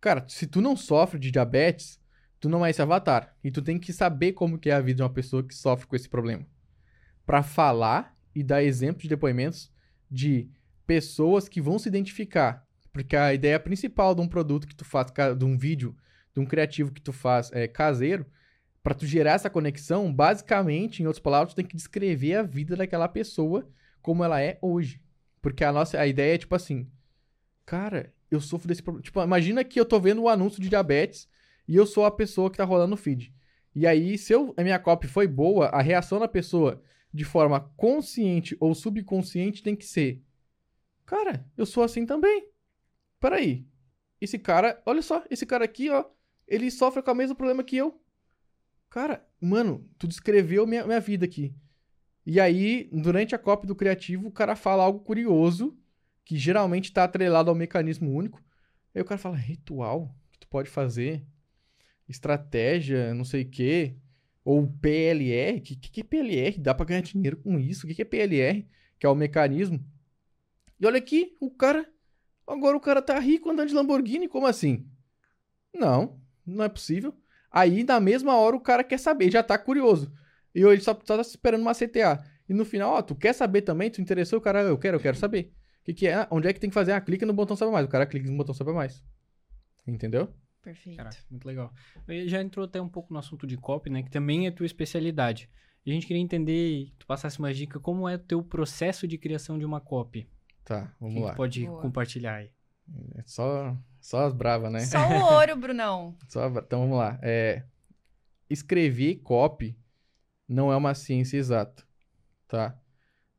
Cara, 0.00 0.24
se 0.28 0.46
tu 0.46 0.62
não 0.62 0.74
sofre 0.74 1.18
de 1.18 1.30
diabetes, 1.30 2.00
tu 2.40 2.48
não 2.48 2.64
é 2.64 2.70
esse 2.70 2.82
avatar. 2.82 3.34
E 3.42 3.50
tu 3.50 3.62
tem 3.62 3.78
que 3.78 3.92
saber 3.92 4.32
como 4.32 4.58
que 4.58 4.70
é 4.70 4.74
a 4.74 4.80
vida 4.80 4.96
de 4.96 5.02
uma 5.02 5.10
pessoa 5.10 5.42
que 5.42 5.54
sofre 5.54 5.86
com 5.86 5.96
esse 5.96 6.08
problema. 6.08 6.46
para 7.26 7.42
falar 7.42 8.16
e 8.34 8.42
dar 8.42 8.62
exemplos 8.62 9.02
de 9.02 9.08
depoimentos 9.10 9.70
de 10.10 10.48
pessoas 10.86 11.48
que 11.48 11.60
vão 11.60 11.78
se 11.78 11.88
identificar. 11.88 12.66
Porque 12.92 13.14
a 13.14 13.34
ideia 13.34 13.60
principal 13.60 14.14
de 14.14 14.22
um 14.22 14.28
produto 14.28 14.66
que 14.66 14.74
tu 14.74 14.84
faz, 14.84 15.12
de 15.36 15.44
um 15.44 15.58
vídeo, 15.58 15.94
de 16.34 16.40
um 16.40 16.46
criativo 16.46 16.90
que 16.90 17.02
tu 17.02 17.12
faz 17.12 17.52
é, 17.52 17.68
caseiro, 17.68 18.24
para 18.82 18.94
tu 18.94 19.04
gerar 19.06 19.32
essa 19.32 19.50
conexão, 19.50 20.12
basicamente, 20.12 21.02
em 21.02 21.06
outras 21.06 21.22
palavras, 21.22 21.52
tu 21.52 21.56
tem 21.56 21.66
que 21.66 21.76
descrever 21.76 22.36
a 22.36 22.42
vida 22.42 22.74
daquela 22.74 23.06
pessoa 23.08 23.68
como 24.00 24.24
ela 24.24 24.40
é 24.40 24.58
hoje. 24.62 25.02
Porque 25.42 25.62
a 25.62 25.72
nossa 25.72 26.00
a 26.00 26.06
ideia 26.06 26.34
é 26.34 26.38
tipo 26.38 26.54
assim, 26.54 26.90
cara, 27.66 28.14
eu 28.30 28.40
sofro 28.40 28.66
desse 28.66 28.82
problema. 28.82 29.02
Tipo, 29.02 29.22
imagina 29.22 29.62
que 29.62 29.78
eu 29.78 29.84
tô 29.84 30.00
vendo 30.00 30.22
um 30.22 30.28
anúncio 30.28 30.62
de 30.62 30.68
diabetes 30.68 31.28
e 31.68 31.76
eu 31.76 31.86
sou 31.86 32.06
a 32.06 32.10
pessoa 32.10 32.50
que 32.50 32.56
tá 32.56 32.64
rolando 32.64 32.90
no 32.90 32.96
feed. 32.96 33.32
E 33.74 33.86
aí, 33.86 34.16
se 34.16 34.32
eu, 34.32 34.54
a 34.56 34.62
minha 34.62 34.78
copy 34.78 35.06
foi 35.06 35.28
boa, 35.28 35.66
a 35.66 35.82
reação 35.82 36.18
da 36.18 36.26
pessoa 36.26 36.82
de 37.12 37.24
forma 37.24 37.60
consciente 37.76 38.56
ou 38.58 38.74
subconsciente 38.74 39.62
tem 39.62 39.76
que 39.76 39.84
ser: 39.84 40.24
Cara, 41.04 41.46
eu 41.56 41.66
sou 41.66 41.82
assim 41.84 42.06
também. 42.06 42.48
Peraí. 43.20 43.68
Esse 44.20 44.38
cara, 44.38 44.82
olha 44.84 45.02
só, 45.02 45.22
esse 45.30 45.46
cara 45.46 45.64
aqui, 45.64 45.90
ó, 45.90 46.04
ele 46.46 46.70
sofre 46.70 47.02
com 47.02 47.12
o 47.12 47.14
mesmo 47.14 47.36
problema 47.36 47.62
que 47.62 47.76
eu. 47.76 48.02
Cara, 48.90 49.24
mano, 49.40 49.88
tu 49.98 50.08
descreveu 50.08 50.66
minha, 50.66 50.84
minha 50.84 50.98
vida 50.98 51.24
aqui. 51.24 51.54
E 52.26 52.40
aí, 52.40 52.88
durante 52.92 53.34
a 53.34 53.38
copy 53.38 53.66
do 53.66 53.76
criativo, 53.76 54.28
o 54.28 54.32
cara 54.32 54.56
fala 54.56 54.82
algo 54.82 55.00
curioso, 55.00 55.78
que 56.24 56.36
geralmente 56.36 56.86
está 56.86 57.04
atrelado 57.04 57.48
ao 57.48 57.54
mecanismo 57.54 58.12
único. 58.12 58.42
Aí 58.94 59.00
o 59.00 59.04
cara 59.04 59.18
fala, 59.18 59.36
ritual 59.36 60.14
que 60.32 60.38
tu 60.40 60.48
pode 60.48 60.68
fazer 60.68 61.24
estratégia, 62.08 63.14
não 63.14 63.24
sei 63.24 63.42
o 63.42 63.48
quê, 63.48 63.96
ou 64.44 64.66
PLR, 64.66 65.60
que, 65.60 65.76
que, 65.76 65.90
que 65.90 66.00
é 66.00 66.04
PLR? 66.04 66.58
Dá 66.58 66.74
para 66.74 66.86
ganhar 66.86 67.02
dinheiro 67.02 67.36
com 67.36 67.58
isso? 67.58 67.84
O 67.84 67.88
que, 67.88 67.94
que 67.94 68.02
é 68.02 68.04
PLR? 68.04 68.66
Que 68.98 69.06
é 69.06 69.08
o 69.08 69.14
mecanismo. 69.14 69.84
E 70.80 70.86
olha 70.86 70.98
aqui, 70.98 71.36
o 71.40 71.50
cara, 71.50 71.86
agora 72.46 72.76
o 72.76 72.80
cara 72.80 73.02
tá 73.02 73.18
rico 73.18 73.50
andando 73.50 73.68
de 73.68 73.74
Lamborghini, 73.74 74.28
como 74.28 74.46
assim? 74.46 74.86
Não, 75.74 76.18
não 76.46 76.64
é 76.64 76.68
possível. 76.68 77.14
Aí, 77.50 77.84
na 77.84 78.00
mesma 78.00 78.36
hora, 78.36 78.56
o 78.56 78.60
cara 78.60 78.84
quer 78.84 78.98
saber, 78.98 79.30
já 79.30 79.42
tá 79.42 79.58
curioso. 79.58 80.12
E 80.54 80.60
ele 80.60 80.80
só, 80.80 80.98
só 81.04 81.16
tá 81.16 81.20
esperando 81.20 81.62
uma 81.62 81.74
CTA. 81.74 82.24
E 82.48 82.54
no 82.54 82.64
final, 82.64 82.94
ó, 82.94 83.02
tu 83.02 83.14
quer 83.14 83.34
saber 83.34 83.62
também? 83.62 83.90
Tu 83.90 84.00
interessou? 84.00 84.38
O 84.38 84.42
cara, 84.42 84.62
eu 84.62 84.78
quero, 84.78 84.96
eu 84.96 85.00
quero 85.00 85.16
saber. 85.16 85.52
O 85.82 85.84
que, 85.84 85.94
que 85.94 86.08
é? 86.08 86.26
Onde 86.30 86.48
é 86.48 86.52
que 86.52 86.60
tem 86.60 86.70
que 86.70 86.74
fazer? 86.74 86.92
Ah, 86.92 87.00
clica 87.00 87.26
no 87.26 87.32
botão 87.32 87.56
saber 87.56 87.72
mais. 87.72 87.86
O 87.86 87.88
cara 87.88 88.06
clica 88.06 88.30
no 88.30 88.36
botão 88.36 88.54
saber 88.54 88.72
mais. 88.72 89.02
Entendeu? 89.86 90.32
Perfeito. 90.62 90.96
Caraca, 90.96 91.16
muito 91.30 91.46
legal. 91.46 91.72
Já 92.26 92.42
entrou 92.42 92.64
até 92.64 92.80
um 92.80 92.88
pouco 92.88 93.12
no 93.12 93.18
assunto 93.18 93.46
de 93.46 93.56
copy, 93.56 93.90
né? 93.90 94.02
Que 94.02 94.10
também 94.10 94.46
é 94.46 94.50
tua 94.50 94.66
especialidade. 94.66 95.48
E 95.84 95.90
a 95.90 95.94
gente 95.94 96.06
queria 96.06 96.22
entender, 96.22 96.92
tu 96.98 97.06
passasse 97.06 97.38
uma 97.38 97.52
dica, 97.54 97.80
como 97.80 98.08
é 98.08 98.16
o 98.16 98.18
teu 98.18 98.42
processo 98.42 99.06
de 99.08 99.16
criação 99.16 99.58
de 99.58 99.64
uma 99.64 99.80
copy? 99.80 100.28
Tá, 100.64 100.92
vamos 101.00 101.14
Quem 101.14 101.24
lá. 101.24 101.34
pode 101.34 101.64
Boa. 101.64 101.80
compartilhar 101.80 102.34
aí? 102.34 102.50
É 103.16 103.22
só, 103.24 103.76
só 104.00 104.26
as 104.26 104.34
bravas, 104.34 104.70
né? 104.70 104.80
Só 104.80 104.98
o 104.98 105.34
ouro, 105.34 105.56
Brunão. 105.56 106.16
só, 106.28 106.46
então 106.48 106.80
vamos 106.80 106.98
lá. 106.98 107.18
É, 107.22 107.64
escrever 108.50 109.16
copy 109.16 109.78
não 110.46 110.72
é 110.72 110.76
uma 110.76 110.94
ciência 110.94 111.36
exata, 111.36 111.84
tá? 112.46 112.78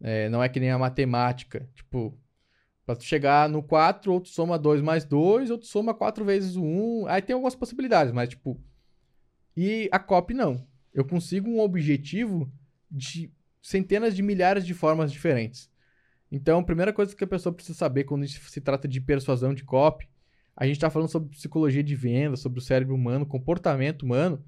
É, 0.02 0.30
não 0.30 0.42
é 0.42 0.50
que 0.50 0.60
nem 0.60 0.72
a 0.72 0.78
matemática. 0.78 1.70
Tipo, 1.76 2.18
Pra 2.90 2.96
tu 2.96 3.04
chegar 3.04 3.48
no 3.48 3.62
4, 3.62 4.12
ou 4.12 4.20
tu 4.20 4.30
soma 4.30 4.58
2 4.58 4.82
mais 4.82 5.06
2, 5.06 5.52
ou 5.52 5.60
tu 5.60 5.68
soma 5.68 5.94
4 5.94 6.26
vezes 6.26 6.56
o 6.56 6.64
1. 6.64 7.06
Aí 7.06 7.22
tem 7.22 7.36
algumas 7.36 7.54
possibilidades, 7.54 8.12
mas 8.12 8.30
tipo. 8.30 8.60
E 9.56 9.88
a 9.92 10.00
copy 10.00 10.34
não. 10.34 10.66
Eu 10.92 11.06
consigo 11.06 11.48
um 11.48 11.60
objetivo 11.60 12.52
de 12.90 13.32
centenas 13.62 14.16
de 14.16 14.24
milhares 14.24 14.66
de 14.66 14.74
formas 14.74 15.12
diferentes. 15.12 15.70
Então, 16.32 16.62
a 16.62 16.64
primeira 16.64 16.92
coisa 16.92 17.16
que 17.16 17.24
a 17.24 17.28
pessoa 17.28 17.54
precisa 17.54 17.78
saber 17.78 18.06
quando 18.06 18.28
se 18.28 18.60
trata 18.60 18.88
de 18.88 19.00
persuasão 19.00 19.54
de 19.54 19.64
copy, 19.64 20.10
a 20.56 20.66
gente 20.66 20.78
está 20.78 20.90
falando 20.90 21.10
sobre 21.10 21.30
psicologia 21.30 21.84
de 21.84 21.96
venda, 21.96 22.38
sobre 22.38 22.58
o 22.58 22.64
cérebro 22.64 22.96
humano, 22.96 23.24
comportamento 23.24 24.02
humano. 24.02 24.44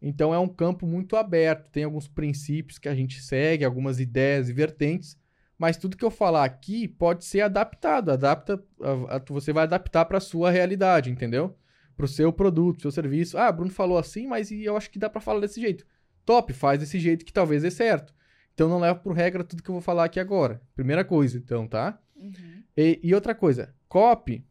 Então, 0.00 0.32
é 0.32 0.38
um 0.38 0.48
campo 0.48 0.86
muito 0.86 1.16
aberto. 1.16 1.70
Tem 1.70 1.84
alguns 1.84 2.08
princípios 2.08 2.78
que 2.78 2.88
a 2.88 2.94
gente 2.94 3.20
segue, 3.20 3.62
algumas 3.62 4.00
ideias 4.00 4.48
e 4.48 4.54
vertentes 4.54 5.18
Mas 5.58 5.76
tudo 5.76 5.96
que 5.96 6.04
eu 6.04 6.10
falar 6.10 6.44
aqui 6.44 6.86
pode 6.86 7.24
ser 7.24 7.40
adaptado. 7.40 8.10
Adapta, 8.10 8.62
a- 8.80 9.16
a- 9.16 9.22
você 9.28 9.52
vai 9.52 9.64
adaptar 9.64 10.04
para 10.04 10.20
sua 10.20 10.50
realidade, 10.50 11.10
entendeu? 11.10 11.56
Para 11.96 12.04
o 12.04 12.08
seu 12.08 12.32
produto, 12.32 12.80
seu 12.82 12.92
serviço. 12.92 13.36
Ah, 13.36 13.50
Bruno 13.50 13.70
falou 13.72 13.98
assim, 13.98 14.26
mas 14.26 14.52
eu 14.52 14.76
acho 14.76 14.88
que 14.90 14.98
dá 15.00 15.10
para 15.10 15.20
falar 15.20 15.40
desse 15.40 15.60
jeito. 15.60 15.84
Top, 16.24 16.52
faz 16.52 16.78
desse 16.78 17.00
jeito 17.00 17.24
que 17.24 17.32
talvez 17.32 17.62
dê 17.62 17.70
certo. 17.72 18.14
Então 18.54 18.68
não 18.68 18.78
leva 18.78 18.98
por 18.98 19.12
regra 19.14 19.42
tudo 19.42 19.62
que 19.62 19.68
eu 19.68 19.74
vou 19.74 19.82
falar 19.82 20.04
aqui 20.04 20.20
agora. 20.20 20.60
Primeira 20.76 21.04
coisa, 21.04 21.38
então, 21.38 21.66
tá? 21.66 21.98
Uhum. 22.14 22.62
E, 22.76 23.00
e 23.02 23.14
outra 23.14 23.34
coisa, 23.34 23.74
copy, 23.88 24.44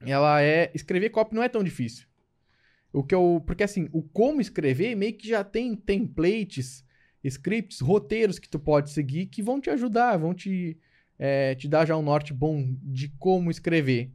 ela 0.00 0.40
é. 0.42 0.70
Escrever 0.74 1.10
copy 1.10 1.34
não 1.34 1.42
é 1.42 1.48
tão 1.48 1.62
difícil. 1.62 2.06
O 2.92 3.04
que 3.04 3.14
eu. 3.14 3.42
Porque 3.46 3.62
assim, 3.62 3.88
o 3.92 4.02
como 4.02 4.40
escrever 4.40 4.94
meio 4.96 5.16
que 5.16 5.28
já 5.28 5.44
tem 5.44 5.74
templates, 5.76 6.84
scripts, 7.24 7.80
roteiros 7.80 8.38
que 8.38 8.48
tu 8.48 8.58
pode 8.58 8.90
seguir 8.90 9.26
que 9.26 9.42
vão 9.42 9.60
te 9.60 9.70
ajudar, 9.70 10.16
vão 10.16 10.34
te, 10.34 10.78
é, 11.18 11.54
te 11.54 11.68
dar 11.68 11.86
já 11.86 11.96
um 11.96 12.02
norte 12.02 12.32
bom 12.32 12.74
de 12.82 13.08
como 13.18 13.50
escrever. 13.50 14.12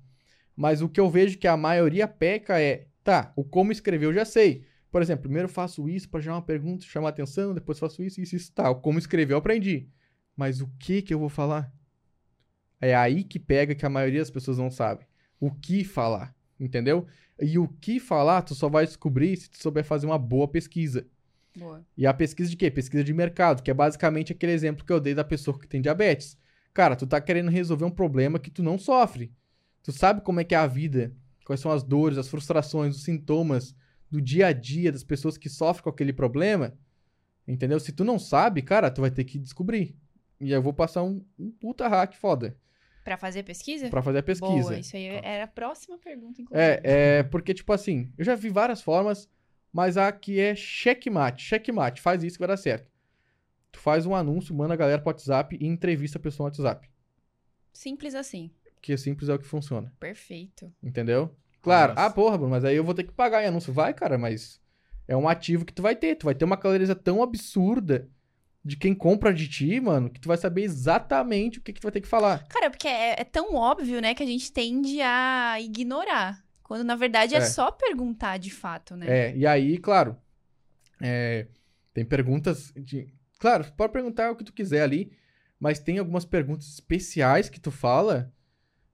Mas 0.56 0.82
o 0.82 0.90
que 0.90 1.00
eu 1.00 1.10
vejo 1.10 1.38
que 1.38 1.48
a 1.48 1.58
maioria 1.58 2.08
peca 2.08 2.60
é, 2.60 2.88
tá, 3.04 3.34
o 3.36 3.44
como 3.44 3.72
escrever 3.72 4.06
eu 4.06 4.14
já 4.14 4.26
sei. 4.26 4.64
Por 4.92 5.02
exemplo, 5.02 5.24
primeiro 5.24 5.50
faço 5.50 5.90
isso 5.90 6.08
para 6.08 6.22
gerar 6.22 6.36
uma 6.36 6.42
pergunta, 6.42 6.86
chamar 6.86 7.10
atenção, 7.10 7.54
depois 7.54 7.80
faço 7.80 8.04
isso, 8.04 8.22
isso, 8.22 8.36
isso, 8.36 8.52
tá. 8.52 8.70
O 8.70 8.76
como 8.76 9.00
escrever 9.00 9.34
eu 9.34 9.38
aprendi. 9.38 9.90
Mas 10.36 10.62
o 10.62 10.68
que 10.80 11.02
que 11.02 11.14
eu 11.14 11.20
vou 11.20 11.30
falar? 11.30 11.74
É 12.80 12.94
aí 12.94 13.24
que 13.24 13.40
pega 13.40 13.74
que 13.74 13.86
a 13.86 13.90
maioria 13.90 14.20
das 14.20 14.30
pessoas 14.30 14.58
não 14.58 14.70
sabe. 14.70 15.06
O 15.40 15.52
que 15.52 15.84
falar, 15.84 16.36
entendeu? 16.60 17.08
E 17.40 17.58
o 17.58 17.68
que 17.68 18.00
falar, 18.00 18.42
tu 18.44 18.54
só 18.54 18.70
vai 18.70 18.86
descobrir 18.86 19.36
se 19.38 19.50
tu 19.50 19.58
souber 19.58 19.84
fazer 19.84 20.06
uma 20.06 20.20
boa 20.20 20.48
pesquisa. 20.48 21.08
Boa. 21.56 21.86
E 21.98 22.06
a 22.08 22.14
pesquisa 22.14 22.50
de 22.50 22.58
quê? 22.58 22.72
Pesquisa 22.72 23.04
de 23.04 23.14
mercado, 23.14 23.62
que 23.62 23.70
é 23.70 23.74
basicamente 23.74 24.32
aquele 24.32 24.52
exemplo 24.52 24.86
que 24.86 24.92
eu 24.92 25.00
dei 25.00 25.14
da 25.14 25.24
pessoa 25.24 25.58
que 25.58 25.68
tem 25.68 25.82
diabetes. 25.82 26.38
Cara, 26.74 26.96
tu 26.96 27.06
tá 27.06 27.22
querendo 27.22 27.52
resolver 27.52 27.86
um 27.86 27.92
problema 27.92 28.40
que 28.40 28.50
tu 28.50 28.64
não 28.64 28.78
sofre. 28.78 29.32
Tu 29.84 29.92
sabe 29.92 30.22
como 30.22 30.40
é 30.40 30.44
que 30.44 30.56
é 30.56 30.58
a 30.58 30.66
vida, 30.66 31.14
quais 31.46 31.60
são 31.60 31.72
as 31.72 31.84
dores, 31.84 32.18
as 32.18 32.28
frustrações, 32.28 32.96
os 32.96 33.04
sintomas 33.04 33.76
do 34.10 34.22
dia 34.22 34.48
a 34.48 34.54
dia 34.54 34.92
das 34.92 35.04
pessoas 35.04 35.38
que 35.38 35.50
sofrem 35.50 35.84
com 35.84 35.90
aquele 35.90 36.14
problema. 36.14 36.74
Entendeu? 37.48 37.80
Se 37.80 37.92
tu 37.92 38.04
não 38.04 38.18
sabe, 38.18 38.62
cara, 38.62 38.90
tu 38.90 39.02
vai 39.02 39.12
ter 39.12 39.24
que 39.24 39.38
descobrir. 39.38 39.96
E 40.40 40.52
eu 40.52 40.62
vou 40.62 40.74
passar 40.74 41.04
um, 41.04 41.24
um 41.38 41.52
puta 41.52 41.88
hack 41.88 42.16
foda 42.16 42.58
Pra 43.04 43.18
fazer 43.18 43.44
pesquisa? 43.44 43.90
pra 43.90 44.02
fazer 44.02 44.20
a 44.20 44.24
pesquisa. 44.24 44.70
Boa, 44.70 44.80
isso 44.80 44.96
aí 44.96 45.08
era 45.08 45.44
a 45.44 45.48
próxima 45.48 45.98
pergunta, 45.98 46.42
inclusive. 46.42 46.66
É, 46.66 46.82
é, 47.20 47.24
porque, 47.24 47.54
tipo 47.54 47.72
assim, 47.74 48.10
eu 48.18 48.24
já 48.24 48.34
vi 48.34 48.50
várias 48.50 48.82
formas, 48.82 49.30
mas 49.74 49.98
a 49.98 50.12
que 50.12 50.40
é 50.40 50.56
checkmate. 50.56 51.44
Checkmate, 51.44 52.00
faz 52.00 52.24
isso 52.24 52.38
que 52.38 52.42
vai 52.42 52.48
dar 52.48 52.58
certo. 52.58 52.88
Tu 53.72 53.80
faz 53.80 54.06
um 54.06 54.16
anúncio, 54.16 54.54
manda 54.54 54.76
a 54.76 54.78
galera 54.78 55.02
pro 55.02 55.10
WhatsApp 55.10 55.58
e 55.60 55.66
entrevista 55.66 56.20
a 56.20 56.22
pessoa 56.22 56.48
no 56.48 56.52
WhatsApp. 56.52 56.88
Simples 57.74 58.14
assim. 58.14 58.52
Que 58.80 58.94
é 58.94 58.98
simples 58.98 59.30
é 59.30 59.34
o 59.34 59.40
que 59.40 59.48
funciona, 59.48 59.92
Perfeito. 60.00 60.72
entendeu? 60.84 61.36
Claro, 61.62 61.96
Nossa. 61.96 62.06
ah, 62.06 62.10
porra, 62.12 62.38
Bruno, 62.38 62.52
mas 62.52 62.66
aí 62.66 62.76
eu 62.76 62.84
vou 62.84 62.94
ter 62.94 63.06
que 63.06 63.14
pagar 63.14 63.42
em 63.42 63.48
anúncio. 63.48 63.74
Vai, 63.74 63.94
cara, 63.94 64.18
mas 64.18 64.62
é 65.08 65.16
um 65.16 65.28
ativo 65.28 65.66
que 65.66 65.74
tu 65.74 65.82
vai 65.82 65.96
ter. 65.96 66.16
Tu 66.16 66.26
vai 66.26 66.36
ter 66.36 66.44
uma 66.46 66.58
clareza 66.58 66.94
tão 66.94 67.24
absurda 67.24 68.10
de 68.64 68.78
quem 68.78 68.94
compra 68.94 69.34
de 69.34 69.48
ti, 69.48 69.80
mano, 69.80 70.10
que 70.10 70.20
tu 70.20 70.28
vai 70.28 70.38
saber 70.38 70.64
exatamente 70.64 71.60
o 71.60 71.62
que, 71.62 71.74
que 71.74 71.80
tu 71.80 71.84
vai 71.84 71.92
ter 71.92 72.02
que 72.02 72.08
falar. 72.08 72.46
Cara, 72.48 72.70
porque 72.70 72.88
é, 72.88 73.22
é 73.22 73.24
tão 73.24 73.56
óbvio, 73.56 74.02
né, 74.02 74.14
que 74.14 74.24
a 74.24 74.26
gente 74.26 74.52
tende 74.52 75.02
a 75.02 75.60
ignorar. 75.60 76.43
Quando, 76.64 76.84
na 76.84 76.96
verdade, 76.96 77.36
é, 77.36 77.40
É. 77.40 77.42
só 77.42 77.72
perguntar 77.72 78.38
de 78.38 78.50
fato, 78.52 78.96
né? 78.96 79.06
É, 79.08 79.36
e 79.36 79.46
aí, 79.46 79.78
claro, 79.78 80.18
é, 81.02 81.48
tem 81.94 82.06
perguntas 82.06 82.72
de... 82.76 83.14
Claro, 83.40 83.66
pode 83.74 83.92
perguntar 83.92 84.32
o 84.32 84.36
que 84.36 84.44
tu 84.44 84.54
quiser 84.54 84.82
ali, 84.82 85.12
mas 85.60 85.80
tem 85.80 85.98
algumas 85.98 86.26
perguntas 86.26 86.68
especiais 86.68 87.50
que 87.50 87.60
tu 87.60 87.72
fala 87.72 88.32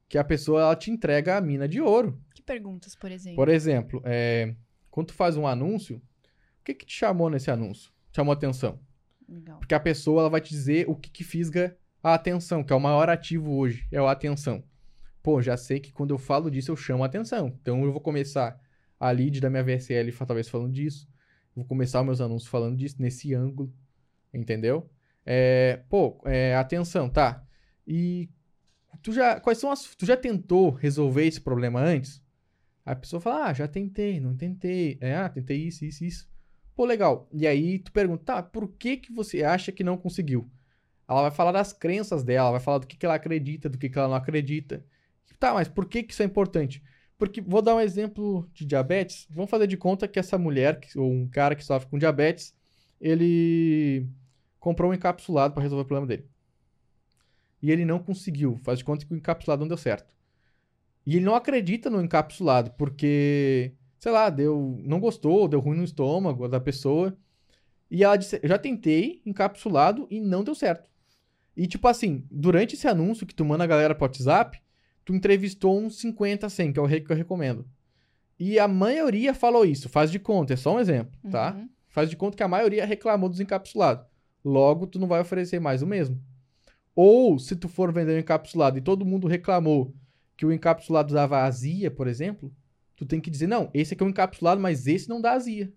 que 0.08 0.18
a 0.18 0.24
pessoa 0.24 0.62
ela 0.62 0.76
te 0.76 0.90
entrega 0.90 1.38
a 1.38 1.42
mina 1.42 1.68
de 1.68 1.80
ouro. 1.80 2.20
Que 2.34 2.42
perguntas, 2.42 2.96
por 2.96 3.12
exemplo? 3.12 3.36
Por 3.36 3.48
exemplo, 3.50 4.02
é, 4.04 4.56
quando 4.90 5.08
tu 5.08 5.14
faz 5.14 5.38
um 5.38 5.46
anúncio, 5.46 5.98
o 5.98 6.64
que 6.64 6.74
que 6.74 6.86
te 6.86 6.94
chamou 6.94 7.30
nesse 7.30 7.52
anúncio? 7.52 7.92
Chamou 8.16 8.34
atenção? 8.34 8.80
Legal. 9.28 9.60
Porque 9.60 9.76
a 9.76 9.80
pessoa 9.80 10.22
ela 10.22 10.30
vai 10.30 10.42
te 10.42 10.50
dizer 10.50 10.90
o 10.90 10.96
que, 10.96 11.12
que 11.12 11.24
fisga 11.24 11.78
a 12.02 12.16
atenção, 12.16 12.64
que 12.64 12.74
é 12.74 12.76
o 12.76 12.80
maior 12.80 13.08
ativo 13.08 13.56
hoje, 13.56 13.88
é 13.92 14.00
a 14.00 14.10
atenção. 14.12 14.64
Pô, 15.30 15.44
já 15.44 15.56
sei 15.56 15.80
que 15.80 15.92
quando 15.92 16.10
eu 16.10 16.18
falo 16.18 16.50
disso 16.50 16.72
eu 16.72 16.76
chamo 16.76 17.04
a 17.04 17.06
atenção. 17.06 17.56
Então 17.62 17.84
eu 17.84 17.92
vou 17.92 18.02
começar 18.02 18.60
a 19.00 19.12
lead 19.12 19.40
da 19.40 19.48
minha 19.48 19.64
VSL 19.64 20.12
talvez 20.26 20.50
falando 20.50 20.74
disso. 20.74 21.08
Vou 21.56 21.64
começar 21.64 22.04
meus 22.04 22.20
anúncios 22.20 22.50
falando 22.50 22.76
disso, 22.76 22.96
nesse 22.98 23.36
ângulo. 23.36 23.72
Entendeu? 24.34 24.90
É, 25.24 25.84
pô, 25.88 26.20
é, 26.26 26.56
atenção, 26.56 27.08
tá. 27.08 27.46
E 27.86 28.28
tu 29.04 29.14
já, 29.14 29.40
quais 29.40 29.60
são 29.60 29.72
as, 29.72 29.94
tu 29.94 30.04
já 30.04 30.18
tentou 30.18 30.72
resolver 30.72 31.28
esse 31.28 31.40
problema 31.40 31.80
antes? 31.80 32.24
A 32.84 32.96
pessoa 32.96 33.22
fala, 33.22 33.50
ah, 33.50 33.54
já 33.54 33.68
tentei, 33.68 34.20
não 34.20 34.36
tentei. 34.36 34.98
É, 35.00 35.16
ah, 35.16 35.30
tentei 35.30 35.58
isso, 35.58 35.86
isso, 35.86 36.04
isso. 36.04 36.30
Pô, 36.76 36.86
legal. 36.86 37.30
E 37.32 37.46
aí 37.46 37.78
tu 37.78 37.92
pergunta, 37.92 38.24
tá, 38.24 38.42
por 38.42 38.68
que 38.68 38.98
que 38.98 39.14
você 39.14 39.44
acha 39.44 39.72
que 39.72 39.84
não 39.84 39.96
conseguiu? 39.96 40.50
Ela 41.08 41.22
vai 41.22 41.32
falar 41.32 41.52
das 41.52 41.72
crenças 41.72 42.24
dela, 42.24 42.50
vai 42.50 42.60
falar 42.60 42.80
do 42.80 42.88
que, 42.88 42.98
que 42.98 43.06
ela 43.06 43.14
acredita, 43.14 43.70
do 43.70 43.78
que, 43.78 43.90
que 43.90 44.00
ela 44.00 44.08
não 44.08 44.16
acredita. 44.16 44.84
Tá, 45.40 45.54
mas 45.54 45.68
por 45.68 45.86
que, 45.86 46.04
que 46.04 46.14
isso 46.14 46.22
é 46.22 46.26
importante? 46.26 46.84
Porque, 47.18 47.42
vou 47.42 47.62
dar 47.62 47.76
um 47.76 47.80
exemplo 47.80 48.50
de 48.54 48.66
diabetes. 48.66 49.28
Vamos 49.30 49.50
fazer 49.50 49.68
de 49.68 49.78
conta 49.78 50.08
que 50.08 50.20
essa 50.20 50.38
mulher, 50.38 50.80
ou 50.96 51.12
um 51.12 51.28
cara 51.28 51.56
que 51.56 51.64
sofre 51.64 51.90
com 51.90 51.98
diabetes, 51.98 52.56
ele 53.00 54.08
comprou 54.60 54.92
um 54.92 54.94
encapsulado 54.94 55.54
para 55.54 55.64
resolver 55.64 55.84
o 55.84 55.86
problema 55.86 56.08
dele. 56.08 56.26
E 57.62 57.72
ele 57.72 57.86
não 57.86 58.00
conseguiu. 58.00 58.58
Faz 58.64 58.80
de 58.80 58.86
conta 58.86 59.06
que 59.06 59.14
o 59.14 59.18
encapsulado 59.18 59.62
não 59.62 59.68
deu 59.68 59.78
certo. 59.78 60.16
E 61.06 61.16
ele 61.16 61.26
não 61.26 61.36
acredita 61.36 61.90
no 61.90 62.02
encapsulado, 62.02 62.72
porque, 62.78 63.74
sei 64.00 64.12
lá, 64.12 64.30
deu, 64.30 64.78
não 64.84 65.00
gostou, 65.00 65.48
deu 65.48 65.60
ruim 65.60 65.78
no 65.78 65.84
estômago 65.84 66.48
da 66.48 66.60
pessoa. 66.60 67.18
E 67.90 68.04
ela 68.04 68.16
disse: 68.16 68.40
já 68.44 68.58
tentei 68.58 69.22
encapsulado 69.26 70.08
e 70.10 70.20
não 70.20 70.44
deu 70.44 70.56
certo. 70.56 70.90
E, 71.56 71.68
tipo 71.68 71.88
assim, 71.88 72.26
durante 72.30 72.76
esse 72.76 72.88
anúncio 72.88 73.26
que 73.26 73.36
tu 73.36 73.44
manda 73.44 73.64
a 73.64 73.68
galera 73.68 73.96
pro 73.96 74.06
WhatsApp, 74.06 74.62
tu 75.10 75.16
entrevistou 75.16 75.82
uns 75.82 75.99
50, 76.01 76.47
100, 76.47 76.72
que 76.72 76.78
é 76.78 76.82
o 76.84 76.86
rei 76.86 77.01
que 77.01 77.12
eu 77.12 77.16
recomendo. 77.16 77.66
E 78.39 78.60
a 78.60 78.68
maioria 78.68 79.34
falou 79.34 79.66
isso. 79.66 79.89
Faz 79.89 80.12
de 80.12 80.20
conta, 80.20 80.53
é 80.53 80.55
só 80.55 80.76
um 80.76 80.80
exemplo, 80.80 81.20
tá? 81.32 81.55
Uhum. 81.55 81.68
Faz 81.88 82.12
de 82.12 82.16
conta 82.16 82.38
que 82.38 82.43
a 82.43 82.47
maioria 82.47 82.86
reclamou 82.86 83.28
dos 83.28 83.39
encapsulados. 83.39 84.05
Logo, 84.45 84.86
tu 84.86 84.99
não 84.99 85.07
vai 85.07 85.20
oferecer 85.20 85.60
mais 85.60 85.82
o 85.82 85.88
mesmo. 85.88 86.22
Ou, 86.95 87.39
se 87.39 87.55
tu 87.55 87.68
for 87.68 87.91
vender 87.91 88.18
um 88.18 88.20
encapsulado 88.20 88.78
e 88.78 88.82
todo 88.82 89.03
mundo 89.03 89.28
reclamou 89.28 89.95
que 90.38 90.45
o 90.45 90.51
encapsulado 90.51 91.12
dava 91.12 91.41
azia, 91.41 91.89
por 91.89 92.07
exemplo, 92.07 92.53
tu 92.95 93.03
tem 93.03 93.20
que 93.20 93.32
dizer, 93.32 93.47
não, 93.47 93.72
esse 93.74 93.95
aqui 93.95 94.03
é 94.03 94.05
um 94.05 94.10
encapsulado, 94.10 94.62
mas 94.62 94.86
esse 94.86 95.10
não 95.10 95.19
dá 95.19 95.31
azia. 95.31 95.73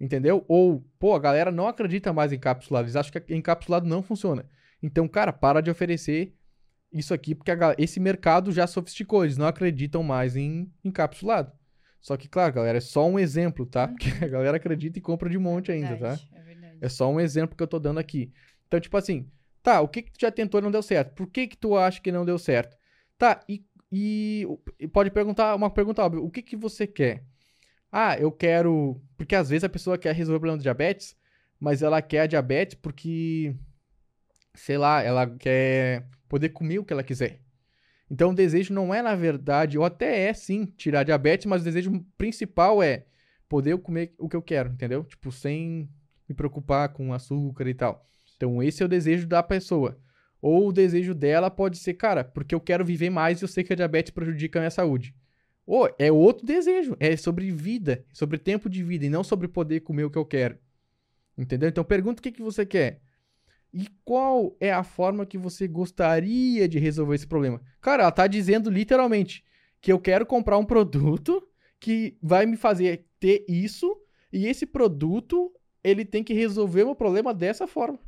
Entendeu? 0.00 0.44
Ou, 0.46 0.86
pô, 0.96 1.12
a 1.12 1.18
galera 1.18 1.50
não 1.50 1.66
acredita 1.66 2.12
mais 2.12 2.30
em 2.30 2.36
encapsulado, 2.36 2.84
eles 2.84 2.94
acham 2.94 3.20
que 3.20 3.34
encapsulado 3.34 3.84
não 3.84 4.00
funciona. 4.00 4.46
Então, 4.80 5.08
cara, 5.08 5.32
para 5.32 5.60
de 5.60 5.72
oferecer 5.72 6.36
isso 6.94 7.12
aqui, 7.12 7.34
porque 7.34 7.50
a 7.50 7.74
esse 7.76 7.98
mercado 7.98 8.52
já 8.52 8.66
sofisticou, 8.66 9.24
eles 9.24 9.36
não 9.36 9.46
acreditam 9.46 10.02
mais 10.02 10.36
em 10.36 10.72
encapsulado. 10.84 11.52
Só 12.00 12.16
que, 12.16 12.28
claro, 12.28 12.54
galera, 12.54 12.78
é 12.78 12.80
só 12.80 13.08
um 13.08 13.18
exemplo, 13.18 13.66
tá? 13.66 13.88
Porque 13.88 14.08
a 14.24 14.28
galera 14.28 14.58
acredita 14.58 14.98
e 14.98 15.02
compra 15.02 15.28
de 15.28 15.38
monte 15.38 15.72
ainda, 15.72 15.96
tá? 15.96 16.10
Verdade, 16.10 16.30
É 16.32 16.42
verdade. 16.42 16.78
É 16.80 16.88
só 16.88 17.10
um 17.10 17.18
exemplo 17.18 17.56
que 17.56 17.62
eu 17.62 17.66
tô 17.66 17.80
dando 17.80 17.98
aqui. 17.98 18.32
Então, 18.68 18.78
tipo 18.78 18.96
assim, 18.96 19.28
tá, 19.62 19.80
o 19.80 19.88
que 19.88 20.02
que 20.02 20.12
tu 20.12 20.20
já 20.20 20.30
tentou 20.30 20.60
e 20.60 20.62
não 20.62 20.70
deu 20.70 20.82
certo? 20.82 21.14
Por 21.14 21.26
que 21.26 21.48
que 21.48 21.56
tu 21.56 21.76
acha 21.76 22.00
que 22.00 22.12
não 22.12 22.24
deu 22.24 22.38
certo? 22.38 22.76
Tá, 23.18 23.40
e, 23.48 23.64
e, 23.90 24.46
e 24.78 24.86
pode 24.86 25.10
perguntar 25.10 25.54
uma 25.54 25.70
pergunta 25.70 26.02
óbvia, 26.02 26.20
o 26.20 26.30
que 26.30 26.42
que 26.42 26.56
você 26.56 26.86
quer? 26.86 27.24
Ah, 27.90 28.16
eu 28.18 28.30
quero... 28.30 29.00
Porque 29.16 29.34
às 29.34 29.48
vezes 29.50 29.64
a 29.64 29.68
pessoa 29.68 29.98
quer 29.98 30.14
resolver 30.14 30.36
o 30.36 30.40
problema 30.40 30.58
do 30.58 30.62
diabetes, 30.62 31.16
mas 31.58 31.82
ela 31.82 32.02
quer 32.02 32.20
a 32.20 32.26
diabetes 32.26 32.74
porque, 32.74 33.56
sei 34.54 34.76
lá, 34.76 35.02
ela 35.02 35.26
quer 35.38 36.06
poder 36.34 36.48
comer 36.48 36.80
o 36.80 36.84
que 36.84 36.92
ela 36.92 37.04
quiser. 37.04 37.38
Então 38.10 38.30
o 38.30 38.34
desejo 38.34 38.74
não 38.74 38.92
é, 38.92 39.00
na 39.00 39.14
verdade, 39.14 39.78
ou 39.78 39.84
até 39.84 40.22
é 40.28 40.34
sim, 40.34 40.64
tirar 40.64 41.04
diabetes, 41.04 41.46
mas 41.46 41.62
o 41.62 41.64
desejo 41.64 42.04
principal 42.18 42.82
é 42.82 43.06
poder 43.48 43.78
comer 43.78 44.12
o 44.18 44.28
que 44.28 44.34
eu 44.34 44.42
quero, 44.42 44.72
entendeu? 44.72 45.04
Tipo, 45.04 45.30
sem 45.30 45.88
me 46.28 46.34
preocupar 46.34 46.88
com 46.88 47.14
açúcar 47.14 47.68
e 47.68 47.74
tal. 47.74 48.04
Então, 48.36 48.60
esse 48.60 48.82
é 48.82 48.86
o 48.86 48.88
desejo 48.88 49.28
da 49.28 49.44
pessoa. 49.44 49.96
Ou 50.42 50.66
o 50.66 50.72
desejo 50.72 51.14
dela 51.14 51.52
pode 51.52 51.78
ser, 51.78 51.94
cara, 51.94 52.24
porque 52.24 52.52
eu 52.52 52.60
quero 52.60 52.84
viver 52.84 53.10
mais 53.10 53.40
e 53.40 53.44
eu 53.44 53.48
sei 53.48 53.62
que 53.62 53.72
a 53.72 53.76
diabetes 53.76 54.10
prejudica 54.10 54.58
a 54.58 54.62
minha 54.62 54.72
saúde. 54.72 55.14
Ou 55.64 55.88
é 56.00 56.10
outro 56.10 56.44
desejo, 56.44 56.96
é 56.98 57.16
sobre 57.16 57.48
vida, 57.52 58.04
sobre 58.12 58.38
tempo 58.38 58.68
de 58.68 58.82
vida 58.82 59.06
e 59.06 59.08
não 59.08 59.22
sobre 59.22 59.46
poder 59.46 59.82
comer 59.82 60.02
o 60.02 60.10
que 60.10 60.18
eu 60.18 60.26
quero. 60.26 60.58
Entendeu? 61.38 61.68
Então, 61.68 61.84
pergunta 61.84 62.18
o 62.18 62.22
que, 62.24 62.32
que 62.32 62.42
você 62.42 62.66
quer. 62.66 63.03
E 63.74 63.88
qual 64.04 64.56
é 64.60 64.72
a 64.72 64.84
forma 64.84 65.26
que 65.26 65.36
você 65.36 65.66
gostaria 65.66 66.68
de 66.68 66.78
resolver 66.78 67.16
esse 67.16 67.26
problema? 67.26 67.60
Cara, 67.80 68.04
ela 68.04 68.12
tá 68.12 68.28
dizendo 68.28 68.70
literalmente 68.70 69.44
que 69.80 69.90
eu 69.92 69.98
quero 69.98 70.24
comprar 70.24 70.56
um 70.58 70.64
produto 70.64 71.44
que 71.80 72.16
vai 72.22 72.46
me 72.46 72.56
fazer 72.56 73.04
ter 73.18 73.44
isso 73.48 74.00
e 74.32 74.46
esse 74.46 74.64
produto 74.64 75.52
ele 75.82 76.04
tem 76.04 76.22
que 76.22 76.32
resolver 76.32 76.84
o 76.84 76.94
problema 76.94 77.34
dessa 77.34 77.66
forma. 77.66 77.98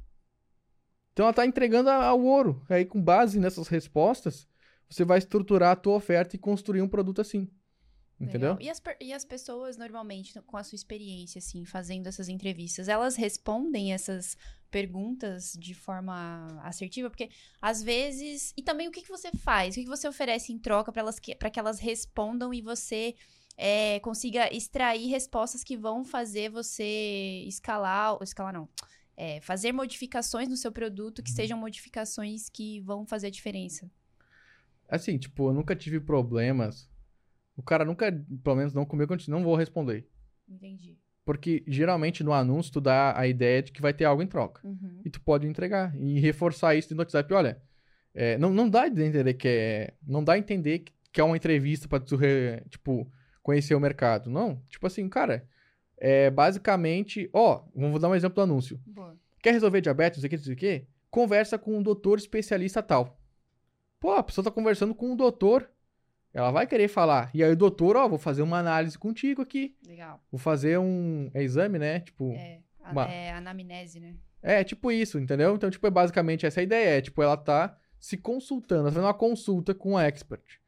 Então 1.12 1.24
ela 1.24 1.32
tá 1.32 1.44
entregando 1.44 1.90
ao 1.90 2.22
ouro. 2.22 2.62
Aí 2.68 2.84
com 2.84 3.02
base 3.02 3.40
nessas 3.40 3.66
respostas, 3.66 4.46
você 4.88 5.04
vai 5.04 5.18
estruturar 5.18 5.72
a 5.72 5.76
tua 5.76 5.96
oferta 5.96 6.36
e 6.36 6.38
construir 6.38 6.80
um 6.80 6.88
produto 6.88 7.20
assim. 7.20 7.50
Entendeu? 8.18 8.56
E 8.58 8.70
as, 8.70 8.82
e 8.98 9.12
as 9.12 9.26
pessoas, 9.26 9.76
normalmente, 9.76 10.34
no- 10.34 10.42
com 10.42 10.56
a 10.56 10.64
sua 10.64 10.76
experiência, 10.76 11.38
assim, 11.38 11.66
fazendo 11.66 12.06
essas 12.06 12.28
entrevistas, 12.30 12.88
elas 12.88 13.14
respondem 13.14 13.92
essas 13.92 14.38
perguntas 14.70 15.52
de 15.52 15.74
forma 15.74 16.58
assertiva? 16.62 17.10
Porque, 17.10 17.28
às 17.60 17.82
vezes... 17.82 18.54
E 18.56 18.62
também, 18.62 18.88
o 18.88 18.90
que, 18.90 19.02
que 19.02 19.10
você 19.10 19.30
faz? 19.32 19.74
O 19.74 19.78
que, 19.78 19.84
que 19.84 19.90
você 19.90 20.08
oferece 20.08 20.50
em 20.50 20.58
troca 20.58 20.90
para 20.90 21.02
elas 21.02 21.18
que, 21.18 21.34
que 21.34 21.58
elas 21.58 21.78
respondam 21.78 22.54
e 22.54 22.62
você 22.62 23.14
é, 23.54 24.00
consiga 24.00 24.50
extrair 24.54 25.08
respostas 25.08 25.62
que 25.62 25.76
vão 25.76 26.02
fazer 26.02 26.50
você 26.50 27.44
escalar... 27.46 28.16
Escalar, 28.22 28.52
não. 28.52 28.66
É, 29.14 29.40
fazer 29.42 29.72
modificações 29.72 30.48
no 30.48 30.56
seu 30.56 30.72
produto 30.72 31.22
que 31.22 31.30
sejam 31.30 31.58
modificações 31.58 32.48
que 32.48 32.80
vão 32.80 33.06
fazer 33.06 33.28
a 33.28 33.30
diferença. 33.30 33.90
Assim, 34.88 35.18
tipo, 35.18 35.48
eu 35.48 35.54
nunca 35.54 35.76
tive 35.76 36.00
problemas. 36.00 36.88
O 37.56 37.62
cara 37.62 37.84
nunca, 37.84 38.12
pelo 38.44 38.56
menos 38.56 38.72
não 38.74 38.84
comigo, 38.84 39.12
eu 39.14 39.18
não 39.28 39.42
vou 39.42 39.56
responder. 39.56 40.06
Entendi. 40.48 40.98
Porque 41.24 41.64
geralmente 41.66 42.22
no 42.22 42.32
anúncio 42.32 42.72
tu 42.72 42.80
dá 42.80 43.18
a 43.18 43.26
ideia 43.26 43.62
de 43.62 43.72
que 43.72 43.80
vai 43.82 43.92
ter 43.92 44.04
algo 44.04 44.22
em 44.22 44.26
troca. 44.26 44.60
Uhum. 44.66 45.00
E 45.04 45.10
tu 45.10 45.20
pode 45.20 45.46
entregar. 45.46 45.94
E 45.96 46.20
reforçar 46.20 46.74
isso 46.76 46.94
no 46.94 47.00
WhatsApp. 47.00 47.32
Olha, 47.34 47.60
é, 48.14 48.38
não, 48.38 48.50
não 48.52 48.68
dá 48.68 48.82
a 48.82 48.88
entender 48.88 49.34
que 49.34 49.48
é. 49.48 49.94
Não 50.06 50.22
dá 50.22 50.34
a 50.34 50.38
entender 50.38 50.80
que- 50.80 51.20
é 51.20 51.24
uma 51.24 51.36
entrevista 51.36 51.88
pra 51.88 51.98
tu, 51.98 52.14
re- 52.14 52.62
tipo, 52.68 53.10
conhecer 53.42 53.74
o 53.74 53.80
mercado. 53.80 54.28
Não. 54.30 54.62
Tipo 54.68 54.86
assim, 54.86 55.08
cara. 55.08 55.48
É 55.98 56.30
basicamente. 56.30 57.28
Ó, 57.32 57.64
vou 57.74 57.98
dar 57.98 58.08
um 58.10 58.14
exemplo 58.14 58.34
do 58.36 58.42
anúncio. 58.42 58.78
Boa. 58.86 59.16
Quer 59.42 59.52
resolver 59.52 59.80
diabetes, 59.80 60.18
não 60.18 60.20
sei 60.22 60.26
o 60.26 60.30
que, 60.30 60.36
não 60.36 60.44
sei 60.44 60.52
o 60.54 60.56
que? 60.56 60.86
Conversa 61.10 61.56
com 61.58 61.76
um 61.78 61.82
doutor 61.82 62.18
especialista 62.18 62.82
tal. 62.82 63.18
Pô, 63.98 64.12
a 64.12 64.22
pessoa 64.22 64.44
tá 64.44 64.50
conversando 64.50 64.94
com 64.94 65.10
um 65.12 65.16
doutor. 65.16 65.68
Ela 66.36 66.50
vai 66.50 66.66
querer 66.66 66.86
falar. 66.88 67.30
E 67.32 67.42
aí 67.42 67.50
o 67.50 67.56
doutor, 67.56 67.96
ó, 67.96 68.06
vou 68.06 68.18
fazer 68.18 68.42
uma 68.42 68.58
análise 68.58 68.98
contigo 68.98 69.40
aqui. 69.40 69.74
Legal. 69.86 70.20
Vou 70.30 70.38
fazer 70.38 70.78
um 70.78 71.30
é 71.32 71.42
exame, 71.42 71.78
né? 71.78 72.00
Tipo. 72.00 72.32
É, 72.32 72.60
a- 72.82 72.92
Uma- 72.92 73.06
é 73.06 73.32
anamnese, 73.32 73.98
né? 74.00 74.14
É, 74.42 74.62
tipo 74.62 74.92
isso, 74.92 75.18
entendeu? 75.18 75.54
Então, 75.56 75.70
tipo, 75.70 75.86
é 75.86 75.90
basicamente 75.90 76.44
essa 76.44 76.60
a 76.60 76.62
ideia. 76.62 76.98
É, 76.98 77.00
tipo, 77.00 77.22
ela 77.22 77.36
tá 77.38 77.76
se 77.98 78.18
consultando, 78.18 78.82
ela 78.82 78.88
tá 78.90 78.94
fazendo 78.94 79.06
uma 79.08 79.14
consulta 79.14 79.74
com 79.74 79.94
o 79.94 79.98
expert. 79.98 80.60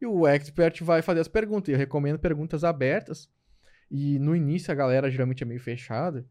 E 0.00 0.06
o 0.06 0.26
expert 0.26 0.82
vai 0.82 1.02
fazer 1.02 1.20
as 1.20 1.28
perguntas. 1.28 1.68
E 1.68 1.72
eu 1.72 1.78
recomendo 1.78 2.18
perguntas 2.18 2.64
abertas. 2.64 3.28
E 3.90 4.18
no 4.18 4.34
início 4.34 4.72
a 4.72 4.74
galera 4.74 5.10
geralmente 5.10 5.42
é 5.42 5.46
meio 5.46 5.60
fechada. 5.60 6.24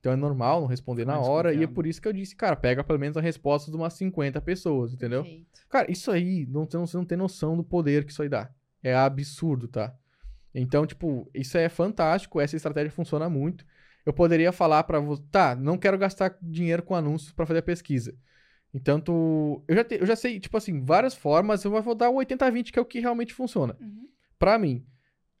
Então 0.00 0.12
é 0.12 0.16
normal 0.16 0.60
não 0.60 0.68
responder 0.68 1.04
na 1.04 1.16
Mais 1.16 1.26
hora. 1.26 1.52
E 1.52 1.62
é 1.62 1.66
por 1.66 1.86
isso 1.86 2.00
que 2.00 2.06
eu 2.08 2.12
disse, 2.12 2.36
cara, 2.36 2.54
pega 2.54 2.84
pelo 2.84 2.98
menos 2.98 3.16
a 3.16 3.20
resposta 3.20 3.70
de 3.70 3.76
umas 3.76 3.94
50 3.94 4.40
pessoas, 4.40 4.92
entendeu? 4.92 5.22
Perfeito. 5.22 5.46
Cara, 5.68 5.90
isso 5.90 6.10
aí, 6.10 6.46
não, 6.46 6.64
você 6.66 6.96
não- 6.96 7.04
tem 7.04 7.18
noção 7.18 7.56
do 7.56 7.64
poder 7.64 8.04
que 8.04 8.12
isso 8.12 8.22
aí 8.22 8.28
dá. 8.28 8.50
É 8.82 8.94
absurdo, 8.94 9.66
tá? 9.66 9.94
Então, 10.54 10.86
tipo, 10.86 11.28
isso 11.34 11.58
é 11.58 11.68
fantástico, 11.68 12.40
essa 12.40 12.56
estratégia 12.56 12.90
funciona 12.90 13.28
muito. 13.28 13.64
Eu 14.06 14.12
poderia 14.12 14.52
falar 14.52 14.84
pra 14.84 14.98
você, 15.00 15.22
tá, 15.30 15.54
não 15.54 15.76
quero 15.76 15.98
gastar 15.98 16.36
dinheiro 16.40 16.82
com 16.82 16.94
anúncios 16.94 17.32
pra 17.32 17.44
fazer 17.44 17.58
a 17.58 17.62
pesquisa. 17.62 18.14
Então, 18.72 19.00
tu, 19.00 19.62
eu 19.66 19.74
já, 19.74 19.84
te- 19.84 19.96
eu 20.00 20.06
já 20.06 20.14
sei, 20.16 20.38
tipo 20.38 20.56
assim, 20.56 20.80
várias 20.84 21.14
formas, 21.14 21.64
eu 21.64 21.82
vou 21.82 21.94
dar 21.94 22.08
o 22.10 22.14
80-20, 22.16 22.70
que 22.72 22.78
é 22.78 22.82
o 22.82 22.84
que 22.86 23.00
realmente 23.00 23.34
funciona. 23.34 23.76
Uhum. 23.80 24.08
Pra 24.38 24.58
mim, 24.58 24.86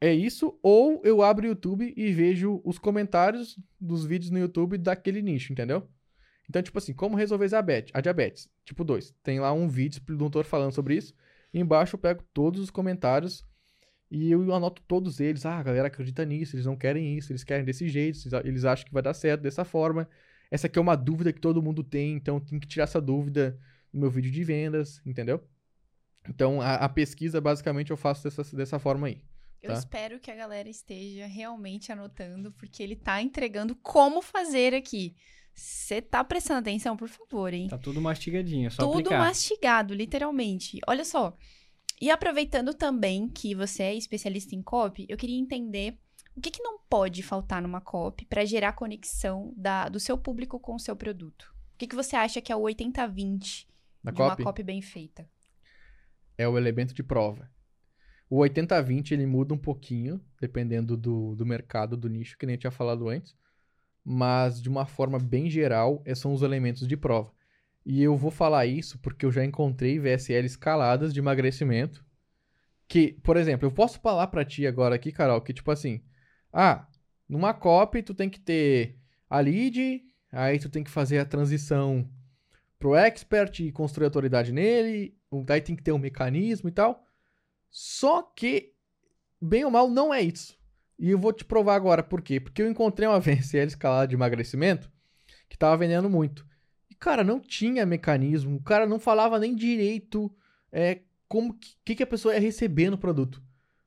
é 0.00 0.12
isso, 0.12 0.58
ou 0.62 1.00
eu 1.04 1.22
abro 1.22 1.44
o 1.44 1.48
YouTube 1.48 1.92
e 1.96 2.12
vejo 2.12 2.60
os 2.64 2.78
comentários 2.78 3.58
dos 3.80 4.04
vídeos 4.06 4.30
no 4.30 4.38
YouTube 4.38 4.78
daquele 4.78 5.20
nicho, 5.22 5.52
entendeu? 5.52 5.88
Então, 6.48 6.62
tipo 6.62 6.78
assim, 6.78 6.94
como 6.94 7.16
resolver 7.16 7.48
diabetes? 7.48 7.92
A 7.94 8.00
diabetes, 8.00 8.48
tipo 8.64 8.84
2. 8.84 9.14
Tem 9.22 9.40
lá 9.40 9.52
um 9.52 9.68
vídeo 9.68 10.00
do 10.06 10.16
doutor 10.16 10.44
falando 10.44 10.72
sobre 10.72 10.96
isso. 10.96 11.14
Embaixo 11.52 11.96
eu 11.96 12.00
pego 12.00 12.22
todos 12.32 12.60
os 12.60 12.70
comentários 12.70 13.44
e 14.10 14.30
eu 14.30 14.54
anoto 14.54 14.82
todos 14.88 15.20
eles. 15.20 15.44
Ah, 15.46 15.58
a 15.58 15.62
galera 15.62 15.88
acredita 15.88 16.24
nisso, 16.24 16.56
eles 16.56 16.66
não 16.66 16.76
querem 16.76 17.16
isso, 17.18 17.32
eles 17.32 17.44
querem 17.44 17.64
desse 17.64 17.88
jeito, 17.88 18.18
eles- 18.20 18.44
eles 18.46 18.64
acham 18.64 18.86
que 18.86 18.92
vai 18.92 19.02
dar 19.02 19.14
certo 19.14 19.42
dessa 19.42 19.64
forma. 19.64 20.08
Essa 20.50 20.66
aqui 20.66 20.78
é 20.78 20.82
uma 20.82 20.96
dúvida 20.96 21.32
que 21.32 21.40
todo 21.40 21.62
mundo 21.62 21.84
tem, 21.84 22.14
então 22.16 22.40
tem 22.40 22.58
que 22.58 22.66
tirar 22.66 22.84
essa 22.84 23.00
dúvida 23.00 23.58
no 23.92 24.00
meu 24.00 24.10
vídeo 24.10 24.30
de 24.30 24.44
vendas, 24.44 25.02
entendeu? 25.04 25.46
Então, 26.28 26.60
a, 26.60 26.74
a 26.76 26.88
pesquisa, 26.88 27.40
basicamente, 27.40 27.90
eu 27.90 27.96
faço 27.96 28.24
dessa, 28.24 28.56
dessa 28.56 28.78
forma 28.78 29.06
aí. 29.08 29.22
Eu 29.62 29.72
Tá. 29.72 29.78
espero 29.78 30.20
que 30.20 30.30
a 30.30 30.34
galera 30.36 30.68
esteja 30.68 31.26
realmente 31.26 31.90
anotando, 31.90 32.52
porque 32.52 32.82
ele 32.82 32.94
tá 32.96 33.20
entregando 33.20 33.74
como 33.76 34.22
fazer 34.22 34.74
aqui. 34.74 35.16
Você 35.54 36.00
tá 36.00 36.22
prestando 36.22 36.60
atenção, 36.60 36.96
por 36.96 37.08
favor, 37.08 37.52
hein? 37.52 37.66
Tá 37.68 37.76
tudo 37.76 38.00
mastigadinho, 38.00 38.68
é 38.68 38.70
só 38.70 38.82
Tudo 38.86 38.98
aplicar. 39.08 39.18
mastigado, 39.18 39.92
literalmente. 39.94 40.78
Olha 40.86 41.04
só. 41.04 41.36
E 42.00 42.10
aproveitando 42.10 42.72
também 42.72 43.28
que 43.28 43.56
você 43.56 43.82
é 43.82 43.94
especialista 43.94 44.54
em 44.54 44.62
copy, 44.62 45.04
eu 45.08 45.16
queria 45.16 45.36
entender 45.36 45.98
o 46.36 46.40
que, 46.40 46.52
que 46.52 46.62
não 46.62 46.78
pode 46.88 47.24
faltar 47.24 47.60
numa 47.60 47.80
copy 47.80 48.24
para 48.26 48.44
gerar 48.44 48.74
conexão 48.74 49.52
da, 49.56 49.88
do 49.88 49.98
seu 49.98 50.16
público 50.16 50.60
com 50.60 50.76
o 50.76 50.78
seu 50.78 50.94
produto. 50.94 51.52
O 51.74 51.78
que, 51.78 51.88
que 51.88 51.96
você 51.96 52.14
acha 52.14 52.40
que 52.40 52.52
é 52.52 52.56
o 52.56 52.62
80-20 52.62 53.66
Na 54.04 54.12
de 54.12 54.16
copy, 54.16 54.42
uma 54.42 54.44
copy 54.44 54.62
bem 54.62 54.80
feita? 54.80 55.28
é 56.36 56.46
o 56.48 56.56
elemento 56.56 56.94
de 56.94 57.02
prova. 57.02 57.50
O 58.30 58.38
80-20 58.38 59.12
ele 59.12 59.26
muda 59.26 59.54
um 59.54 59.58
pouquinho, 59.58 60.20
dependendo 60.40 60.96
do, 60.96 61.34
do 61.34 61.46
mercado, 61.46 61.96
do 61.96 62.08
nicho, 62.08 62.36
que 62.36 62.44
nem 62.44 62.54
eu 62.54 62.60
tinha 62.60 62.70
falado 62.70 63.08
antes. 63.08 63.34
Mas, 64.04 64.60
de 64.60 64.68
uma 64.68 64.86
forma 64.86 65.18
bem 65.18 65.48
geral, 65.48 66.02
esses 66.04 66.20
são 66.20 66.32
os 66.32 66.42
elementos 66.42 66.86
de 66.86 66.96
prova. 66.96 67.32
E 67.84 68.02
eu 68.02 68.16
vou 68.16 68.30
falar 68.30 68.66
isso 68.66 68.98
porque 68.98 69.24
eu 69.24 69.32
já 69.32 69.44
encontrei 69.44 69.98
VSL 69.98 70.44
escaladas 70.44 71.12
de 71.14 71.20
emagrecimento. 71.20 72.04
Que, 72.86 73.12
por 73.22 73.36
exemplo, 73.36 73.66
eu 73.66 73.72
posso 73.72 73.98
falar 74.00 74.26
pra 74.26 74.44
ti 74.44 74.66
agora 74.66 74.94
aqui, 74.94 75.10
Carol, 75.12 75.40
que 75.40 75.52
tipo 75.54 75.70
assim, 75.70 76.02
ah, 76.52 76.86
numa 77.28 77.54
copy 77.54 78.02
tu 78.02 78.14
tem 78.14 78.28
que 78.28 78.40
ter 78.40 78.98
a 79.28 79.40
lead, 79.40 80.02
aí 80.32 80.58
tu 80.58 80.68
tem 80.68 80.84
que 80.84 80.90
fazer 80.90 81.18
a 81.18 81.24
transição 81.24 82.08
pro 82.78 82.94
expert 82.94 83.60
e 83.60 83.72
construir 83.72 84.06
autoridade 84.06 84.52
nele, 84.52 85.16
daí 85.44 85.60
tem 85.60 85.76
que 85.76 85.82
ter 85.82 85.92
um 85.92 85.98
mecanismo 85.98 86.68
e 86.68 86.72
tal. 86.72 87.07
Só 87.70 88.22
que, 88.22 88.72
bem 89.40 89.64
ou 89.64 89.70
mal, 89.70 89.88
não 89.88 90.12
é 90.12 90.22
isso. 90.22 90.58
E 90.98 91.10
eu 91.10 91.18
vou 91.18 91.32
te 91.32 91.44
provar 91.44 91.76
agora 91.76 92.02
por 92.02 92.20
quê. 92.20 92.40
Porque 92.40 92.62
eu 92.62 92.70
encontrei 92.70 93.08
uma 93.08 93.20
VSL 93.20 93.68
escalada 93.68 94.08
de 94.08 94.14
emagrecimento 94.14 94.90
que 95.48 95.56
tava 95.56 95.76
vendendo 95.76 96.10
muito. 96.10 96.46
E, 96.90 96.94
cara, 96.94 97.22
não 97.22 97.40
tinha 97.40 97.86
mecanismo. 97.86 98.56
O 98.56 98.62
cara 98.62 98.86
não 98.86 98.98
falava 98.98 99.38
nem 99.38 99.54
direito 99.54 100.34
é, 100.72 101.00
como 101.28 101.54
que, 101.84 101.94
que, 101.94 102.02
a 102.02 102.06
pessoa 102.06 102.34
ia 102.34 102.40
receber 102.40 102.90
no 102.90 102.98
produto. 102.98 103.42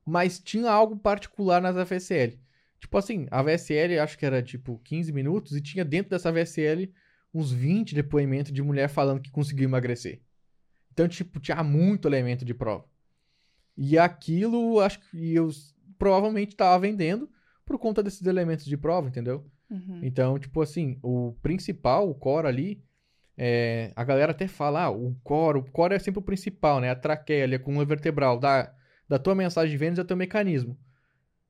Mas 0.05 0.39
tinha 0.39 0.71
algo 0.71 0.97
particular 0.97 1.61
nas 1.61 1.75
VSL. 1.75 2.39
Tipo 2.79 2.97
assim, 2.97 3.27
a 3.29 3.43
VSL 3.43 3.99
acho 3.99 4.17
que 4.17 4.25
era 4.25 4.41
tipo 4.41 4.79
15 4.83 5.11
minutos 5.11 5.55
e 5.55 5.61
tinha 5.61 5.85
dentro 5.85 6.09
dessa 6.09 6.31
VSL 6.31 6.91
uns 7.33 7.51
20 7.51 7.93
depoimentos 7.93 8.51
de 8.51 8.61
mulher 8.61 8.89
falando 8.89 9.21
que 9.21 9.29
conseguiu 9.29 9.65
emagrecer. 9.65 10.21
Então, 10.91 11.07
tipo, 11.07 11.39
tinha 11.39 11.63
muito 11.63 12.07
elemento 12.07 12.43
de 12.43 12.53
prova. 12.53 12.85
E 13.83 13.97
aquilo, 13.97 14.79
acho 14.79 14.99
que 14.99 15.33
eu 15.33 15.49
provavelmente 15.97 16.55
tava 16.55 16.77
vendendo 16.77 17.27
por 17.65 17.79
conta 17.79 18.03
desses 18.03 18.27
elementos 18.27 18.63
de 18.65 18.77
prova, 18.77 19.07
entendeu? 19.07 19.43
Uhum. 19.71 20.01
Então, 20.03 20.37
tipo 20.37 20.61
assim, 20.61 20.99
o 21.01 21.33
principal, 21.41 22.07
o 22.07 22.13
core 22.13 22.47
ali, 22.47 22.83
é, 23.35 23.91
a 23.95 24.03
galera 24.03 24.33
até 24.33 24.47
fala, 24.47 24.83
ah, 24.83 24.91
o 24.91 25.15
core, 25.23 25.57
o 25.57 25.63
core 25.63 25.95
é 25.95 25.99
sempre 25.99 26.19
o 26.19 26.23
principal, 26.23 26.79
né? 26.79 26.91
A 26.91 26.95
traqueia 26.95 27.43
ali, 27.43 27.55
a 27.55 27.59
coluna 27.59 27.83
vertebral 27.83 28.37
da, 28.37 28.71
da 29.09 29.17
tua 29.17 29.33
mensagem 29.33 29.71
de 29.71 29.77
vendas 29.77 29.97
é 29.97 30.03
o 30.03 30.05
teu 30.05 30.15
mecanismo. 30.15 30.77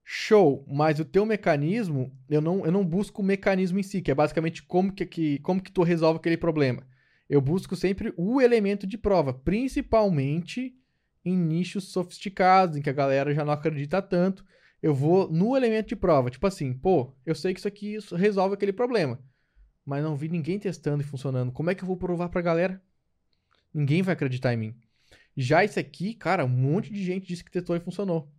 Show, 0.05 0.65
mas 0.69 1.01
o 1.01 1.05
teu 1.05 1.25
mecanismo, 1.25 2.17
eu 2.29 2.39
não, 2.39 2.65
eu 2.65 2.71
não 2.71 2.85
busco 2.85 3.21
o 3.21 3.25
mecanismo 3.25 3.77
em 3.77 3.83
si, 3.83 4.01
que 4.01 4.09
é 4.09 4.15
basicamente 4.15 4.63
como 4.63 4.93
que, 4.93 5.05
que, 5.05 5.39
como 5.39 5.61
que 5.61 5.71
tu 5.71 5.83
resolve 5.83 6.19
aquele 6.19 6.37
problema. 6.37 6.81
Eu 7.29 7.41
busco 7.41 7.75
sempre 7.75 8.13
o 8.15 8.39
elemento 8.39 8.87
de 8.87 8.97
prova, 8.97 9.33
principalmente 9.33 10.77
em 11.23 11.37
nichos 11.37 11.91
sofisticados, 11.91 12.77
em 12.77 12.81
que 12.81 12.89
a 12.89 12.93
galera 12.93 13.33
já 13.33 13.45
não 13.45 13.53
acredita 13.53 14.01
tanto. 14.01 14.45
Eu 14.81 14.93
vou 14.95 15.31
no 15.31 15.55
elemento 15.55 15.89
de 15.89 15.95
prova, 15.95 16.31
tipo 16.31 16.45
assim, 16.47 16.73
pô, 16.73 17.15
eu 17.25 17.35
sei 17.35 17.53
que 17.53 17.59
isso 17.59 17.67
aqui 17.67 17.97
resolve 18.15 18.55
aquele 18.55 18.73
problema, 18.73 19.19
mas 19.85 20.03
não 20.03 20.15
vi 20.15 20.27
ninguém 20.27 20.57
testando 20.59 21.03
e 21.03 21.05
funcionando. 21.05 21.51
Como 21.51 21.69
é 21.69 21.75
que 21.75 21.83
eu 21.83 21.87
vou 21.87 21.97
provar 21.97 22.29
pra 22.29 22.41
galera? 22.41 22.81
Ninguém 23.73 24.01
vai 24.01 24.13
acreditar 24.13 24.53
em 24.53 24.57
mim. 24.57 24.75
Já 25.37 25.63
esse 25.63 25.79
aqui, 25.79 26.13
cara, 26.13 26.45
um 26.45 26.49
monte 26.49 26.91
de 26.91 27.03
gente 27.03 27.27
disse 27.27 27.43
que 27.43 27.51
testou 27.51 27.75
e 27.75 27.79
funcionou. 27.79 28.31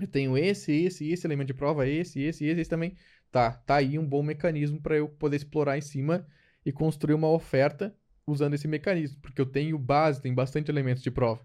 Eu 0.00 0.06
tenho 0.06 0.36
esse, 0.36 0.72
esse, 0.72 1.10
esse 1.10 1.26
elemento 1.26 1.48
de 1.48 1.54
prova, 1.54 1.86
esse, 1.86 2.20
esse, 2.20 2.44
esse, 2.44 2.60
esse 2.60 2.70
também. 2.70 2.96
Tá, 3.30 3.52
tá 3.52 3.76
aí 3.76 3.98
um 3.98 4.06
bom 4.06 4.22
mecanismo 4.22 4.80
para 4.80 4.96
eu 4.96 5.08
poder 5.08 5.36
explorar 5.36 5.78
em 5.78 5.80
cima 5.80 6.26
e 6.66 6.72
construir 6.72 7.14
uma 7.14 7.28
oferta 7.28 7.96
usando 8.26 8.54
esse 8.54 8.68
mecanismo, 8.68 9.20
porque 9.20 9.40
eu 9.40 9.46
tenho 9.46 9.78
base, 9.78 10.20
tem 10.20 10.34
bastante 10.34 10.70
elementos 10.70 11.02
de 11.02 11.10
prova. 11.10 11.44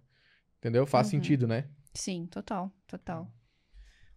Entendeu? 0.59 0.85
Faz 0.85 1.07
Uhum. 1.07 1.11
sentido, 1.11 1.47
né? 1.47 1.69
Sim, 1.93 2.27
total, 2.27 2.71
total. 2.87 3.31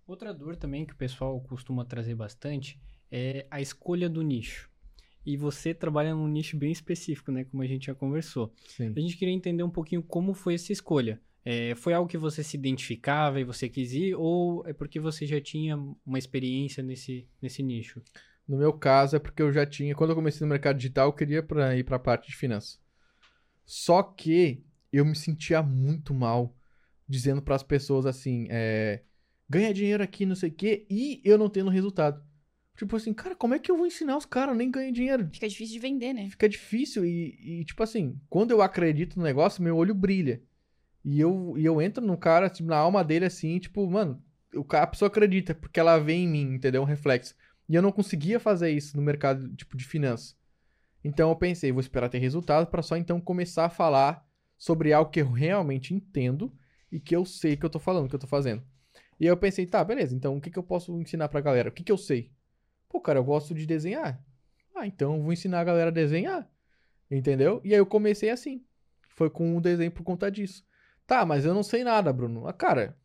Outra 0.06 0.34
dor 0.34 0.56
também 0.56 0.84
que 0.84 0.92
o 0.92 0.96
pessoal 0.96 1.40
costuma 1.42 1.84
trazer 1.84 2.14
bastante 2.14 2.80
é 3.10 3.46
a 3.50 3.60
escolha 3.60 4.08
do 4.08 4.22
nicho. 4.22 4.68
e 5.24 5.36
você 5.36 5.74
trabalha 5.74 6.14
num 6.14 6.26
nicho 6.26 6.56
bem 6.56 6.72
específico, 6.72 7.30
né? 7.30 7.44
Como 7.44 7.62
a 7.62 7.66
gente 7.66 7.86
já 7.86 7.94
conversou. 7.94 8.54
Sim. 8.66 8.90
A 8.96 9.00
gente 9.00 9.18
queria 9.18 9.34
entender 9.34 9.62
um 9.62 9.68
pouquinho 9.70 10.02
como 10.02 10.32
foi 10.32 10.54
essa 10.54 10.72
escolha. 10.72 11.20
É, 11.44 11.74
foi 11.74 11.92
algo 11.92 12.08
que 12.08 12.16
você 12.16 12.42
se 12.42 12.56
identificava 12.56 13.38
e 13.38 13.44
você 13.44 13.68
quis 13.68 13.92
ir, 13.92 14.14
ou 14.14 14.66
é 14.66 14.72
porque 14.72 14.98
você 14.98 15.26
já 15.26 15.38
tinha 15.38 15.76
uma 16.06 16.18
experiência 16.18 16.82
nesse, 16.82 17.28
nesse 17.40 17.62
nicho? 17.62 18.02
No 18.48 18.56
meu 18.56 18.72
caso, 18.72 19.14
é 19.14 19.18
porque 19.18 19.42
eu 19.42 19.52
já 19.52 19.66
tinha. 19.66 19.94
Quando 19.94 20.10
eu 20.10 20.16
comecei 20.16 20.42
no 20.44 20.48
mercado 20.50 20.76
digital, 20.78 21.08
eu 21.08 21.12
queria 21.12 21.42
pra 21.42 21.76
ir 21.76 21.84
para 21.84 21.96
a 21.96 22.00
parte 22.00 22.30
de 22.30 22.36
finanças. 22.36 22.80
Só 23.66 24.02
que 24.02 24.64
eu 24.92 25.04
me 25.04 25.14
sentia 25.16 25.62
muito 25.62 26.12
mal 26.14 26.56
dizendo 27.08 27.42
para 27.42 27.54
as 27.56 27.62
pessoas 27.62 28.06
assim: 28.06 28.46
é, 28.50 29.02
ganha 29.48 29.74
dinheiro 29.74 30.02
aqui, 30.02 30.24
não 30.24 30.36
sei 30.36 30.50
o 30.50 30.54
quê, 30.54 30.86
e 30.90 31.20
eu 31.24 31.36
não 31.36 31.48
tendo 31.48 31.70
resultado. 31.70 32.22
Tipo 32.76 32.96
assim, 32.96 33.12
cara, 33.12 33.34
como 33.36 33.52
é 33.52 33.58
que 33.58 33.70
eu 33.70 33.76
vou 33.76 33.86
ensinar 33.86 34.16
os 34.16 34.24
caras? 34.24 34.56
Nem 34.56 34.70
ganho 34.70 34.92
dinheiro. 34.92 35.28
Fica 35.32 35.46
difícil 35.48 35.74
de 35.74 35.80
vender, 35.80 36.14
né? 36.14 36.30
Fica 36.30 36.48
difícil 36.48 37.04
e, 37.04 37.60
e, 37.60 37.64
tipo 37.64 37.82
assim, 37.82 38.18
quando 38.30 38.52
eu 38.52 38.62
acredito 38.62 39.18
no 39.18 39.24
negócio, 39.24 39.62
meu 39.62 39.76
olho 39.76 39.94
brilha. 39.94 40.42
E 41.04 41.20
eu, 41.20 41.54
e 41.58 41.64
eu 41.64 41.80
entro 41.82 42.04
no 42.04 42.16
cara, 42.16 42.48
tipo, 42.48 42.68
na 42.68 42.76
alma 42.76 43.04
dele 43.04 43.26
assim, 43.26 43.58
tipo, 43.58 43.86
mano, 43.90 44.22
o, 44.54 44.64
cara- 44.64 44.84
a 44.84 44.86
pessoa 44.86 45.08
acredita, 45.08 45.54
porque 45.54 45.78
ela 45.78 45.98
vê 45.98 46.14
em 46.14 46.28
mim, 46.28 46.54
entendeu? 46.54 46.80
Um 46.82 46.86
reflexo. 46.86 47.34
E 47.68 47.74
eu 47.74 47.82
não 47.82 47.92
conseguia 47.92 48.40
fazer 48.40 48.70
isso 48.70 48.96
no 48.96 49.02
mercado, 49.02 49.54
tipo, 49.56 49.76
de 49.76 49.84
finanças. 49.84 50.36
Então 51.04 51.28
eu 51.30 51.36
pensei, 51.36 51.72
vou 51.72 51.80
esperar 51.80 52.08
ter 52.08 52.18
resultado 52.18 52.66
para 52.66 52.82
só 52.82 52.96
então 52.96 53.20
começar 53.20 53.66
a 53.66 53.70
falar 53.70 54.26
sobre 54.60 54.92
algo 54.92 55.10
que 55.10 55.22
eu 55.22 55.32
realmente 55.32 55.94
entendo 55.94 56.52
e 56.92 57.00
que 57.00 57.16
eu 57.16 57.24
sei 57.24 57.56
que 57.56 57.64
eu 57.64 57.70
tô 57.70 57.78
falando, 57.78 58.10
que 58.10 58.14
eu 58.14 58.20
tô 58.20 58.26
fazendo. 58.26 58.62
E 59.18 59.24
aí 59.24 59.28
eu 59.28 59.36
pensei, 59.36 59.66
tá, 59.66 59.82
beleza, 59.82 60.14
então 60.14 60.36
o 60.36 60.40
que, 60.40 60.50
que 60.50 60.58
eu 60.58 60.62
posso 60.62 61.00
ensinar 61.00 61.30
pra 61.30 61.40
galera? 61.40 61.70
O 61.70 61.72
que, 61.72 61.82
que 61.82 61.90
eu 61.90 61.96
sei? 61.96 62.30
Pô, 62.86 63.00
cara, 63.00 63.18
eu 63.18 63.24
gosto 63.24 63.54
de 63.54 63.64
desenhar. 63.64 64.22
Ah, 64.76 64.86
então 64.86 65.16
eu 65.16 65.22
vou 65.22 65.32
ensinar 65.32 65.60
a 65.60 65.64
galera 65.64 65.88
a 65.88 65.92
desenhar. 65.92 66.46
Entendeu? 67.10 67.60
E 67.64 67.72
aí 67.72 67.80
eu 67.80 67.86
comecei 67.86 68.28
assim. 68.28 68.62
Foi 69.08 69.30
com 69.30 69.56
o 69.56 69.60
desenho 69.62 69.90
por 69.90 70.02
conta 70.02 70.30
disso. 70.30 70.62
Tá, 71.06 71.24
mas 71.24 71.46
eu 71.46 71.54
não 71.54 71.62
sei 71.62 71.82
nada, 71.82 72.12
Bruno. 72.12 72.46
Ah, 72.46 72.52
cara, 72.52 72.96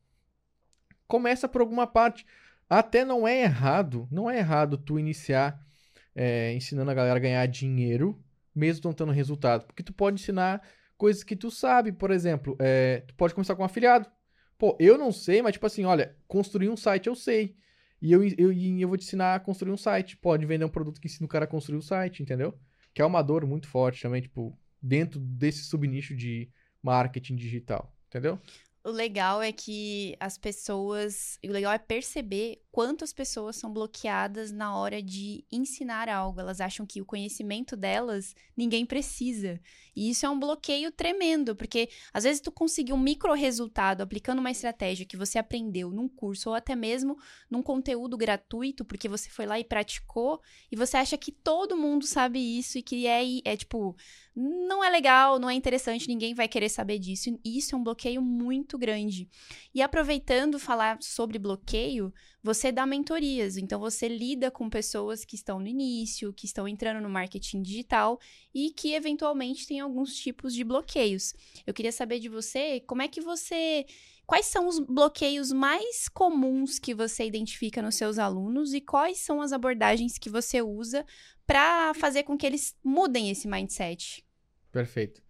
começa 1.07 1.48
por 1.48 1.61
alguma 1.61 1.88
parte. 1.88 2.26
Até 2.69 3.06
não 3.06 3.26
é 3.26 3.44
errado, 3.44 4.07
não 4.11 4.30
é 4.30 4.40
errado 4.40 4.77
tu 4.77 4.99
iniciar 4.99 5.65
é, 6.14 6.53
ensinando 6.53 6.91
a 6.91 6.94
galera 6.94 7.18
a 7.18 7.22
ganhar 7.22 7.45
dinheiro, 7.45 8.22
mesmo 8.53 8.82
não 8.86 8.94
tendo 8.94 9.11
resultado. 9.11 9.65
Porque 9.65 9.84
tu 9.84 9.94
pode 9.94 10.22
ensinar 10.22 10.61
coisas 10.98 11.24
que 11.24 11.36
tu 11.36 11.52
sabe, 11.52 11.92
por 11.92 12.12
exemplo, 12.12 12.56
é, 12.60 13.02
tu 13.08 13.16
pode 13.16 13.34
começar 13.34 13.56
com 13.56 13.62
um 13.62 13.66
afiliado. 13.66 14.10
Pô, 14.58 14.78
eu 14.80 14.98
não 14.98 15.12
sei, 15.12 15.42
mas 15.42 15.54
tipo 15.54 15.66
assim, 15.66 15.86
olha, 15.86 16.16
construir 16.28 16.70
um 16.70 16.78
site 16.78 17.08
eu 17.08 17.16
sei. 17.16 17.56
E 18.02 18.12
eu, 18.12 18.24
eu, 18.38 18.52
eu 18.52 18.88
vou 18.88 18.98
te 18.98 19.06
ensinar 19.06 19.36
a 19.36 19.40
construir 19.40 19.72
um 19.72 19.78
site. 19.78 20.18
Pode 20.18 20.46
vender 20.46 20.66
um 20.66 20.70
produto 20.70 21.00
que 21.00 21.08
ensina 21.08 21.26
o 21.26 21.30
cara 21.30 21.46
a 21.46 21.48
construir 21.48 21.78
o 21.78 21.82
site, 21.82 22.22
entendeu? 22.22 22.58
Que 22.94 23.02
é 23.02 23.06
uma 23.06 23.22
dor 23.22 23.46
muito 23.46 23.68
forte 23.68 24.02
também, 24.02 24.22
tipo, 24.22 24.58
dentro 24.82 25.20
desse 25.20 25.64
subnicho 25.66 26.16
de 26.16 26.50
marketing 26.82 27.36
digital, 27.36 27.94
entendeu? 28.08 28.40
O 28.84 28.92
legal 28.92 29.42
é 29.42 29.52
que 29.52 30.16
as 30.20 30.38
pessoas. 30.38 31.40
O 31.44 31.52
legal 31.52 31.74
é 31.74 31.80
perceber 31.80 32.62
quanto 32.76 33.06
as 33.06 33.14
pessoas 33.14 33.56
são 33.56 33.72
bloqueadas 33.72 34.52
na 34.52 34.76
hora 34.76 35.02
de 35.02 35.46
ensinar 35.50 36.10
algo. 36.10 36.42
Elas 36.42 36.60
acham 36.60 36.86
que 36.86 37.02
o 37.02 37.06
conhecimento 37.06 37.74
delas 37.78 38.36
ninguém 38.54 38.86
precisa. 38.86 39.62
E 39.96 40.10
isso 40.10 40.26
é 40.26 40.30
um 40.30 40.38
bloqueio 40.38 40.92
tremendo, 40.92 41.56
porque 41.56 41.88
às 42.14 42.26
vezes 42.26 42.42
tu 42.42 42.52
conseguir 42.52 42.92
um 42.92 43.00
micro 43.00 43.32
resultado 43.32 44.02
aplicando 44.02 44.40
uma 44.40 44.52
estratégia 44.52 45.06
que 45.06 45.16
você 45.16 45.40
aprendeu 45.40 45.90
num 45.90 46.10
curso 46.10 46.50
ou 46.50 46.56
até 46.56 46.76
mesmo 46.76 47.18
num 47.50 47.64
conteúdo 47.64 48.18
gratuito, 48.18 48.84
porque 48.84 49.08
você 49.08 49.30
foi 49.30 49.46
lá 49.46 49.58
e 49.58 49.64
praticou, 49.64 50.42
e 50.70 50.76
você 50.76 50.98
acha 50.98 51.18
que 51.18 51.32
todo 51.32 51.78
mundo 51.78 52.06
sabe 52.06 52.40
isso 52.40 52.78
e 52.78 52.84
que 52.84 53.08
é, 53.08 53.22
é 53.46 53.56
tipo, 53.56 53.96
não 54.36 54.84
é 54.84 54.90
legal, 54.90 55.40
não 55.40 55.50
é 55.50 55.54
interessante, 55.54 56.10
ninguém 56.10 56.34
vai 56.34 56.50
querer 56.50 56.68
saber 56.68 57.00
disso. 57.00 57.40
E 57.42 57.58
isso 57.58 57.74
é 57.74 57.78
um 57.78 57.84
bloqueio 57.84 58.22
muito 58.22 58.78
grande. 58.78 59.30
E 59.74 59.82
aproveitando 59.82 60.60
falar 60.60 60.98
sobre 61.02 61.40
bloqueio, 61.40 62.14
você 62.46 62.72
dá 62.72 62.86
mentorias. 62.86 63.58
Então 63.58 63.80
você 63.80 64.08
lida 64.08 64.52
com 64.52 64.70
pessoas 64.70 65.26
que 65.26 65.36
estão 65.36 65.60
no 65.60 65.66
início, 65.66 66.32
que 66.32 66.46
estão 66.46 66.68
entrando 66.68 67.02
no 67.02 67.10
marketing 67.10 67.64
digital 67.64 68.20
e 68.54 68.70
que 68.70 68.94
eventualmente 68.94 69.66
têm 69.66 69.80
alguns 69.80 70.16
tipos 70.16 70.54
de 70.54 70.64
bloqueios. 70.64 71.34
Eu 71.66 71.74
queria 71.74 71.92
saber 71.92 72.20
de 72.20 72.30
você, 72.30 72.82
como 72.82 73.02
é 73.02 73.08
que 73.08 73.20
você 73.20 73.88
Quais 74.28 74.48
são 74.48 74.68
os 74.68 74.80
bloqueios 74.80 75.52
mais 75.52 76.10
comuns 76.10 76.80
que 76.80 76.96
você 76.96 77.26
identifica 77.26 77.80
nos 77.80 77.96
seus 77.96 78.18
alunos 78.18 78.74
e 78.74 78.82
quais 78.82 79.20
são 79.20 79.40
as 79.40 79.52
abordagens 79.52 80.18
que 80.18 80.32
você 80.32 80.64
usa 80.64 81.06
para 81.46 81.94
fazer 81.94 82.24
com 82.24 82.36
que 82.36 82.44
eles 82.44 82.76
mudem 82.84 83.30
esse 83.30 83.48
mindset? 83.48 84.26
Perfeito. 84.72 85.22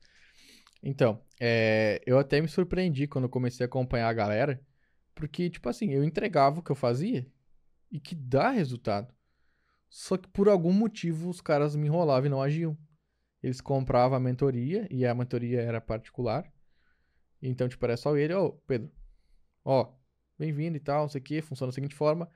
Então, 0.81 1.21
é, 1.37 2.01
eu 2.05 2.17
até 2.17 2.39
me 2.39 2.47
surpreendi 2.47 3.05
quando 3.05 3.27
comecei 3.27 3.65
a 3.65 3.67
acompanhar 3.67 4.07
a 4.07 4.13
galera, 4.13 4.61
porque, 5.15 5.49
tipo 5.49 5.67
assim, 5.69 5.91
eu 5.91 6.03
entregava 6.03 6.59
o 6.59 6.63
que 6.63 6.71
eu 6.71 6.75
fazia 6.75 7.25
e 7.89 7.99
que 7.99 8.13
dá 8.13 8.49
resultado. 8.49 9.13
Só 9.89 10.17
que 10.17 10.27
por 10.27 10.49
algum 10.49 10.73
motivo 10.73 11.29
os 11.29 11.39
caras 11.39 11.75
me 11.75 11.87
enrolavam 11.87 12.27
e 12.27 12.29
não 12.29 12.41
agiam. 12.41 12.77
Eles 13.41 13.61
compravam 13.61 14.17
a 14.17 14.19
mentoria 14.19 14.87
e 14.91 15.05
a 15.05 15.15
mentoria 15.15 15.61
era 15.61 15.79
particular. 15.79 16.51
Então, 17.41 17.69
tipo, 17.69 17.85
era 17.85 17.95
só 17.95 18.17
ele, 18.17 18.33
ô, 18.33 18.51
Pedro, 18.67 18.91
ó, 19.63 19.93
bem-vindo 20.37 20.75
e 20.75 20.79
tal, 20.79 21.03
não 21.03 21.09
sei 21.09 21.21
o 21.21 21.23
que, 21.23 21.41
funciona 21.41 21.71
da 21.71 21.75
seguinte 21.75 21.95
forma. 21.95 22.29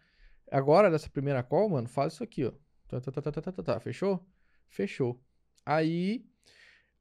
Agora, 0.51 0.89
dessa 0.89 1.09
primeira 1.09 1.43
call, 1.43 1.69
mano, 1.69 1.87
faz 1.87 2.13
isso 2.13 2.23
aqui, 2.23 2.45
ó. 2.45 2.51
Tá, 2.87 3.01
tá, 3.01 3.11
tá, 3.11 3.21
tá, 3.21 3.41
tá, 3.41 3.51
tá, 3.51 3.63
tá. 3.63 3.79
Fechou? 3.79 4.25
Fechou. 4.69 5.21
Aí, 5.65 6.25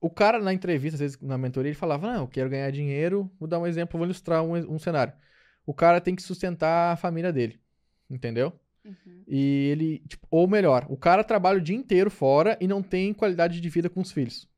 o 0.00 0.10
cara 0.10 0.38
na 0.38 0.52
entrevista, 0.52 0.96
às 0.96 1.00
vezes 1.00 1.20
na 1.20 1.38
mentoria, 1.38 1.70
ele 1.70 1.78
falava, 1.78 2.12
não, 2.12 2.22
eu 2.22 2.28
quero 2.28 2.50
ganhar 2.50 2.70
dinheiro. 2.70 3.30
Vou 3.38 3.48
dar 3.48 3.58
um 3.58 3.66
exemplo, 3.66 3.98
vou 3.98 4.06
ilustrar 4.06 4.42
um, 4.42 4.54
um 4.54 4.78
cenário. 4.78 5.12
O 5.68 5.74
cara 5.74 6.00
tem 6.00 6.16
que 6.16 6.22
sustentar 6.22 6.94
a 6.94 6.96
família 6.96 7.30
dele, 7.30 7.60
entendeu? 8.08 8.58
Uhum. 8.82 9.22
E 9.28 9.68
ele, 9.70 9.98
tipo, 10.08 10.26
ou 10.30 10.48
melhor, 10.48 10.86
o 10.88 10.96
cara 10.96 11.22
trabalha 11.22 11.58
o 11.58 11.60
dia 11.60 11.76
inteiro 11.76 12.10
fora 12.10 12.56
e 12.58 12.66
não 12.66 12.82
tem 12.82 13.12
qualidade 13.12 13.60
de 13.60 13.68
vida 13.68 13.90
com 13.90 14.00
os 14.00 14.10
filhos. 14.10 14.48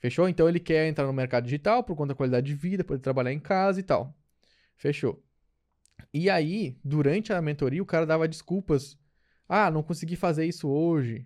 Fechou? 0.00 0.28
Então 0.28 0.48
ele 0.48 0.58
quer 0.58 0.88
entrar 0.88 1.06
no 1.06 1.12
mercado 1.12 1.44
digital 1.44 1.84
por 1.84 1.94
conta 1.94 2.08
da 2.08 2.16
qualidade 2.16 2.44
de 2.44 2.54
vida, 2.56 2.82
poder 2.82 2.98
trabalhar 2.98 3.32
em 3.32 3.38
casa 3.38 3.78
e 3.78 3.84
tal. 3.84 4.18
Fechou. 4.76 5.22
E 6.12 6.28
aí, 6.28 6.76
durante 6.84 7.32
a 7.32 7.40
mentoria, 7.40 7.80
o 7.80 7.86
cara 7.86 8.04
dava 8.04 8.26
desculpas. 8.26 8.98
Ah, 9.48 9.70
não 9.70 9.80
consegui 9.80 10.16
fazer 10.16 10.44
isso 10.44 10.68
hoje. 10.68 11.24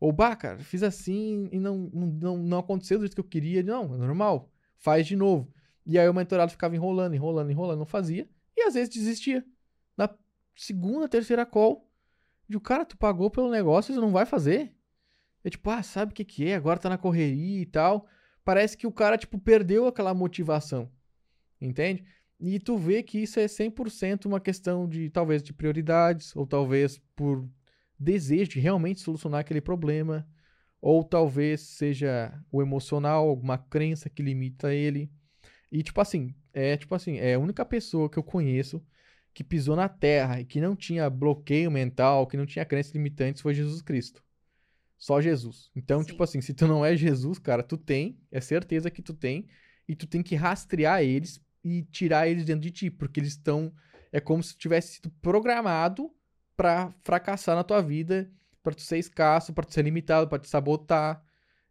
Ou, 0.00 0.10
bah, 0.10 0.34
cara, 0.36 0.56
fiz 0.60 0.82
assim 0.82 1.50
e 1.52 1.60
não, 1.60 1.90
não, 1.92 2.06
não, 2.06 2.38
não 2.38 2.58
aconteceu 2.60 2.96
do 2.96 3.02
jeito 3.02 3.14
que 3.14 3.20
eu 3.20 3.24
queria. 3.24 3.62
Não, 3.62 3.94
é 3.94 3.98
normal. 3.98 4.50
Faz 4.78 5.06
de 5.06 5.16
novo. 5.16 5.52
E 5.86 5.98
aí 5.98 6.08
o 6.08 6.14
mentorado 6.14 6.50
ficava 6.50 6.74
enrolando, 6.74 7.14
enrolando, 7.14 7.50
enrolando, 7.50 7.78
não 7.78 7.86
fazia. 7.86 8.28
E 8.56 8.62
às 8.62 8.74
vezes 8.74 8.92
desistia. 8.92 9.44
Na 9.96 10.10
segunda, 10.56 11.08
terceira 11.08 11.46
call, 11.46 11.88
de 12.48 12.56
o 12.56 12.60
cara, 12.60 12.84
tu 12.84 12.96
pagou 12.96 13.30
pelo 13.30 13.50
negócio 13.50 13.94
tu 13.94 14.00
não 14.00 14.10
vai 14.10 14.26
fazer? 14.26 14.74
É 15.44 15.50
tipo, 15.50 15.70
ah, 15.70 15.82
sabe 15.82 16.12
o 16.12 16.14
que 16.14 16.24
que 16.24 16.48
é? 16.48 16.56
Agora 16.56 16.78
tá 16.78 16.88
na 16.88 16.98
correria 16.98 17.60
e 17.60 17.66
tal. 17.66 18.06
Parece 18.44 18.76
que 18.76 18.86
o 18.86 18.92
cara, 18.92 19.16
tipo, 19.16 19.38
perdeu 19.38 19.86
aquela 19.86 20.12
motivação. 20.12 20.90
Entende? 21.60 22.04
E 22.38 22.58
tu 22.58 22.76
vê 22.76 23.02
que 23.02 23.18
isso 23.18 23.40
é 23.40 23.46
100% 23.46 24.26
uma 24.26 24.40
questão 24.40 24.88
de, 24.88 25.08
talvez, 25.08 25.42
de 25.42 25.52
prioridades, 25.52 26.34
ou 26.36 26.46
talvez 26.46 27.00
por 27.14 27.48
desejo 27.98 28.50
de 28.50 28.60
realmente 28.60 29.00
solucionar 29.00 29.40
aquele 29.40 29.60
problema, 29.60 30.28
ou 30.80 31.02
talvez 31.02 31.62
seja 31.62 32.38
o 32.52 32.60
emocional, 32.60 33.28
alguma 33.28 33.56
crença 33.56 34.10
que 34.10 34.22
limita 34.22 34.74
ele. 34.74 35.10
E, 35.70 35.82
tipo 35.82 36.00
assim, 36.00 36.34
é 36.52 36.76
tipo 36.76 36.94
assim, 36.94 37.18
é 37.18 37.34
a 37.34 37.38
única 37.38 37.64
pessoa 37.64 38.08
que 38.08 38.18
eu 38.18 38.22
conheço 38.22 38.84
que 39.34 39.44
pisou 39.44 39.76
na 39.76 39.88
terra 39.88 40.40
e 40.40 40.44
que 40.44 40.60
não 40.60 40.74
tinha 40.74 41.10
bloqueio 41.10 41.70
mental, 41.70 42.26
que 42.26 42.36
não 42.38 42.46
tinha 42.46 42.64
crenças 42.64 42.92
limitantes 42.92 43.42
foi 43.42 43.52
Jesus 43.52 43.82
Cristo. 43.82 44.24
Só 44.96 45.20
Jesus. 45.20 45.70
Então, 45.76 46.00
Sim. 46.00 46.06
tipo 46.06 46.22
assim, 46.22 46.40
se 46.40 46.54
tu 46.54 46.66
não 46.66 46.84
é 46.84 46.96
Jesus, 46.96 47.38
cara, 47.38 47.62
tu 47.62 47.76
tem, 47.76 48.18
é 48.32 48.40
certeza 48.40 48.90
que 48.90 49.02
tu 49.02 49.12
tem, 49.12 49.46
e 49.86 49.94
tu 49.94 50.06
tem 50.06 50.22
que 50.22 50.34
rastrear 50.34 51.02
eles 51.02 51.38
e 51.62 51.82
tirar 51.82 52.28
eles 52.28 52.44
dentro 52.44 52.62
de 52.62 52.70
ti, 52.70 52.90
porque 52.90 53.20
eles 53.20 53.32
estão. 53.32 53.72
É 54.10 54.20
como 54.20 54.42
se 54.42 54.56
tivesse 54.56 54.94
sido 54.94 55.10
programado 55.20 56.10
pra 56.56 56.94
fracassar 57.02 57.54
na 57.54 57.62
tua 57.62 57.82
vida, 57.82 58.30
pra 58.62 58.72
tu 58.72 58.80
ser 58.80 58.98
escasso, 58.98 59.52
pra 59.52 59.64
tu 59.64 59.74
ser 59.74 59.82
limitado, 59.82 60.28
pra 60.28 60.38
te 60.38 60.48
sabotar, 60.48 61.22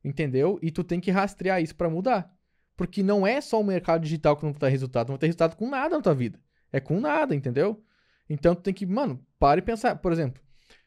entendeu? 0.03 0.59
E 0.61 0.69
tu 0.69 0.83
tem 0.83 0.99
que 0.99 1.09
rastrear 1.09 1.61
isso 1.61 1.75
pra 1.75 1.89
mudar. 1.89 2.31
Porque 2.75 3.01
não 3.01 3.25
é 3.25 3.39
só 3.41 3.59
o 3.59 3.63
mercado 3.63 4.01
digital 4.03 4.35
que 4.35 4.43
não 4.43 4.51
vai 4.51 4.59
ter 4.59 4.69
resultado, 4.69 5.07
não 5.07 5.13
vai 5.13 5.19
ter 5.19 5.27
resultado 5.27 5.55
com 5.55 5.69
nada 5.69 5.95
na 5.95 6.01
tua 6.01 6.15
vida. 6.15 6.39
É 6.71 6.79
com 6.79 6.99
nada, 6.99 7.33
entendeu? 7.35 7.83
Então 8.29 8.53
tu 8.55 8.61
tem 8.61 8.73
que, 8.73 8.85
mano, 8.85 9.25
para 9.39 9.59
e 9.59 9.61
pensar. 9.61 9.95
Por 9.97 10.11
exemplo, 10.11 10.41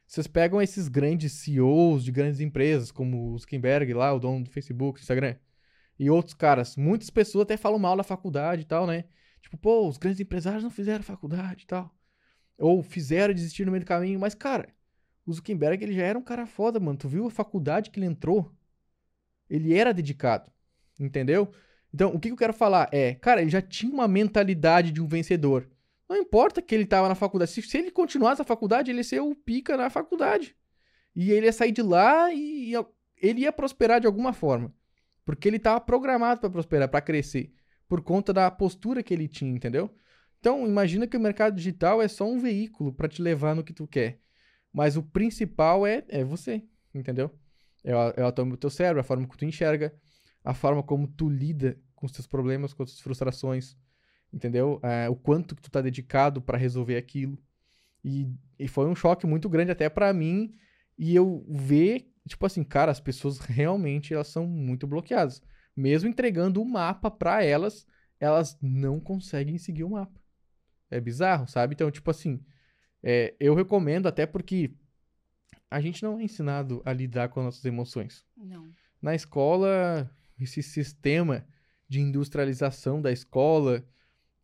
vocês 0.07 0.27
pegam 0.27 0.61
esses 0.61 0.89
grandes 0.89 1.33
CEOs 1.33 2.05
de 2.05 2.13
grandes 2.13 2.41
empresas, 2.41 2.91
como 2.91 3.33
o 3.33 3.39
Zuckerberg 3.39 3.93
lá, 3.95 4.13
o 4.13 4.19
dono 4.19 4.45
do 4.45 4.51
Facebook, 4.51 5.01
Instagram, 5.01 5.37
e 5.99 6.11
outros 6.11 6.35
caras. 6.35 6.77
Muitas 6.77 7.11
pessoas 7.11 7.43
até 7.43 7.57
falam 7.57 7.79
mal 7.79 7.97
da 7.97 8.03
faculdade 8.03 8.63
e 8.63 8.65
tal, 8.65 8.87
né? 8.87 9.05
Tipo, 9.43 9.57
pô, 9.59 9.89
os 9.89 9.99
grandes 9.99 10.21
empresários 10.21 10.63
não 10.63 10.71
fizeram 10.71 11.03
faculdade 11.03 11.65
e 11.65 11.67
tal. 11.67 11.95
Ou 12.59 12.83
fizeram 12.83 13.33
desistiram 13.35 13.67
no 13.67 13.73
meio 13.73 13.85
do 13.85 13.89
caminho. 13.89 14.19
Mas, 14.19 14.35
cara, 14.35 14.69
O 15.29 15.33
Zuckerberg, 15.35 15.85
ele 15.85 15.93
já 15.93 16.05
era 16.05 16.19
um 16.19 16.23
cara 16.23 16.47
foda, 16.47 16.81
mano. 16.81 16.97
Tu 16.99 17.07
viu 17.07 17.27
a 17.27 17.31
faculdade 17.31 17.91
que 17.91 18.01
ele 18.01 18.07
entrou? 18.07 18.51
Ele 19.51 19.75
era 19.75 19.93
dedicado, 19.93 20.51
entendeu? 20.99 21.53
Então, 21.93 22.15
o 22.15 22.21
que 22.21 22.31
eu 22.31 22.37
quero 22.37 22.53
falar 22.53 22.89
é, 22.93 23.15
cara, 23.15 23.41
ele 23.41 23.51
já 23.51 23.63
tinha 23.63 23.93
uma 23.93 24.07
mentalidade 24.07 24.93
de 24.93 25.01
um 25.01 25.07
vencedor. 25.07 25.69
Não 26.09 26.17
importa 26.17 26.63
que 26.63 26.75
ele 26.75 26.87
tava 26.87 27.09
na 27.09 27.15
faculdade. 27.15 27.51
Se, 27.51 27.63
se 27.63 27.79
ele 27.79 27.91
continuasse 27.91 28.41
na 28.41 28.45
faculdade, 28.45 28.91
ele 28.91 28.99
ia 28.99 29.05
ser 29.05 29.21
o 29.21 29.35
pica 29.35 29.77
na 29.77 29.91
faculdade. 29.91 30.57
E 31.15 31.31
ele 31.31 31.47
ia 31.47 31.53
sair 31.53 31.73
de 31.73 31.83
lá 31.83 32.33
e 32.33 32.71
ia, 32.71 32.87
ele 33.17 33.41
ia 33.43 33.53
prosperar 33.53 34.01
de 34.01 34.07
alguma 34.07 34.33
forma. 34.33 34.73
Porque 35.25 35.49
ele 35.49 35.59
tava 35.59 35.81
programado 35.81 36.41
para 36.41 36.51
prosperar, 36.51 36.89
para 36.89 37.01
crescer. 37.01 37.53
Por 37.87 38.03
conta 38.03 38.33
da 38.33 38.51
postura 38.51 39.03
que 39.03 39.13
ele 39.13 39.29
tinha, 39.29 39.51
entendeu? 39.51 39.95
Então, 40.41 40.67
imagina 40.67 41.07
que 41.07 41.17
o 41.17 41.21
mercado 41.21 41.57
digital 41.57 42.01
é 42.01 42.09
só 42.09 42.25
um 42.25 42.39
veículo 42.39 42.93
para 42.93 43.09
te 43.09 43.21
levar 43.21 43.55
no 43.55 43.65
que 43.65 43.73
tu 43.73 43.87
quer. 43.87 44.21
Mas 44.73 44.97
o 44.97 45.03
principal 45.03 45.87
é, 45.87 46.05
é 46.09 46.23
você, 46.23 46.63
entendeu? 46.95 47.31
É, 47.85 47.93
é 48.17 48.25
o 48.25 48.57
teu 48.57 48.71
cérebro, 48.71 49.01
a 49.01 49.05
forma 49.05 49.27
que 49.27 49.37
tu 49.37 49.45
enxerga, 49.45 49.95
a 50.49 50.55
forma 50.55 50.83
como 50.83 51.07
tu 51.07 51.29
lida 51.29 51.79
com 51.95 52.07
os 52.07 52.13
teus 52.13 52.27
problemas, 52.27 52.73
com 52.73 52.83
as 52.83 52.89
tuas 52.89 53.03
frustrações, 53.03 53.77
entendeu? 54.33 54.81
É, 54.83 55.07
o 55.07 55.15
quanto 55.15 55.55
que 55.55 55.61
tu 55.61 55.71
tá 55.71 55.83
dedicado 55.83 56.41
para 56.41 56.57
resolver 56.57 56.97
aquilo. 56.97 57.39
E, 58.03 58.27
e 58.59 58.67
foi 58.67 58.87
um 58.87 58.95
choque 58.95 59.27
muito 59.27 59.47
grande 59.47 59.73
até 59.73 59.91
para 59.91 60.11
mim 60.11 60.55
e 60.97 61.15
eu 61.15 61.45
ver, 61.51 62.11
tipo 62.27 62.47
assim, 62.47 62.65
cara, 62.65 62.91
as 62.91 62.99
pessoas 62.99 63.39
realmente 63.41 64.15
elas 64.15 64.29
são 64.29 64.47
muito 64.47 64.87
bloqueadas. 64.87 65.43
Mesmo 65.77 66.09
entregando 66.09 66.63
o 66.63 66.65
mapa 66.65 67.11
para 67.11 67.45
elas, 67.45 67.87
elas 68.19 68.57
não 68.63 68.99
conseguem 68.99 69.59
seguir 69.59 69.85
o 69.85 69.91
mapa. 69.91 70.19
É 70.91 70.99
bizarro, 70.99 71.47
sabe? 71.47 71.75
Então, 71.75 71.91
tipo 71.91 72.11
assim, 72.11 72.43
é, 73.03 73.35
eu 73.39 73.55
recomendo 73.55 74.07
até 74.07 74.25
porque 74.25 74.73
a 75.71 75.79
gente 75.79 76.03
não 76.03 76.19
é 76.19 76.23
ensinado 76.23 76.81
a 76.87 76.93
lidar 76.95 77.29
com 77.29 77.41
as 77.41 77.45
nossas 77.45 77.65
emoções. 77.67 78.25
Não. 78.35 78.67
Na 79.03 79.15
escola, 79.15 80.11
esse 80.45 80.63
sistema 80.63 81.47
de 81.89 82.01
industrialização 82.01 83.01
da 83.01 83.11
escola, 83.11 83.85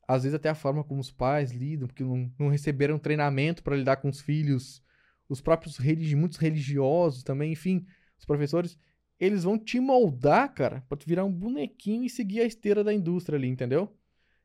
às 0.06 0.22
vezes 0.22 0.34
até 0.34 0.48
a 0.48 0.54
forma 0.54 0.82
como 0.82 1.00
os 1.00 1.10
pais 1.10 1.52
lidam, 1.52 1.86
porque 1.86 2.02
não, 2.02 2.32
não 2.38 2.48
receberam 2.48 2.98
treinamento 2.98 3.62
para 3.62 3.76
lidar 3.76 3.96
com 3.96 4.08
os 4.08 4.20
filhos, 4.20 4.82
os 5.28 5.40
próprios 5.40 5.76
religi 5.76 6.14
muitos 6.14 6.38
religiosos 6.38 7.22
também, 7.22 7.52
enfim, 7.52 7.86
os 8.18 8.24
professores, 8.24 8.78
eles 9.18 9.44
vão 9.44 9.58
te 9.58 9.80
moldar, 9.80 10.52
cara, 10.52 10.84
para 10.88 10.98
tu 10.98 11.06
virar 11.06 11.24
um 11.24 11.32
bonequinho 11.32 12.04
e 12.04 12.10
seguir 12.10 12.40
a 12.40 12.46
esteira 12.46 12.82
da 12.82 12.92
indústria 12.92 13.38
ali, 13.38 13.48
entendeu? 13.48 13.94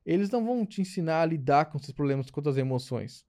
Eles 0.06 0.30
não 0.30 0.46
vão 0.46 0.66
te 0.66 0.82
ensinar 0.82 1.22
a 1.22 1.26
lidar 1.26 1.66
com 1.66 1.80
seus 1.80 1.94
problemas, 1.94 2.30
com 2.30 2.50
as 2.50 2.58
emoções. 2.58 3.26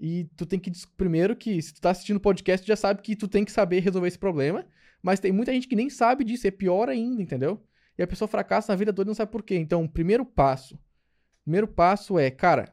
E 0.00 0.24
tu 0.36 0.46
tem 0.46 0.58
que. 0.58 0.70
Primeiro, 0.96 1.36
que 1.36 1.60
se 1.60 1.74
tu 1.74 1.80
tá 1.80 1.90
assistindo 1.90 2.18
o 2.18 2.20
podcast, 2.20 2.64
tu 2.64 2.68
já 2.68 2.76
sabe 2.76 3.02
que 3.02 3.16
tu 3.16 3.26
tem 3.26 3.44
que 3.44 3.52
saber 3.52 3.80
resolver 3.80 4.08
esse 4.08 4.18
problema. 4.18 4.64
Mas 5.02 5.20
tem 5.20 5.32
muita 5.32 5.52
gente 5.52 5.68
que 5.68 5.76
nem 5.76 5.88
sabe 5.88 6.24
disso, 6.24 6.46
é 6.46 6.50
pior 6.50 6.88
ainda, 6.88 7.22
entendeu? 7.22 7.62
E 7.96 8.02
a 8.02 8.06
pessoa 8.06 8.28
fracassa 8.28 8.72
na 8.72 8.76
vida 8.76 8.92
toda 8.92 9.08
e 9.08 9.10
não 9.10 9.14
sabe 9.14 9.32
por 9.32 9.42
quê. 9.42 9.56
Então, 9.56 9.86
primeiro 9.86 10.24
passo. 10.24 10.78
Primeiro 11.42 11.66
passo 11.66 12.18
é, 12.18 12.30
cara, 12.30 12.72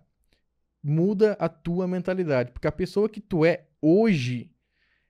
muda 0.84 1.34
a 1.40 1.50
tua 1.50 1.88
mentalidade. 1.88 2.52
Porque 2.52 2.68
a 2.68 2.72
pessoa 2.72 3.10
que 3.10 3.20
tu 3.20 3.44
é 3.44 3.66
hoje, 3.82 4.52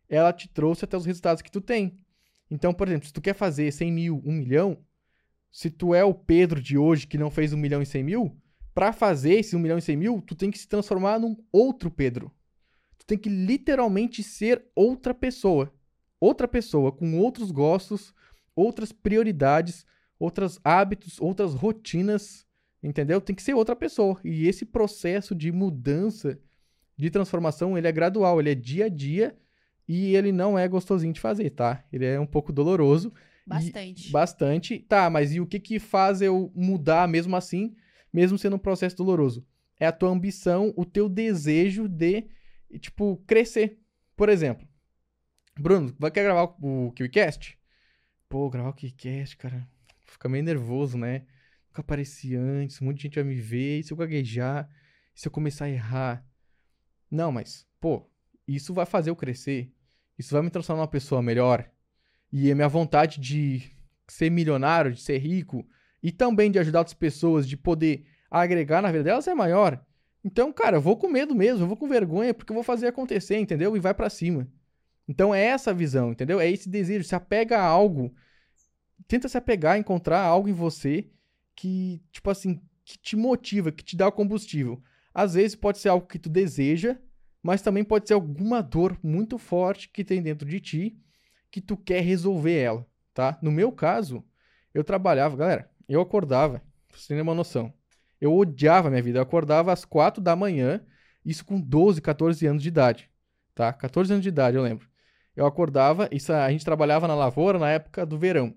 ela 0.07 0.31
te 0.31 0.47
trouxe 0.47 0.85
até 0.85 0.95
os 0.95 1.05
resultados 1.05 1.41
que 1.41 1.51
tu 1.51 1.59
tem. 1.59 1.97
Então, 2.49 2.73
por 2.73 2.87
exemplo, 2.87 3.07
se 3.07 3.13
tu 3.13 3.21
quer 3.21 3.33
fazer 3.33 3.71
100 3.71 3.91
mil, 3.91 4.21
1 4.25 4.31
milhão, 4.31 4.77
se 5.51 5.69
tu 5.69 5.93
é 5.93 6.03
o 6.03 6.13
Pedro 6.13 6.61
de 6.61 6.77
hoje 6.77 7.07
que 7.07 7.17
não 7.17 7.31
fez 7.31 7.51
1 7.53 7.57
milhão 7.57 7.81
e 7.81 7.85
100 7.85 8.03
mil, 8.03 8.37
para 8.73 8.93
fazer 8.93 9.35
esse 9.35 9.55
1 9.55 9.59
milhão 9.59 9.77
e 9.77 9.81
100 9.81 9.97
mil, 9.97 10.21
tu 10.21 10.35
tem 10.35 10.51
que 10.51 10.59
se 10.59 10.67
transformar 10.67 11.19
num 11.19 11.35
outro 11.51 11.89
Pedro. 11.89 12.31
Tu 12.97 13.05
tem 13.05 13.17
que 13.17 13.29
literalmente 13.29 14.21
ser 14.21 14.65
outra 14.75 15.13
pessoa. 15.13 15.73
Outra 16.26 16.47
pessoa 16.47 16.91
com 16.91 17.19
outros 17.19 17.52
gostos, 17.52 18.14
outras 18.56 18.91
prioridades, 18.91 19.85
outros 20.18 20.60
hábitos, 20.64 21.19
outras 21.19 21.53
rotinas, 21.53 22.45
entendeu? 22.81 23.19
Tem 23.19 23.35
que 23.35 23.43
ser 23.43 23.53
outra 23.53 23.76
pessoa. 23.76 24.19
E 24.23 24.47
esse 24.47 24.65
processo 24.65 25.35
de 25.35 25.52
mudança, 25.52 26.39
de 26.97 27.10
transformação, 27.10 27.77
ele 27.77 27.88
é 27.88 27.91
gradual, 27.91 28.39
ele 28.39 28.52
é 28.52 28.56
dia 28.56 28.85
a 28.85 28.89
dia 28.89 29.35
e 29.88 30.15
ele 30.15 30.31
não 30.31 30.57
é 30.57 30.68
gostosinho 30.68 31.14
de 31.14 31.19
fazer, 31.19 31.49
tá? 31.49 31.84
Ele 31.91 32.06
é 32.06 32.19
um 32.19 32.26
pouco 32.26 32.53
doloroso. 32.53 33.14
Bastante. 33.45 34.11
bastante. 34.11 34.80
Tá, 34.80 35.10
mas 35.10 35.35
e 35.35 35.39
o 35.39 35.45
que 35.45 35.60
que 35.60 35.77
faz 35.77 36.22
eu 36.22 36.52
mudar 36.56 37.07
mesmo 37.07 37.35
assim? 37.35 37.76
mesmo 38.15 38.38
sendo 38.38 38.56
um 38.56 38.60
processo 38.60 38.95
doloroso. 38.95 39.45
É 39.77 39.85
a 39.85 39.91
tua 39.91 40.10
ambição, 40.10 40.73
o 40.77 40.85
teu 40.85 41.10
desejo 41.10 41.85
de, 41.85 42.23
tipo, 42.80 43.22
crescer. 43.27 43.77
Por 44.15 44.30
exemplo, 44.30 44.65
Bruno, 45.57 45.95
vai 45.98 46.11
querer 46.11 46.26
gravar 46.26 46.53
o 46.61 46.91
KiwiCast? 46.91 47.57
Pô, 48.27 48.49
gravar 48.49 48.69
o 48.69 48.73
KiwiCast, 48.73 49.38
cara, 49.38 49.65
fica 50.06 50.27
meio 50.27 50.44
nervoso, 50.44 50.98
né? 50.98 51.26
Nunca 51.69 51.80
apareci 51.80 52.36
antes, 52.36 52.82
um 52.82 52.86
monte 52.86 52.98
de 52.98 53.03
gente 53.03 53.15
vai 53.15 53.23
me 53.23 53.36
ver, 53.36 53.80
e 53.80 53.84
se 53.84 53.94
eu 53.94 53.98
gaguejar, 53.98 54.69
e 55.15 55.19
se 55.19 55.27
eu 55.27 55.32
começar 55.32 55.65
a 55.65 55.69
errar? 55.69 56.26
Não, 57.10 57.32
mas, 57.32 57.65
pô, 57.80 58.06
isso 58.45 58.73
vai 58.73 58.86
fazer 58.86 59.10
eu 59.10 59.15
crescer, 59.15 59.72
isso 60.19 60.34
vai 60.34 60.41
me 60.41 60.49
transformar 60.49 60.82
numa 60.82 60.90
pessoa 60.90 61.22
melhor, 61.22 61.72
e 62.34 62.52
a 62.52 62.56
minha 62.56 62.68
vontade 62.68 63.22
de 63.22 63.72
ser 64.10 64.30
milionário, 64.30 64.91
de 64.91 65.02
ser 65.02 65.19
rico, 65.19 65.65
e 66.03 66.11
também 66.11 66.52
de 66.52 66.60
ajudar 66.60 66.80
outras 66.80 66.94
pessoas, 66.94 67.48
de 67.48 67.56
poder 67.56 68.06
agregar 68.30 68.82
na 68.82 68.91
vida 68.91 69.06
delas 69.06 69.26
é 69.26 69.34
maior. 69.34 69.82
Então, 70.22 70.52
cara, 70.52 70.77
eu 70.77 70.82
vou 70.82 70.98
com 70.98 71.07
medo 71.07 71.34
mesmo, 71.34 71.64
eu 71.64 71.68
vou 71.68 71.77
com 71.77 71.88
vergonha, 71.88 72.34
porque 72.34 72.52
eu 72.52 72.56
vou 72.56 72.64
fazer 72.64 72.88
acontecer, 72.88 73.38
entendeu? 73.38 73.77
E 73.77 73.80
vai 73.80 73.94
para 73.94 74.10
cima. 74.10 74.49
Então 75.07 75.34
é 75.34 75.44
essa 75.44 75.73
visão, 75.73 76.11
entendeu? 76.11 76.40
É 76.40 76.49
esse 76.49 76.68
desejo, 76.68 77.03
se 77.03 77.15
apega 77.15 77.60
a 77.60 77.64
algo, 77.64 78.14
tenta 79.07 79.27
se 79.27 79.38
apegar, 79.38 79.77
encontrar 79.77 80.22
algo 80.22 80.49
em 80.49 80.53
você 80.53 81.10
que, 81.56 82.02
tipo 82.11 82.30
assim, 82.30 82.61
que 82.84 82.98
te 82.98 83.15
motiva, 83.15 83.72
que 83.72 83.84
te 83.84 83.95
dá 83.95 84.07
o 84.07 84.11
combustível. 84.11 84.82
Às 85.14 85.36
vezes 85.36 85.56
pode 85.56 85.77
ser 85.77 85.90
algo 85.90 86.07
que 86.07 86.19
tu 86.19 86.30
deseja, 86.30 86.98
mas 87.41 87.61
também 87.61 87.84
pode 87.84 88.07
ser 88.07 88.14
alguma 88.14 88.61
dor 88.61 88.98
muito 89.03 89.38
forte 89.38 89.90
que 89.90 90.03
tem 90.03 90.22
dentro 90.22 90.48
de 90.48 90.60
ti 90.60 90.98
que 91.52 91.61
tu 91.61 91.77
quer 91.77 92.02
resolver 92.02 92.57
ela, 92.57 92.86
tá? 93.14 93.38
No 93.41 93.52
meu 93.52 93.72
caso, 93.72 94.23
eu 94.73 94.84
trabalhava, 94.84 95.38
galera, 95.38 95.69
eu 95.88 96.02
acordava, 96.02 96.61
pra 96.88 96.98
você 96.98 97.15
ter 97.15 97.22
uma 97.22 97.34
noção. 97.34 97.73
Eu 98.19 98.36
odiava 98.36 98.88
a 98.88 98.91
minha 98.91 99.03
vida. 99.03 99.19
Eu 99.19 99.23
acordava 99.23 99.72
às 99.72 99.86
4 99.86 100.22
da 100.22 100.36
manhã, 100.36 100.82
isso 101.23 101.45
com 101.45 101.60
12, 101.60 102.02
14 102.02 102.45
anos 102.45 102.64
de 102.64 102.69
idade. 102.69 103.10
Tá? 103.53 103.72
14 103.72 104.11
anos 104.11 104.23
de 104.23 104.30
idade, 104.30 104.57
eu 104.57 104.64
lembro. 104.64 104.90
Eu 105.36 105.45
acordava, 105.45 106.07
isso 106.12 106.32
a 106.32 106.49
gente 106.49 106.64
trabalhava 106.64 107.07
na 107.07 107.16
lavoura 107.16 107.60
na 107.60 107.70
época 107.70 108.06
do 108.06 108.18
verão. 108.18 108.53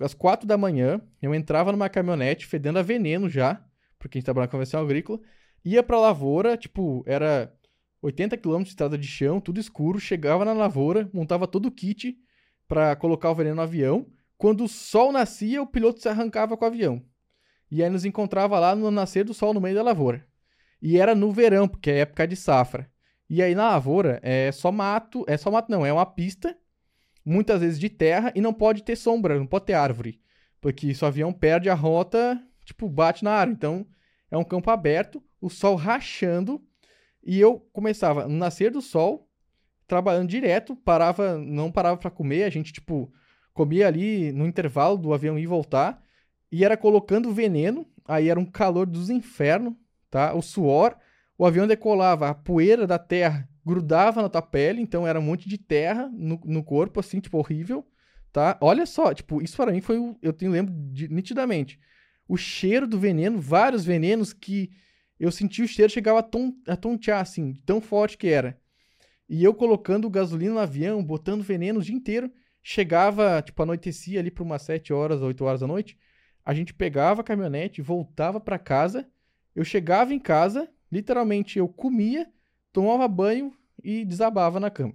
Às 0.00 0.14
4 0.14 0.46
da 0.46 0.56
manhã, 0.56 1.00
eu 1.20 1.34
entrava 1.34 1.72
numa 1.72 1.88
caminhonete 1.88 2.46
fedendo 2.46 2.78
a 2.78 2.82
veneno 2.82 3.28
já, 3.28 3.62
porque 3.98 4.16
a 4.16 4.18
gente 4.18 4.24
trabalhava 4.24 4.48
com 4.48 4.56
convenção 4.56 4.80
agrícola, 4.80 5.20
ia 5.64 5.82
pra 5.82 6.00
lavoura, 6.00 6.56
tipo, 6.56 7.02
era 7.06 7.52
80 8.00 8.36
km 8.36 8.62
de 8.62 8.68
estrada 8.68 8.96
de 8.96 9.06
chão, 9.06 9.40
tudo 9.40 9.58
escuro, 9.58 9.98
chegava 9.98 10.44
na 10.44 10.52
lavoura, 10.52 11.10
montava 11.12 11.46
todo 11.48 11.66
o 11.66 11.70
kit 11.70 12.16
para 12.66 12.94
colocar 12.94 13.30
o 13.30 13.34
veneno 13.34 13.56
no 13.56 13.62
avião, 13.62 14.06
quando 14.36 14.64
o 14.64 14.68
sol 14.68 15.10
nascia, 15.10 15.60
o 15.60 15.66
piloto 15.66 16.00
se 16.00 16.08
arrancava 16.08 16.56
com 16.56 16.64
o 16.64 16.68
avião. 16.68 17.02
E 17.70 17.82
aí 17.82 17.90
nos 17.90 18.04
encontrava 18.04 18.58
lá 18.58 18.74
no 18.74 18.90
nascer 18.90 19.24
do 19.24 19.34
sol 19.34 19.52
no 19.52 19.60
meio 19.60 19.74
da 19.74 19.82
lavoura. 19.82 20.24
E 20.80 20.96
era 20.96 21.14
no 21.14 21.32
verão, 21.32 21.66
porque 21.66 21.90
é 21.90 21.98
época 21.98 22.26
de 22.26 22.36
safra. 22.36 22.88
E 23.28 23.42
aí 23.42 23.54
na 23.54 23.70
lavoura 23.70 24.18
é 24.22 24.50
só 24.50 24.72
mato, 24.72 25.24
é 25.28 25.36
só 25.36 25.50
mato 25.50 25.70
não, 25.70 25.84
é 25.84 25.92
uma 25.92 26.06
pista, 26.06 26.56
muitas 27.24 27.60
vezes 27.60 27.78
de 27.78 27.90
terra 27.90 28.32
e 28.34 28.40
não 28.40 28.54
pode 28.54 28.82
ter 28.82 28.96
sombra, 28.96 29.38
não 29.38 29.46
pode 29.46 29.66
ter 29.66 29.74
árvore, 29.74 30.20
porque 30.60 30.94
se 30.94 31.04
o 31.04 31.06
avião 31.06 31.32
perde 31.32 31.68
a 31.68 31.74
rota, 31.74 32.42
tipo, 32.64 32.88
bate 32.88 33.22
na 33.22 33.32
árvore. 33.32 33.56
Então 33.56 33.86
é 34.30 34.36
um 34.36 34.44
campo 34.44 34.70
aberto, 34.70 35.22
o 35.40 35.50
sol 35.50 35.76
rachando, 35.76 36.62
e 37.22 37.38
eu 37.38 37.60
começava 37.72 38.26
no 38.26 38.36
nascer 38.36 38.70
do 38.70 38.80
sol, 38.80 39.28
trabalhando 39.86 40.28
direto, 40.28 40.74
parava, 40.76 41.38
não 41.38 41.70
parava 41.70 41.96
para 41.96 42.10
comer, 42.10 42.44
a 42.44 42.50
gente 42.50 42.72
tipo 42.72 43.12
comia 43.52 43.88
ali 43.88 44.30
no 44.32 44.46
intervalo 44.46 44.96
do 44.96 45.12
avião 45.12 45.38
ir 45.38 45.42
e 45.42 45.46
voltar, 45.46 46.00
e 46.50 46.64
era 46.64 46.76
colocando 46.76 47.32
veneno, 47.32 47.86
aí 48.06 48.28
era 48.28 48.38
um 48.38 48.44
calor 48.44 48.86
dos 48.86 49.10
infernos, 49.10 49.74
tá? 50.08 50.32
O 50.32 50.40
suor, 50.40 50.96
o 51.38 51.46
avião 51.46 51.66
decolava, 51.66 52.28
a 52.28 52.34
poeira 52.34 52.86
da 52.86 52.98
terra 52.98 53.48
grudava 53.64 54.20
na 54.20 54.28
tua 54.28 54.42
pele, 54.42 54.82
então 54.82 55.06
era 55.06 55.18
um 55.18 55.22
monte 55.22 55.48
de 55.48 55.56
terra 55.56 56.10
no, 56.12 56.40
no 56.44 56.64
corpo, 56.64 57.00
assim, 57.00 57.20
tipo, 57.20 57.38
horrível, 57.38 57.86
tá? 58.32 58.58
Olha 58.60 58.84
só, 58.84 59.14
tipo, 59.14 59.40
isso 59.40 59.56
para 59.56 59.72
mim 59.72 59.80
foi, 59.80 59.98
eu 60.20 60.32
tenho 60.32 60.50
lembro 60.50 60.74
de, 60.92 61.08
nitidamente, 61.08 61.78
o 62.26 62.36
cheiro 62.36 62.86
do 62.86 62.98
veneno, 62.98 63.38
vários 63.40 63.84
venenos 63.84 64.32
que 64.32 64.70
eu 65.20 65.30
senti 65.30 65.62
o 65.62 65.68
cheiro, 65.68 65.92
chegava 65.92 66.18
a, 66.18 66.22
ton, 66.22 66.52
a 66.66 66.76
tontear, 66.76 67.20
assim, 67.20 67.54
tão 67.64 67.80
forte 67.80 68.18
que 68.18 68.28
era. 68.28 68.58
E 69.28 69.44
eu 69.44 69.54
colocando 69.54 70.10
gasolina 70.10 70.54
no 70.54 70.60
avião, 70.60 71.04
botando 71.04 71.42
veneno 71.42 71.80
o 71.80 71.82
dia 71.82 71.94
inteiro, 71.94 72.30
Chegava, 72.70 73.40
tipo, 73.40 73.62
anoitecia 73.62 74.20
ali 74.20 74.30
para 74.30 74.44
umas 74.44 74.60
7 74.60 74.92
horas, 74.92 75.22
8 75.22 75.42
horas 75.42 75.60
da 75.60 75.66
noite. 75.66 75.98
A 76.44 76.52
gente 76.52 76.74
pegava 76.74 77.22
a 77.22 77.24
caminhonete, 77.24 77.80
voltava 77.80 78.38
para 78.38 78.58
casa. 78.58 79.08
Eu 79.56 79.64
chegava 79.64 80.12
em 80.12 80.18
casa, 80.18 80.68
literalmente 80.90 81.58
eu 81.58 81.68
comia, 81.68 82.30
tomava 82.72 83.06
banho 83.08 83.52
e 83.82 84.04
desabava 84.04 84.58
na 84.60 84.70
cama. 84.70 84.94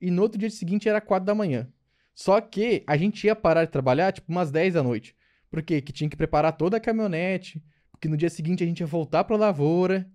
e 0.00 0.10
no 0.10 0.22
outro 0.22 0.38
dia 0.38 0.50
seguinte 0.50 0.88
era 0.88 1.00
4 1.00 1.26
da 1.26 1.34
manhã. 1.34 1.70
Só 2.14 2.40
que 2.40 2.82
a 2.86 2.96
gente 2.96 3.26
ia 3.26 3.36
parar 3.36 3.64
de 3.64 3.70
trabalhar, 3.70 4.12
tipo, 4.12 4.30
umas 4.32 4.50
10 4.50 4.74
da 4.74 4.82
noite. 4.82 5.14
Por 5.50 5.62
quê? 5.62 5.82
Que 5.82 5.92
tinha 5.92 6.08
que 6.08 6.16
preparar 6.16 6.56
toda 6.56 6.78
a 6.78 6.80
caminhonete, 6.80 7.62
porque 7.90 8.08
no 8.08 8.16
dia 8.16 8.30
seguinte 8.30 8.64
a 8.64 8.66
gente 8.66 8.80
ia 8.80 8.86
voltar 8.86 9.24
pra 9.24 9.36
lavoura. 9.36 10.10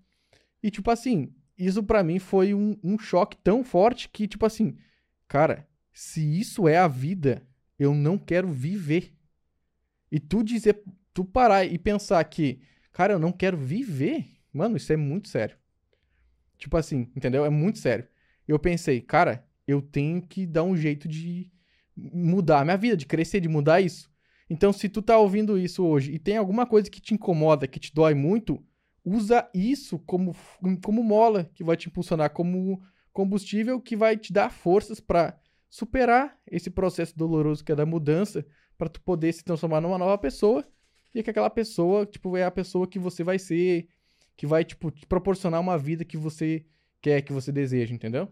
E, 0.63 0.71
tipo 0.71 0.89
assim, 0.89 1.33
isso 1.57 1.83
pra 1.83 2.03
mim 2.03 2.17
foi 2.17 2.53
um, 2.53 2.77
um 2.83 2.97
choque 2.97 3.38
tão 3.43 3.63
forte 3.63 4.09
que, 4.09 4.27
tipo 4.27 4.45
assim, 4.45 4.77
cara, 5.27 5.67
se 5.93 6.39
isso 6.39 6.67
é 6.67 6.77
a 6.77 6.88
vida, 6.88 7.47
eu 7.77 7.93
não 7.93 8.17
quero 8.17 8.51
viver. 8.51 9.13
E 10.11 10.19
tu 10.19 10.43
dizer, 10.43 10.83
tu 11.13 11.23
parar 11.23 11.65
e 11.65 11.77
pensar 11.77 12.23
que, 12.23 12.61
cara, 12.91 13.13
eu 13.13 13.19
não 13.19 13.31
quero 13.31 13.57
viver, 13.57 14.25
mano, 14.53 14.78
isso 14.78 14.91
é 14.91 14.98
muito 14.98 15.30
sério. 15.30 15.57
Tipo 16.57 16.78
assim, 16.78 17.11
entendeu? 17.15 17.45
É 17.45 17.49
muito 17.49 17.80
sério. 17.80 18.07
Eu 18.48 18.60
pensei, 18.60 19.02
cara, 19.02 19.45
eu 19.68 19.82
tenho 19.82 20.22
que 20.22 20.45
dar 20.45 20.64
um 20.64 20.76
jeito 20.76 21.07
de 21.07 21.52
mudar 21.95 22.61
a 22.61 22.65
minha 22.65 22.78
vida, 22.78 22.98
de 22.98 23.06
crescer, 23.06 23.40
de 23.40 23.49
mudar 23.49 23.82
isso. 23.82 24.11
Então, 24.49 24.73
se 24.73 24.90
tu 24.90 25.02
tá 25.02 25.18
ouvindo 25.18 25.57
isso 25.57 25.84
hoje 25.86 26.11
e 26.11 26.19
tem 26.19 26.38
alguma 26.38 26.65
coisa 26.65 26.90
que 26.90 26.99
te 26.99 27.14
incomoda, 27.14 27.68
que 27.68 27.80
te 27.80 27.94
dói 27.94 28.14
muito, 28.14 28.64
usa 29.03 29.49
isso 29.53 29.98
como, 29.99 30.36
como 30.84 31.03
mola 31.03 31.49
que 31.53 31.64
vai 31.64 31.78
te 31.78 31.88
impulsionar, 31.88 32.32
como 32.32 32.82
combustível 33.14 33.80
que 33.80 33.95
vai 33.95 34.18
te 34.18 34.32
dar 34.32 34.49
forças 34.49 34.99
para 34.99 35.40
superar 35.69 36.38
esse 36.45 36.69
processo 36.69 37.18
doloroso 37.18 37.64
que 37.64 37.72
é 37.72 37.76
da 37.76 37.86
mudança, 37.86 38.45
para 38.78 38.90
tu 38.90 39.02
poder 39.02 39.32
se 39.34 39.44
transformar 39.44 39.80
numa 39.80 39.98
nova 39.98 40.18
pessoa 40.18 40.68
e 41.14 41.23
que 41.23 41.30
aquela 41.30 41.49
pessoa, 41.49 42.06
tipo, 42.06 42.36
é 42.36 42.44
a 42.44 42.52
pessoa 42.52 42.88
que 42.88 42.99
você 42.99 43.23
vai 43.23 43.40
ser, 43.40 43.88
que 44.36 44.48
vai, 44.48 44.64
tipo, 44.64 44.91
te 44.91 45.06
proporcionar 45.06 45.60
uma 45.60 45.78
vida 45.78 46.06
que 46.06 46.18
você 46.18 46.66
quer, 47.02 47.22
que 47.22 47.34
você 47.34 47.52
deseja, 47.52 47.94
entendeu? 47.94 48.32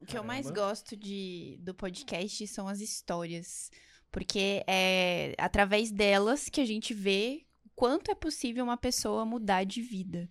O 0.00 0.06
que 0.06 0.18
eu 0.18 0.24
mais 0.24 0.50
gosto 0.50 0.96
de, 0.96 1.58
do 1.60 1.74
podcast 1.74 2.46
são 2.48 2.66
as 2.66 2.80
histórias. 2.80 3.70
Porque 4.10 4.62
é 4.66 5.34
através 5.38 5.90
delas 5.90 6.48
que 6.48 6.60
a 6.60 6.66
gente 6.66 6.92
vê 6.92 7.46
quanto 7.74 8.10
é 8.10 8.14
possível 8.14 8.64
uma 8.64 8.76
pessoa 8.76 9.24
mudar 9.24 9.64
de 9.64 9.80
vida. 9.80 10.28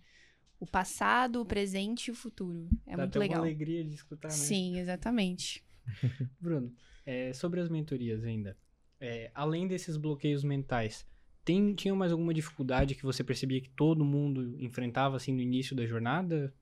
O 0.60 0.66
passado, 0.66 1.40
o 1.40 1.44
presente 1.44 2.06
e 2.06 2.10
o 2.12 2.14
futuro. 2.14 2.68
É 2.86 2.92
Dá 2.92 2.98
muito 2.98 3.10
até 3.10 3.18
legal. 3.18 3.40
uma 3.40 3.46
alegria 3.46 3.82
de 3.82 3.94
escutar, 3.94 4.28
né? 4.28 4.34
Sim, 4.34 4.78
exatamente. 4.78 5.64
Bruno, 6.40 6.72
é, 7.04 7.32
sobre 7.32 7.60
as 7.60 7.68
mentorias 7.68 8.22
ainda. 8.22 8.56
É, 9.00 9.32
além 9.34 9.66
desses 9.66 9.96
bloqueios 9.96 10.44
mentais, 10.44 11.04
tem, 11.44 11.74
tinha 11.74 11.94
mais 11.94 12.12
alguma 12.12 12.32
dificuldade 12.34 12.94
que 12.94 13.02
você 13.02 13.22
percebia 13.24 13.60
que 13.60 13.70
todo 13.70 14.04
mundo 14.04 14.56
enfrentava 14.60 15.16
assim 15.16 15.32
no 15.32 15.40
início 15.40 15.74
da 15.76 15.86
jornada? 15.86 16.54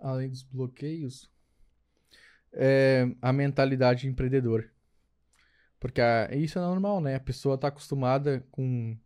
Além 0.00 0.28
dos 0.28 0.42
bloqueios, 0.42 1.30
é 2.52 3.04
a 3.20 3.32
mentalidade 3.32 4.06
empreendedora. 4.06 4.70
Porque 5.80 6.00
a- 6.00 6.28
isso 6.34 6.58
é 6.58 6.62
normal, 6.62 7.00
né? 7.00 7.14
A 7.16 7.20
pessoa 7.20 7.58
tá 7.58 7.68
acostumada 7.68 8.46
com 8.50 8.96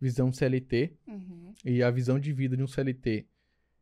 visão 0.00 0.32
CLT 0.32 0.96
Uhum. 1.06 1.54
e 1.64 1.82
a 1.82 1.90
visão 1.90 2.18
de 2.18 2.32
vida 2.32 2.56
de 2.56 2.62
um 2.62 2.66
CLT. 2.66 3.26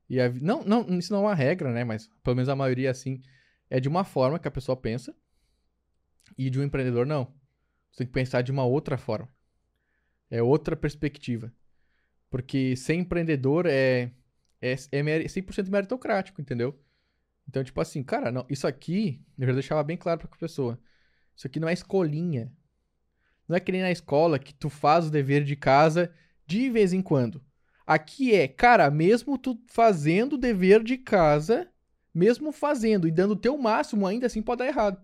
E 0.08 0.20
a, 0.20 0.28
não, 0.30 0.64
não, 0.64 0.98
isso 0.98 1.12
não 1.12 1.20
é 1.20 1.26
uma 1.28 1.34
regra, 1.34 1.72
né? 1.72 1.84
Mas 1.84 2.08
pelo 2.22 2.36
menos 2.36 2.48
a 2.48 2.56
maioria 2.56 2.90
assim 2.90 3.22
é 3.68 3.78
de 3.80 3.88
uma 3.88 4.04
forma 4.04 4.38
que 4.38 4.48
a 4.48 4.50
pessoa 4.50 4.76
pensa 4.76 5.14
e 6.36 6.50
de 6.50 6.58
um 6.58 6.62
empreendedor 6.62 7.06
não. 7.06 7.32
Você 7.90 7.98
tem 7.98 8.06
que 8.06 8.12
pensar 8.12 8.42
de 8.42 8.52
uma 8.52 8.64
outra 8.64 8.96
forma. 8.98 9.28
É 10.30 10.42
outra 10.42 10.76
perspectiva. 10.76 11.52
Porque 12.30 12.76
ser 12.76 12.94
empreendedor 12.94 13.66
é 13.66 14.12
é, 14.62 14.76
é 14.92 15.02
meri- 15.02 15.28
100% 15.28 15.70
meritocrático, 15.70 16.40
entendeu? 16.40 16.78
Então, 17.48 17.64
tipo 17.64 17.80
assim, 17.80 18.02
cara, 18.02 18.32
não, 18.32 18.46
isso 18.50 18.66
aqui, 18.66 19.22
eu 19.38 19.46
já 19.48 19.52
deixava 19.54 19.82
bem 19.84 19.96
claro 19.96 20.20
pra 20.20 20.28
pessoa. 20.38 20.80
Isso 21.36 21.46
aqui 21.46 21.60
não 21.60 21.68
é 21.68 21.72
escolinha. 21.74 22.52
Não 23.48 23.56
é 23.56 23.60
que 23.60 23.72
nem 23.72 23.82
na 23.82 23.90
escola 23.90 24.38
que 24.38 24.54
tu 24.54 24.70
faz 24.70 25.06
o 25.06 25.10
dever 25.10 25.44
de 25.44 25.56
casa 25.56 26.12
de 26.46 26.70
vez 26.70 26.92
em 26.92 27.02
quando. 27.02 27.42
Aqui 27.86 28.34
é, 28.34 28.46
cara, 28.46 28.90
mesmo 28.90 29.36
tu 29.36 29.60
fazendo 29.66 30.34
o 30.34 30.38
dever 30.38 30.82
de 30.84 30.96
casa, 30.96 31.68
mesmo 32.14 32.52
fazendo 32.52 33.08
e 33.08 33.10
dando 33.10 33.32
o 33.32 33.36
teu 33.36 33.58
máximo, 33.58 34.06
ainda 34.06 34.26
assim 34.26 34.42
pode 34.42 34.60
dar 34.60 34.66
errado. 34.68 35.00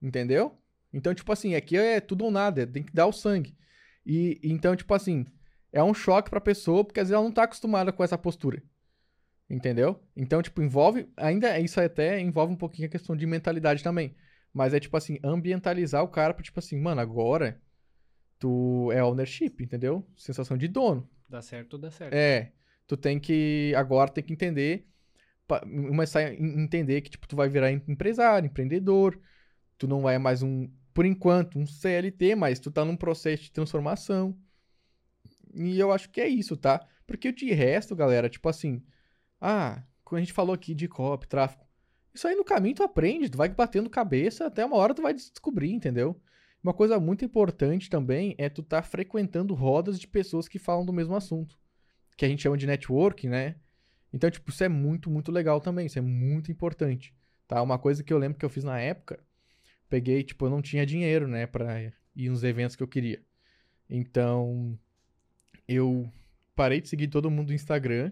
Entendeu? 0.00 0.58
Então, 0.92 1.14
tipo 1.14 1.30
assim, 1.32 1.54
aqui 1.54 1.76
é 1.76 2.00
tudo 2.00 2.24
ou 2.24 2.30
nada, 2.30 2.66
tem 2.66 2.82
que 2.82 2.92
dar 2.92 3.06
o 3.06 3.12
sangue. 3.12 3.56
E 4.04 4.40
então, 4.42 4.74
tipo 4.76 4.92
assim, 4.94 5.24
é 5.72 5.82
um 5.82 5.94
choque 5.94 6.30
pra 6.30 6.40
pessoa, 6.40 6.84
porque 6.84 7.00
às 7.00 7.08
vezes 7.08 7.14
ela 7.14 7.24
não 7.24 7.32
tá 7.32 7.44
acostumada 7.44 7.92
com 7.92 8.02
essa 8.02 8.18
postura. 8.18 8.62
Entendeu? 9.48 10.02
Então, 10.16 10.40
tipo, 10.42 10.62
envolve. 10.62 11.08
Ainda 11.16 11.58
isso 11.60 11.80
até 11.80 12.18
envolve 12.20 12.52
um 12.54 12.56
pouquinho 12.56 12.88
a 12.88 12.90
questão 12.90 13.14
de 13.14 13.26
mentalidade 13.26 13.82
também. 13.82 14.14
Mas 14.52 14.72
é 14.74 14.80
tipo 14.80 14.96
assim, 14.96 15.18
ambientalizar 15.22 16.02
o 16.02 16.08
cara 16.08 16.32
pra, 16.34 16.42
tipo 16.42 16.58
assim, 16.58 16.78
mano, 16.80 17.00
agora 17.00 17.60
tu 18.38 18.90
é 18.92 19.02
ownership, 19.02 19.54
entendeu? 19.60 20.06
Sensação 20.16 20.56
de 20.56 20.68
dono. 20.68 21.08
Dá 21.28 21.40
certo 21.40 21.78
dá 21.78 21.90
certo? 21.90 22.12
É. 22.14 22.52
Tu 22.86 22.96
tem 22.96 23.18
que. 23.18 23.72
Agora 23.76 24.10
tem 24.10 24.22
que 24.24 24.32
entender. 24.32 24.86
Começar 25.46 26.20
a 26.20 26.34
en- 26.34 26.62
entender 26.62 27.00
que, 27.02 27.10
tipo, 27.10 27.26
tu 27.28 27.36
vai 27.36 27.48
virar 27.48 27.70
em- 27.70 27.82
empresário, 27.88 28.46
empreendedor. 28.46 29.18
Tu 29.76 29.86
não 29.86 30.08
é 30.08 30.18
mais 30.18 30.42
um, 30.42 30.70
por 30.94 31.06
enquanto, 31.06 31.58
um 31.58 31.66
CLT, 31.66 32.34
mas 32.34 32.60
tu 32.60 32.70
tá 32.70 32.84
num 32.84 32.96
processo 32.96 33.44
de 33.44 33.52
transformação. 33.52 34.36
E 35.54 35.78
eu 35.78 35.92
acho 35.92 36.10
que 36.10 36.20
é 36.20 36.28
isso, 36.28 36.56
tá? 36.56 36.86
Porque 37.06 37.32
de 37.32 37.52
resto, 37.52 37.94
galera, 37.94 38.28
tipo 38.28 38.48
assim. 38.48 38.82
Ah, 39.40 39.82
quando 40.04 40.18
a 40.18 40.24
gente 40.24 40.32
falou 40.32 40.54
aqui 40.54 40.74
de 40.74 40.88
copy, 40.88 41.26
tráfico. 41.26 41.66
Isso 42.14 42.28
aí 42.28 42.34
no 42.34 42.44
caminho 42.44 42.76
tu 42.76 42.82
aprende, 42.82 43.30
tu 43.30 43.38
vai 43.38 43.48
batendo 43.48 43.88
cabeça, 43.88 44.46
até 44.46 44.64
uma 44.64 44.76
hora 44.76 44.94
tu 44.94 45.02
vai 45.02 45.14
descobrir, 45.14 45.72
entendeu? 45.72 46.20
Uma 46.62 46.74
coisa 46.74 47.00
muito 47.00 47.24
importante 47.24 47.90
também 47.90 48.34
é 48.38 48.48
tu 48.48 48.62
tá 48.62 48.82
frequentando 48.82 49.54
rodas 49.54 49.98
de 49.98 50.06
pessoas 50.06 50.46
que 50.46 50.58
falam 50.58 50.84
do 50.84 50.92
mesmo 50.92 51.16
assunto. 51.16 51.58
Que 52.16 52.24
a 52.24 52.28
gente 52.28 52.42
chama 52.42 52.56
de 52.56 52.66
networking, 52.66 53.28
né? 53.28 53.56
Então, 54.12 54.30
tipo, 54.30 54.50
isso 54.50 54.62
é 54.62 54.68
muito, 54.68 55.10
muito 55.10 55.32
legal 55.32 55.60
também. 55.60 55.86
Isso 55.86 55.98
é 55.98 56.02
muito 56.02 56.52
importante. 56.52 57.14
Tá? 57.48 57.60
Uma 57.62 57.78
coisa 57.78 58.04
que 58.04 58.12
eu 58.12 58.18
lembro 58.18 58.38
que 58.38 58.44
eu 58.44 58.50
fiz 58.50 58.62
na 58.62 58.78
época, 58.78 59.18
peguei, 59.92 60.22
tipo, 60.24 60.46
eu 60.46 60.50
não 60.50 60.62
tinha 60.62 60.86
dinheiro, 60.86 61.28
né, 61.28 61.46
pra 61.46 61.82
ir 62.16 62.30
nos 62.30 62.42
eventos 62.42 62.74
que 62.74 62.82
eu 62.82 62.88
queria. 62.88 63.22
Então, 63.90 64.78
eu 65.68 66.10
parei 66.56 66.80
de 66.80 66.88
seguir 66.88 67.08
todo 67.08 67.30
mundo 67.30 67.48
no 67.48 67.54
Instagram 67.54 68.10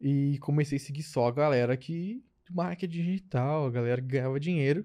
e 0.00 0.36
comecei 0.40 0.78
a 0.78 0.80
seguir 0.80 1.04
só 1.04 1.28
a 1.28 1.30
galera 1.30 1.76
que 1.76 2.24
de 2.44 2.52
marketing 2.52 3.04
digital, 3.04 3.66
a 3.66 3.70
galera 3.70 4.02
que 4.02 4.08
ganhava 4.08 4.40
dinheiro. 4.40 4.84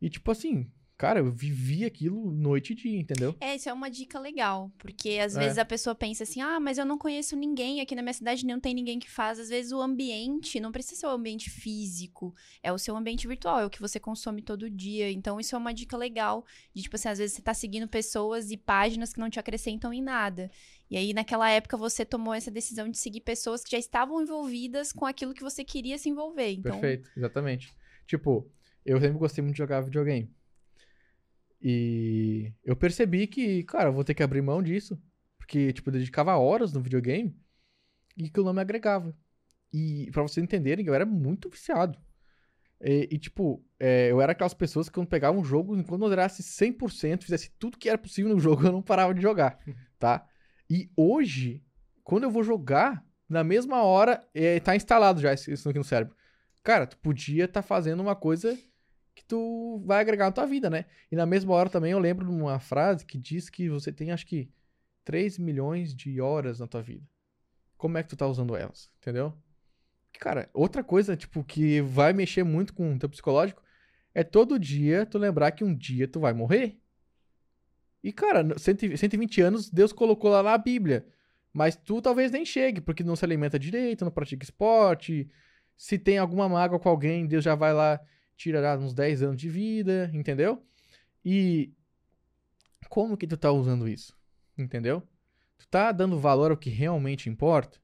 E 0.00 0.08
tipo 0.08 0.30
assim, 0.30 0.70
cara, 1.04 1.20
eu 1.20 1.30
vivi 1.30 1.84
aquilo 1.84 2.30
noite 2.30 2.72
e 2.72 2.76
dia, 2.76 2.98
entendeu? 2.98 3.36
É, 3.38 3.54
isso 3.54 3.68
é 3.68 3.72
uma 3.74 3.90
dica 3.90 4.18
legal, 4.18 4.72
porque 4.78 5.18
às 5.22 5.36
É. 5.36 5.40
vezes 5.40 5.58
a 5.58 5.64
pessoa 5.64 5.94
pensa 5.94 6.22
assim: 6.22 6.40
ah, 6.40 6.58
mas 6.58 6.78
eu 6.78 6.86
não 6.86 6.96
conheço 6.96 7.36
ninguém, 7.36 7.82
aqui 7.82 7.94
na 7.94 8.00
minha 8.00 8.14
cidade 8.14 8.46
não 8.46 8.58
tem 8.58 8.72
ninguém 8.72 8.98
que 8.98 9.10
faz. 9.10 9.38
Às 9.38 9.50
vezes 9.50 9.70
o 9.70 9.82
ambiente 9.82 10.58
não 10.60 10.72
precisa 10.72 11.00
ser 11.02 11.06
o 11.06 11.10
ambiente 11.10 11.50
físico, 11.50 12.34
é 12.62 12.72
o 12.72 12.78
seu 12.78 12.96
ambiente 12.96 13.28
virtual, 13.28 13.60
é 13.60 13.66
o 13.66 13.70
que 13.70 13.82
você 13.82 14.00
consome 14.00 14.40
todo 14.40 14.70
dia. 14.70 15.10
Então, 15.10 15.38
isso 15.38 15.54
é 15.54 15.58
uma 15.58 15.74
dica 15.74 15.94
legal, 15.96 16.46
de 16.72 16.82
tipo 16.82 16.96
assim, 16.96 17.08
às 17.08 17.18
vezes 17.18 17.36
você 17.36 17.42
tá 17.42 17.52
seguindo 17.52 17.86
pessoas 17.86 18.50
e 18.50 18.56
páginas 18.56 19.12
que 19.12 19.20
não 19.20 19.28
te 19.28 19.38
acrescentam 19.38 19.92
em 19.92 20.00
nada. 20.02 20.50
E 20.90 20.96
aí, 20.96 21.12
naquela 21.12 21.50
época, 21.50 21.76
você 21.76 22.04
tomou 22.04 22.32
essa 22.32 22.50
decisão 22.50 22.88
de 22.88 22.96
seguir 22.96 23.20
pessoas 23.20 23.62
que 23.62 23.72
já 23.72 23.78
estavam 23.78 24.22
envolvidas 24.22 24.90
com 24.90 25.04
aquilo 25.04 25.34
que 25.34 25.42
você 25.42 25.64
queria 25.64 25.98
se 25.98 26.08
envolver. 26.08 26.50
Então, 26.52 26.72
Perfeito, 26.80 27.10
exatamente. 27.14 27.70
Tipo, 28.06 28.50
eu 28.86 28.98
sempre 29.00 29.18
gostei 29.18 29.42
muito 29.42 29.54
de 29.54 29.58
jogar 29.58 29.80
videogame. 29.82 30.30
E 31.66 32.52
eu 32.62 32.76
percebi 32.76 33.26
que, 33.26 33.62
cara, 33.64 33.88
eu 33.88 33.92
vou 33.94 34.04
ter 34.04 34.12
que 34.12 34.22
abrir 34.22 34.42
mão 34.42 34.62
disso. 34.62 35.00
Porque, 35.38 35.72
tipo, 35.72 35.88
eu 35.88 35.94
dedicava 35.94 36.36
horas 36.36 36.74
no 36.74 36.80
videogame 36.82 37.34
e 38.18 38.28
que 38.28 38.40
não 38.40 38.52
me 38.52 38.60
agregava. 38.60 39.16
E 39.72 40.10
pra 40.12 40.22
vocês 40.22 40.44
entenderem, 40.44 40.86
eu 40.86 40.92
era 40.92 41.06
muito 41.06 41.48
viciado. 41.48 41.98
E, 42.82 43.08
e, 43.12 43.18
tipo, 43.18 43.64
é, 43.80 44.10
eu 44.10 44.20
era 44.20 44.32
aquelas 44.32 44.52
pessoas 44.52 44.90
que 44.90 44.94
quando 44.94 45.08
pegava 45.08 45.38
um 45.38 45.44
jogo, 45.44 45.74
enquanto 45.74 46.02
eu 46.02 46.08
zerasse 46.10 46.42
100%, 46.42 47.22
fizesse 47.22 47.50
tudo 47.58 47.78
que 47.78 47.88
era 47.88 47.96
possível 47.96 48.34
no 48.34 48.38
jogo, 48.40 48.66
eu 48.66 48.72
não 48.72 48.82
parava 48.82 49.14
de 49.14 49.22
jogar, 49.22 49.58
tá? 49.98 50.26
E 50.68 50.90
hoje, 50.94 51.64
quando 52.02 52.24
eu 52.24 52.30
vou 52.30 52.42
jogar, 52.42 53.02
na 53.26 53.42
mesma 53.42 53.82
hora, 53.82 54.22
é, 54.34 54.60
tá 54.60 54.76
instalado 54.76 55.18
já 55.18 55.32
isso 55.32 55.68
aqui 55.68 55.78
no 55.78 55.84
cérebro. 55.84 56.14
Cara, 56.62 56.86
tu 56.86 56.98
podia 56.98 57.46
estar 57.46 57.62
fazendo 57.62 58.00
uma 58.00 58.14
coisa 58.14 58.56
que 59.14 59.24
tu 59.24 59.82
vai 59.84 60.00
agregar 60.00 60.26
na 60.26 60.32
tua 60.32 60.46
vida, 60.46 60.68
né? 60.68 60.86
E 61.10 61.16
na 61.16 61.24
mesma 61.26 61.54
hora 61.54 61.70
também 61.70 61.92
eu 61.92 61.98
lembro 61.98 62.26
de 62.26 62.32
uma 62.32 62.58
frase 62.58 63.04
que 63.06 63.16
diz 63.18 63.48
que 63.48 63.68
você 63.68 63.92
tem, 63.92 64.10
acho 64.10 64.26
que, 64.26 64.50
3 65.04 65.38
milhões 65.38 65.94
de 65.94 66.20
horas 66.20 66.60
na 66.60 66.66
tua 66.66 66.82
vida. 66.82 67.06
Como 67.76 67.98
é 67.98 68.02
que 68.02 68.08
tu 68.08 68.16
tá 68.16 68.26
usando 68.26 68.56
elas? 68.56 68.90
Entendeu? 69.00 69.34
Cara, 70.18 70.48
outra 70.54 70.82
coisa, 70.82 71.16
tipo, 71.16 71.44
que 71.44 71.80
vai 71.82 72.12
mexer 72.12 72.44
muito 72.44 72.72
com 72.72 72.94
o 72.94 72.98
teu 72.98 73.08
psicológico 73.08 73.62
é 74.14 74.22
todo 74.24 74.58
dia 74.58 75.04
tu 75.04 75.18
lembrar 75.18 75.50
que 75.52 75.64
um 75.64 75.74
dia 75.74 76.08
tu 76.08 76.20
vai 76.20 76.32
morrer. 76.32 76.80
E, 78.02 78.12
cara, 78.12 78.42
no- 78.42 78.58
120 78.58 78.98
120 78.98 79.40
anos 79.40 79.70
Deus 79.70 79.92
colocou 79.92 80.30
lá 80.30 80.42
na 80.42 80.56
Bíblia. 80.58 81.06
Mas 81.52 81.76
tu 81.76 82.02
talvez 82.02 82.30
nem 82.30 82.44
chegue, 82.44 82.80
porque 82.80 83.04
não 83.04 83.14
se 83.16 83.24
alimenta 83.24 83.58
direito, 83.58 84.04
não 84.04 84.10
pratica 84.12 84.44
esporte. 84.44 85.30
Se 85.76 85.98
tem 85.98 86.18
alguma 86.18 86.48
mágoa 86.48 86.78
com 86.78 86.88
alguém, 86.88 87.26
Deus 87.26 87.44
já 87.44 87.54
vai 87.54 87.72
lá 87.72 88.00
tira 88.36 88.78
uns 88.78 88.94
10 88.94 89.22
anos 89.22 89.36
de 89.36 89.48
vida, 89.48 90.10
entendeu? 90.12 90.64
E 91.24 91.72
como 92.88 93.16
que 93.16 93.26
tu 93.26 93.36
tá 93.36 93.50
usando 93.50 93.88
isso? 93.88 94.16
Entendeu? 94.56 95.02
Tu 95.58 95.66
tá 95.68 95.92
dando 95.92 96.18
valor 96.18 96.50
ao 96.50 96.56
que 96.56 96.70
realmente 96.70 97.28
importa? 97.28 97.78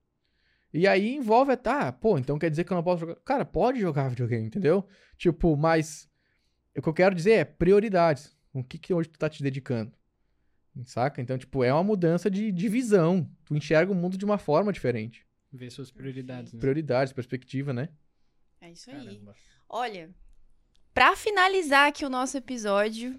E 0.73 0.87
aí 0.87 1.17
envolve, 1.17 1.57
tá, 1.57 1.91
pô, 1.91 2.17
então 2.17 2.39
quer 2.39 2.49
dizer 2.49 2.65
que 2.65 2.73
eu 2.73 2.77
não 2.77 2.85
posso 2.85 3.01
jogar. 3.01 3.17
Cara, 3.17 3.45
pode 3.45 3.81
jogar 3.81 4.09
videogame, 4.09 4.47
entendeu? 4.47 4.87
Tipo, 5.17 5.57
mas 5.57 6.09
o 6.77 6.81
que 6.81 6.89
eu 6.89 6.95
quero 6.95 7.15
dizer 7.15 7.33
é 7.33 7.45
prioridades. 7.45 8.37
O 8.53 8.63
que, 8.63 8.79
que 8.79 8.95
hoje 8.95 9.09
tu 9.09 9.19
tá 9.19 9.29
te 9.29 9.43
dedicando? 9.43 9.93
Saca? 10.85 11.21
Então, 11.21 11.37
tipo, 11.37 11.65
é 11.65 11.73
uma 11.73 11.83
mudança 11.83 12.31
de, 12.31 12.53
de 12.53 12.69
visão. 12.69 13.29
Tu 13.45 13.57
enxerga 13.57 13.91
o 13.93 13.95
mundo 13.95 14.17
de 14.17 14.25
uma 14.25 14.39
forma 14.39 14.73
diferente. 14.73 15.27
Ver 15.53 15.71
suas 15.71 15.91
prioridades, 15.91 16.53
né? 16.53 16.61
Prioridades, 16.61 17.13
perspectiva, 17.13 17.73
né? 17.73 17.89
É 18.61 18.71
isso 18.71 18.91
aí. 18.91 18.97
Caramba. 18.97 19.35
Olha, 19.69 20.11
pra 21.01 21.17
finalizar 21.17 21.89
aqui 21.89 22.05
o 22.05 22.11
nosso 22.11 22.37
episódio, 22.37 23.19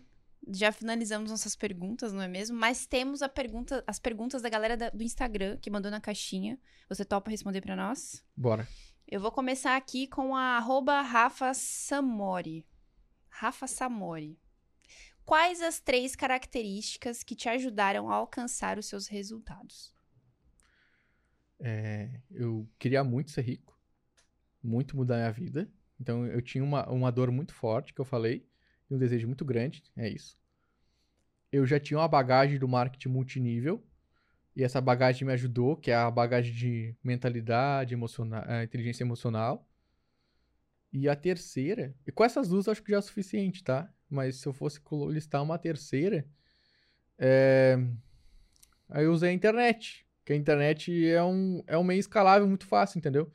já 0.53 0.71
finalizamos 0.71 1.31
nossas 1.31 1.55
perguntas, 1.55 2.13
não 2.13 2.21
é 2.21 2.27
mesmo? 2.27 2.55
Mas 2.55 2.85
temos 2.85 3.23
a 3.23 3.27
pergunta, 3.27 3.83
as 3.87 3.97
perguntas 3.97 4.39
da 4.43 4.49
galera 4.49 4.77
da- 4.77 4.91
do 4.91 5.01
Instagram 5.01 5.57
que 5.57 5.71
mandou 5.71 5.89
na 5.89 5.99
caixinha. 5.99 6.59
Você 6.87 7.03
topa 7.03 7.31
responder 7.31 7.59
pra 7.59 7.75
nós? 7.75 8.23
Bora. 8.37 8.67
Eu 9.07 9.19
vou 9.19 9.31
começar 9.31 9.75
aqui 9.75 10.05
com 10.05 10.35
a 10.35 10.57
arroba 10.57 11.01
Rafa 11.01 11.55
Samori. 11.55 12.67
Rafa 13.29 13.65
Samori. 13.65 14.39
Quais 15.25 15.59
as 15.59 15.79
três 15.79 16.15
características 16.15 17.23
que 17.23 17.35
te 17.35 17.49
ajudaram 17.49 18.11
a 18.11 18.13
alcançar 18.15 18.77
os 18.77 18.85
seus 18.85 19.07
resultados? 19.07 19.91
É, 21.59 22.11
eu 22.29 22.69
queria 22.77 23.03
muito 23.03 23.31
ser 23.31 23.41
rico. 23.41 23.75
Muito 24.61 24.95
mudar 24.95 25.15
minha 25.15 25.31
vida. 25.31 25.67
Então, 26.01 26.25
eu 26.25 26.41
tinha 26.41 26.63
uma, 26.63 26.89
uma 26.89 27.11
dor 27.11 27.29
muito 27.29 27.53
forte, 27.53 27.93
que 27.93 28.01
eu 28.01 28.05
falei. 28.05 28.43
E 28.89 28.95
um 28.95 28.97
desejo 28.97 29.27
muito 29.27 29.45
grande. 29.45 29.83
É 29.95 30.09
isso. 30.09 30.35
Eu 31.51 31.63
já 31.67 31.79
tinha 31.79 31.99
uma 31.99 32.07
bagagem 32.07 32.57
do 32.57 32.67
marketing 32.67 33.09
multinível. 33.09 33.85
E 34.55 34.63
essa 34.63 34.81
bagagem 34.81 35.27
me 35.27 35.33
ajudou, 35.33 35.77
que 35.77 35.91
é 35.91 35.95
a 35.95 36.09
bagagem 36.09 36.53
de 36.53 36.95
mentalidade, 37.03 37.93
emocional, 37.93 38.43
inteligência 38.63 39.03
emocional. 39.03 39.69
E 40.91 41.07
a 41.07 41.15
terceira, 41.15 41.95
e 42.05 42.11
com 42.11 42.25
essas 42.25 42.49
duas 42.49 42.67
acho 42.67 42.83
que 42.83 42.91
já 42.91 42.97
é 42.97 43.01
suficiente, 43.01 43.63
tá? 43.63 43.89
Mas 44.09 44.37
se 44.37 44.47
eu 44.47 44.51
fosse 44.51 44.81
listar 45.09 45.41
uma 45.41 45.57
terceira, 45.57 46.27
é... 47.17 47.77
aí 48.89 49.05
eu 49.05 49.13
usei 49.13 49.29
a 49.29 49.33
internet. 49.33 50.05
Que 50.25 50.33
a 50.33 50.35
internet 50.35 51.07
é 51.07 51.23
um, 51.23 51.63
é 51.67 51.77
um 51.77 51.83
meio 51.83 51.99
escalável 51.99 52.47
muito 52.47 52.65
fácil, 52.65 52.97
entendeu? 52.97 53.31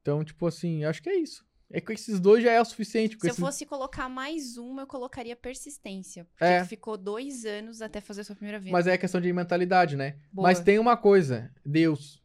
Então, 0.00 0.24
tipo 0.24 0.46
assim, 0.46 0.84
acho 0.84 1.02
que 1.02 1.10
é 1.10 1.16
isso. 1.16 1.44
É 1.70 1.80
que 1.80 1.92
esses 1.92 2.20
dois 2.20 2.42
já 2.42 2.52
é 2.52 2.60
o 2.60 2.64
suficiente. 2.64 3.16
Se 3.18 3.26
eu 3.26 3.30
esses- 3.30 3.40
fosse 3.40 3.66
colocar 3.66 4.08
mais 4.08 4.56
uma, 4.56 4.82
eu 4.82 4.86
colocaria 4.86 5.34
persistência. 5.34 6.24
Porque 6.26 6.44
É. 6.44 6.64
ficou 6.64 6.96
dois 6.96 7.44
anos 7.44 7.82
até 7.82 8.00
fazer 8.00 8.20
a 8.20 8.24
sua 8.24 8.36
primeira 8.36 8.58
venda. 8.60 8.70
Mas 8.72 8.86
é 8.86 8.96
questão 8.98 9.20
de 9.20 9.32
mentalidade, 9.32 9.96
né? 9.96 10.16
Boa. 10.32 10.48
Mas 10.48 10.60
tem 10.60 10.78
uma 10.78 10.96
coisa, 10.96 11.50
Deus. 11.64 12.22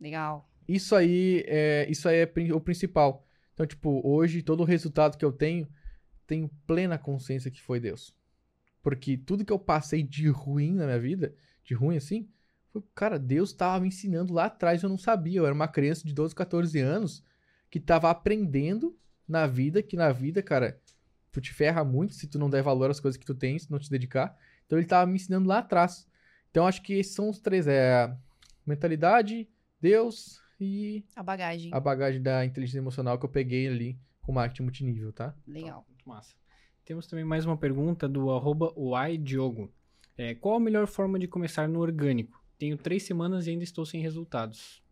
Legal. 0.00 0.48
Isso 0.68 0.94
aí 0.94 1.42
é, 1.46 1.86
isso 1.90 2.08
aí 2.08 2.18
é 2.18 2.32
o 2.54 2.60
principal. 2.60 3.26
Então, 3.54 3.66
tipo, 3.66 4.00
hoje 4.06 4.42
todo 4.42 4.60
o 4.60 4.64
resultado 4.64 5.16
que 5.18 5.24
eu 5.24 5.32
tenho, 5.32 5.68
tenho 6.26 6.48
plena 6.66 6.96
consciência 6.96 7.50
que 7.50 7.60
foi 7.60 7.80
Deus. 7.80 8.14
Porque 8.82 9.16
tudo 9.16 9.44
que 9.44 9.52
eu 9.52 9.58
passei 9.58 10.02
de 10.02 10.28
ruim 10.28 10.74
na 10.74 10.84
minha 10.86 10.98
vida, 11.00 11.34
de 11.64 11.74
ruim 11.74 11.96
assim, 11.96 12.28
foi, 12.68 12.82
cara, 12.94 13.18
Deus 13.18 13.52
tava 13.52 13.80
me 13.80 13.88
ensinando 13.88 14.32
lá 14.32 14.46
atrás, 14.46 14.82
eu 14.82 14.88
não 14.88 14.98
sabia. 14.98 15.38
Eu 15.40 15.44
era 15.46 15.54
uma 15.54 15.68
criança 15.68 16.06
de 16.06 16.12
12, 16.12 16.34
14 16.34 16.78
anos 16.80 17.22
que 17.72 17.80
tava 17.80 18.10
aprendendo 18.10 18.94
na 19.26 19.46
vida, 19.46 19.82
que 19.82 19.96
na 19.96 20.12
vida, 20.12 20.42
cara, 20.42 20.78
tu 21.32 21.40
te 21.40 21.54
ferra 21.54 21.82
muito 21.82 22.12
se 22.12 22.26
tu 22.26 22.38
não 22.38 22.50
der 22.50 22.62
valor 22.62 22.90
às 22.90 23.00
coisas 23.00 23.16
que 23.18 23.24
tu 23.24 23.34
tem, 23.34 23.58
se 23.58 23.70
não 23.70 23.78
te 23.78 23.88
dedicar. 23.88 24.36
Então 24.66 24.78
ele 24.78 24.86
tava 24.86 25.06
me 25.06 25.16
ensinando 25.16 25.48
lá 25.48 25.60
atrás. 25.60 26.06
Então 26.50 26.66
acho 26.66 26.82
que 26.82 26.92
esses 26.92 27.14
são 27.14 27.30
os 27.30 27.40
três, 27.40 27.66
é 27.66 27.94
a 27.94 28.16
mentalidade, 28.66 29.48
Deus 29.80 30.38
e 30.60 31.02
A 31.16 31.22
bagagem. 31.22 31.70
a 31.72 31.80
bagagem 31.80 32.20
da 32.20 32.44
inteligência 32.44 32.76
emocional 32.76 33.18
que 33.18 33.24
eu 33.24 33.30
peguei 33.30 33.66
ali 33.66 33.98
com 34.20 34.32
marketing 34.32 34.64
multinível, 34.64 35.10
tá? 35.10 35.34
Legal. 35.46 35.86
Muito 35.88 36.06
massa. 36.06 36.34
Temos 36.84 37.06
também 37.06 37.24
mais 37.24 37.46
uma 37.46 37.56
pergunta 37.56 38.06
do 38.06 38.30
arroba 38.30 38.70
Diogo. 39.18 39.72
É, 40.18 40.34
qual 40.34 40.56
a 40.56 40.60
melhor 40.60 40.86
forma 40.86 41.18
de 41.18 41.26
começar 41.26 41.66
no 41.66 41.80
orgânico? 41.80 42.44
Tenho 42.58 42.76
três 42.76 43.04
semanas 43.04 43.46
e 43.46 43.50
ainda 43.50 43.64
estou 43.64 43.86
sem 43.86 44.02
resultados. 44.02 44.82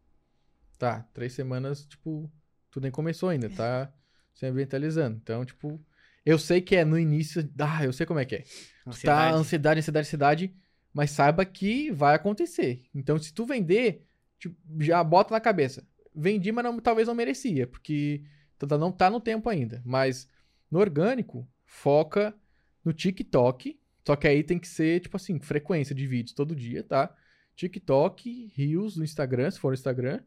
Tá, 0.78 1.06
três 1.12 1.34
semanas, 1.34 1.84
tipo, 1.84 2.32
tu 2.70 2.80
nem 2.80 2.90
começou 2.90 3.28
ainda, 3.28 3.48
tá 3.50 3.92
se 4.34 4.46
ambientalizando. 4.46 5.18
Então, 5.22 5.44
tipo, 5.44 5.80
eu 6.24 6.38
sei 6.38 6.60
que 6.60 6.76
é 6.76 6.84
no 6.84 6.98
início, 6.98 7.48
ah, 7.58 7.84
eu 7.84 7.92
sei 7.92 8.06
como 8.06 8.20
é 8.20 8.24
que 8.24 8.36
é. 8.36 8.44
Tu 8.92 8.96
tá 9.06 9.30
ansiedade, 9.40 9.78
ansiedade, 9.80 10.06
ansiedade, 10.06 10.54
mas 10.92 11.10
saiba 11.10 11.44
que 11.44 11.90
vai 11.90 12.14
acontecer. 12.14 12.84
Então, 12.94 13.18
se 13.18 13.32
tu 13.32 13.44
vender, 13.46 14.06
tipo, 14.38 14.56
já 14.80 15.02
bota 15.04 15.32
na 15.34 15.40
cabeça. 15.40 15.86
Vendi, 16.14 16.50
mas 16.52 16.64
não- 16.64 16.80
talvez 16.80 17.06
não 17.06 17.14
merecia, 17.14 17.66
porque 17.66 18.22
tu 18.58 18.66
tá- 18.66 18.76
não 18.78 18.90
tá 18.90 19.08
no 19.10 19.20
tempo 19.20 19.48
ainda. 19.48 19.80
Mas 19.84 20.28
no 20.70 20.78
orgânico, 20.80 21.46
foca 21.64 22.34
no 22.84 22.92
TikTok. 22.92 23.78
Só 24.06 24.16
que 24.16 24.26
aí 24.26 24.42
tem 24.42 24.58
que 24.58 24.66
ser, 24.66 25.00
tipo 25.00 25.16
assim, 25.16 25.38
frequência 25.38 25.94
de 25.94 26.06
vídeos 26.06 26.32
todo 26.34 26.56
dia, 26.56 26.82
tá? 26.82 27.14
TikTok, 27.54 28.52
Reels 28.56 28.96
no 28.96 29.04
Instagram, 29.04 29.50
se 29.50 29.60
for 29.60 29.68
no 29.68 29.74
Instagram, 29.74 30.20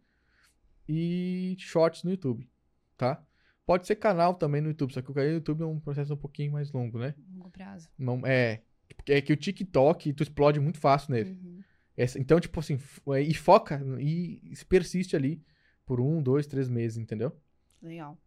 e 0.88 1.55
Shorts 1.60 2.03
no 2.03 2.11
YouTube, 2.11 2.49
tá? 2.97 3.23
Pode 3.65 3.88
ser 3.88 3.95
canal 3.95 4.34
também 4.34 4.61
no 4.61 4.69
YouTube, 4.69 4.93
só 4.93 5.01
que 5.01 5.10
o 5.10 5.14
canal 5.14 5.30
no 5.30 5.35
YouTube 5.35 5.61
é 5.61 5.65
um 5.65 5.80
processo 5.80 6.14
um 6.14 6.18
pouquinho 6.18 6.51
mais 6.51 6.72
longo, 6.72 6.99
né? 6.99 7.15
Longo 7.34 7.49
prazo. 7.49 7.89
Não, 7.97 8.26
é. 8.26 8.61
É 9.07 9.22
que 9.22 9.34
o 9.34 9.38
TikTok, 9.38 10.14
tu 10.14 10.23
explode 10.23 10.60
muito 10.60 10.80
fácil 10.80 11.14
nele. 11.14 11.31
Uhum. 11.31 11.61
Essa- 11.95 12.19
então, 12.19 12.39
tipo 12.39 12.60
assim, 12.60 12.77
é, 13.14 13.22
e 13.22 13.34
foca 13.34 13.81
e 13.99 14.53
persiste 14.68 15.15
ali 15.15 15.41
por 15.85 15.99
um, 16.01 16.22
dois, 16.22 16.45
três 16.47 16.68
meses, 16.68 16.97
entendeu? 16.97 17.35
Legal. 17.81 18.18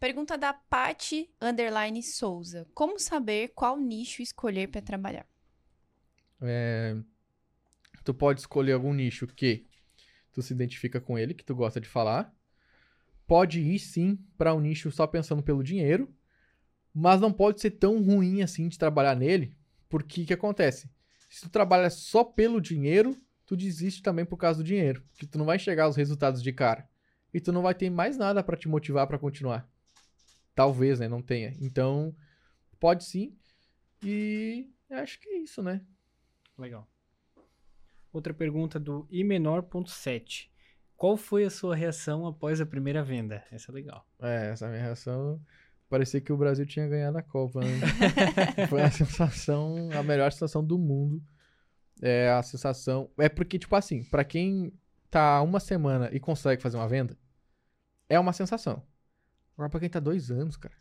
Pergunta 0.00 0.36
da 0.36 0.52
Pati 0.52 1.30
Underline 1.40 2.02
Souza. 2.02 2.66
Como 2.74 2.98
saber 2.98 3.48
qual 3.54 3.78
nicho 3.78 4.20
escolher 4.22 4.68
pra 4.68 4.82
trabalhar? 4.82 5.26
É, 6.40 6.96
tu 8.04 8.12
pode 8.12 8.40
escolher 8.40 8.72
algum 8.72 8.92
nicho 8.92 9.26
que 9.28 9.64
tu 10.32 10.42
se 10.42 10.52
identifica 10.52 11.00
com 11.00 11.18
ele, 11.18 11.34
que 11.34 11.44
tu 11.44 11.54
gosta 11.54 11.80
de 11.80 11.88
falar. 11.88 12.34
Pode 13.26 13.60
ir 13.60 13.78
sim 13.78 14.18
pra 14.36 14.54
um 14.54 14.60
nicho 14.60 14.90
só 14.90 15.06
pensando 15.06 15.42
pelo 15.42 15.62
dinheiro, 15.62 16.12
mas 16.92 17.20
não 17.20 17.32
pode 17.32 17.60
ser 17.60 17.72
tão 17.72 18.02
ruim 18.02 18.42
assim 18.42 18.68
de 18.68 18.78
trabalhar 18.78 19.14
nele, 19.14 19.56
porque 19.88 20.22
o 20.22 20.26
que 20.26 20.34
acontece? 20.34 20.90
Se 21.30 21.42
tu 21.42 21.48
trabalha 21.48 21.88
só 21.88 22.24
pelo 22.24 22.60
dinheiro, 22.60 23.16
tu 23.46 23.56
desiste 23.56 24.02
também 24.02 24.24
por 24.24 24.36
causa 24.36 24.62
do 24.62 24.66
dinheiro, 24.66 25.02
que 25.14 25.26
tu 25.26 25.38
não 25.38 25.46
vai 25.46 25.58
chegar 25.58 25.84
aos 25.84 25.96
resultados 25.96 26.42
de 26.42 26.52
cara. 26.52 26.88
E 27.32 27.40
tu 27.40 27.50
não 27.50 27.62
vai 27.62 27.74
ter 27.74 27.88
mais 27.88 28.18
nada 28.18 28.42
pra 28.42 28.56
te 28.56 28.68
motivar 28.68 29.06
pra 29.06 29.18
continuar. 29.18 29.66
Talvez, 30.54 31.00
né, 31.00 31.08
não 31.08 31.22
tenha. 31.22 31.56
Então, 31.60 32.14
pode 32.78 33.04
sim. 33.04 33.34
E 34.02 34.68
acho 34.90 35.18
que 35.18 35.28
é 35.30 35.38
isso, 35.38 35.62
né? 35.62 35.80
Legal. 36.58 36.86
Outra 38.12 38.34
pergunta 38.34 38.78
do 38.78 39.06
imenor.7. 39.10 40.50
Qual 40.96 41.16
foi 41.16 41.44
a 41.44 41.50
sua 41.50 41.74
reação 41.74 42.26
após 42.26 42.60
a 42.60 42.66
primeira 42.66 43.02
venda? 43.02 43.42
Essa 43.50 43.72
é 43.72 43.74
legal. 43.74 44.06
É, 44.20 44.50
essa 44.50 44.68
minha 44.68 44.80
reação 44.82 45.40
parecia 45.88 46.20
que 46.20 46.32
o 46.32 46.36
Brasil 46.36 46.64
tinha 46.64 46.86
ganhado 46.88 47.18
a 47.18 47.22
Copa, 47.22 47.60
né? 47.60 47.68
Foi 48.68 48.80
a 48.82 48.90
sensação, 48.90 49.90
a 49.98 50.02
melhor 50.02 50.30
sensação 50.32 50.64
do 50.64 50.78
mundo. 50.78 51.22
É 52.00 52.30
a 52.30 52.42
sensação. 52.42 53.10
É 53.18 53.28
porque, 53.28 53.58
tipo 53.58 53.74
assim, 53.76 54.04
pra 54.04 54.24
quem 54.24 54.72
tá 55.10 55.42
uma 55.42 55.60
semana 55.60 56.08
e 56.12 56.20
consegue 56.20 56.62
fazer 56.62 56.76
uma 56.76 56.88
venda, 56.88 57.16
é 58.08 58.18
uma 58.18 58.32
sensação. 58.32 58.82
Agora, 59.54 59.68
pra 59.68 59.80
quem 59.80 59.90
tá 59.90 60.00
dois 60.00 60.30
anos, 60.30 60.56
cara. 60.56 60.74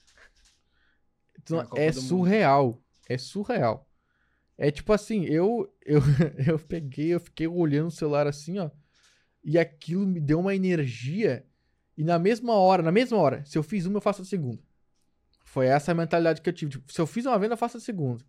É 1.75 1.87
É 1.87 1.91
do 1.91 2.01
Mundo. 2.01 2.07
surreal. 2.07 2.81
É 3.09 3.17
surreal. 3.17 3.89
É 4.63 4.69
tipo 4.69 4.93
assim, 4.93 5.25
eu, 5.25 5.73
eu, 5.83 5.99
eu 6.45 6.59
peguei, 6.59 7.15
eu 7.15 7.19
fiquei 7.19 7.47
olhando 7.47 7.87
o 7.87 7.91
celular 7.91 8.27
assim, 8.27 8.59
ó. 8.59 8.69
E 9.43 9.57
aquilo 9.57 10.05
me 10.05 10.19
deu 10.19 10.39
uma 10.39 10.53
energia. 10.53 11.43
E 11.97 12.03
na 12.03 12.19
mesma 12.19 12.53
hora, 12.53 12.83
na 12.83 12.91
mesma 12.91 13.17
hora, 13.17 13.43
se 13.43 13.57
eu 13.57 13.63
fiz 13.63 13.87
uma, 13.87 13.97
eu 13.97 14.01
faço 14.01 14.21
a 14.21 14.25
segunda. 14.25 14.61
Foi 15.43 15.65
essa 15.65 15.91
a 15.91 15.95
mentalidade 15.95 16.43
que 16.43 16.47
eu 16.47 16.53
tive. 16.53 16.73
Tipo, 16.73 16.93
se 16.93 17.01
eu 17.01 17.07
fiz 17.07 17.25
uma 17.25 17.39
venda, 17.39 17.55
eu 17.55 17.57
faço 17.57 17.77
a 17.77 17.79
segunda. 17.79 18.23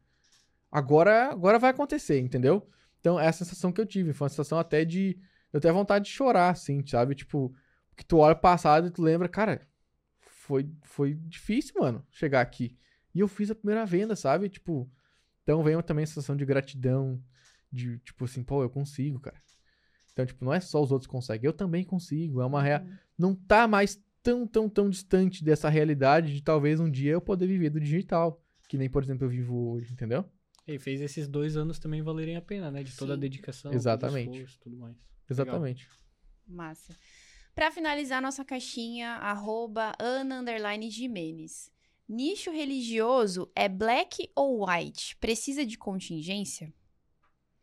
Agora, 0.71 1.33
agora 1.33 1.59
vai 1.59 1.69
acontecer, 1.69 2.19
entendeu? 2.19 2.67
Então, 2.99 3.21
é 3.21 3.29
a 3.29 3.33
sensação 3.33 3.71
que 3.71 3.83
eu 3.83 3.85
tive. 3.85 4.15
Foi 4.15 4.25
uma 4.25 4.31
sensação 4.31 4.59
até 4.59 4.87
de. 4.87 5.19
Eu 5.53 5.61
tenho 5.61 5.75
vontade 5.75 6.07
de 6.07 6.13
chorar, 6.13 6.49
assim, 6.49 6.83
sabe? 6.87 7.15
Tipo, 7.15 7.55
que 7.95 8.07
tu 8.07 8.17
olha 8.17 8.33
o 8.33 8.41
passado 8.41 8.87
e 8.87 8.91
tu 8.91 9.03
lembra, 9.03 9.29
cara, 9.29 9.69
foi, 10.19 10.67
foi 10.83 11.13
difícil, 11.13 11.75
mano, 11.79 12.03
chegar 12.11 12.41
aqui. 12.41 12.75
E 13.15 13.21
eu 13.21 13.29
fiz 13.29 13.51
a 13.51 13.55
primeira 13.55 13.85
venda, 13.85 14.17
sabe? 14.17 14.49
Tipo, 14.49 14.91
então 15.43 15.63
vem 15.63 15.81
também 15.83 16.05
a 16.05 16.07
sensação 16.07 16.37
de 16.37 16.45
gratidão, 16.45 17.23
de 17.71 17.99
tipo 18.01 18.25
assim, 18.25 18.43
pô, 18.43 18.63
eu 18.63 18.71
consigo, 18.71 19.19
cara. 19.21 19.41
Então, 20.13 20.27
tipo, 20.27 20.45
não 20.45 20.53
é 20.53 20.61
só 20.61 20.83
os 20.83 20.93
outros 20.93 21.11
conseguem, 21.11 21.47
eu 21.47 21.53
também 21.53 21.85
consigo. 21.85 22.41
É 22.43 22.47
uma 22.47 22.63
rea... 22.63 22.83
Uhum. 22.83 22.97
Não 23.19 23.35
tá 23.35 23.67
mais 23.67 23.99
tão, 24.23 24.47
tão, 24.47 24.69
tão 24.69 24.91
distante 24.91 25.43
dessa 25.43 25.69
realidade 25.69 26.35
de 26.35 26.43
talvez 26.43 26.81
um 26.81 26.91
dia 26.91 27.13
eu 27.13 27.21
poder 27.21 27.47
viver 27.47 27.71
do 27.71 27.81
digital. 27.81 28.43
Que 28.69 28.77
nem, 28.77 28.91
por 28.91 29.03
exemplo, 29.03 29.25
eu 29.25 29.31
vivo 29.31 29.73
hoje, 29.73 29.93
entendeu? 29.93 30.25
E 30.67 30.79
fez 30.79 31.01
esses 31.01 31.27
dois 31.27 31.57
anos 31.57 31.79
também 31.79 32.03
valerem 32.03 32.37
a 32.37 32.43
pena, 32.43 32.71
né? 32.71 32.83
De 32.83 32.95
toda 32.97 33.15
a 33.15 33.17
Sim. 33.17 33.21
dedicação, 33.21 33.73
Exatamente. 33.73 34.27
todo 34.27 34.35
o 34.35 34.37
esforço, 34.37 34.61
tudo 34.61 34.77
mais. 34.77 34.97
Exatamente. 35.29 35.89
Massa. 36.47 36.95
Pra 37.55 37.71
finalizar 37.71 38.23
nossa 38.23 38.45
caixinha, 38.45 39.11
arroba 39.15 39.93
Ana 39.99 40.41
underline 40.41 40.91
Jimenez. 40.91 41.71
Nicho 42.09 42.51
religioso 42.51 43.51
é 43.55 43.69
black 43.69 44.31
ou 44.35 44.67
white? 44.67 45.17
Precisa 45.17 45.65
de 45.65 45.79
contingência? 45.79 46.73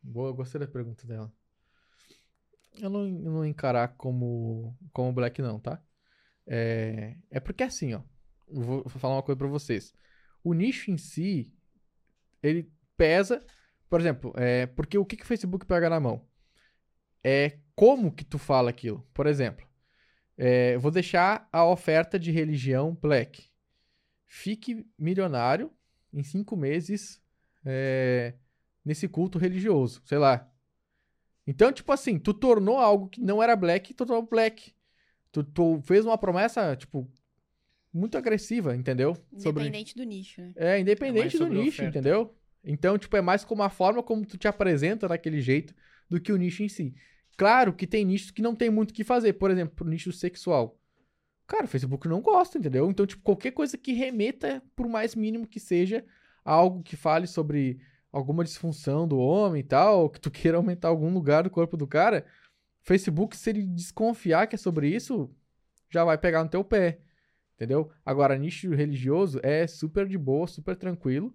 Boa, 0.02 0.32
gostei 0.32 0.60
da 0.60 0.68
pergunta 0.68 1.06
dela. 1.06 1.32
Eu 2.78 2.90
não, 2.90 3.06
eu 3.06 3.32
não 3.32 3.46
encarar 3.46 3.90
como, 3.90 4.76
como 4.94 5.12
black, 5.12 5.42
não, 5.42 5.60
tá? 5.60 5.82
É, 6.48 7.16
é 7.30 7.40
porque 7.40 7.64
assim, 7.64 7.94
ó. 7.94 8.02
Vou, 8.48 8.88
falar 8.90 9.16
uma 9.16 9.24
coisa 9.24 9.38
pra 9.38 9.48
vocês. 9.48 9.94
O 10.44 10.54
nicho 10.54 10.90
em 10.90 10.98
si, 10.98 11.54
ele 12.42 12.72
pesa. 12.98 13.46
Por 13.90 14.00
exemplo, 14.00 14.34
é, 14.36 14.66
porque 14.66 14.98
o 14.98 15.06
que, 15.06 15.18
que 15.18 15.24
o 15.24 15.28
Facebook 15.28 15.66
pega 15.66 15.90
na 15.90 16.00
mão? 16.00 16.26
É 17.24 17.60
como 17.76 18.12
que 18.12 18.24
tu 18.24 18.38
fala 18.38 18.70
aquilo. 18.70 19.08
Por 19.14 19.28
exemplo, 19.28 19.68
é, 20.38 20.78
vou 20.78 20.90
deixar 20.92 21.48
a 21.52 21.66
oferta 21.66 22.18
de 22.18 22.32
religião 22.32 22.98
black. 23.00 23.49
Fique 24.32 24.86
milionário 24.98 25.72
em 26.14 26.22
cinco 26.22 26.56
meses 26.56 27.20
é, 27.66 28.36
nesse 28.86 29.08
culto 29.08 29.40
religioso, 29.40 30.02
sei 30.06 30.20
lá. 30.20 30.48
Então, 31.48 31.72
tipo 31.72 31.92
assim, 31.92 32.20
tu 32.20 32.32
tornou 32.32 32.78
algo 32.78 33.10
que 33.10 33.20
não 33.20 33.42
era 33.42 33.56
black, 33.56 33.92
tu 33.96 34.06
tornou 34.06 34.22
black. 34.22 34.72
Tu, 35.32 35.44
tu 35.44 35.82
fez 35.82 36.06
uma 36.06 36.16
promessa, 36.18 36.76
tipo, 36.76 37.12
muito 37.92 38.18
agressiva, 38.18 38.76
entendeu? 38.76 39.16
Sobre- 39.38 39.64
Independente 39.64 39.96
do 39.96 40.04
nicho, 40.04 40.42
né? 40.42 40.54
é, 40.56 40.80
independente 40.80 41.38
do 41.38 41.46
sobre 41.46 41.58
a 41.58 41.62
nicho, 41.62 41.82
oferta. 41.82 41.98
entendeu? 41.98 42.36
Então, 42.64 42.98
tipo, 43.00 43.18
é 43.18 43.22
mais 43.22 43.44
como 43.44 43.64
a 43.64 43.70
forma 43.70 44.04
como 44.04 44.26
tu 44.26 44.38
te 44.38 44.48
apresenta 44.48 45.08
daquele 45.08 45.42
jeito 45.42 45.74
do 46.08 46.22
que 46.22 46.32
o 46.32 46.38
nicho 46.38 46.62
em 46.62 46.70
si. 46.70 46.94
Claro 47.36 47.74
que 47.74 47.88
tem 47.88 48.06
nichos 48.06 48.30
que 48.32 48.42
não 48.42 48.54
tem 48.56 48.70
muito 48.70 48.92
o 48.92 48.94
que 48.94 49.04
fazer. 49.04 49.34
Por 49.34 49.50
exemplo, 49.50 49.76
pro 49.76 49.88
nicho 49.88 50.12
sexual. 50.12 50.79
Cara, 51.50 51.66
o 51.66 51.68
Facebook 51.68 52.08
não 52.08 52.22
gosta, 52.22 52.60
entendeu? 52.60 52.92
Então, 52.92 53.08
tipo, 53.08 53.24
qualquer 53.24 53.50
coisa 53.50 53.76
que 53.76 53.92
remeta, 53.92 54.62
por 54.76 54.88
mais 54.88 55.16
mínimo 55.16 55.48
que 55.48 55.60
seja, 55.60 56.06
a 56.46 56.54
algo 56.54 56.84
que 56.84 56.96
fale 56.96 57.26
sobre 57.26 57.82
alguma 58.12 58.44
disfunção 58.44 59.08
do 59.08 59.18
homem 59.18 59.62
e 59.62 59.64
tal, 59.64 60.12
que 60.12 60.22
tu 60.22 60.30
queira 60.32 60.58
aumentar 60.58 60.90
algum 60.90 61.12
lugar 61.12 61.44
do 61.44 61.50
corpo 61.50 61.76
do 61.76 61.88
cara, 61.88 62.24
Facebook, 62.82 63.36
se 63.36 63.50
ele 63.50 63.64
desconfiar 63.64 64.46
que 64.46 64.54
é 64.54 64.60
sobre 64.60 64.90
isso, 64.90 65.28
já 65.90 66.06
vai 66.06 66.20
pegar 66.20 66.44
no 66.44 66.50
teu 66.52 66.64
pé. 66.64 67.00
Entendeu? 67.56 67.92
Agora, 68.06 68.38
nicho 68.38 68.70
religioso 68.76 69.40
é 69.42 69.66
super 69.66 70.08
de 70.08 70.20
boa, 70.20 70.46
super 70.46 70.76
tranquilo. 70.76 71.34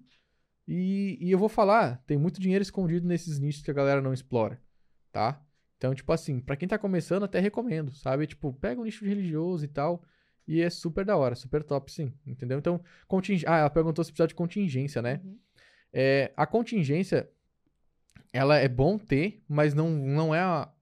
E, 0.67 1.19
e 1.21 1.31
eu 1.33 1.39
vou 1.41 1.49
falar, 1.49 2.03
tem 2.07 2.17
muito 2.17 2.41
dinheiro 2.41 2.63
escondido 2.63 3.07
nesses 3.07 3.41
nichos 3.41 3.63
que 3.63 3.71
a 3.71 3.75
galera 3.75 4.01
não 4.01 4.15
explora, 4.15 4.63
tá? 5.11 5.44
Então, 5.85 5.95
tipo 5.95 6.11
assim, 6.15 6.41
pra 6.41 6.57
quem 6.57 6.67
tá 6.67 6.79
começando, 6.79 7.25
até 7.25 7.39
recomendo, 7.41 7.93
sabe? 7.93 8.27
Tipo, 8.27 8.55
pega 8.55 8.81
um 8.81 8.85
nicho 8.85 9.05
religioso 9.05 9.67
e 9.67 9.69
tal, 9.69 10.03
e 10.49 10.63
é 10.63 10.71
super 10.71 11.05
da 11.05 11.15
hora, 11.15 11.35
super 11.35 11.63
top, 11.63 11.93
sim, 11.93 12.11
entendeu? 12.27 12.59
Então, 12.59 12.83
contingência... 13.07 13.51
Ah, 13.51 13.59
ela 13.59 13.69
perguntou 13.69 14.03
se 14.03 14.11
precisa 14.11 14.27
de 14.27 14.35
contingência, 14.35 15.03
né? 15.03 15.21
Uhum. 15.23 15.39
É, 15.93 16.33
a 16.39 16.47
contingência, 16.47 17.29
ela 18.33 18.57
é 18.57 18.67
bom 18.67 18.97
ter, 18.97 19.43
mas 19.47 19.75
não, 19.75 19.91
não 19.91 20.35
é 20.35 20.41
a 20.41 20.73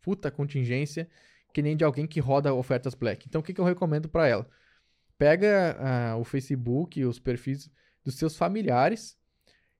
puta 0.00 0.30
contingência 0.30 1.06
que 1.52 1.60
nem 1.60 1.76
de 1.76 1.84
alguém 1.84 2.06
que 2.06 2.18
roda 2.18 2.54
ofertas 2.54 2.94
black. 2.94 3.26
Então, 3.28 3.42
o 3.42 3.44
que, 3.44 3.52
que 3.52 3.60
eu 3.60 3.64
recomendo 3.66 4.08
pra 4.08 4.26
ela? 4.26 4.48
Pega 5.18 5.76
ah, 5.78 6.16
o 6.16 6.24
Facebook, 6.24 7.04
os 7.04 7.18
perfis 7.18 7.70
dos 8.02 8.14
seus 8.14 8.34
familiares 8.34 9.18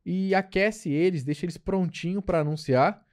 e 0.05 0.35
aquece 0.35 0.91
eles, 0.91 1.25
deixa 1.25 1.47
eles 1.47 1.57
prontinho 1.57 2.21
pra 2.21 2.41
anunciar, 2.41 3.06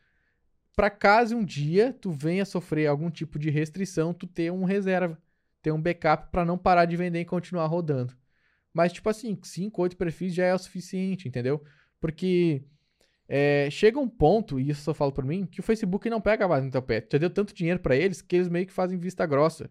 pra 0.76 0.90
caso 0.90 1.36
um 1.36 1.44
dia 1.44 1.94
tu 1.94 2.12
venha 2.12 2.46
sofrer 2.46 2.88
algum 2.88 3.10
tipo 3.10 3.40
de 3.40 3.50
restrição, 3.50 4.14
tu 4.14 4.28
ter 4.28 4.52
um 4.52 4.64
reserva, 4.64 5.18
ter 5.62 5.72
um 5.72 5.82
backup 5.82 6.32
pra 6.32 6.46
não 6.46 6.58
parar 6.58 6.86
de 6.86 6.96
vender 6.96 7.22
e 7.22 7.26
continuar 7.26 7.68
rodando. 7.68 8.16
Mas, 8.74 8.92
tipo 8.92 9.10
assim, 9.10 9.38
5, 9.42 9.82
8 9.82 9.96
perfis 9.98 10.34
já 10.34 10.46
é 10.46 10.54
o 10.54 10.58
suficiente, 10.58 11.28
entendeu? 11.28 11.64
Porque 12.00 12.64
é, 13.28 13.70
chega 13.72 14.00
um 14.00 14.10
ponto, 14.10 14.60
e 14.60 14.70
isso 14.70 14.90
eu 14.90 14.94
falo 14.96 15.12
por 15.12 15.24
mim, 15.24 15.46
que 15.46 15.60
o 15.60 15.64
Facebook 15.64 16.10
não 16.10 16.20
pega 16.20 16.48
mais 16.48 16.64
no 16.64 16.72
teu 16.72 16.82
pé. 16.82 17.06
Já 17.12 17.18
deu 17.18 17.30
tanto 17.30 17.54
dinheiro 17.54 17.80
pra 17.80 17.96
eles 17.96 18.22
que 18.22 18.36
eles 18.36 18.50
meio 18.50 18.66
que 18.66 18.74
fazem 18.74 18.98
vista 18.98 19.26
grossa. 19.26 19.70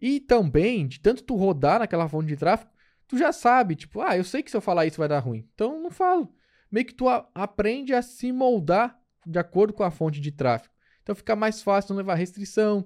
E 0.00 0.18
também, 0.20 0.86
de 0.86 1.00
tanto 1.00 1.22
tu 1.22 1.36
rodar 1.36 1.78
naquela 1.78 2.08
fonte 2.08 2.26
de 2.26 2.36
tráfego, 2.36 2.70
tu 3.06 3.16
já 3.16 3.32
sabe, 3.32 3.76
tipo, 3.76 4.00
ah, 4.00 4.16
eu 4.16 4.24
sei 4.24 4.42
que 4.42 4.50
se 4.50 4.56
eu 4.56 4.60
falar 4.60 4.86
isso 4.86 4.98
vai 4.98 5.08
dar 5.08 5.20
ruim. 5.20 5.48
Então 5.54 5.80
não 5.80 5.90
falo. 5.90 6.34
Meio 6.70 6.86
que 6.86 6.94
tu 6.94 7.06
aprende 7.08 7.94
a 7.94 8.02
se 8.02 8.32
moldar 8.32 9.00
de 9.26 9.38
acordo 9.38 9.72
com 9.72 9.82
a 9.82 9.90
fonte 9.90 10.20
de 10.20 10.30
tráfego. 10.32 10.72
Então 11.02 11.14
fica 11.14 11.34
mais 11.34 11.62
fácil 11.62 11.90
não 11.90 11.98
levar 11.98 12.14
restrição. 12.14 12.80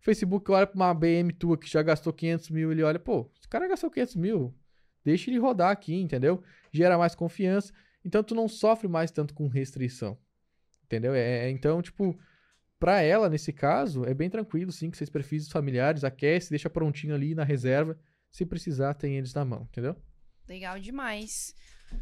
O 0.00 0.04
Facebook 0.04 0.50
olha 0.50 0.66
pra 0.66 0.76
uma 0.76 0.94
BM 0.94 1.32
tua 1.32 1.58
que 1.58 1.68
já 1.68 1.82
gastou 1.82 2.12
500 2.12 2.50
mil, 2.50 2.72
ele 2.72 2.82
olha, 2.82 2.98
pô, 2.98 3.30
esse 3.38 3.48
cara 3.48 3.68
gastou 3.68 3.90
500 3.90 4.16
mil, 4.16 4.54
deixa 5.04 5.30
ele 5.30 5.38
rodar 5.38 5.70
aqui, 5.70 5.94
entendeu? 5.94 6.42
Gera 6.72 6.96
mais 6.96 7.14
confiança. 7.14 7.72
Então 8.04 8.22
tu 8.22 8.34
não 8.34 8.48
sofre 8.48 8.88
mais 8.88 9.10
tanto 9.10 9.34
com 9.34 9.46
restrição. 9.46 10.18
Entendeu? 10.84 11.14
É, 11.14 11.46
é- 11.46 11.50
então, 11.50 11.80
tipo, 11.82 12.18
pra 12.78 13.00
ela, 13.02 13.28
nesse 13.28 13.52
caso, 13.52 14.04
é 14.04 14.14
bem 14.14 14.30
tranquilo, 14.30 14.72
sim, 14.72 14.90
que 14.90 14.96
seus 14.96 15.10
perfis 15.10 15.48
familiares, 15.48 16.02
aquece, 16.02 16.50
deixa 16.50 16.68
prontinho 16.70 17.14
ali 17.14 17.34
na 17.34 17.44
reserva. 17.44 17.96
Se 18.30 18.46
precisar, 18.46 18.94
tem 18.94 19.16
eles 19.16 19.34
na 19.34 19.44
mão, 19.44 19.62
entendeu? 19.70 19.94
Legal 20.48 20.80
demais. 20.80 21.54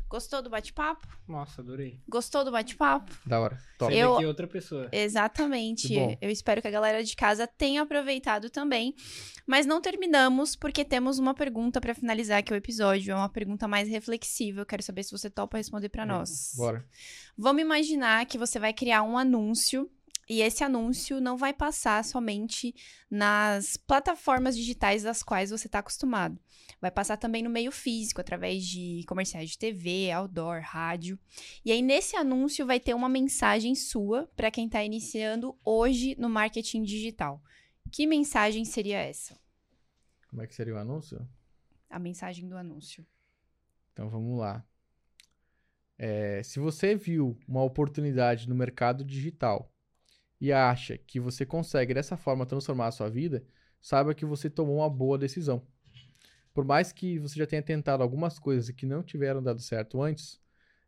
Gostou 0.08 0.40
do 0.42 0.48
bate-papo? 0.50 1.06
Nossa, 1.26 1.60
adorei. 1.60 2.00
Gostou 2.08 2.44
do 2.44 2.50
bate-papo? 2.50 3.12
Da 3.26 3.38
hora. 3.40 3.58
Top. 3.78 3.94
Eu- 3.94 4.12
daqui 4.14 4.26
outra 4.26 4.46
pessoa. 4.46 4.88
Exatamente. 4.90 5.94
Eu 6.20 6.30
espero 6.30 6.62
que 6.62 6.68
a 6.68 6.70
galera 6.70 7.04
de 7.04 7.14
casa 7.14 7.46
tenha 7.46 7.82
aproveitado 7.82 8.48
também. 8.50 8.94
Mas 9.46 9.66
não 9.66 9.80
terminamos, 9.80 10.56
porque 10.56 10.84
temos 10.84 11.18
uma 11.18 11.34
pergunta 11.34 11.80
pra 11.80 11.94
finalizar 11.94 12.38
aqui 12.38 12.52
o 12.52 12.56
episódio. 12.56 13.12
É 13.12 13.14
uma 13.14 13.28
pergunta 13.28 13.68
mais 13.68 13.88
reflexiva. 13.88 14.60
Eu 14.62 14.66
quero 14.66 14.82
saber 14.82 15.02
se 15.02 15.12
você 15.12 15.28
topa 15.28 15.56
responder 15.58 15.88
pra 15.88 16.04
nós. 16.06 16.52
Bora. 16.56 16.84
Vamos 17.36 17.62
imaginar 17.62 18.24
que 18.26 18.38
você 18.38 18.58
vai 18.58 18.72
criar 18.72 19.02
um 19.02 19.16
anúncio. 19.18 19.90
E 20.28 20.42
esse 20.42 20.62
anúncio 20.62 21.20
não 21.20 21.38
vai 21.38 21.54
passar 21.54 22.04
somente 22.04 22.74
nas 23.10 23.78
plataformas 23.78 24.54
digitais 24.54 25.02
das 25.02 25.22
quais 25.22 25.50
você 25.50 25.66
está 25.66 25.78
acostumado. 25.78 26.38
Vai 26.80 26.90
passar 26.90 27.16
também 27.16 27.42
no 27.42 27.48
meio 27.48 27.72
físico, 27.72 28.20
através 28.20 28.66
de 28.66 29.04
comerciais 29.08 29.50
de 29.50 29.58
TV, 29.58 30.10
outdoor, 30.12 30.60
rádio. 30.60 31.18
E 31.64 31.72
aí, 31.72 31.80
nesse 31.80 32.14
anúncio, 32.14 32.66
vai 32.66 32.78
ter 32.78 32.92
uma 32.92 33.08
mensagem 33.08 33.74
sua 33.74 34.30
para 34.36 34.50
quem 34.50 34.66
está 34.66 34.84
iniciando 34.84 35.58
hoje 35.64 36.14
no 36.18 36.28
marketing 36.28 36.82
digital. 36.82 37.42
Que 37.90 38.06
mensagem 38.06 38.66
seria 38.66 38.98
essa? 38.98 39.40
Como 40.28 40.42
é 40.42 40.46
que 40.46 40.54
seria 40.54 40.74
o 40.74 40.78
anúncio? 40.78 41.26
A 41.88 41.98
mensagem 41.98 42.46
do 42.46 42.56
anúncio. 42.56 43.06
Então 43.94 44.10
vamos 44.10 44.38
lá. 44.38 44.62
É, 45.96 46.42
se 46.42 46.60
você 46.60 46.94
viu 46.94 47.36
uma 47.48 47.64
oportunidade 47.64 48.46
no 48.46 48.54
mercado 48.54 49.02
digital 49.02 49.72
e 50.40 50.52
acha 50.52 50.96
que 50.96 51.18
você 51.18 51.44
consegue 51.44 51.94
dessa 51.94 52.16
forma 52.16 52.46
transformar 52.46 52.88
a 52.88 52.92
sua 52.92 53.08
vida, 53.08 53.44
saiba 53.80 54.14
que 54.14 54.24
você 54.24 54.48
tomou 54.48 54.78
uma 54.78 54.90
boa 54.90 55.18
decisão. 55.18 55.66
Por 56.54 56.64
mais 56.64 56.92
que 56.92 57.18
você 57.18 57.38
já 57.38 57.46
tenha 57.46 57.62
tentado 57.62 58.02
algumas 58.02 58.38
coisas 58.38 58.70
que 58.70 58.86
não 58.86 59.02
tiveram 59.02 59.42
dado 59.42 59.60
certo 59.60 60.02
antes, 60.02 60.40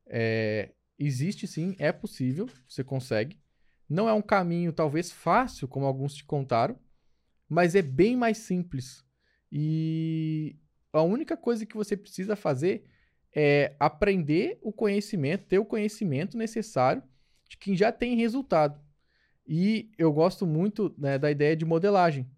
é, 0.07 0.73
existe 0.99 1.47
sim, 1.47 1.77
é 1.79 1.93
possível, 1.93 2.49
você 2.69 2.83
consegue. 2.83 3.39
Não 3.89 4.09
é 4.09 4.13
um 4.13 4.23
caminho 4.23 4.73
talvez 4.73 5.11
fácil, 5.11 5.69
como 5.69 5.87
alguns 5.87 6.15
te 6.15 6.25
contaram, 6.25 6.79
mas 7.49 7.75
é 7.75 7.83
bem 7.83 8.17
mais 8.17 8.39
simples. 8.39 9.05
E 9.51 10.57
a 10.93 11.03
única 11.03 11.37
coisa 11.37 11.67
que 11.67 11.77
você 11.77 11.97
precisa 11.97 12.37
fazer 12.37 12.85
é 13.35 13.75
aprender 13.79 14.59
o 14.63 14.73
conhecimento, 14.73 15.47
ter 15.47 15.59
o 15.59 15.65
conhecimento 15.65 16.37
necessário 16.37 17.03
de 17.49 17.57
quem 17.57 17.77
já 17.77 17.91
tem 17.93 18.17
resultado. 18.17 18.81
E 19.53 19.91
eu 19.99 20.13
gosto 20.13 20.47
muito 20.47 20.95
né, 20.97 21.19
da 21.19 21.29
ideia 21.29 21.57
de 21.57 21.65
modelagem. 21.65 22.31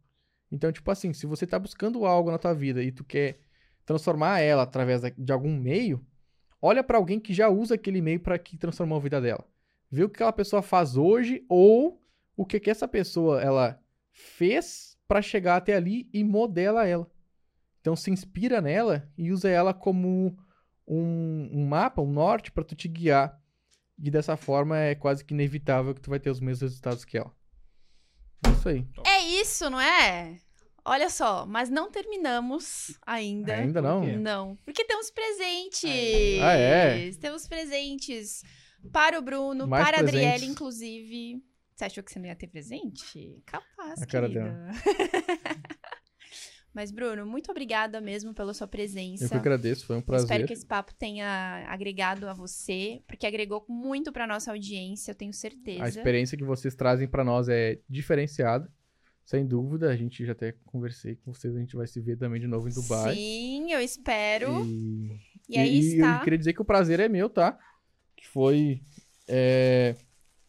Então, 0.51 0.73
tipo 0.73 0.91
assim, 0.91 1.13
se 1.13 1.27
você 1.27 1.45
está 1.45 1.59
buscando 1.59 2.07
algo 2.07 2.31
na 2.31 2.39
tua 2.39 2.55
vida 2.55 2.83
e 2.83 2.91
tu 2.91 3.05
quer 3.05 3.39
transformar 3.85 4.41
ela 4.41 4.63
através 4.63 5.03
de 5.03 5.31
algum 5.31 5.55
meio, 5.55 6.03
olha 6.61 6.83
para 6.83 6.97
alguém 6.97 7.21
que 7.21 7.35
já 7.35 7.51
usa 7.51 7.75
aquele 7.75 8.01
meio 8.01 8.19
para 8.19 8.39
que 8.39 8.57
transformou 8.57 8.97
a 8.97 9.03
vida 9.03 9.21
dela. 9.21 9.45
Vê 9.91 10.05
o 10.05 10.09
que 10.09 10.17
aquela 10.17 10.33
pessoa 10.33 10.63
faz 10.63 10.97
hoje 10.97 11.45
ou 11.51 12.01
o 12.35 12.47
que 12.47 12.59
que 12.59 12.71
essa 12.71 12.89
pessoa 12.89 13.43
ela 13.43 13.79
fez 14.11 14.97
para 15.07 15.21
chegar 15.21 15.57
até 15.57 15.77
ali 15.77 16.09
e 16.15 16.25
modela 16.25 16.87
ela. 16.87 17.07
Então 17.83 17.95
se 17.95 18.11
inspira 18.11 18.63
nela 18.63 19.07
e 19.19 19.31
usa 19.31 19.51
ela 19.51 19.75
como 19.75 20.35
um, 20.89 21.51
um 21.53 21.67
mapa, 21.67 22.01
um 22.01 22.11
norte 22.11 22.51
para 22.51 22.65
tu 22.65 22.75
te 22.75 22.89
guiar. 22.89 23.39
E 24.03 24.11
dessa 24.11 24.37
forma 24.37 24.77
é 24.77 24.97
quase 24.97 25.25
que 25.25 25.33
inevitável 25.33 25.95
que 25.95 26.01
tu 26.01 26.11
vai 26.11 26.19
ter 26.19 26.29
os 26.29 26.41
mesmos 26.41 26.63
resultados 26.63 27.05
que 27.05 27.17
ela. 27.17 27.33
É 28.45 28.51
isso 28.51 28.69
aí. 28.69 28.87
É 29.07 29.21
isso, 29.41 29.71
não 29.71 29.81
é? 29.81 30.37
olha 30.85 31.09
só, 31.09 31.47
mas 31.47 31.71
não 31.71 31.91
terminamos 31.91 32.99
ainda. 33.07 33.55
Ainda 33.55 33.81
não? 33.81 34.05
Não, 34.19 34.57
porque 34.65 34.85
temos 34.85 35.11
presentes. 35.11 36.41
Ah, 36.43 36.55
é? 36.55 37.13
Temos 37.13 37.47
presentes 37.47 38.43
para 38.93 39.19
o 39.19 39.23
Bruno, 39.23 39.67
Mais 39.67 39.85
para 39.85 39.99
a 39.99 40.01
Adriele, 40.01 40.47
inclusive. 40.47 41.41
Você 41.75 41.85
achou 41.85 42.03
que 42.03 42.13
você 42.13 42.19
não 42.19 42.27
ia 42.27 42.37
ter 42.37 42.49
presente? 42.49 43.41
Capaz, 43.47 44.03
A 44.03 44.07
cara 44.07 44.29
querida. 44.29 44.71
Mas, 46.75 46.91
Bruno, 46.91 47.27
muito 47.27 47.51
obrigada 47.51 48.01
mesmo 48.01 48.33
pela 48.33 48.55
sua 48.55 48.67
presença. 48.67 49.25
Eu 49.25 49.29
que 49.29 49.35
agradeço, 49.37 49.85
foi 49.85 49.97
um 49.97 50.01
prazer. 50.01 50.25
Espero 50.25 50.47
que 50.47 50.53
esse 50.55 50.65
papo 50.65 50.95
tenha 50.95 51.67
agregado 51.69 52.27
a 52.29 52.33
você, 52.33 53.03
porque 53.07 53.27
agregou 53.27 53.65
muito 53.69 54.11
para 54.11 54.27
nossa 54.27 54.51
audiência, 54.53 55.11
eu 55.11 55.15
tenho 55.15 55.33
certeza. 55.35 55.85
A 55.85 55.89
experiência 55.89 56.37
que 56.39 56.45
vocês 56.45 56.75
trazem 56.75 57.07
pra 57.07 57.23
nós 57.23 57.49
é 57.49 57.79
diferenciada, 57.89 58.73
sem 59.25 59.47
dúvida. 59.47 59.91
A 59.91 59.97
gente 59.97 60.25
já 60.25 60.33
até 60.33 60.53
conversei 60.65 61.17
com 61.17 61.35
vocês, 61.35 61.55
a 61.55 61.59
gente 61.61 61.77
vai 61.77 61.87
se 61.87 62.01
ver 62.01 62.17
também 62.17 62.41
de 62.41 62.47
novo 62.47 62.67
em 62.69 62.73
Dubai. 62.73 63.15
Sim, 63.15 63.71
eu 63.73 63.81
espero. 63.81 64.65
E, 64.65 65.21
E, 65.51 65.59
aí 65.59 65.75
e 65.77 65.95
está. 65.97 66.17
eu 66.17 66.25
queria 66.25 66.39
dizer 66.39 66.55
que 66.55 66.63
o 66.63 66.65
prazer 66.65 67.01
é 67.01 67.09
meu, 67.09 67.29
tá? 67.29 67.59
Que 68.17 68.27
foi 68.29 68.81
é, 69.29 69.95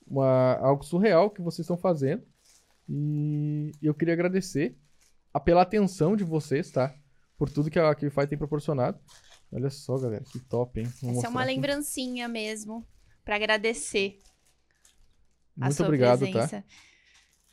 uma- 0.08 0.56
algo 0.60 0.84
surreal 0.86 1.30
que 1.30 1.42
vocês 1.42 1.66
estão 1.66 1.78
fazendo. 1.78 2.24
E 2.88 3.72
eu 3.82 3.94
queria 3.94 4.14
agradecer 4.14 4.76
pela 5.40 5.62
atenção 5.62 6.16
de 6.16 6.24
vocês, 6.24 6.72
tá? 6.72 6.96
Por 7.38 7.50
tudo 7.50 7.70
que 7.70 7.80
a 7.80 7.90
Akify 7.90 8.28
tem 8.28 8.38
proporcionado. 8.38 9.00
Olha 9.52 9.70
só, 9.70 9.98
galera, 9.98 10.24
que 10.24 10.40
top, 10.40 10.80
hein? 10.80 10.92
Vou 11.02 11.12
Essa 11.12 11.28
é 11.28 11.30
uma 11.30 11.42
aqui. 11.44 11.54
lembrancinha 11.54 12.28
mesmo, 12.28 12.86
para 13.24 13.36
agradecer 13.36 14.18
a 15.60 15.66
Muito 15.66 15.76
sua 15.76 15.86
obrigado, 15.86 16.20
tá? 16.26 16.32
presença. 16.32 16.64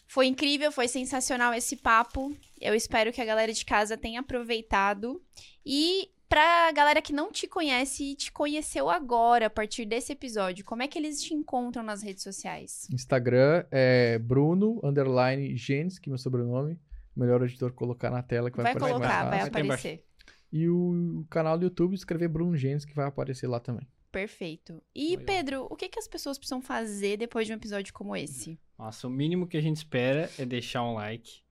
Foi 0.06 0.26
incrível, 0.26 0.72
foi 0.72 0.88
sensacional 0.88 1.54
esse 1.54 1.76
papo. 1.76 2.34
Eu 2.60 2.74
espero 2.74 3.12
que 3.12 3.20
a 3.20 3.24
galera 3.24 3.52
de 3.52 3.64
casa 3.64 3.96
tenha 3.96 4.20
aproveitado. 4.20 5.22
E 5.64 6.10
pra 6.28 6.72
galera 6.72 7.02
que 7.02 7.12
não 7.12 7.30
te 7.30 7.46
conhece 7.46 8.04
e 8.04 8.16
te 8.16 8.32
conheceu 8.32 8.90
agora, 8.90 9.46
a 9.46 9.50
partir 9.50 9.84
desse 9.84 10.12
episódio, 10.12 10.64
como 10.64 10.82
é 10.82 10.88
que 10.88 10.98
eles 10.98 11.22
te 11.22 11.34
encontram 11.34 11.82
nas 11.82 12.02
redes 12.02 12.22
sociais? 12.22 12.88
Instagram 12.92 13.64
é 13.70 14.18
Bruno, 14.18 14.80
underline 14.82 15.54
que 15.54 16.08
é 16.08 16.08
meu 16.08 16.18
sobrenome. 16.18 16.78
Melhor 17.16 17.42
editor 17.42 17.72
colocar 17.72 18.10
na 18.10 18.22
tela 18.22 18.50
que 18.50 18.56
vai, 18.56 18.64
Vai 18.64 18.72
aparecer 18.72 18.98
mais 18.98 19.02
colocar, 19.02 19.30
vai 19.30 19.38
fácil. 19.38 19.52
Vai 19.52 19.62
aparecer. 19.62 20.04
E 20.52 20.68
o, 20.68 21.20
o 21.20 21.26
canal 21.28 21.58
do 21.58 21.64
YouTube, 21.64 21.94
escrever 21.94 22.28
Bruno 22.28 22.56
Genes, 22.56 22.84
que 22.84 22.94
vai 22.94 23.06
aparecer 23.06 23.46
lá 23.46 23.60
também. 23.60 23.86
Perfeito. 24.10 24.82
E, 24.94 25.10
Legal. 25.10 25.24
Pedro, 25.24 25.66
o 25.70 25.76
que, 25.76 25.88
que 25.88 25.98
as 25.98 26.08
pessoas 26.08 26.36
precisam 26.36 26.60
fazer 26.60 27.16
depois 27.16 27.46
de 27.46 27.52
um 27.52 27.56
episódio 27.56 27.92
como 27.94 28.16
esse? 28.16 28.58
Nossa, 28.76 29.06
o 29.06 29.10
mínimo 29.10 29.46
que 29.46 29.56
a 29.56 29.60
gente 29.60 29.76
espera 29.76 30.28
é 30.38 30.44
deixar 30.44 30.82
um 30.82 30.94
like, 30.94 31.42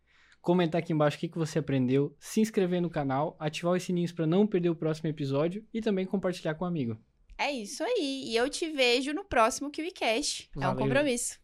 comentar 0.42 0.80
aqui 0.80 0.92
embaixo 0.92 1.16
o 1.16 1.20
que, 1.20 1.30
que 1.30 1.38
você 1.38 1.60
aprendeu, 1.60 2.16
se 2.20 2.42
inscrever 2.42 2.82
no 2.82 2.90
canal, 2.90 3.38
ativar 3.40 3.74
os 3.74 3.84
sininhos 3.84 4.12
para 4.12 4.28
não 4.28 4.46
perder 4.46 4.70
o 4.70 4.76
próximo 4.76 5.10
episódio 5.10 5.66
e 5.74 5.82
também 5.82 6.06
compartilhar 6.06 6.56
com 6.56 6.66
um 6.66 6.68
amigo. 6.68 6.98
É 7.38 7.52
isso 7.52 7.82
aí. 7.84 8.26
E 8.28 8.36
eu 8.36 8.50
te 8.50 8.70
vejo 8.70 9.14
no 9.14 9.24
próximo 9.24 9.72
KiwiCast. 9.72 10.50
É 10.56 10.58
um 10.58 10.62
Valeu. 10.62 10.78
compromisso. 10.78 11.40